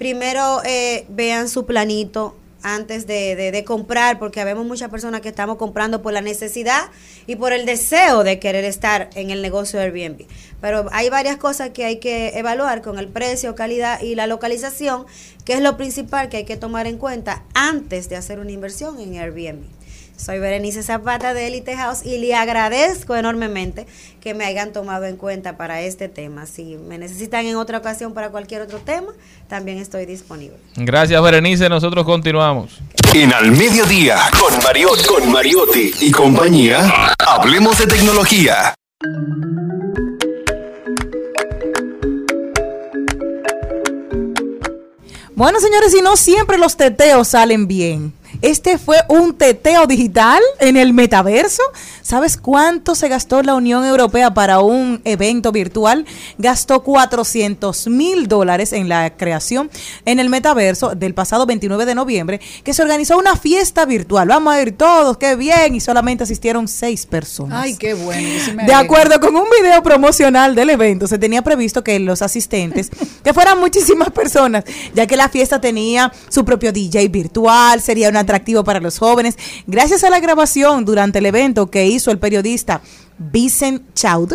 primero 0.00 0.62
eh, 0.64 1.04
vean 1.10 1.46
su 1.50 1.66
planito 1.66 2.34
antes 2.62 3.06
de, 3.06 3.36
de- 3.36 3.52
de 3.52 3.64
comprar, 3.64 4.18
porque 4.18 4.42
vemos 4.44 4.64
muchas 4.66 4.88
personas 4.88 5.20
que 5.20 5.28
estamos 5.28 5.58
comprando 5.58 6.00
por 6.00 6.14
la 6.14 6.22
necesidad 6.22 6.88
y 7.26 7.36
por 7.36 7.52
el 7.52 7.66
deseo 7.66 8.24
de 8.24 8.38
querer 8.38 8.64
estar 8.64 9.10
en 9.14 9.28
el 9.30 9.42
negocio 9.42 9.78
de 9.78 9.84
Airbnb. 9.84 10.24
Pero 10.62 10.86
hay 10.92 11.10
varias 11.10 11.36
cosas 11.36 11.70
que 11.70 11.84
hay 11.84 11.96
que 11.98 12.38
evaluar 12.38 12.80
con 12.80 12.98
el 12.98 13.08
precio, 13.08 13.54
calidad 13.54 14.00
y 14.00 14.14
la 14.14 14.26
localización, 14.26 15.04
que 15.44 15.52
es 15.52 15.60
lo 15.60 15.76
principal 15.76 16.30
que 16.30 16.38
hay 16.38 16.44
que 16.44 16.56
tomar 16.56 16.86
en 16.86 16.96
cuenta 16.96 17.44
antes 17.54 18.08
de 18.08 18.16
hacer 18.16 18.40
una 18.40 18.52
inversión 18.52 18.98
en 19.00 19.18
Airbnb. 19.18 19.64
Soy 20.20 20.38
Berenice 20.38 20.82
Zapata 20.82 21.32
de 21.32 21.46
Elite 21.46 21.74
House 21.76 22.04
y 22.04 22.18
le 22.18 22.34
agradezco 22.34 23.16
enormemente 23.16 23.86
que 24.20 24.34
me 24.34 24.44
hayan 24.44 24.70
tomado 24.72 25.06
en 25.06 25.16
cuenta 25.16 25.56
para 25.56 25.80
este 25.80 26.10
tema. 26.10 26.44
Si 26.44 26.76
me 26.76 26.98
necesitan 26.98 27.46
en 27.46 27.56
otra 27.56 27.78
ocasión 27.78 28.12
para 28.12 28.28
cualquier 28.28 28.60
otro 28.60 28.78
tema, 28.80 29.12
también 29.48 29.78
estoy 29.78 30.04
disponible. 30.04 30.58
Gracias, 30.76 31.22
Berenice. 31.22 31.70
Nosotros 31.70 32.04
continuamos. 32.04 32.80
En 33.14 33.32
Al 33.32 33.50
Mediodía, 33.52 34.18
con 34.38 34.62
Mariotti, 34.62 35.04
con 35.06 35.32
Mariotti 35.32 35.90
y 36.00 36.10
compañía, 36.10 37.14
hablemos 37.18 37.78
de 37.78 37.86
tecnología. 37.86 38.74
Bueno, 45.34 45.58
señores, 45.60 45.94
y 45.94 46.02
no 46.02 46.18
siempre 46.18 46.58
los 46.58 46.76
teteos 46.76 47.28
salen 47.28 47.66
bien. 47.66 48.19
Este 48.42 48.78
fue 48.78 48.96
un 49.08 49.34
teteo 49.34 49.86
digital 49.86 50.40
en 50.60 50.78
el 50.78 50.94
metaverso. 50.94 51.62
¿Sabes 52.00 52.38
cuánto 52.38 52.94
se 52.94 53.08
gastó 53.08 53.42
la 53.42 53.54
Unión 53.54 53.84
Europea 53.84 54.32
para 54.32 54.60
un 54.60 55.02
evento 55.04 55.52
virtual? 55.52 56.06
Gastó 56.38 56.82
400 56.82 57.88
mil 57.88 58.28
dólares 58.28 58.72
en 58.72 58.88
la 58.88 59.10
creación 59.10 59.70
en 60.06 60.20
el 60.20 60.30
metaverso 60.30 60.94
del 60.94 61.12
pasado 61.12 61.44
29 61.44 61.84
de 61.84 61.94
noviembre, 61.94 62.40
que 62.64 62.72
se 62.72 62.80
organizó 62.80 63.18
una 63.18 63.36
fiesta 63.36 63.84
virtual. 63.84 64.28
Vamos 64.28 64.54
a 64.54 64.62
ir 64.62 64.74
todos, 64.74 65.18
qué 65.18 65.36
bien, 65.36 65.74
y 65.74 65.80
solamente 65.80 66.24
asistieron 66.24 66.66
seis 66.66 67.04
personas. 67.04 67.62
Ay, 67.62 67.76
qué 67.76 67.92
bueno. 67.92 68.26
sí 68.42 68.52
De 68.66 68.72
acuerdo 68.72 69.20
con 69.20 69.36
un 69.36 69.44
video 69.62 69.82
promocional 69.82 70.54
del 70.54 70.70
evento, 70.70 71.06
se 71.06 71.18
tenía 71.18 71.42
previsto 71.42 71.84
que 71.84 72.00
los 72.00 72.22
asistentes, 72.22 72.88
que 73.22 73.34
fueran 73.34 73.60
muchísimas 73.60 74.10
personas, 74.10 74.64
ya 74.94 75.06
que 75.06 75.16
la 75.16 75.28
fiesta 75.28 75.60
tenía 75.60 76.10
su 76.30 76.42
propio 76.46 76.72
DJ 76.72 77.06
virtual, 77.08 77.82
sería 77.82 78.08
un 78.08 78.16
atractivo 78.30 78.62
para 78.62 78.80
los 78.80 78.98
jóvenes. 78.98 79.36
Gracias 79.66 80.04
a 80.04 80.10
la 80.10 80.20
grabación 80.20 80.84
durante 80.84 81.18
el 81.18 81.26
evento 81.26 81.68
que 81.68 81.86
hizo 81.86 82.12
el 82.12 82.18
periodista 82.18 82.80
Vincent 83.18 83.82
Chaud, 83.94 84.34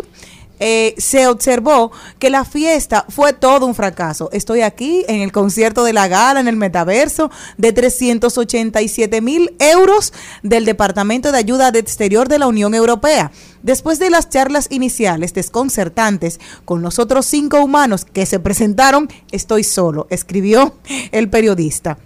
eh, 0.60 0.96
se 0.98 1.28
observó 1.28 1.92
que 2.18 2.30
la 2.30 2.46
fiesta 2.46 3.06
fue 3.10 3.34
todo 3.34 3.66
un 3.66 3.76
fracaso. 3.76 4.30
Estoy 4.32 4.62
aquí 4.62 5.04
en 5.08 5.22
el 5.22 5.32
concierto 5.32 5.84
de 5.84 5.94
la 5.94 6.08
gala 6.08 6.40
en 6.40 6.48
el 6.48 6.56
metaverso 6.56 7.30
de 7.58 7.74
387 7.74 9.22
mil 9.22 9.54
euros 9.60 10.14
del 10.44 10.66
Departamento 10.66 11.32
de 11.32 11.38
Ayuda 11.38 11.72
de 11.72 11.80
Exterior 11.80 12.30
de 12.30 12.40
la 12.40 12.48
Unión 12.48 12.74
Europea. 12.74 13.32
Después 13.64 14.00
de 14.00 14.10
las 14.10 14.30
charlas 14.30 14.68
iniciales 14.70 15.34
desconcertantes 15.34 16.40
con 16.64 16.82
los 16.82 17.00
otros 17.00 17.26
cinco 17.26 17.62
humanos 17.62 18.06
que 18.06 18.26
se 18.26 18.40
presentaron, 18.40 19.10
estoy 19.32 19.64
solo, 19.64 20.08
escribió 20.10 20.76
el 21.12 21.30
periodista. 21.30 21.98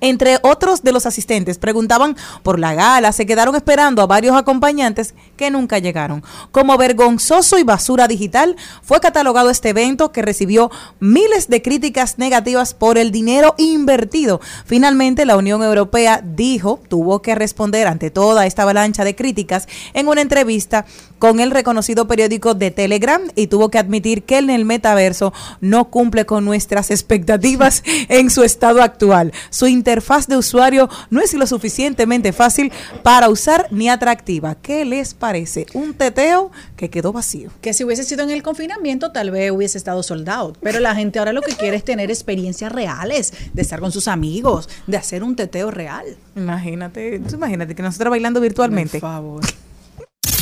Entre 0.00 0.38
otros 0.42 0.82
de 0.82 0.92
los 0.92 1.06
asistentes 1.06 1.58
preguntaban 1.58 2.16
por 2.42 2.58
la 2.58 2.74
gala, 2.74 3.12
se 3.12 3.26
quedaron 3.26 3.56
esperando 3.56 4.00
a 4.00 4.06
varios 4.06 4.36
acompañantes 4.36 5.14
que 5.36 5.50
nunca 5.50 5.78
llegaron. 5.78 6.22
Como 6.52 6.76
vergonzoso 6.78 7.58
y 7.58 7.64
basura 7.64 8.06
digital, 8.06 8.56
fue 8.82 9.00
catalogado 9.00 9.50
este 9.50 9.70
evento 9.70 10.12
que 10.12 10.22
recibió 10.22 10.70
miles 11.00 11.48
de 11.48 11.62
críticas 11.62 12.18
negativas 12.18 12.74
por 12.74 12.96
el 12.96 13.10
dinero 13.10 13.54
invertido. 13.58 14.40
Finalmente, 14.64 15.24
la 15.24 15.36
Unión 15.36 15.62
Europea 15.62 16.22
dijo, 16.24 16.80
tuvo 16.88 17.20
que 17.20 17.34
responder 17.34 17.86
ante 17.88 18.10
toda 18.10 18.46
esta 18.46 18.62
avalancha 18.62 19.04
de 19.04 19.16
críticas 19.16 19.66
en 19.94 20.08
una 20.08 20.20
entrevista 20.20 20.86
con 21.18 21.40
el 21.40 21.50
reconocido 21.50 22.06
periódico 22.06 22.54
de 22.54 22.70
Telegram 22.70 23.22
y 23.34 23.48
tuvo 23.48 23.70
que 23.70 23.78
admitir 23.78 24.22
que 24.22 24.38
en 24.38 24.50
el 24.50 24.64
metaverso 24.64 25.32
no 25.60 25.90
cumple 25.90 26.26
con 26.26 26.44
nuestras 26.44 26.90
expectativas 26.90 27.82
en 28.08 28.30
su 28.30 28.42
estado 28.42 28.82
actual. 28.82 29.32
Su 29.50 29.66
interfaz 29.66 30.26
de 30.26 30.36
usuario 30.36 30.88
no 31.10 31.20
es 31.20 31.34
lo 31.34 31.46
suficientemente 31.46 32.32
fácil 32.32 32.72
para 33.02 33.28
usar 33.28 33.66
ni 33.70 33.88
atractiva. 33.88 34.56
¿Qué 34.56 34.84
les 34.84 35.14
parece? 35.14 35.66
Un 35.74 35.94
teteo 35.94 36.50
que 36.76 36.90
quedó 36.90 37.12
vacío. 37.12 37.50
Que 37.60 37.72
si 37.72 37.84
hubiese 37.84 38.04
sido 38.04 38.22
en 38.22 38.30
el 38.30 38.42
confinamiento, 38.42 39.12
tal 39.12 39.30
vez 39.30 39.50
hubiese 39.50 39.78
estado 39.78 40.02
soldado. 40.02 40.54
Pero 40.60 40.80
la 40.80 40.94
gente 40.94 41.18
ahora 41.18 41.32
lo 41.32 41.42
que 41.42 41.54
quiere 41.54 41.76
es 41.76 41.84
tener 41.84 42.10
experiencias 42.10 42.72
reales, 42.72 43.32
de 43.52 43.62
estar 43.62 43.80
con 43.80 43.92
sus 43.92 44.08
amigos, 44.08 44.68
de 44.86 44.96
hacer 44.96 45.22
un 45.22 45.36
teteo 45.36 45.70
real. 45.70 46.06
Imagínate, 46.36 47.20
imagínate 47.32 47.74
que 47.74 47.82
nosotros 47.82 48.10
bailando 48.10 48.40
virtualmente. 48.40 49.00
Por 49.00 49.10
favor. 49.10 49.67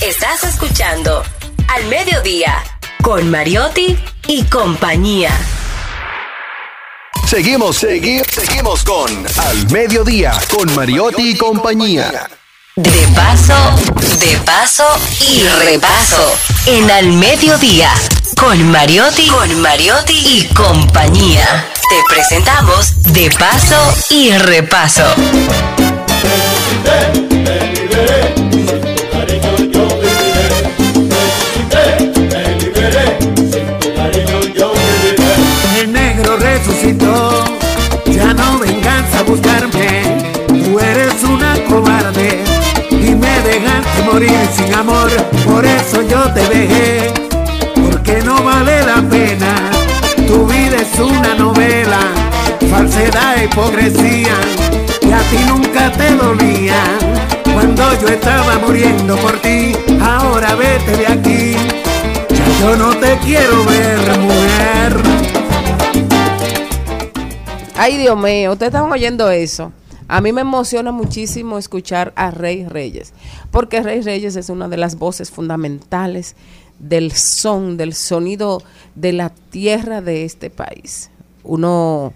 Estás 0.07 0.45
escuchando 0.45 1.25
Al 1.67 1.85
Mediodía 1.87 2.63
con 3.03 3.29
Mariotti 3.29 3.99
y 4.29 4.45
compañía. 4.45 5.37
Seguimos, 7.27 7.79
seguimos, 7.79 8.29
seguimos 8.31 8.85
con 8.85 9.11
Al 9.37 9.69
Mediodía 9.73 10.33
con 10.49 10.73
Mariotti 10.77 11.31
y 11.31 11.37
compañía. 11.37 12.31
De 12.77 13.09
paso, 13.17 13.57
de 14.21 14.37
paso 14.45 14.87
y 15.29 15.43
repaso. 15.65 16.39
En 16.67 16.89
Al 16.89 17.09
Mediodía 17.09 17.91
con 18.39 18.71
Mariotti, 18.71 19.27
con 19.27 19.61
Mariotti 19.61 20.15
y 20.15 20.55
compañía. 20.55 21.67
Te 21.89 22.15
presentamos 22.15 23.13
De 23.13 23.29
paso 23.31 23.93
y 24.11 24.31
repaso. 24.39 25.03
Morir 44.17 44.49
sin 44.51 44.75
amor. 44.75 45.11
Por 45.45 45.63
eso 45.67 46.01
yo 46.01 46.23
te 46.33 46.41
dejé, 46.49 47.13
porque 47.75 48.23
no 48.25 48.43
vale 48.43 48.83
la 48.83 49.03
pena. 49.11 49.53
Tu 50.27 50.47
vida 50.47 50.77
es 50.81 50.99
una 50.99 51.35
novela, 51.35 52.01
falsedad, 52.71 53.43
hipocresía. 53.45 54.37
Y 55.03 55.13
a 55.13 55.21
ti 55.31 55.39
nunca 55.47 55.93
te 55.93 56.09
dolía 56.15 56.81
cuando 57.53 57.83
yo 58.01 58.09
estaba 58.09 58.59
muriendo 58.67 59.17
por 59.17 59.37
ti. 59.43 59.77
Ahora 60.01 60.55
vete 60.55 60.97
de 60.97 61.07
aquí. 61.07 61.57
Ya 62.31 62.47
yo 62.61 62.77
no 62.77 62.97
te 62.97 63.19
quiero 63.19 63.65
ver, 63.67 64.19
mujer. 64.19 64.93
Ay, 67.77 67.99
Dios 67.99 68.17
mío, 68.17 68.53
ustedes 68.53 68.73
están 68.73 68.91
oyendo 68.91 69.31
eso. 69.31 69.73
A 70.09 70.21
mí 70.21 70.33
me 70.33 70.43
emociona 70.43 70.93
muchísimo 70.93 71.59
escuchar 71.59 72.13
a 72.15 72.31
Rey 72.31 72.65
Reyes, 72.65 73.13
porque 73.51 73.83
Rey 73.83 74.03
Reyes 74.03 74.37
es 74.37 74.49
una 74.51 74.69
de 74.69 74.77
las 74.77 74.97
voces 74.97 75.31
fundamentales 75.31 76.37
del 76.79 77.13
son, 77.13 77.77
del 77.77 77.95
sonido 77.95 78.63
de 78.95 79.13
la 79.13 79.31
tierra 79.31 80.03
de 80.03 80.25
este 80.25 80.49
país. 80.51 81.11
Uno 81.43 82.13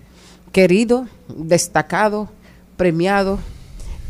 querido, 0.52 1.06
destacado, 1.28 2.28
premiado 2.76 3.38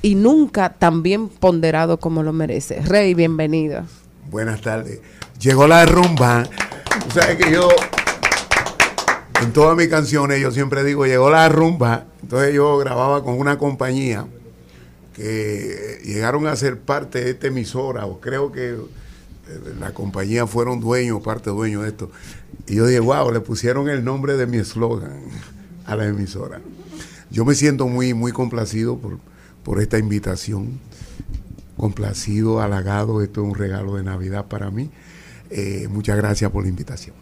y 0.03 0.15
nunca 0.15 0.75
tan 0.75 1.03
bien 1.03 1.29
ponderado 1.29 1.99
como 1.99 2.23
lo 2.23 2.33
merece. 2.33 2.81
Rey, 2.81 3.15
bienvenido. 3.15 3.85
Buenas 4.31 4.61
tardes. 4.61 5.01
Llegó 5.41 5.67
la 5.67 5.87
rumba. 5.87 6.45
O 7.09 7.37
que 7.39 7.51
yo, 7.51 7.69
en 9.43 9.53
todas 9.53 9.77
mis 9.77 9.89
canciones, 9.89 10.41
yo 10.41 10.51
siempre 10.51 10.85
digo, 10.85 11.07
llegó 11.07 11.31
la 11.31 11.49
rumba. 11.49 12.05
Entonces 12.23 12.55
yo 12.55 12.79
grababa 12.79 13.25
con 13.25 13.39
una 13.39 13.59
compañía 13.59 14.27
que 15.15 16.01
llegaron 16.05 16.47
a 16.47 16.57
ser 16.57 16.79
parte 16.79 17.25
de 17.25 17.31
esta 17.31 17.49
emisora, 17.49 18.07
o 18.07 18.21
creo 18.21 18.53
que 18.53 18.71
eh, 18.71 18.79
la 19.79 19.93
compañía 19.93 20.47
fueron 20.47 20.81
dueños, 20.81 21.23
parte 21.23 21.51
dueños 21.51 21.83
de 21.83 21.89
esto. 21.89 22.11
Y 22.67 22.77
yo 22.77 22.87
dije, 22.87 23.01
wow, 23.01 23.31
le 23.33 23.41
pusieron 23.41 23.89
el 23.89 24.05
nombre 24.05 24.37
de 24.37 24.47
mi 24.47 24.59
eslogan 24.59 25.21
a 25.87 25.97
la 25.97 26.07
emisora. 26.07 26.61
Yo 27.31 27.45
me 27.45 27.55
siento 27.55 27.87
muy, 27.89 28.15
muy 28.15 28.33
complacido 28.33 28.99
por, 28.99 29.19
por 29.63 29.81
esta 29.81 29.99
invitación. 29.99 30.81
Complacido, 31.77 32.61
halagado, 32.61 33.23
esto 33.23 33.43
es 33.43 33.49
un 33.49 33.55
regalo 33.55 33.97
de 33.97 34.03
Navidad 34.03 34.47
para 34.47 34.71
mí. 34.71 34.91
Eh, 35.51 35.89
muchas 35.91 36.17
gracias 36.17 36.51
por 36.51 36.63
la 36.63 36.69
invitación. 36.69 37.15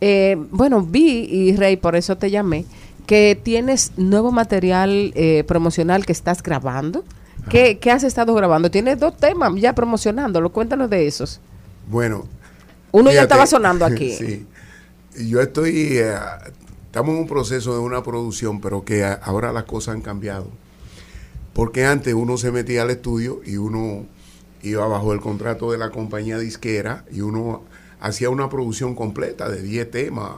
Eh, 0.00 0.36
bueno, 0.50 0.82
vi, 0.82 1.28
y 1.30 1.56
Rey, 1.56 1.76
por 1.76 1.94
eso 1.94 2.18
te 2.18 2.30
llamé, 2.30 2.64
que 3.06 3.38
tienes 3.42 3.92
nuevo 3.96 4.32
material 4.32 5.12
eh, 5.14 5.44
promocional 5.46 6.06
que 6.06 6.12
estás 6.12 6.42
grabando. 6.42 7.04
¿Qué, 7.48 7.78
qué 7.80 7.90
has 7.90 8.04
estado 8.04 8.34
grabando? 8.34 8.70
Tienes 8.70 8.98
dos 9.00 9.16
temas 9.16 9.52
ya 9.56 9.74
promocionándolo. 9.74 10.52
Cuéntanos 10.52 10.88
de 10.88 11.06
esos. 11.06 11.40
Bueno. 11.88 12.26
Uno 12.92 13.10
ya 13.10 13.22
estaba 13.22 13.46
sonando 13.46 13.84
aquí. 13.84 14.12
Sí. 14.18 14.46
Yo 15.28 15.40
estoy, 15.42 15.98
eh, 15.98 16.14
estamos 16.86 17.10
en 17.14 17.20
un 17.22 17.26
proceso 17.28 17.74
de 17.74 17.80
una 17.80 18.02
producción, 18.02 18.60
pero 18.60 18.82
que 18.84 19.04
a- 19.04 19.14
ahora 19.14 19.52
las 19.52 19.64
cosas 19.64 19.94
han 19.94 20.00
cambiado. 20.00 20.46
Porque 21.52 21.84
antes 21.84 22.14
uno 22.14 22.38
se 22.38 22.50
metía 22.50 22.82
al 22.82 22.90
estudio 22.90 23.40
y 23.44 23.56
uno 23.58 24.06
iba 24.62 24.86
bajo 24.86 25.12
el 25.12 25.20
contrato 25.20 25.70
de 25.72 25.76
la 25.78 25.90
compañía 25.90 26.38
disquera 26.38 27.04
y 27.10 27.20
uno 27.20 27.62
hacía 28.00 28.30
una 28.30 28.48
producción 28.48 28.94
completa 28.94 29.48
de 29.50 29.60
10 29.60 29.90
temas, 29.90 30.30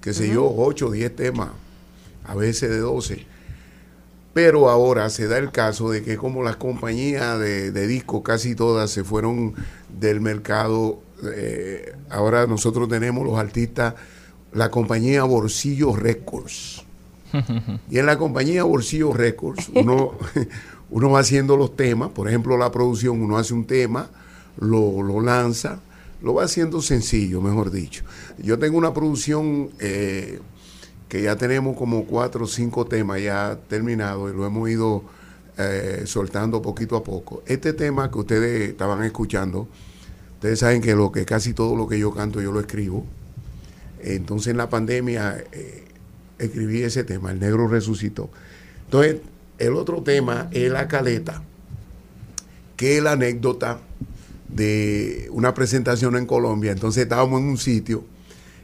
qué 0.00 0.12
sé 0.14 0.28
yo, 0.28 0.52
8, 0.56 0.90
10 0.90 1.16
temas, 1.16 1.48
a 2.24 2.34
veces 2.34 2.70
de 2.70 2.78
12. 2.78 3.26
Pero 4.34 4.70
ahora 4.70 5.10
se 5.10 5.28
da 5.28 5.38
el 5.38 5.50
caso 5.50 5.90
de 5.90 6.02
que 6.02 6.16
como 6.16 6.42
las 6.42 6.56
compañías 6.56 7.38
de, 7.38 7.70
de 7.70 7.86
discos 7.86 8.22
casi 8.22 8.54
todas 8.54 8.90
se 8.90 9.04
fueron 9.04 9.54
del 10.00 10.20
mercado, 10.20 11.02
eh, 11.34 11.94
ahora 12.10 12.46
nosotros 12.46 12.88
tenemos 12.88 13.24
los 13.26 13.38
artistas, 13.38 13.94
la 14.52 14.70
compañía 14.70 15.24
Bolsillo 15.24 15.94
Records. 15.94 16.84
Y 17.90 17.98
en 17.98 18.06
la 18.06 18.18
compañía 18.18 18.64
Bolsillo 18.64 19.12
Records, 19.12 19.70
uno, 19.74 20.12
uno 20.90 21.10
va 21.10 21.20
haciendo 21.20 21.56
los 21.56 21.76
temas, 21.76 22.10
por 22.10 22.28
ejemplo, 22.28 22.56
la 22.58 22.70
producción, 22.70 23.22
uno 23.22 23.38
hace 23.38 23.54
un 23.54 23.66
tema, 23.66 24.10
lo, 24.58 25.02
lo 25.02 25.20
lanza, 25.20 25.80
lo 26.22 26.34
va 26.34 26.44
haciendo 26.44 26.82
sencillo, 26.82 27.40
mejor 27.40 27.70
dicho. 27.70 28.04
Yo 28.38 28.58
tengo 28.58 28.76
una 28.78 28.92
producción 28.92 29.70
eh, 29.78 30.40
que 31.12 31.20
ya 31.20 31.36
tenemos 31.36 31.76
como 31.76 32.06
cuatro 32.06 32.44
o 32.44 32.48
cinco 32.48 32.86
temas 32.86 33.20
ya 33.20 33.58
terminados 33.68 34.32
y 34.32 34.34
lo 34.34 34.46
hemos 34.46 34.70
ido 34.70 35.04
eh, 35.58 36.04
soltando 36.06 36.62
poquito 36.62 36.96
a 36.96 37.04
poco. 37.04 37.42
Este 37.44 37.74
tema 37.74 38.10
que 38.10 38.18
ustedes 38.18 38.70
estaban 38.70 39.04
escuchando, 39.04 39.68
ustedes 40.36 40.60
saben 40.60 40.80
que 40.80 40.94
lo 40.94 41.12
que 41.12 41.26
casi 41.26 41.52
todo 41.52 41.76
lo 41.76 41.86
que 41.86 41.98
yo 41.98 42.14
canto 42.14 42.40
yo 42.40 42.50
lo 42.50 42.60
escribo. 42.60 43.04
Entonces 44.00 44.52
en 44.52 44.56
la 44.56 44.70
pandemia 44.70 45.44
eh, 45.52 45.84
escribí 46.38 46.80
ese 46.80 47.04
tema, 47.04 47.30
El 47.30 47.40
Negro 47.40 47.68
Resucitó. 47.68 48.30
Entonces, 48.86 49.16
el 49.58 49.74
otro 49.74 50.02
tema 50.02 50.48
es 50.50 50.72
la 50.72 50.88
caleta, 50.88 51.42
que 52.74 52.96
es 52.96 53.02
la 53.02 53.12
anécdota 53.12 53.80
de 54.48 55.28
una 55.30 55.52
presentación 55.52 56.16
en 56.16 56.24
Colombia. 56.24 56.72
Entonces 56.72 57.02
estábamos 57.02 57.42
en 57.42 57.48
un 57.48 57.58
sitio 57.58 58.02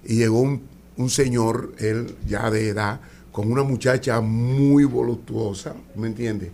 y 0.03 0.16
llegó 0.16 0.41
un, 0.41 0.78
un 0.99 1.09
señor, 1.09 1.73
él 1.79 2.15
ya 2.27 2.51
de 2.51 2.69
edad, 2.69 3.01
con 3.33 3.51
una 3.51 3.62
muchacha 3.62 4.20
muy 4.20 4.85
voluptuosa, 4.85 5.75
¿me 5.95 6.09
entiendes? 6.09 6.51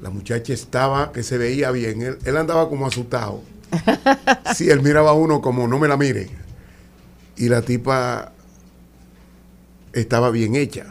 La 0.00 0.10
muchacha 0.10 0.52
estaba, 0.52 1.10
que 1.10 1.22
se 1.22 1.38
veía 1.38 1.70
bien, 1.70 2.02
él, 2.02 2.18
él 2.24 2.36
andaba 2.36 2.68
como 2.68 2.86
asustado. 2.86 3.42
Sí, 4.54 4.70
él 4.70 4.82
miraba 4.82 5.10
a 5.10 5.14
uno 5.14 5.40
como, 5.40 5.68
no 5.68 5.78
me 5.78 5.88
la 5.88 5.96
mire. 5.96 6.28
Y 7.36 7.48
la 7.48 7.62
tipa 7.62 8.32
estaba 9.92 10.30
bien 10.30 10.56
hecha. 10.56 10.86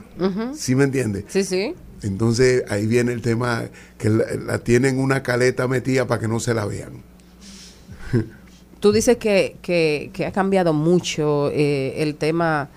¿Sí 0.56 0.76
me 0.76 0.84
entiendes? 0.84 1.26
Sí, 1.28 1.44
sí. 1.44 1.74
Entonces 2.03 2.64
ahí 2.69 2.86
viene 2.86 3.14
el 3.14 3.22
tema 3.22 3.64
que 3.98 4.10
la, 4.10 4.26
la 4.45 4.60
tienen 4.60 4.99
una 4.99 5.24
caleta 5.24 5.68
metida 5.68 6.06
para 6.07 6.22
que 6.22 6.28
no 6.28 6.40
se 6.40 6.53
la 6.53 6.65
vean. 6.65 7.02
Tú 8.80 8.91
dices 8.91 9.18
que, 9.18 9.57
que, 9.61 10.11
que 10.14 10.26
ha 10.26 10.32
cambiado 10.32 10.72
mucho 10.74 11.49
eh, 11.52 11.95
el 11.98 12.15
tema 12.15 12.69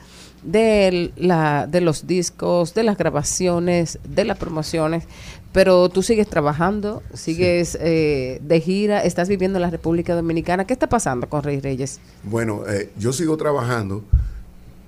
de, 0.42 1.12
la, 1.16 1.66
de 1.66 1.80
los 1.80 2.06
discos, 2.06 2.74
de 2.74 2.82
las 2.82 2.96
grabaciones, 2.96 3.98
de 4.04 4.24
las 4.24 4.38
promociones, 4.38 5.04
pero 5.52 5.88
tú 5.88 6.02
sigues 6.02 6.28
trabajando, 6.28 7.02
sigues 7.12 7.76
eh, 7.80 8.40
de 8.42 8.60
gira, 8.60 9.02
estás 9.02 9.28
viviendo 9.28 9.58
en 9.58 9.62
la 9.62 9.70
República 9.70 10.14
Dominicana. 10.14 10.64
¿Qué 10.64 10.72
está 10.72 10.88
pasando 10.88 11.28
con 11.28 11.42
Rey 11.42 11.60
Reyes? 11.60 11.98
Bueno, 12.22 12.62
eh, 12.68 12.90
yo 12.96 13.12
sigo 13.12 13.36
trabajando 13.36 14.04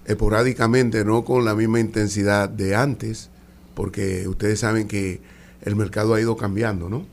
esporádicamente, 0.07 1.05
no 1.05 1.24
con 1.24 1.45
la 1.45 1.55
misma 1.55 1.81
intensidad 1.81 2.49
de 2.49 2.77
antes, 2.77 3.31
porque 3.74 4.29
ustedes 4.29 4.61
saben 4.61 4.87
que 4.87 5.20
el 5.62 5.77
mercado 5.77 6.15
ha 6.15 6.20
ido 6.20 6.37
cambiando, 6.37 6.89
¿no? 6.89 7.07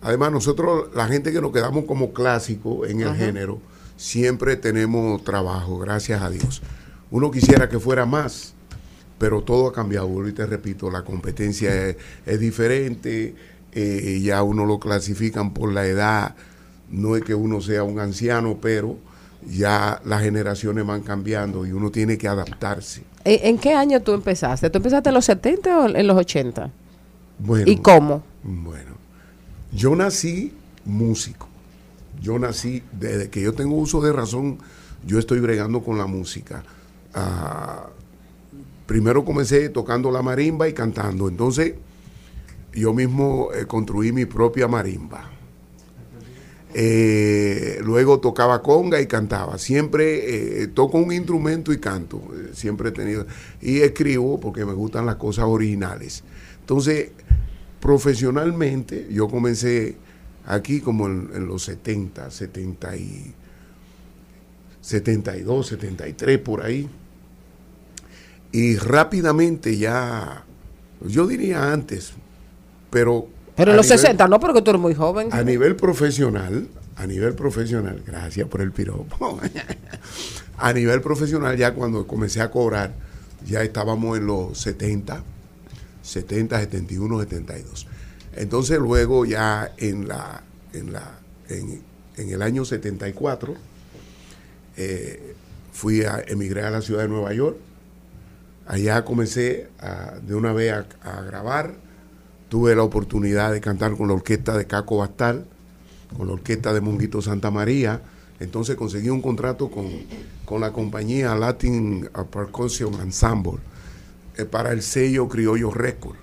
Además, 0.00 0.32
nosotros, 0.32 0.90
la 0.94 1.06
gente 1.08 1.32
que 1.32 1.40
nos 1.40 1.52
quedamos 1.52 1.84
como 1.84 2.12
clásico 2.12 2.86
en 2.86 3.00
el 3.00 3.08
Ajá. 3.08 3.16
género, 3.16 3.60
siempre 3.96 4.56
tenemos 4.56 5.24
trabajo, 5.24 5.78
gracias 5.78 6.22
a 6.22 6.30
Dios. 6.30 6.62
Uno 7.10 7.30
quisiera 7.30 7.68
que 7.68 7.78
fuera 7.78 8.06
más, 8.06 8.54
pero 9.18 9.42
todo 9.42 9.68
ha 9.68 9.72
cambiado. 9.72 10.26
Y 10.28 10.32
te 10.32 10.46
repito, 10.46 10.90
la 10.90 11.02
competencia 11.02 11.88
es, 11.88 11.96
es 12.26 12.40
diferente, 12.40 13.34
eh, 13.72 14.20
ya 14.22 14.42
uno 14.42 14.64
lo 14.64 14.78
clasifican 14.78 15.52
por 15.52 15.72
la 15.72 15.86
edad, 15.86 16.34
no 16.90 17.16
es 17.16 17.24
que 17.24 17.34
uno 17.34 17.60
sea 17.60 17.82
un 17.82 18.00
anciano, 18.00 18.58
pero 18.60 18.96
ya 19.46 20.00
las 20.04 20.22
generaciones 20.22 20.86
van 20.86 21.02
cambiando 21.02 21.66
y 21.66 21.72
uno 21.72 21.90
tiene 21.90 22.18
que 22.18 22.28
adaptarse. 22.28 23.02
¿En, 23.24 23.46
en 23.46 23.58
qué 23.58 23.74
año 23.74 24.00
tú 24.02 24.12
empezaste? 24.14 24.70
¿Tú 24.70 24.78
empezaste 24.78 25.10
en 25.10 25.14
los 25.14 25.24
70 25.24 25.78
o 25.78 25.88
en 25.88 26.06
los 26.06 26.16
80? 26.16 26.70
Bueno, 27.38 27.70
¿Y 27.70 27.76
cómo? 27.76 28.22
Bueno, 28.42 28.96
yo 29.72 29.94
nací 29.94 30.52
músico. 30.84 31.48
Yo 32.20 32.38
nací, 32.38 32.82
desde 32.92 33.30
que 33.30 33.40
yo 33.40 33.52
tengo 33.52 33.76
uso 33.76 34.00
de 34.00 34.12
razón, 34.12 34.58
yo 35.06 35.18
estoy 35.18 35.40
bregando 35.40 35.82
con 35.82 35.98
la 35.98 36.06
música. 36.06 36.64
Ah, 37.20 37.88
primero 38.86 39.24
comencé 39.24 39.70
tocando 39.70 40.12
la 40.12 40.22
marimba 40.22 40.68
y 40.68 40.72
cantando. 40.72 41.28
Entonces, 41.28 41.74
yo 42.72 42.94
mismo 42.94 43.48
eh, 43.52 43.66
construí 43.66 44.12
mi 44.12 44.24
propia 44.24 44.68
marimba. 44.68 45.28
Eh, 46.74 47.80
luego 47.82 48.20
tocaba 48.20 48.62
conga 48.62 49.00
y 49.00 49.06
cantaba. 49.06 49.58
Siempre 49.58 50.62
eh, 50.62 50.68
toco 50.68 50.98
un 50.98 51.12
instrumento 51.12 51.72
y 51.72 51.78
canto. 51.78 52.22
Siempre 52.52 52.90
he 52.90 52.92
tenido. 52.92 53.26
Y 53.60 53.80
escribo 53.80 54.38
porque 54.38 54.64
me 54.64 54.74
gustan 54.74 55.04
las 55.04 55.16
cosas 55.16 55.46
originales. 55.46 56.22
Entonces, 56.60 57.10
profesionalmente, 57.80 59.08
yo 59.10 59.26
comencé 59.26 59.96
aquí 60.46 60.80
como 60.80 61.06
en, 61.06 61.30
en 61.34 61.48
los 61.48 61.64
70, 61.64 62.30
70 62.30 62.96
y 62.96 63.34
72, 64.82 65.66
73 65.66 66.38
por 66.38 66.62
ahí. 66.62 66.88
Y 68.52 68.76
rápidamente 68.76 69.76
ya, 69.76 70.44
yo 71.06 71.26
diría 71.26 71.72
antes, 71.72 72.12
pero... 72.90 73.28
Pero 73.56 73.72
en 73.72 73.76
los 73.76 73.86
nivel- 73.86 73.98
60, 73.98 74.28
no, 74.28 74.40
porque 74.40 74.62
tú 74.62 74.70
eres 74.70 74.80
muy 74.80 74.94
joven. 74.94 75.28
a 75.32 75.42
nivel 75.42 75.76
profesional, 75.76 76.68
a 76.96 77.06
nivel 77.06 77.34
profesional, 77.34 78.02
gracias 78.06 78.48
por 78.48 78.60
el 78.60 78.72
piropo. 78.72 79.40
a 80.58 80.72
nivel 80.72 81.00
profesional, 81.00 81.56
ya 81.56 81.74
cuando 81.74 82.06
comencé 82.06 82.40
a 82.40 82.50
cobrar, 82.50 82.92
ya 83.46 83.62
estábamos 83.62 84.16
en 84.18 84.26
los 84.26 84.58
70, 84.58 85.22
70, 86.02 86.58
71, 86.60 87.20
72. 87.20 87.86
Entonces 88.36 88.78
luego 88.78 89.24
ya 89.26 89.72
en 89.76 90.06
la, 90.08 90.42
en 90.72 90.92
la, 90.92 91.18
en, 91.48 91.82
en 92.16 92.30
el 92.30 92.42
año 92.42 92.64
74, 92.64 93.54
eh, 94.76 95.34
fui 95.72 96.02
a 96.02 96.22
emigré 96.26 96.62
a 96.62 96.70
la 96.70 96.80
ciudad 96.80 97.02
de 97.02 97.08
Nueva 97.08 97.32
York. 97.34 97.56
Allá 98.68 99.02
comencé 99.02 99.68
de 100.22 100.34
una 100.34 100.52
vez 100.52 100.72
a, 100.72 100.86
a 101.02 101.22
grabar. 101.22 101.74
Tuve 102.50 102.76
la 102.76 102.82
oportunidad 102.82 103.52
de 103.52 103.62
cantar 103.62 103.96
con 103.96 104.08
la 104.08 104.14
orquesta 104.14 104.56
de 104.56 104.66
Caco 104.66 104.98
Bastal, 104.98 105.46
con 106.16 106.26
la 106.26 106.34
orquesta 106.34 106.74
de 106.74 106.82
Monguito 106.82 107.22
Santa 107.22 107.50
María. 107.50 108.02
Entonces 108.40 108.76
conseguí 108.76 109.08
un 109.08 109.22
contrato 109.22 109.70
con, 109.70 109.86
con 110.44 110.60
la 110.60 110.70
compañía 110.70 111.34
Latin 111.34 112.08
Percussion 112.30 113.00
Ensemble 113.00 113.58
eh, 114.36 114.44
para 114.44 114.72
el 114.72 114.82
sello 114.82 115.28
Criollo 115.28 115.70
Record. 115.70 116.16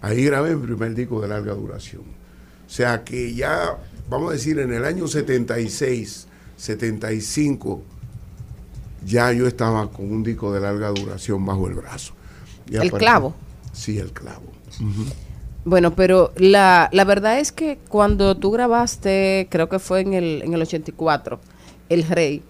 Ahí 0.00 0.24
grabé 0.24 0.56
mi 0.56 0.66
primer 0.66 0.94
disco 0.94 1.20
de 1.20 1.28
larga 1.28 1.52
duración. 1.52 2.02
O 2.02 2.70
sea 2.70 3.04
que 3.04 3.34
ya, 3.34 3.76
vamos 4.08 4.30
a 4.30 4.32
decir, 4.32 4.58
en 4.58 4.72
el 4.72 4.84
año 4.84 5.06
76, 5.06 6.26
75, 6.56 7.82
ya 9.06 9.32
yo 9.32 9.46
estaba 9.46 9.90
con 9.90 10.10
un 10.10 10.22
disco 10.22 10.52
de 10.52 10.60
larga 10.60 10.90
duración 10.90 11.46
bajo 11.46 11.68
el 11.68 11.74
brazo. 11.74 12.12
¿El 12.70 12.90
clavo? 12.90 13.34
Sí, 13.72 13.98
el 13.98 14.12
clavo. 14.12 14.42
Bueno, 15.64 15.94
pero 15.94 16.32
la, 16.36 16.88
la 16.92 17.04
verdad 17.04 17.38
es 17.38 17.52
que 17.52 17.78
cuando 17.88 18.36
tú 18.36 18.50
grabaste, 18.50 19.46
creo 19.50 19.68
que 19.68 19.78
fue 19.78 20.00
en 20.00 20.14
el, 20.14 20.42
en 20.44 20.54
el 20.54 20.62
84, 20.62 21.40
El 21.88 22.02
Rey, 22.02 22.42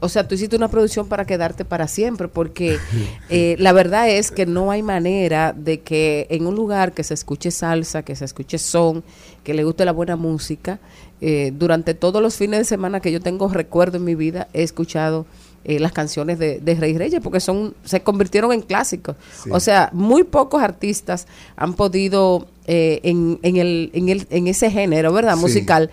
o 0.00 0.08
sea, 0.08 0.28
tú 0.28 0.34
hiciste 0.34 0.54
una 0.54 0.68
producción 0.68 1.08
para 1.08 1.24
quedarte 1.24 1.64
para 1.64 1.88
siempre, 1.88 2.28
porque 2.28 2.78
eh, 3.30 3.56
la 3.58 3.72
verdad 3.72 4.08
es 4.08 4.30
que 4.30 4.46
no 4.46 4.70
hay 4.70 4.82
manera 4.82 5.52
de 5.52 5.80
que 5.80 6.26
en 6.30 6.46
un 6.46 6.54
lugar 6.54 6.92
que 6.92 7.02
se 7.02 7.14
escuche 7.14 7.50
salsa, 7.50 8.02
que 8.02 8.14
se 8.14 8.24
escuche 8.24 8.58
son, 8.58 9.02
que 9.42 9.54
le 9.54 9.64
guste 9.64 9.84
la 9.84 9.92
buena 9.92 10.16
música, 10.16 10.78
eh, 11.20 11.52
durante 11.54 11.94
todos 11.94 12.20
los 12.20 12.36
fines 12.36 12.60
de 12.60 12.64
semana 12.64 13.00
que 13.00 13.12
yo 13.12 13.20
tengo 13.20 13.48
recuerdo 13.48 13.96
en 13.96 14.04
mi 14.04 14.14
vida, 14.14 14.48
he 14.52 14.62
escuchado 14.62 15.26
eh, 15.64 15.78
las 15.80 15.92
canciones 15.92 16.38
de, 16.38 16.60
de 16.60 16.74
Rey 16.74 16.96
Reyes, 16.96 17.20
porque 17.22 17.40
son 17.40 17.74
se 17.84 18.02
convirtieron 18.02 18.52
en 18.52 18.60
clásicos. 18.62 19.16
Sí. 19.42 19.50
O 19.52 19.60
sea, 19.60 19.90
muy 19.92 20.24
pocos 20.24 20.62
artistas 20.62 21.26
han 21.56 21.74
podido 21.74 22.46
eh, 22.66 23.00
en, 23.02 23.38
en, 23.42 23.56
el, 23.56 23.90
en, 23.94 24.08
el, 24.08 24.26
en 24.30 24.46
ese 24.46 24.70
género, 24.70 25.12
¿verdad? 25.12 25.36
Sí. 25.36 25.40
Musical, 25.40 25.90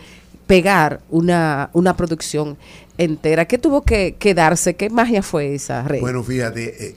pegar 0.48 1.02
una, 1.10 1.70
una 1.74 1.96
producción 1.96 2.58
entera. 2.98 3.46
¿Qué 3.46 3.58
tuvo 3.58 3.84
que, 3.84 4.16
que 4.20 4.34
darse? 4.34 4.76
¿Qué 4.76 4.90
magia 4.90 5.24
fue 5.24 5.56
esa, 5.56 5.84
Rey? 5.84 6.02
Bueno, 6.02 6.24
fíjate, 6.24 6.88
eh, 6.88 6.96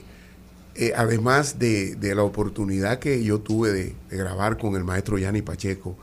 eh, 0.75 0.93
además 0.95 1.57
de, 1.57 1.95
de 1.95 2.13
la 2.13 2.23
oportunidad 2.23 2.99
que 2.99 3.23
yo 3.23 3.39
tuve 3.39 3.71
de, 3.71 3.95
de 4.09 4.17
grabar 4.17 4.57
con 4.57 4.75
el 4.75 4.83
maestro 4.83 5.17
Yanni 5.17 5.41
Pacheco, 5.41 5.95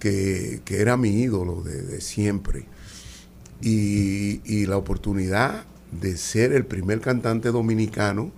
que, 0.00 0.62
que 0.64 0.80
era 0.80 0.96
mi 0.96 1.10
ídolo 1.10 1.62
de, 1.62 1.80
de 1.82 2.00
siempre, 2.00 2.64
y, 3.62 4.40
y 4.44 4.66
la 4.66 4.78
oportunidad 4.78 5.64
de 5.92 6.16
ser 6.16 6.52
el 6.52 6.64
primer 6.64 7.00
cantante 7.00 7.50
dominicano 7.50 8.30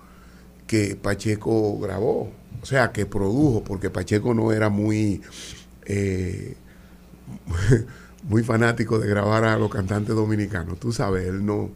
que 0.67 0.97
Pacheco 0.97 1.79
grabó, 1.79 2.31
o 2.63 2.67
sea, 2.67 2.93
que 2.93 3.07
produjo, 3.07 3.63
porque 3.65 3.91
Pacheco 3.91 4.35
no 4.35 4.53
era 4.53 4.69
muy... 4.69 5.21
eh, 5.85 6.55
muy 8.29 8.43
fanático 8.43 8.99
de 8.99 9.09
grabar 9.09 9.45
a 9.45 9.59
los 9.59 9.71
cantantes 9.71 10.15
dominicanos. 10.15 10.79
Tú 10.79 10.93
sabes, 10.93 11.27
él 11.27 11.45
no, 11.45 11.71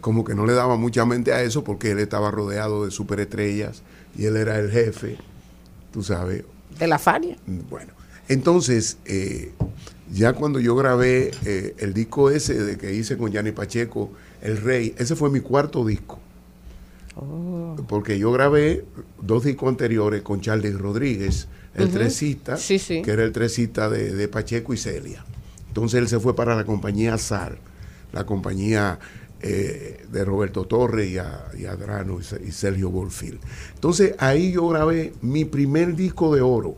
como 0.00 0.24
que 0.24 0.34
no 0.34 0.46
le 0.46 0.54
daba 0.54 0.76
mucha 0.76 1.04
mente 1.04 1.32
a 1.32 1.42
eso 1.42 1.64
porque 1.64 1.90
él 1.90 1.98
estaba 1.98 2.30
rodeado 2.30 2.84
de 2.84 2.90
superestrellas 2.90 3.82
y 4.16 4.24
él 4.24 4.36
era 4.36 4.58
el 4.58 4.70
jefe, 4.70 5.18
tú 5.92 6.02
sabes. 6.02 6.44
De 6.78 6.86
la 6.86 6.98
Fania. 6.98 7.36
Bueno, 7.68 7.92
entonces, 8.28 8.96
eh, 9.04 9.52
ya 10.10 10.32
cuando 10.32 10.60
yo 10.60 10.74
grabé 10.74 11.32
eh, 11.44 11.74
el 11.78 11.92
disco 11.92 12.30
ese 12.30 12.54
de 12.54 12.78
que 12.78 12.94
hice 12.94 13.18
con 13.18 13.30
Yanni 13.30 13.52
Pacheco, 13.52 14.10
El 14.42 14.58
Rey, 14.58 14.94
ese 14.98 15.14
fue 15.16 15.30
mi 15.30 15.40
cuarto 15.40 15.84
disco. 15.84 16.18
Porque 17.88 18.18
yo 18.18 18.32
grabé 18.32 18.84
dos 19.20 19.44
discos 19.44 19.68
anteriores 19.68 20.22
con 20.22 20.40
Charlie 20.40 20.72
Rodríguez, 20.72 21.46
el 21.74 21.84
Ujú. 21.84 21.92
tresista, 21.94 22.56
Sí, 22.56 22.78
sí. 22.78 23.02
que 23.02 23.10
era 23.12 23.22
el 23.24 23.32
tresista 23.32 23.88
de, 23.90 24.12
de 24.14 24.28
Pacheco 24.28 24.72
y 24.72 24.78
Celia. 24.78 25.24
Entonces 25.68 26.00
él 26.00 26.08
se 26.08 26.18
fue 26.20 26.34
para 26.34 26.54
la 26.56 26.64
compañía 26.64 27.16
SAR, 27.18 27.58
la 28.12 28.24
compañía 28.26 28.98
eh, 29.40 30.04
de 30.10 30.24
Roberto 30.24 30.64
Torres 30.66 31.10
y, 31.10 31.18
a- 31.18 31.46
y 31.58 31.64
Adrano 31.66 32.20
y, 32.20 32.24
Se- 32.24 32.42
y 32.46 32.52
Sergio 32.52 32.90
Bolfil. 32.90 33.40
Entonces 33.74 34.14
ahí 34.18 34.52
yo 34.52 34.68
grabé 34.68 35.12
mi 35.20 35.44
primer 35.44 35.96
disco 35.96 36.34
de 36.34 36.40
oro. 36.42 36.76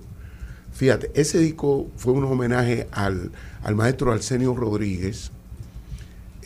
Fíjate, 0.73 1.11
ese 1.15 1.39
disco 1.39 1.89
fue 1.97 2.13
un 2.15 2.25
homenaje 2.25 2.89
al, 2.91 3.31
al 3.63 3.75
maestro 3.77 4.13
Arsenio 4.13 4.55
Rodríguez 4.55 5.31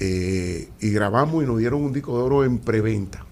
eh, 0.00 0.68
y 0.80 0.90
grabamos 0.90 1.42
y 1.42 1.46
nos 1.46 1.58
dieron 1.58 1.82
un 1.82 1.92
disco 1.92 2.16
de 2.16 2.22
oro 2.24 2.44
en 2.44 2.58
preventa. 2.58 3.24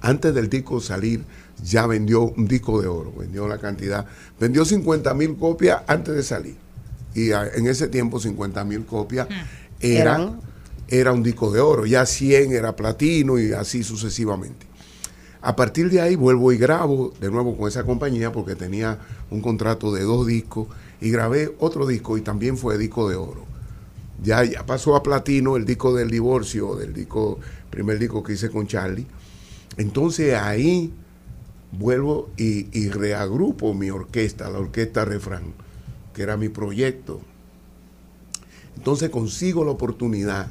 Antes 0.00 0.34
del 0.34 0.48
disco 0.50 0.80
salir, 0.80 1.24
ya 1.62 1.86
vendió 1.86 2.22
un 2.22 2.48
disco 2.48 2.80
de 2.82 2.88
oro, 2.88 3.12
vendió 3.16 3.46
la 3.46 3.58
cantidad, 3.58 4.04
vendió 4.40 4.64
50 4.64 5.14
mil 5.14 5.36
copias 5.36 5.82
antes 5.86 6.14
de 6.14 6.22
salir. 6.22 6.56
Y 7.14 7.30
en 7.30 7.66
ese 7.66 7.88
tiempo 7.88 8.18
50 8.18 8.64
mil 8.64 8.84
copias 8.84 9.28
era, 9.80 10.16
Eran- 10.16 10.40
era 10.88 11.12
un 11.12 11.22
disco 11.22 11.50
de 11.52 11.60
oro, 11.60 11.86
ya 11.86 12.04
100 12.04 12.52
era 12.52 12.74
platino 12.76 13.38
y 13.38 13.52
así 13.52 13.82
sucesivamente. 13.84 14.66
A 15.40 15.56
partir 15.56 15.88
de 15.90 16.00
ahí 16.00 16.16
vuelvo 16.16 16.52
y 16.52 16.56
grabo 16.58 17.12
de 17.20 17.30
nuevo 17.30 17.56
con 17.56 17.68
esa 17.68 17.82
compañía 17.84 18.30
porque 18.32 18.54
tenía 18.54 18.98
un 19.30 19.40
contrato 19.40 19.92
de 19.92 20.02
dos 20.02 20.26
discos 20.26 20.68
y 21.00 21.10
grabé 21.10 21.54
otro 21.58 21.86
disco 21.86 22.16
y 22.18 22.20
también 22.22 22.56
fue 22.56 22.76
disco 22.78 23.08
de 23.08 23.16
oro. 23.16 23.44
Ya, 24.22 24.44
ya 24.44 24.64
pasó 24.64 24.94
a 24.94 25.02
platino 25.02 25.56
el 25.56 25.64
disco 25.64 25.94
del 25.94 26.10
divorcio, 26.10 26.76
del 26.76 26.92
disco, 26.92 27.40
primer 27.70 27.98
disco 27.98 28.22
que 28.22 28.34
hice 28.34 28.50
con 28.50 28.66
Charlie. 28.66 29.06
Entonces 29.76 30.34
ahí 30.34 30.92
vuelvo 31.72 32.30
y, 32.36 32.88
reagrupo 32.90 33.74
mi 33.74 33.90
orquesta, 33.90 34.50
la 34.50 34.58
orquesta 34.58 35.04
Refrán, 35.04 35.54
que 36.14 36.22
era 36.22 36.36
mi 36.36 36.48
proyecto. 36.48 37.20
Entonces 38.76 39.10
consigo 39.10 39.64
la 39.64 39.70
oportunidad 39.70 40.48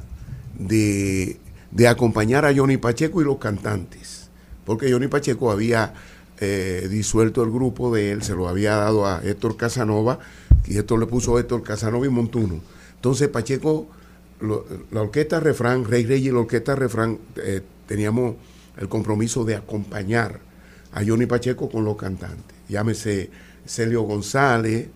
de, 0.58 1.38
de 1.70 1.88
acompañar 1.88 2.44
a 2.44 2.54
Johnny 2.54 2.76
Pacheco 2.76 3.22
y 3.22 3.24
los 3.24 3.38
cantantes, 3.38 4.28
porque 4.64 4.92
Johnny 4.92 5.08
Pacheco 5.08 5.50
había 5.50 5.94
eh, 6.44 6.88
disuelto 6.90 7.44
el 7.44 7.52
grupo 7.52 7.94
de 7.94 8.10
él, 8.10 8.22
se 8.22 8.34
lo 8.34 8.48
había 8.48 8.74
dado 8.74 9.06
a 9.06 9.22
Héctor 9.22 9.56
Casanova, 9.56 10.18
y 10.66 10.76
Héctor 10.76 10.98
le 10.98 11.06
puso 11.06 11.38
Héctor 11.38 11.62
Casanova 11.62 12.04
y 12.04 12.08
Montuno. 12.08 12.60
Entonces 13.02 13.26
Pacheco, 13.30 13.88
la 14.92 15.00
orquesta 15.00 15.40
Refrán, 15.40 15.84
Rey 15.84 16.06
Rey 16.06 16.28
y 16.28 16.30
la 16.30 16.38
orquesta 16.38 16.76
Refrán, 16.76 17.18
eh, 17.34 17.60
teníamos 17.88 18.36
el 18.78 18.88
compromiso 18.88 19.44
de 19.44 19.56
acompañar 19.56 20.38
a 20.92 21.04
Johnny 21.04 21.26
Pacheco 21.26 21.68
con 21.68 21.84
los 21.84 21.96
cantantes. 21.96 22.56
Llámese 22.68 23.28
Celio 23.66 24.02
González, 24.02 24.86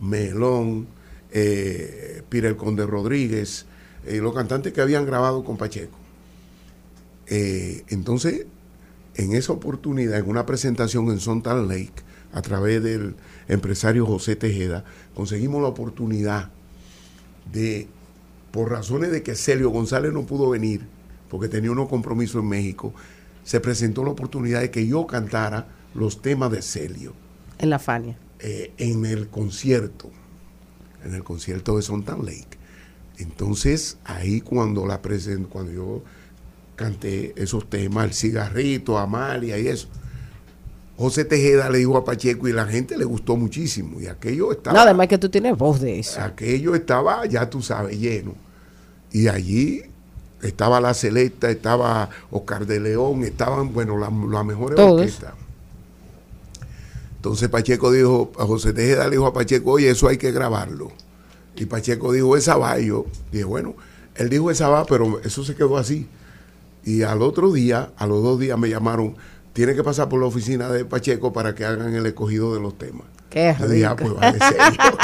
Melón, 0.00 0.86
eh, 1.32 2.22
Pira 2.28 2.48
el 2.48 2.56
Conde 2.56 2.86
Rodríguez, 2.86 3.66
eh, 4.06 4.18
los 4.18 4.32
cantantes 4.32 4.72
que 4.72 4.80
habían 4.80 5.04
grabado 5.04 5.42
con 5.42 5.56
Pacheco. 5.56 5.98
Eh, 7.26 7.82
entonces, 7.88 8.46
en 9.16 9.32
esa 9.32 9.52
oportunidad, 9.52 10.20
en 10.20 10.30
una 10.30 10.46
presentación 10.46 11.08
en 11.08 11.18
Sontal 11.18 11.66
Lake, 11.66 12.04
a 12.32 12.42
través 12.42 12.80
del 12.80 13.16
empresario 13.48 14.06
José 14.06 14.36
Tejeda, 14.36 14.84
conseguimos 15.16 15.60
la 15.62 15.68
oportunidad 15.68 16.52
de, 17.52 17.88
por 18.50 18.70
razones 18.70 19.10
de 19.10 19.22
que 19.22 19.34
Celio 19.34 19.70
González 19.70 20.12
no 20.12 20.24
pudo 20.26 20.50
venir, 20.50 20.86
porque 21.28 21.48
tenía 21.48 21.70
unos 21.70 21.88
compromisos 21.88 22.42
en 22.42 22.48
México, 22.48 22.92
se 23.44 23.60
presentó 23.60 24.04
la 24.04 24.10
oportunidad 24.10 24.60
de 24.60 24.70
que 24.70 24.86
yo 24.86 25.06
cantara 25.06 25.68
los 25.94 26.20
temas 26.20 26.50
de 26.50 26.62
Celio 26.62 27.14
En 27.58 27.70
la 27.70 27.78
Fania. 27.78 28.18
eh, 28.40 28.72
en 28.78 29.06
el 29.06 29.28
concierto, 29.28 30.10
en 31.04 31.14
el 31.14 31.24
concierto 31.24 31.76
de 31.76 31.82
Sontan 31.82 32.24
Lake. 32.24 32.58
Entonces, 33.18 33.98
ahí 34.04 34.40
cuando 34.40 34.86
la 34.86 35.00
present, 35.00 35.48
cuando 35.48 35.72
yo 35.72 36.02
canté 36.74 37.32
esos 37.36 37.70
temas, 37.70 38.04
el 38.04 38.12
cigarrito, 38.14 38.98
Amalia 38.98 39.58
y 39.58 39.68
eso, 39.68 39.88
José 40.96 41.24
Tejeda 41.24 41.68
le 41.68 41.78
dijo 41.78 41.96
a 41.96 42.04
Pacheco 42.04 42.48
y 42.48 42.52
la 42.52 42.66
gente 42.66 42.96
le 42.96 43.04
gustó 43.04 43.36
muchísimo. 43.36 44.00
Y 44.00 44.06
aquello 44.06 44.52
estaba, 44.52 44.76
No, 44.76 44.82
además 44.82 45.08
que 45.08 45.18
tú 45.18 45.28
tienes 45.28 45.56
voz 45.56 45.80
de 45.80 45.98
eso. 45.98 46.20
aquello 46.20 46.74
estaba, 46.74 47.26
ya 47.26 47.50
tú 47.50 47.60
sabes, 47.62 47.98
lleno. 47.98 48.34
Y 49.12 49.28
allí 49.28 49.82
estaba 50.42 50.80
la 50.80 50.94
Celesta, 50.94 51.50
estaba 51.50 52.08
Oscar 52.30 52.66
de 52.66 52.80
León, 52.80 53.24
estaban, 53.24 53.72
bueno, 53.72 53.98
las 53.98 54.10
las 54.12 54.44
mejores 54.44 54.78
orquestas. 54.78 55.34
Entonces 57.16 57.48
Pacheco 57.48 57.90
dijo, 57.90 58.30
a 58.38 58.44
José 58.46 58.72
Tejeda 58.72 59.04
le 59.04 59.12
dijo 59.12 59.26
a 59.26 59.32
Pacheco, 59.32 59.72
oye, 59.72 59.90
eso 59.90 60.08
hay 60.08 60.16
que 60.16 60.30
grabarlo. 60.32 60.92
Y 61.56 61.66
Pacheco 61.66 62.12
dijo, 62.12 62.36
esa 62.36 62.56
va. 62.56 62.78
Y 62.78 62.86
yo 62.86 63.06
dije, 63.32 63.44
bueno, 63.44 63.74
él 64.14 64.28
dijo 64.28 64.50
esa 64.50 64.68
va, 64.68 64.84
pero 64.84 65.20
eso 65.24 65.44
se 65.44 65.54
quedó 65.54 65.76
así. 65.76 66.06
Y 66.84 67.02
al 67.02 67.22
otro 67.22 67.52
día, 67.52 67.90
a 67.96 68.06
los 68.06 68.22
dos 68.22 68.38
días 68.38 68.56
me 68.58 68.68
llamaron, 68.68 69.16
tiene 69.56 69.74
que 69.74 69.82
pasar 69.82 70.06
por 70.08 70.20
la 70.20 70.26
oficina 70.26 70.68
de 70.68 70.84
Pacheco 70.84 71.32
para 71.32 71.54
que 71.54 71.64
hagan 71.64 71.94
el 71.94 72.04
escogido 72.04 72.54
de 72.54 72.60
los 72.60 72.76
temas. 72.76 73.06
Qué 73.30 73.56
Yo 73.58 73.66
dije, 73.68 73.86
ah, 73.86 73.94
rico. 73.98 74.14
pues 74.18 74.20
vale, 74.20 74.38
serio. 74.38 74.98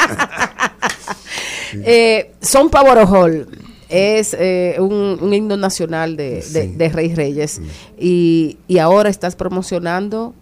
Eh, 1.85 2.33
Son 2.39 2.69
Pavorojol 2.69 3.47
es 3.89 4.35
eh, 4.39 4.75
un, 4.77 5.17
un 5.19 5.33
himno 5.33 5.57
nacional 5.57 6.15
de, 6.15 6.43
Sí. 6.43 6.67
de 6.75 6.89
Rey 6.89 7.15
Reyes. 7.15 7.61
Y, 7.97 8.59
y 8.67 8.77
ahora 8.77 9.09
estás 9.09 9.35
promocionando 9.35 10.35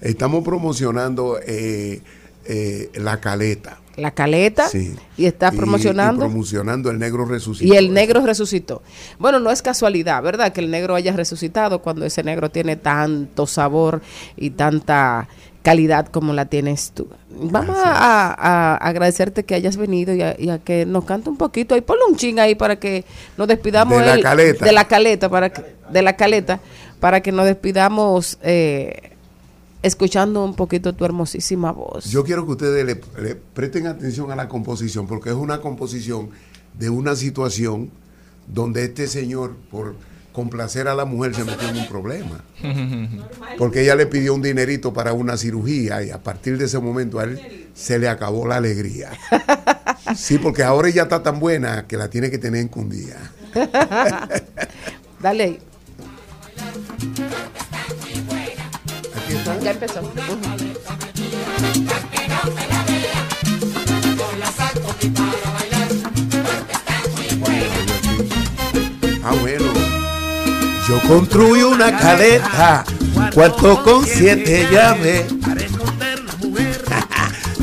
Estamos 0.00 0.42
promocionando 0.44 1.38
eh, 1.46 2.02
eh, 2.46 2.90
la 2.96 3.20
caleta. 3.20 3.78
La 3.96 4.10
Caleta 4.10 4.68
Sí. 4.68 4.94
y 5.16 5.24
estás 5.26 5.54
Y- 5.54 5.56
promocionando 5.56 6.24
Y 6.26 6.28
promocionando 6.28 6.90
el 6.90 6.98
negro 6.98 7.24
resucitado. 7.24 7.74
y 7.74 7.76
el 7.78 7.94
negro 7.94 8.20
resucitó. 8.26 8.82
Bueno, 9.18 9.40
no 9.40 9.50
es 9.50 9.62
casualidad, 9.62 10.22
¿verdad? 10.22 10.52
Que 10.52 10.60
el 10.60 10.70
negro 10.70 10.94
haya 10.94 11.12
resucitado 11.12 11.80
cuando 11.80 12.04
ese 12.04 12.22
negro 12.22 12.50
tiene 12.50 12.76
tanto 12.76 13.46
sabor 13.46 14.02
y 14.36 14.50
tanta 14.50 15.28
calidad 15.62 16.06
como 16.08 16.32
la 16.32 16.44
tienes 16.44 16.92
tú. 16.94 17.08
Vamos 17.28 17.76
a, 17.76 17.90
a- 17.92 18.34
a 18.34 18.76
agradecerte 18.76 19.44
que 19.44 19.54
hayas 19.56 19.76
venido 19.76 20.14
y 20.14 20.22
a, 20.22 20.36
y 20.38 20.48
a 20.50 20.58
que 20.58 20.86
nos 20.86 21.04
cante 21.04 21.28
un 21.28 21.36
poquito. 21.36 21.74
Ahí 21.74 21.80
ponle 21.80 22.04
un 22.08 22.16
ching 22.16 22.38
ahí 22.38 22.54
para 22.54 22.76
que 22.76 23.04
nos 23.36 23.48
despidamos. 23.48 23.98
De 23.98 24.06
la 24.06 24.14
el- 24.14 24.22
caleta. 24.22 24.64
De 24.64 24.72
la 24.72 24.84
caleta, 24.86 25.28
para 25.28 25.50
que, 25.50 25.62
de 25.90 26.02
la 26.02 26.14
caleta, 26.16 26.60
para 27.00 27.20
que 27.20 27.32
nos 27.32 27.46
despidamos 27.46 28.38
eh, 28.42 29.15
escuchando 29.86 30.44
un 30.44 30.54
poquito 30.54 30.94
tu 30.94 31.04
hermosísima 31.04 31.72
voz. 31.72 32.06
Yo 32.06 32.24
quiero 32.24 32.44
que 32.44 32.52
ustedes 32.52 32.84
le, 32.84 33.00
le 33.22 33.34
presten 33.34 33.86
atención 33.86 34.30
a 34.30 34.36
la 34.36 34.48
composición, 34.48 35.06
porque 35.06 35.30
es 35.30 35.36
una 35.36 35.60
composición 35.60 36.30
de 36.78 36.90
una 36.90 37.14
situación 37.16 37.90
donde 38.46 38.84
este 38.84 39.06
señor, 39.06 39.56
por 39.70 39.94
complacer 40.32 40.86
a 40.88 40.94
la 40.94 41.04
mujer, 41.04 41.34
se 41.34 41.44
metió 41.44 41.68
en 41.68 41.78
un 41.78 41.88
problema. 41.88 42.44
Porque 43.58 43.82
ella 43.82 43.94
le 43.94 44.04
pidió 44.04 44.34
un 44.34 44.42
dinerito 44.42 44.92
para 44.92 45.14
una 45.14 45.38
cirugía 45.38 46.02
y 46.02 46.10
a 46.10 46.22
partir 46.22 46.58
de 46.58 46.66
ese 46.66 46.78
momento 46.78 47.18
a 47.18 47.24
él 47.24 47.68
se 47.74 47.98
le 47.98 48.06
acabó 48.06 48.46
la 48.46 48.56
alegría. 48.56 49.12
Sí, 50.14 50.38
porque 50.38 50.62
ahora 50.62 50.88
ella 50.88 51.02
está 51.02 51.20
tan 51.20 51.40
buena 51.40 51.88
que 51.88 51.96
la 51.96 52.08
tiene 52.08 52.30
que 52.30 52.38
tener 52.38 52.62
encundida. 52.62 53.32
Dale 55.20 55.58
Ya 59.46 59.70
empezó. 59.70 60.00
Ah, 69.22 69.34
bueno. 69.40 69.72
Yo 70.88 71.00
construyo 71.08 71.70
una 71.70 71.96
caleta, 71.96 72.84
cuarto 73.34 73.82
con 73.84 74.04
siete 74.04 74.66
llaves, 74.70 75.26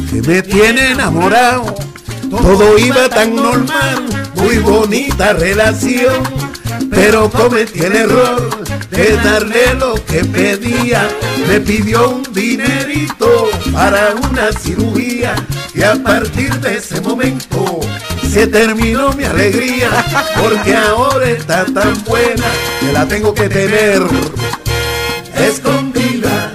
que 0.10 0.22
me 0.22 0.42
tiene 0.42 0.92
enamorado. 0.92 1.76
Todo 2.30 2.78
iba 2.78 3.10
tan 3.10 3.36
normal, 3.36 4.06
muy 4.36 4.58
bonita 4.60 5.34
relación, 5.34 6.24
pero 6.90 7.30
cometí 7.30 7.82
el 7.82 7.96
error 7.96 8.63
de 8.94 9.18
darle 9.18 9.74
lo 9.76 9.96
que 10.06 10.24
pedía. 10.24 11.10
Me 11.48 11.60
pidió 11.60 12.10
un 12.10 12.24
dinerito 12.32 13.50
para 13.72 14.14
una 14.16 14.52
cirugía 14.52 15.36
y 15.74 15.82
a 15.82 15.96
partir 15.96 16.54
de 16.60 16.78
ese 16.78 17.02
momento 17.02 17.80
se 18.32 18.48
terminó 18.48 19.12
mi 19.14 19.24
alegría, 19.24 19.90
porque 20.40 20.76
ahora 20.76 21.30
está 21.30 21.66
tan 21.66 22.04
buena 22.04 22.46
que 22.80 22.92
la 22.92 23.08
tengo 23.08 23.34
que 23.34 23.50
tener 23.50 24.02
escondida. 25.36 26.54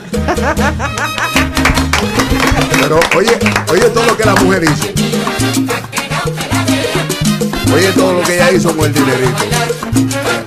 Pero 2.81 3.01
oye, 3.17 3.39
oye 3.71 3.85
todo 3.91 4.07
lo 4.07 4.17
que 4.17 4.25
la 4.25 4.35
mujer 4.37 4.65
hizo. 4.65 4.89
Oye 7.75 7.93
todo 7.93 8.13
lo 8.15 8.23
que 8.23 8.35
ella 8.35 8.51
hizo 8.53 8.77
con 8.77 8.87
el 8.87 8.95
dinerito. 8.95 10.38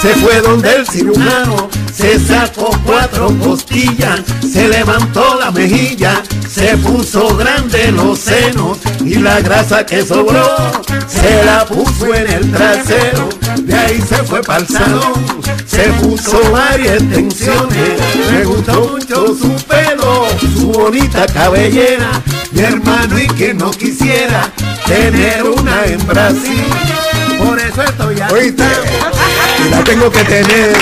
Se 0.00 0.14
fue 0.14 0.40
donde 0.40 0.76
el 0.76 0.86
cirujano, 0.86 1.68
se 1.92 2.18
sacó 2.20 2.70
cuatro 2.84 3.34
costillas, 3.38 4.20
se 4.40 4.68
levantó 4.68 5.38
la 5.40 5.50
mejilla, 5.50 6.22
se 6.48 6.76
puso 6.78 7.36
grande 7.36 7.90
los 7.92 8.18
senos 8.18 8.78
y 9.04 9.16
la 9.16 9.40
grasa 9.40 9.84
que 9.84 10.04
sobró 10.04 10.56
se 11.08 11.44
la 11.44 11.64
puso 11.64 12.14
en 12.14 12.30
el 12.30 12.52
trasero. 12.52 13.28
De 13.62 13.74
ahí 13.74 14.00
se 14.00 14.16
fue 14.24 14.40
para 14.42 14.60
el 14.60 14.68
salón, 14.68 15.12
se 15.66 15.84
puso 16.00 16.40
varias 16.50 17.02
extensiones. 17.02 17.98
Me 18.30 18.44
gustó 18.44 18.88
mucho 18.92 19.26
su 19.34 19.52
pelo, 19.66 20.26
su 20.54 20.70
bonita 20.70 21.26
cabellera. 21.26 22.10
Mi 22.52 22.62
hermano 22.62 23.18
y 23.18 23.26
que 23.26 23.52
no 23.54 23.70
quisiera 23.70 24.50
tener 24.86 25.42
una 25.44 25.84
en 25.86 26.06
Brasil. 26.06 26.64
Por 27.38 27.58
eso 27.58 27.82
estoy 27.82 28.20
aquí. 28.20 28.34
Oíste, 28.34 28.64
y 29.66 29.70
la 29.70 29.84
tengo 29.84 30.10
que 30.10 30.24
tener. 30.24 30.76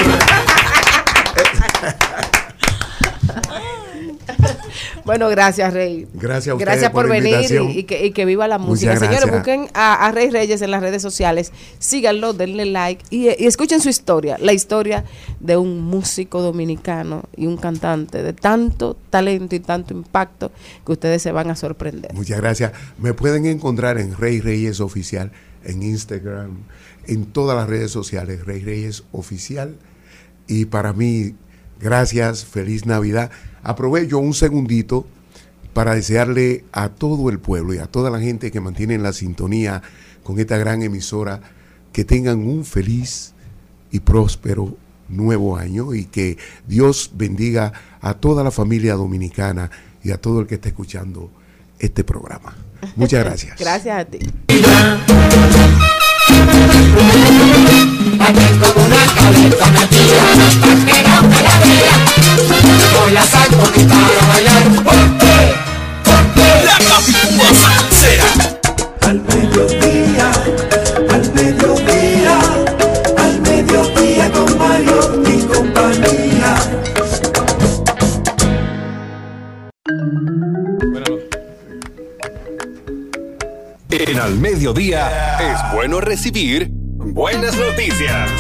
Bueno, 5.07 5.29
gracias, 5.29 5.73
Rey. 5.73 6.09
Gracias 6.15 6.49
a 6.49 6.55
ustedes 6.55 6.67
Gracias 6.67 6.91
por, 6.91 7.09
venir 7.09 7.47
y, 7.49 7.79
y 7.79 7.85
que, 7.85 8.07
y 8.07 8.11
que 8.11 8.25
viva 8.25 8.49
la 8.49 8.59
música. 8.59 8.97
Señores, 8.97 9.31
busquen 9.31 9.69
a, 9.73 10.05
a 10.05 10.11
Rey 10.11 10.31
Reyes 10.31 10.61
en 10.63 10.73
las 10.73 10.83
redes 10.83 11.01
sociales, 11.01 11.53
síganlo, 11.79 12.33
denle 12.33 12.67
like 12.67 13.05
y, 13.09 13.29
y 13.29 13.47
escuchen 13.47 13.81
su 13.81 13.89
historia, 13.89 14.37
la 14.41 14.53
historia 14.53 15.05
de 15.39 15.57
un 15.57 15.81
músico 15.81 16.43
dominicano 16.43 17.23
y 17.37 17.47
un 17.47 17.57
cantante 17.57 18.25
de 18.25 18.33
tanto 18.33 18.97
talento 19.09 19.55
y 19.55 19.61
tanto 19.61 19.95
impacto 19.95 20.51
que 20.85 20.93
ustedes 20.93 21.23
se 21.23 21.31
van 21.31 21.51
a 21.51 21.57
sorprender. 21.57 22.13
Muchas 22.13 22.41
gracias. 22.41 22.73
Me 22.99 23.15
pueden 23.15 23.47
encontrar 23.47 23.99
en 23.99 24.17
Rey 24.17 24.41
Reyes 24.41 24.81
Oficial, 24.81 25.31
en 25.67 25.83
Instagram, 25.83 26.59
en 27.07 27.27
todas 27.27 27.57
las 27.57 27.69
redes 27.69 27.91
sociales, 27.91 28.45
Rey 28.45 28.61
Reyes 28.61 29.05
Oficial. 29.13 29.77
Y 30.47 30.67
para 30.67 30.93
mí, 30.93 31.35
gracias, 31.81 32.45
feliz 32.45 32.87
Navidad. 32.87 33.31
Aprovecho 33.63 34.19
un 34.19 34.35
segundito 34.35 35.07
para 35.75 35.95
desearle 35.95 36.65
a 36.73 36.89
todo 36.89 37.29
el 37.29 37.39
pueblo 37.39 37.75
y 37.75 37.79
a 37.79 37.87
toda 37.87 38.11
la 38.11 38.21
gente 38.21 38.51
que 38.51 38.61
mantiene 38.61 38.97
la 38.97 39.13
sintonía 39.13 39.83
con 40.23 40.39
esta 40.39 40.57
gran 40.57 40.83
emisora 40.83 41.41
que 41.93 42.05
tengan 42.05 42.47
un 42.47 42.65
feliz 42.65 43.35
y 43.91 44.01
próspero 44.01 44.77
nuevo 45.09 45.57
año 45.57 45.95
y 45.95 46.07
que 46.07 46.39
Dios 46.67 47.13
bendiga 47.15 47.73
a 48.01 48.15
toda 48.15 48.43
la 48.43 48.51
familia 48.51 48.95
dominicana 48.95 49.71
y 50.03 50.11
a 50.11 50.21
todo 50.21 50.41
el 50.41 50.47
que 50.47 50.57
esté 50.57 50.71
escuchando 50.71 51.31
este 51.79 52.05
programa. 52.05 52.55
Muchas 52.95 53.25
gracias. 53.25 53.59
Gracias 53.59 53.99
a 53.99 54.05
ti. 54.05 54.19
Voy 62.95 63.17
a 63.17 63.25
bailar. 64.29 65.76
En 83.99 84.19
Al 84.21 84.39
Mediodía 84.39 85.39
es 85.41 85.75
bueno 85.75 86.03
recibir 86.03 86.69
buenas 86.71 87.57
noticias. 87.57 88.31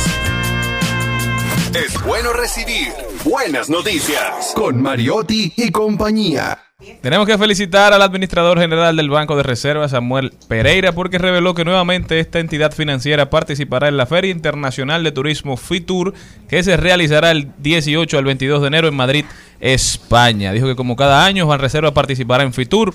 Es 1.74 2.02
bueno 2.04 2.34
recibir 2.34 2.92
buenas 3.24 3.70
noticias 3.70 4.52
con 4.54 4.82
Mariotti 4.82 5.54
y 5.56 5.70
compañía. 5.70 6.58
Tenemos 7.00 7.26
que 7.26 7.38
felicitar 7.38 7.94
al 7.94 8.02
administrador 8.02 8.58
general 8.58 8.96
del 8.96 9.08
Banco 9.08 9.34
de 9.34 9.44
Reservas, 9.44 9.92
Samuel 9.92 10.34
Pereira, 10.46 10.92
porque 10.92 11.16
reveló 11.16 11.54
que 11.54 11.64
nuevamente 11.64 12.20
esta 12.20 12.38
entidad 12.38 12.72
financiera 12.72 13.30
participará 13.30 13.88
en 13.88 13.96
la 13.96 14.04
Feria 14.04 14.30
Internacional 14.30 15.02
de 15.02 15.12
Turismo 15.12 15.56
FITUR, 15.56 16.12
que 16.48 16.62
se 16.62 16.76
realizará 16.76 17.30
el 17.30 17.50
18 17.60 18.18
al 18.18 18.24
22 18.26 18.60
de 18.60 18.66
enero 18.66 18.88
en 18.88 18.94
Madrid, 18.94 19.24
España. 19.58 20.52
Dijo 20.52 20.66
que 20.66 20.76
como 20.76 20.96
cada 20.96 21.24
año, 21.24 21.56
Reserva 21.56 21.94
participará 21.94 22.44
en 22.44 22.52
FITUR 22.52 22.94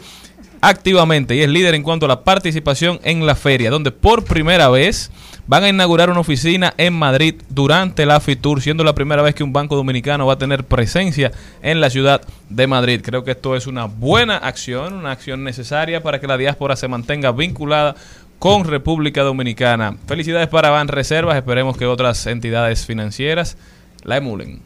activamente 0.62 1.36
y 1.36 1.42
es 1.42 1.50
líder 1.50 1.76
en 1.76 1.84
cuanto 1.84 2.06
a 2.06 2.10
la 2.10 2.24
participación 2.24 3.00
en 3.04 3.26
la 3.26 3.36
feria, 3.36 3.70
donde 3.72 3.92
por 3.92 4.24
primera 4.24 4.70
vez 4.70 5.12
van 5.48 5.64
a 5.64 5.70
inaugurar 5.70 6.10
una 6.10 6.20
oficina 6.20 6.74
en 6.78 6.94
Madrid 6.94 7.36
durante 7.50 8.06
la 8.06 8.20
FITUR, 8.20 8.62
siendo 8.62 8.84
la 8.84 8.96
primera 8.96 9.22
vez 9.22 9.36
que 9.36 9.44
un 9.44 9.52
banco 9.52 9.76
dominicano 9.76 10.26
va 10.26 10.34
a 10.34 10.38
tener 10.38 10.64
presencia 10.64 11.32
en 11.62 11.82
la 11.82 11.90
ciudad 11.90 12.22
de 12.50 12.68
Madrid. 12.68 13.02
Creo 13.04 13.24
que 13.24 13.32
esto 13.32 13.56
es 13.56 13.68
una 13.68 13.86
buena 13.86 14.38
acción, 14.38 14.94
una 14.94 15.12
acción 15.12 15.44
necesaria 15.44 16.04
para 16.04 16.22
que 16.22 16.28
la 16.28 16.38
diáspora 16.38 16.76
se 16.76 16.88
mantenga 16.88 17.32
vinculada 17.32 17.96
con 18.40 18.64
República 18.64 19.24
Dominicana. 19.24 19.98
Felicidades 20.08 20.48
para 20.48 20.70
Ban 20.70 20.88
Reservas, 20.88 21.36
esperemos 21.36 21.78
que 21.78 21.86
otras 21.86 22.26
entidades 22.28 22.86
financieras 22.86 23.58
la 24.04 24.18
emulen. 24.18 24.62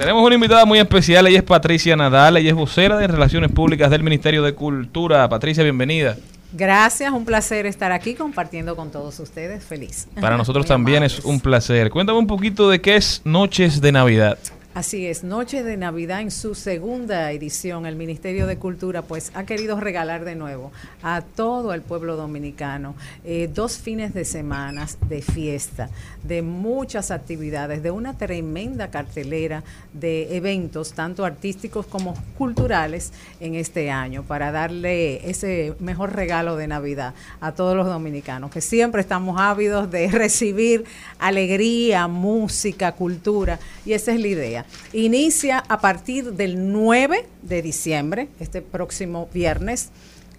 Tenemos 0.00 0.24
una 0.24 0.34
invitada 0.34 0.64
muy 0.64 0.78
especial, 0.78 1.26
ella 1.26 1.36
es 1.36 1.44
Patricia 1.44 1.94
Nadal, 1.94 2.38
ella 2.38 2.48
es 2.48 2.56
vocera 2.56 2.96
de 2.96 3.06
Relaciones 3.06 3.52
Públicas 3.52 3.90
del 3.90 4.02
Ministerio 4.02 4.42
de 4.42 4.54
Cultura. 4.54 5.28
Patricia, 5.28 5.62
bienvenida. 5.62 6.16
Gracias, 6.54 7.12
un 7.12 7.26
placer 7.26 7.66
estar 7.66 7.92
aquí 7.92 8.14
compartiendo 8.14 8.76
con 8.76 8.90
todos 8.90 9.20
ustedes. 9.20 9.62
Feliz. 9.62 10.08
Para 10.18 10.36
nosotros 10.38 10.64
Muy 10.64 10.68
también 10.68 10.96
amables. 11.02 11.18
es 11.18 11.24
un 11.26 11.38
placer. 11.38 11.90
Cuéntame 11.90 12.18
un 12.18 12.26
poquito 12.26 12.70
de 12.70 12.80
qué 12.80 12.96
es 12.96 13.20
Noches 13.24 13.82
de 13.82 13.92
Navidad. 13.92 14.38
Así 14.72 15.04
es, 15.04 15.24
Noche 15.24 15.64
de 15.64 15.76
Navidad 15.76 16.20
en 16.20 16.30
su 16.30 16.54
segunda 16.54 17.32
edición, 17.32 17.86
el 17.86 17.96
Ministerio 17.96 18.46
de 18.46 18.56
Cultura 18.56 19.02
pues 19.02 19.32
ha 19.34 19.42
querido 19.42 19.80
regalar 19.80 20.24
de 20.24 20.36
nuevo 20.36 20.70
a 21.02 21.22
todo 21.22 21.74
el 21.74 21.82
pueblo 21.82 22.14
dominicano 22.14 22.94
eh, 23.24 23.50
dos 23.52 23.78
fines 23.78 24.14
de 24.14 24.24
semana 24.24 24.86
de 25.08 25.22
fiesta, 25.22 25.90
de 26.22 26.42
muchas 26.42 27.10
actividades, 27.10 27.82
de 27.82 27.90
una 27.90 28.16
tremenda 28.16 28.92
cartelera 28.92 29.64
de 29.92 30.36
eventos, 30.36 30.92
tanto 30.92 31.24
artísticos 31.24 31.84
como 31.86 32.14
culturales, 32.38 33.12
en 33.40 33.56
este 33.56 33.90
año, 33.90 34.22
para 34.22 34.52
darle 34.52 35.28
ese 35.28 35.74
mejor 35.80 36.14
regalo 36.14 36.54
de 36.54 36.68
Navidad 36.68 37.14
a 37.40 37.52
todos 37.52 37.76
los 37.76 37.88
dominicanos, 37.88 38.52
que 38.52 38.60
siempre 38.60 39.00
estamos 39.00 39.40
ávidos 39.40 39.90
de 39.90 40.06
recibir 40.12 40.84
alegría, 41.18 42.06
música, 42.06 42.92
cultura, 42.92 43.58
y 43.84 43.94
esa 43.94 44.12
es 44.12 44.20
la 44.20 44.28
idea. 44.28 44.59
Inicia 44.92 45.58
a 45.68 45.80
partir 45.80 46.32
del 46.32 46.72
9 46.72 47.28
de 47.42 47.62
diciembre, 47.62 48.28
este 48.38 48.62
próximo 48.62 49.28
viernes, 49.32 49.90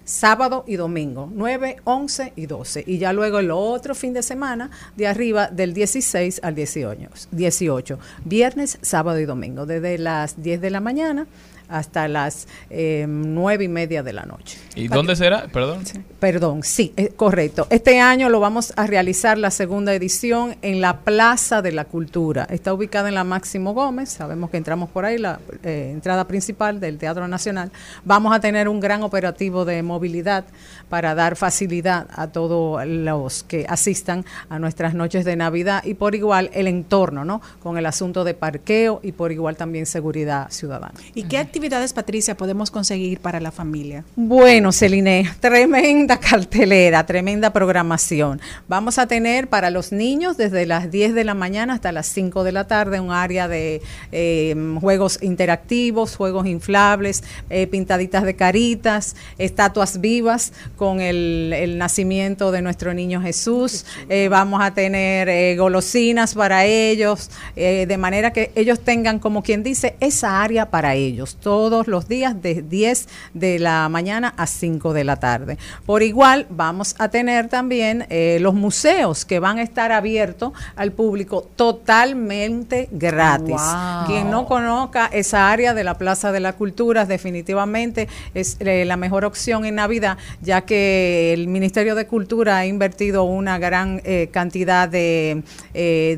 sábado 0.04 0.64
y 0.66 0.76
domingo, 0.76 1.30
9, 1.32 1.76
11 1.84 2.32
y 2.36 2.46
12. 2.46 2.84
Y 2.86 2.98
ya 2.98 3.12
luego 3.12 3.38
el 3.38 3.50
otro 3.50 3.94
fin 3.94 4.12
de 4.12 4.22
semana 4.22 4.70
de 4.96 5.06
arriba 5.06 5.48
del 5.48 5.74
16 5.74 6.40
al 6.42 6.54
18, 6.54 7.08
18 7.30 7.98
viernes, 8.24 8.78
sábado 8.82 9.18
y 9.20 9.24
domingo, 9.24 9.66
desde 9.66 9.98
las 9.98 10.42
10 10.42 10.60
de 10.60 10.70
la 10.70 10.80
mañana 10.80 11.26
hasta 11.72 12.06
las 12.08 12.46
eh, 12.70 13.06
9 13.08 13.64
y 13.64 13.68
media 13.68 14.02
de 14.02 14.12
la 14.12 14.24
noche. 14.24 14.58
¿Y 14.74 14.88
dónde 14.88 15.16
será? 15.16 15.48
Perdón. 15.48 15.82
Perdón, 16.20 16.62
sí, 16.62 16.92
es 16.96 17.10
correcto. 17.14 17.66
Este 17.70 17.98
año 18.00 18.28
lo 18.28 18.40
vamos 18.40 18.72
a 18.76 18.86
realizar 18.86 19.38
la 19.38 19.50
segunda 19.50 19.94
edición 19.94 20.56
en 20.62 20.80
la 20.80 21.00
Plaza 21.00 21.62
de 21.62 21.72
la 21.72 21.84
Cultura. 21.84 22.46
Está 22.48 22.72
ubicada 22.72 23.08
en 23.08 23.14
la 23.14 23.24
Máximo 23.24 23.74
Gómez. 23.74 24.10
Sabemos 24.10 24.50
que 24.50 24.56
entramos 24.56 24.90
por 24.90 25.04
ahí, 25.04 25.18
la 25.18 25.40
eh, 25.62 25.90
entrada 25.92 26.28
principal 26.28 26.78
del 26.78 26.98
Teatro 26.98 27.26
Nacional. 27.26 27.72
Vamos 28.04 28.34
a 28.34 28.40
tener 28.40 28.68
un 28.68 28.80
gran 28.80 29.02
operativo 29.02 29.64
de 29.64 29.82
movilidad 29.82 30.44
para 30.88 31.14
dar 31.14 31.36
facilidad 31.36 32.06
a 32.14 32.28
todos 32.28 32.86
los 32.86 33.42
que 33.42 33.66
asistan 33.68 34.24
a 34.48 34.58
nuestras 34.58 34.94
noches 34.94 35.24
de 35.24 35.36
Navidad 35.36 35.82
y 35.84 35.94
por 35.94 36.14
igual 36.14 36.50
el 36.52 36.66
entorno, 36.66 37.24
¿no? 37.24 37.40
Con 37.62 37.78
el 37.78 37.86
asunto 37.86 38.24
de 38.24 38.34
parqueo 38.34 39.00
y 39.02 39.12
por 39.12 39.32
igual 39.32 39.56
también 39.56 39.86
seguridad 39.86 40.50
ciudadana. 40.50 40.94
¿Y 41.14 41.24
qué 41.24 41.38
actividades, 41.38 41.61
Patricia, 41.94 42.36
podemos 42.36 42.72
conseguir 42.72 43.20
para 43.20 43.38
la 43.38 43.52
familia? 43.52 44.04
Bueno, 44.16 44.72
Celine, 44.72 45.30
tremenda 45.38 46.18
cartelera, 46.18 47.06
tremenda 47.06 47.52
programación. 47.52 48.40
Vamos 48.66 48.98
a 48.98 49.06
tener 49.06 49.48
para 49.48 49.70
los 49.70 49.92
niños 49.92 50.36
desde 50.36 50.66
las 50.66 50.90
10 50.90 51.14
de 51.14 51.22
la 51.22 51.34
mañana 51.34 51.74
hasta 51.74 51.92
las 51.92 52.06
5 52.08 52.42
de 52.42 52.50
la 52.50 52.66
tarde 52.66 52.98
un 52.98 53.12
área 53.12 53.46
de 53.46 53.80
eh, 54.10 54.56
juegos 54.80 55.22
interactivos, 55.22 56.16
juegos 56.16 56.46
inflables, 56.46 57.22
eh, 57.48 57.68
pintaditas 57.68 58.24
de 58.24 58.34
caritas, 58.34 59.14
estatuas 59.38 60.00
vivas 60.00 60.52
con 60.76 61.00
el, 61.00 61.52
el 61.54 61.78
nacimiento 61.78 62.50
de 62.50 62.62
nuestro 62.62 62.92
niño 62.92 63.22
Jesús. 63.22 63.86
Eh, 64.08 64.26
vamos 64.28 64.60
a 64.62 64.74
tener 64.74 65.56
golosinas 65.56 66.34
para 66.34 66.64
ellos, 66.64 67.30
de 67.54 67.96
manera 67.98 68.32
que 68.32 68.50
ellos 68.56 68.80
tengan, 68.80 69.20
como 69.20 69.44
quien 69.44 69.62
dice, 69.62 69.94
esa 70.00 70.42
área 70.42 70.68
para 70.68 70.96
ellos 70.96 71.36
todos 71.42 71.88
los 71.88 72.08
días 72.08 72.40
de 72.40 72.62
10 72.62 73.08
de 73.34 73.58
la 73.58 73.88
mañana 73.88 74.32
a 74.36 74.46
5 74.46 74.92
de 74.92 75.04
la 75.04 75.16
tarde. 75.16 75.58
Por 75.84 76.02
igual, 76.02 76.46
vamos 76.48 76.94
a 76.98 77.08
tener 77.08 77.48
también 77.48 78.06
eh, 78.08 78.38
los 78.40 78.54
museos 78.54 79.24
que 79.24 79.40
van 79.40 79.58
a 79.58 79.62
estar 79.62 79.92
abiertos 79.92 80.52
al 80.76 80.92
público 80.92 81.48
totalmente 81.56 82.88
gratis. 82.92 83.56
Wow. 83.56 84.06
Quien 84.06 84.30
no 84.30 84.46
conozca 84.46 85.06
esa 85.06 85.50
área 85.50 85.74
de 85.74 85.84
la 85.84 85.98
Plaza 85.98 86.32
de 86.32 86.40
la 86.40 86.54
Cultura, 86.54 87.04
definitivamente 87.06 88.08
es 88.34 88.56
eh, 88.60 88.84
la 88.84 88.96
mejor 88.96 89.24
opción 89.24 89.64
en 89.64 89.74
Navidad, 89.74 90.18
ya 90.40 90.60
que 90.62 91.32
el 91.32 91.48
Ministerio 91.48 91.96
de 91.96 92.06
Cultura 92.06 92.58
ha 92.58 92.66
invertido 92.66 93.24
una 93.24 93.58
gran 93.58 94.00
eh, 94.04 94.28
cantidad 94.30 94.88
de 94.88 95.42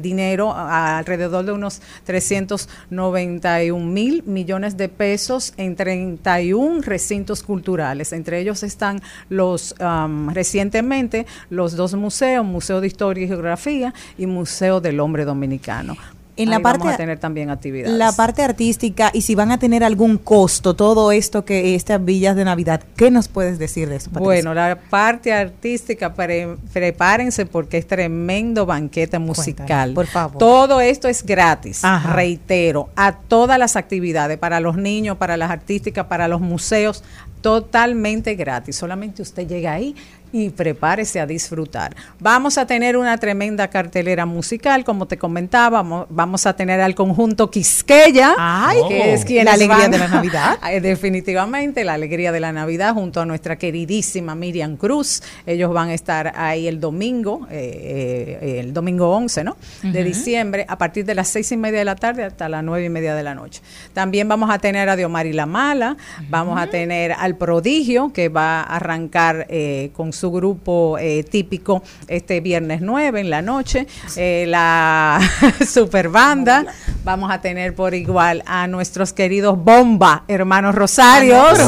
dinero, 0.02 0.52
alrededor 0.54 1.44
de 1.44 1.52
unos 1.52 1.80
391 2.04 3.84
mil 3.84 4.22
millones 4.24 4.76
de 4.76 4.88
pesos 4.88 5.13
en 5.56 5.76
31 5.76 6.82
recintos 6.82 7.42
culturales. 7.42 8.12
Entre 8.12 8.40
ellos 8.40 8.62
están 8.62 9.00
los 9.28 9.74
am, 9.80 10.30
recientemente 10.34 11.26
los 11.50 11.76
dos 11.76 11.94
museos, 11.94 12.44
Museo 12.44 12.80
de 12.80 12.86
Historia 12.86 13.24
y 13.24 13.28
Geografía 13.28 13.94
y 14.18 14.26
Museo 14.26 14.80
del 14.80 15.00
Hombre 15.00 15.24
Dominicano. 15.24 15.96
En 16.36 16.50
la 16.50 16.58
parte- 16.58 16.78
vamos 16.80 16.94
a 16.94 16.96
tener 16.96 17.18
también 17.20 17.48
actividades. 17.50 17.96
La 17.96 18.10
parte 18.10 18.42
artística 18.42 19.10
y 19.14 19.22
si 19.22 19.36
van 19.36 19.52
a 19.52 19.58
tener 19.58 19.84
algún 19.84 20.18
costo, 20.18 20.74
todo 20.74 21.12
esto 21.12 21.44
que 21.44 21.76
estas 21.76 22.04
villas 22.04 22.34
de 22.34 22.44
Navidad, 22.44 22.82
¿qué 22.96 23.10
nos 23.12 23.28
puedes 23.28 23.58
decir 23.60 23.88
de 23.88 23.96
eso? 23.96 24.10
Patricia? 24.10 24.24
Bueno, 24.24 24.52
la 24.54 24.76
parte 24.90 25.32
artística, 25.32 26.12
pre- 26.12 26.56
prepárense 26.72 27.46
porque 27.46 27.78
es 27.78 27.86
tremendo 27.86 28.66
banquete 28.66 29.18
musical. 29.20 29.92
por 29.94 30.06
favor. 30.06 30.38
Todo 30.38 30.80
esto 30.80 31.06
es 31.06 31.24
gratis, 31.24 31.84
Ajá. 31.84 32.12
reitero, 32.14 32.88
a 32.96 33.12
todas 33.16 33.56
las 33.58 33.76
actividades, 33.76 34.36
para 34.36 34.58
los 34.58 34.76
niños, 34.76 35.16
para 35.18 35.36
las 35.36 35.50
artísticas, 35.52 36.06
para 36.06 36.26
los 36.26 36.40
museos, 36.40 37.04
totalmente 37.42 38.34
gratis. 38.34 38.74
Solamente 38.74 39.22
usted 39.22 39.46
llega 39.46 39.72
ahí 39.72 39.94
y 40.34 40.50
prepárese 40.50 41.20
a 41.20 41.26
disfrutar. 41.26 41.94
Vamos 42.18 42.58
a 42.58 42.66
tener 42.66 42.96
una 42.96 43.16
tremenda 43.18 43.68
cartelera 43.68 44.26
musical, 44.26 44.82
como 44.82 45.06
te 45.06 45.16
comentaba, 45.16 45.80
vamos, 46.10 46.46
a 46.46 46.56
tener 46.56 46.80
al 46.80 46.96
conjunto 46.96 47.52
Quisqueya, 47.52 48.34
Ay, 48.36 48.78
que 48.88 49.14
es 49.14 49.24
quien 49.24 49.44
la 49.44 49.52
alegría 49.52 49.88
de 49.88 49.96
la 49.96 50.08
Navidad. 50.08 50.58
Definitivamente, 50.82 51.84
la 51.84 51.94
alegría 51.94 52.32
de 52.32 52.40
la 52.40 52.50
Navidad 52.50 52.94
junto 52.94 53.20
a 53.20 53.26
nuestra 53.26 53.56
queridísima 53.56 54.34
Miriam 54.34 54.76
Cruz. 54.76 55.22
Ellos 55.46 55.72
van 55.72 55.90
a 55.90 55.94
estar 55.94 56.32
ahí 56.36 56.66
el 56.66 56.80
domingo, 56.80 57.46
eh, 57.48 58.40
eh, 58.42 58.58
el 58.58 58.72
domingo 58.72 59.14
11, 59.14 59.44
¿no? 59.44 59.56
De 59.84 60.02
diciembre, 60.02 60.66
a 60.68 60.76
partir 60.76 61.04
de 61.04 61.14
las 61.14 61.28
seis 61.28 61.52
y 61.52 61.56
media 61.56 61.78
de 61.78 61.84
la 61.84 61.94
tarde 61.94 62.24
hasta 62.24 62.48
las 62.48 62.64
nueve 62.64 62.86
y 62.86 62.88
media 62.88 63.14
de 63.14 63.22
la 63.22 63.36
noche. 63.36 63.62
También 63.92 64.28
vamos 64.28 64.50
a 64.50 64.58
tener 64.58 64.88
a 64.88 64.96
Diomari 64.96 65.32
La 65.32 65.46
Mala, 65.46 65.96
vamos 66.28 66.60
a 66.60 66.66
tener 66.66 67.12
al 67.12 67.36
Prodigio, 67.36 68.12
que 68.12 68.28
va 68.28 68.62
a 68.62 68.76
arrancar 68.76 69.46
eh, 69.48 69.90
con 69.94 70.12
su 70.12 70.23
grupo 70.30 70.96
eh, 70.98 71.24
típico 71.24 71.82
este 72.08 72.40
viernes 72.40 72.80
9 72.80 73.20
en 73.20 73.30
la 73.30 73.42
noche. 73.42 73.86
Eh, 74.16 74.44
la 74.48 75.20
super 75.66 76.08
banda. 76.08 76.66
Vamos 77.04 77.30
a 77.30 77.40
tener 77.40 77.74
por 77.74 77.94
igual 77.94 78.42
a 78.46 78.66
nuestros 78.66 79.12
queridos 79.12 79.62
Bomba, 79.62 80.24
hermanos 80.28 80.74
Rosarios, 80.74 81.58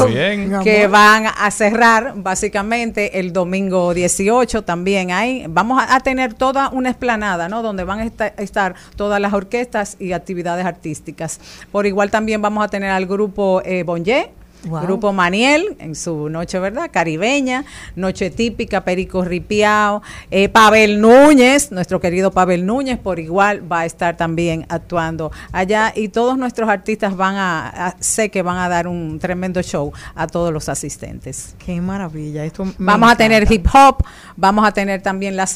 que 0.63 0.87
van 0.87 1.25
a 1.27 1.51
cerrar 1.51 2.13
básicamente 2.15 3.19
el 3.19 3.33
domingo 3.33 3.93
18 3.93 4.63
también 4.63 5.11
ahí. 5.11 5.45
Vamos 5.49 5.81
a, 5.81 5.95
a 5.95 5.99
tener 5.99 6.33
toda 6.33 6.69
una 6.69 6.89
esplanada, 6.89 7.49
¿no? 7.49 7.61
Donde 7.61 7.83
van 7.83 7.99
a 7.99 8.03
esta- 8.05 8.27
estar 8.27 8.75
todas 8.95 9.19
las 9.21 9.33
orquestas 9.33 9.95
y 9.99 10.13
actividades 10.13 10.65
artísticas. 10.65 11.39
Por 11.71 11.85
igual 11.85 12.09
también 12.11 12.41
vamos 12.41 12.63
a 12.63 12.67
tener 12.67 12.89
al 12.89 13.05
grupo 13.05 13.61
eh, 13.65 13.83
Bonje, 13.83 14.31
Wow. 14.67 14.81
Grupo 14.81 15.13
Maniel 15.13 15.75
en 15.79 15.95
su 15.95 16.29
noche, 16.29 16.59
¿verdad? 16.59 16.89
Caribeña, 16.91 17.65
noche 17.95 18.29
típica, 18.29 18.83
Perico 18.83 19.23
Ripiao, 19.23 20.01
eh, 20.31 20.49
Pavel 20.49 20.99
Núñez, 21.01 21.71
nuestro 21.71 21.99
querido 21.99 22.31
Pavel 22.31 22.65
Núñez, 22.65 22.97
por 22.99 23.19
igual 23.19 23.69
va 23.71 23.81
a 23.81 23.85
estar 23.85 24.17
también 24.17 24.65
actuando 24.69 25.31
allá 25.51 25.93
y 25.95 26.09
todos 26.09 26.37
nuestros 26.37 26.69
artistas 26.69 27.15
van 27.15 27.35
a, 27.35 27.87
a- 27.87 27.95
sé 27.99 28.29
que 28.29 28.41
van 28.41 28.57
a 28.57 28.69
dar 28.69 28.87
un 28.87 29.19
tremendo 29.19 29.61
show 29.61 29.91
a 30.15 30.27
todos 30.27 30.51
los 30.53 30.69
asistentes. 30.69 31.55
Qué 31.65 31.79
maravilla. 31.81 32.43
Esto 32.45 32.65
Vamos 32.77 33.11
a 33.11 33.15
tener 33.15 33.51
hip 33.51 33.67
hop, 33.73 34.03
vamos 34.35 34.67
a 34.67 34.71
tener 34.71 35.01
también 35.01 35.35
la 35.35 35.47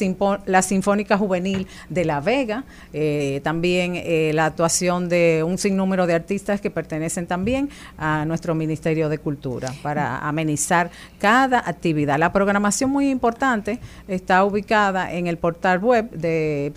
Sinfónica 0.62 1.18
Juvenil 1.18 1.66
de 1.88 2.04
La 2.04 2.20
Vega, 2.20 2.64
eh, 2.92 3.40
también 3.44 3.92
eh, 3.96 4.32
la 4.34 4.46
actuación 4.46 5.08
de 5.08 5.42
un 5.46 5.58
sinnúmero 5.58 6.06
de 6.06 6.14
artistas 6.14 6.60
que 6.60 6.70
pertenecen 6.70 7.26
también 7.26 7.68
a 7.98 8.24
nuestro 8.24 8.54
Ministerio 8.54 9.01
de 9.08 9.18
Cultura 9.18 9.72
para 9.82 10.18
amenizar 10.18 10.90
cada 11.18 11.58
actividad. 11.58 12.18
La 12.18 12.32
programación 12.32 12.90
muy 12.90 13.10
importante 13.10 13.80
está 14.08 14.44
ubicada 14.44 15.12
en 15.12 15.26
el 15.26 15.38
portal 15.38 15.78
web 15.78 16.10
de 16.10 16.72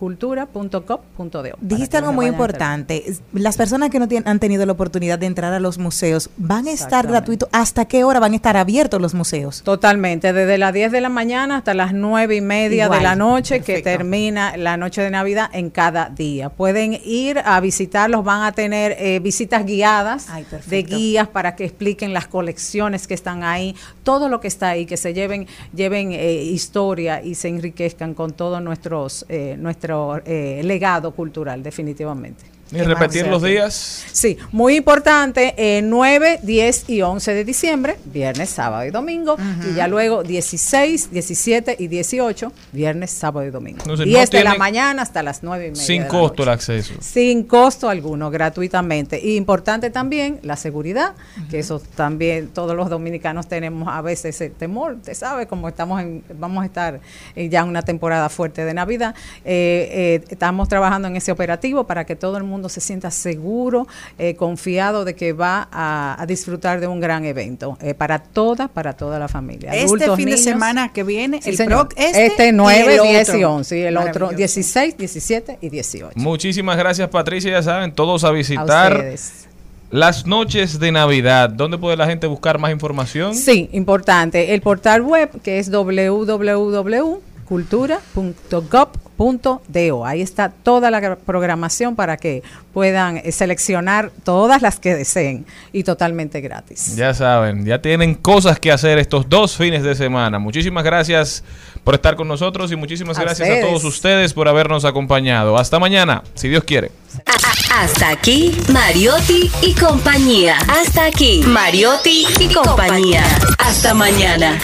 www.cultura.gov.do. 0.00 1.58
Dijiste 1.60 1.98
algo 1.98 2.12
muy 2.12 2.26
importante. 2.26 3.04
Las 3.32 3.56
personas 3.56 3.90
que 3.90 3.98
no 3.98 4.08
tienen, 4.08 4.28
han 4.28 4.38
tenido 4.38 4.64
la 4.66 4.72
oportunidad 4.72 5.18
de 5.18 5.26
entrar 5.26 5.52
a 5.52 5.60
los 5.60 5.78
museos, 5.78 6.30
¿van 6.36 6.66
a 6.66 6.72
estar 6.72 7.06
gratuitos? 7.06 7.48
¿Hasta 7.52 7.84
qué 7.86 8.04
hora 8.04 8.20
van 8.20 8.32
a 8.32 8.36
estar 8.36 8.56
abiertos 8.56 9.00
los 9.00 9.14
museos? 9.14 9.62
Totalmente, 9.62 10.32
desde 10.32 10.58
las 10.58 10.72
10 10.72 10.92
de 10.92 11.00
la 11.00 11.08
mañana 11.08 11.58
hasta 11.58 11.74
las 11.74 11.92
9 11.92 12.36
y 12.36 12.40
media 12.40 12.84
Igual, 12.84 12.98
de 12.98 13.04
la 13.04 13.16
noche, 13.16 13.60
que 13.60 13.82
termina 13.82 14.56
la 14.56 14.76
noche 14.76 15.02
de 15.02 15.10
Navidad 15.10 15.50
en 15.52 15.70
cada 15.70 16.08
día. 16.08 16.48
Pueden 16.48 16.98
ir 17.04 17.38
a 17.44 17.60
visitarlos, 17.60 18.24
van 18.24 18.42
a 18.42 18.52
tener 18.52 18.96
eh, 18.98 19.20
visitas 19.20 19.64
guiadas 19.66 20.28
de 20.66 20.82
guías 20.82 21.28
para 21.28 21.56
que 21.56 21.64
expliquen 21.64 22.12
las 22.12 22.26
colecciones 22.26 23.06
que 23.06 23.14
están 23.14 23.42
ahí, 23.42 23.74
todo 24.02 24.28
lo 24.28 24.40
que 24.40 24.48
está 24.48 24.70
ahí, 24.70 24.86
que 24.86 24.96
se 24.96 25.12
lleven, 25.12 25.46
lleven 25.74 26.12
eh, 26.12 26.34
historia 26.42 27.22
y 27.22 27.34
se 27.34 27.48
enriquezcan 27.48 28.14
con 28.14 28.32
todo 28.32 28.60
nuestros, 28.60 29.26
eh, 29.28 29.56
nuestro 29.90 30.22
eh, 30.24 30.60
legado 30.62 31.12
cultural, 31.12 31.62
definitivamente. 31.62 32.44
Y 32.72 32.82
repetir 32.82 33.26
los 33.26 33.42
días. 33.42 34.04
Sí, 34.12 34.38
muy 34.52 34.76
importante, 34.76 35.54
eh, 35.56 35.82
9, 35.82 36.40
10 36.42 36.88
y 36.88 37.02
11 37.02 37.34
de 37.34 37.44
diciembre, 37.44 37.96
viernes, 38.04 38.50
sábado 38.50 38.84
y 38.84 38.90
domingo, 38.90 39.36
y 39.68 39.74
ya 39.74 39.88
luego 39.88 40.22
16, 40.22 41.10
17 41.10 41.76
y 41.78 41.88
18, 41.88 42.52
viernes, 42.72 43.10
sábado 43.10 43.46
y 43.46 43.50
domingo. 43.50 43.80
Sé, 43.96 44.04
10 44.04 44.32
no 44.32 44.38
de 44.38 44.44
la 44.44 44.54
mañana 44.54 45.02
hasta 45.02 45.22
las 45.22 45.42
9 45.42 45.66
y 45.66 45.70
media. 45.70 45.82
Sin 45.82 46.04
costo 46.04 46.42
el 46.42 46.50
acceso. 46.50 46.94
sin 47.00 47.44
costo 47.44 47.88
alguno, 47.88 48.30
gratuitamente. 48.30 49.20
Y 49.20 49.36
importante 49.36 49.90
también 49.90 50.38
la 50.42 50.56
seguridad, 50.56 51.14
que 51.50 51.58
eso 51.58 51.80
también 51.94 52.48
todos 52.48 52.76
los 52.76 52.88
dominicanos 52.88 53.48
tenemos 53.48 53.88
a 53.88 54.00
veces 54.02 54.36
ese 54.36 54.50
temor, 54.50 54.94
usted 54.94 55.14
sabe, 55.14 55.46
como 55.46 55.68
estamos 55.68 56.00
en, 56.00 56.22
vamos 56.38 56.62
a 56.62 56.66
estar 56.66 57.00
eh, 57.34 57.48
ya 57.48 57.60
en 57.60 57.68
una 57.68 57.82
temporada 57.82 58.28
fuerte 58.28 58.64
de 58.64 58.74
Navidad, 58.74 59.14
eh, 59.44 60.20
eh, 60.22 60.24
estamos 60.28 60.68
trabajando 60.68 61.08
en 61.08 61.16
ese 61.16 61.32
operativo 61.32 61.84
para 61.84 62.04
que 62.04 62.16
todo 62.16 62.36
el 62.36 62.44
mundo 62.44 62.59
se 62.68 62.80
sienta 62.80 63.10
seguro, 63.10 63.86
eh, 64.18 64.34
confiado 64.36 65.04
de 65.04 65.14
que 65.14 65.32
va 65.32 65.68
a, 65.72 66.20
a 66.20 66.26
disfrutar 66.26 66.80
de 66.80 66.86
un 66.86 67.00
gran 67.00 67.24
evento 67.24 67.78
eh, 67.80 67.94
para 67.94 68.18
toda, 68.18 68.68
para 68.68 68.92
toda 68.92 69.18
la 69.18 69.28
familia. 69.28 69.70
Este 69.72 69.84
Adultos, 69.86 70.16
fin 70.16 70.26
de 70.26 70.30
niños. 70.32 70.44
semana 70.44 70.92
que 70.92 71.02
viene, 71.02 71.40
Sí, 71.42 71.50
el 71.50 71.56
señor. 71.56 71.88
Este, 71.96 72.26
este, 72.26 72.48
y 72.48 72.52
9, 72.52 72.94
el 72.96 73.02
10 73.02 73.28
y 73.28 73.32
otro. 73.44 73.52
11, 73.54 73.78
y 73.78 73.82
el 73.82 73.96
otro 73.96 74.26
Maravilloso. 74.26 74.36
16, 74.36 74.96
17 74.98 75.58
y 75.60 75.68
18. 75.70 76.12
Muchísimas 76.16 76.76
gracias, 76.76 77.08
Patricia. 77.08 77.50
Ya 77.52 77.62
saben, 77.62 77.92
todos 77.92 78.24
a 78.24 78.28
A 78.28 78.32
visitar 78.32 78.92
ustedes. 78.92 79.46
las 79.90 80.26
noches 80.26 80.78
de 80.78 80.92
Navidad. 80.92 81.50
¿Dónde 81.50 81.78
puede 81.78 81.96
la 81.96 82.06
gente 82.06 82.26
buscar 82.26 82.58
más 82.58 82.70
información? 82.72 83.34
Sí, 83.34 83.68
importante. 83.72 84.54
El 84.54 84.60
portal 84.60 85.02
web 85.02 85.30
que 85.42 85.58
es 85.58 85.70
www.cultura.gov.do. 87.50 90.06
Ahí 90.06 90.22
está 90.22 90.48
toda 90.50 90.90
la 90.90 91.16
programación 91.16 91.96
para 91.96 92.16
que 92.16 92.42
puedan 92.72 93.16
eh, 93.18 93.32
seleccionar 93.32 94.12
todas 94.24 94.62
las 94.62 94.78
que 94.78 94.94
deseen 94.94 95.44
y 95.72 95.82
totalmente 95.82 96.40
gratis. 96.40 96.94
Ya 96.96 97.12
saben, 97.12 97.66
ya 97.66 97.82
tienen 97.82 98.14
cosas 98.14 98.60
que 98.60 98.70
hacer 98.70 98.98
estos 98.98 99.28
dos 99.28 99.56
fines 99.56 99.82
de 99.82 99.96
semana. 99.96 100.38
Muchísimas 100.38 100.84
gracias 100.84 101.42
por 101.84 101.94
estar 101.94 102.16
con 102.16 102.28
nosotros 102.28 102.70
y 102.70 102.76
muchísimas 102.76 103.18
A 103.18 103.22
gracias 103.22 103.50
a 103.50 103.60
todos 103.60 103.82
ustedes 103.84 104.32
por 104.32 104.46
habernos 104.48 104.84
acompañado. 104.84 105.58
Hasta 105.58 105.80
mañana, 105.80 106.22
si 106.34 106.48
Dios 106.48 106.62
quiere. 106.64 106.92
Hasta 107.74 108.10
aquí, 108.10 108.56
Mariotti 108.72 109.50
y 109.62 109.74
compañía. 109.74 110.58
Hasta 110.68 111.06
aquí, 111.06 111.42
Mariotti 111.46 112.26
y 112.38 112.52
compañía. 112.52 113.24
Hasta 113.58 113.94
mañana. 113.94 114.60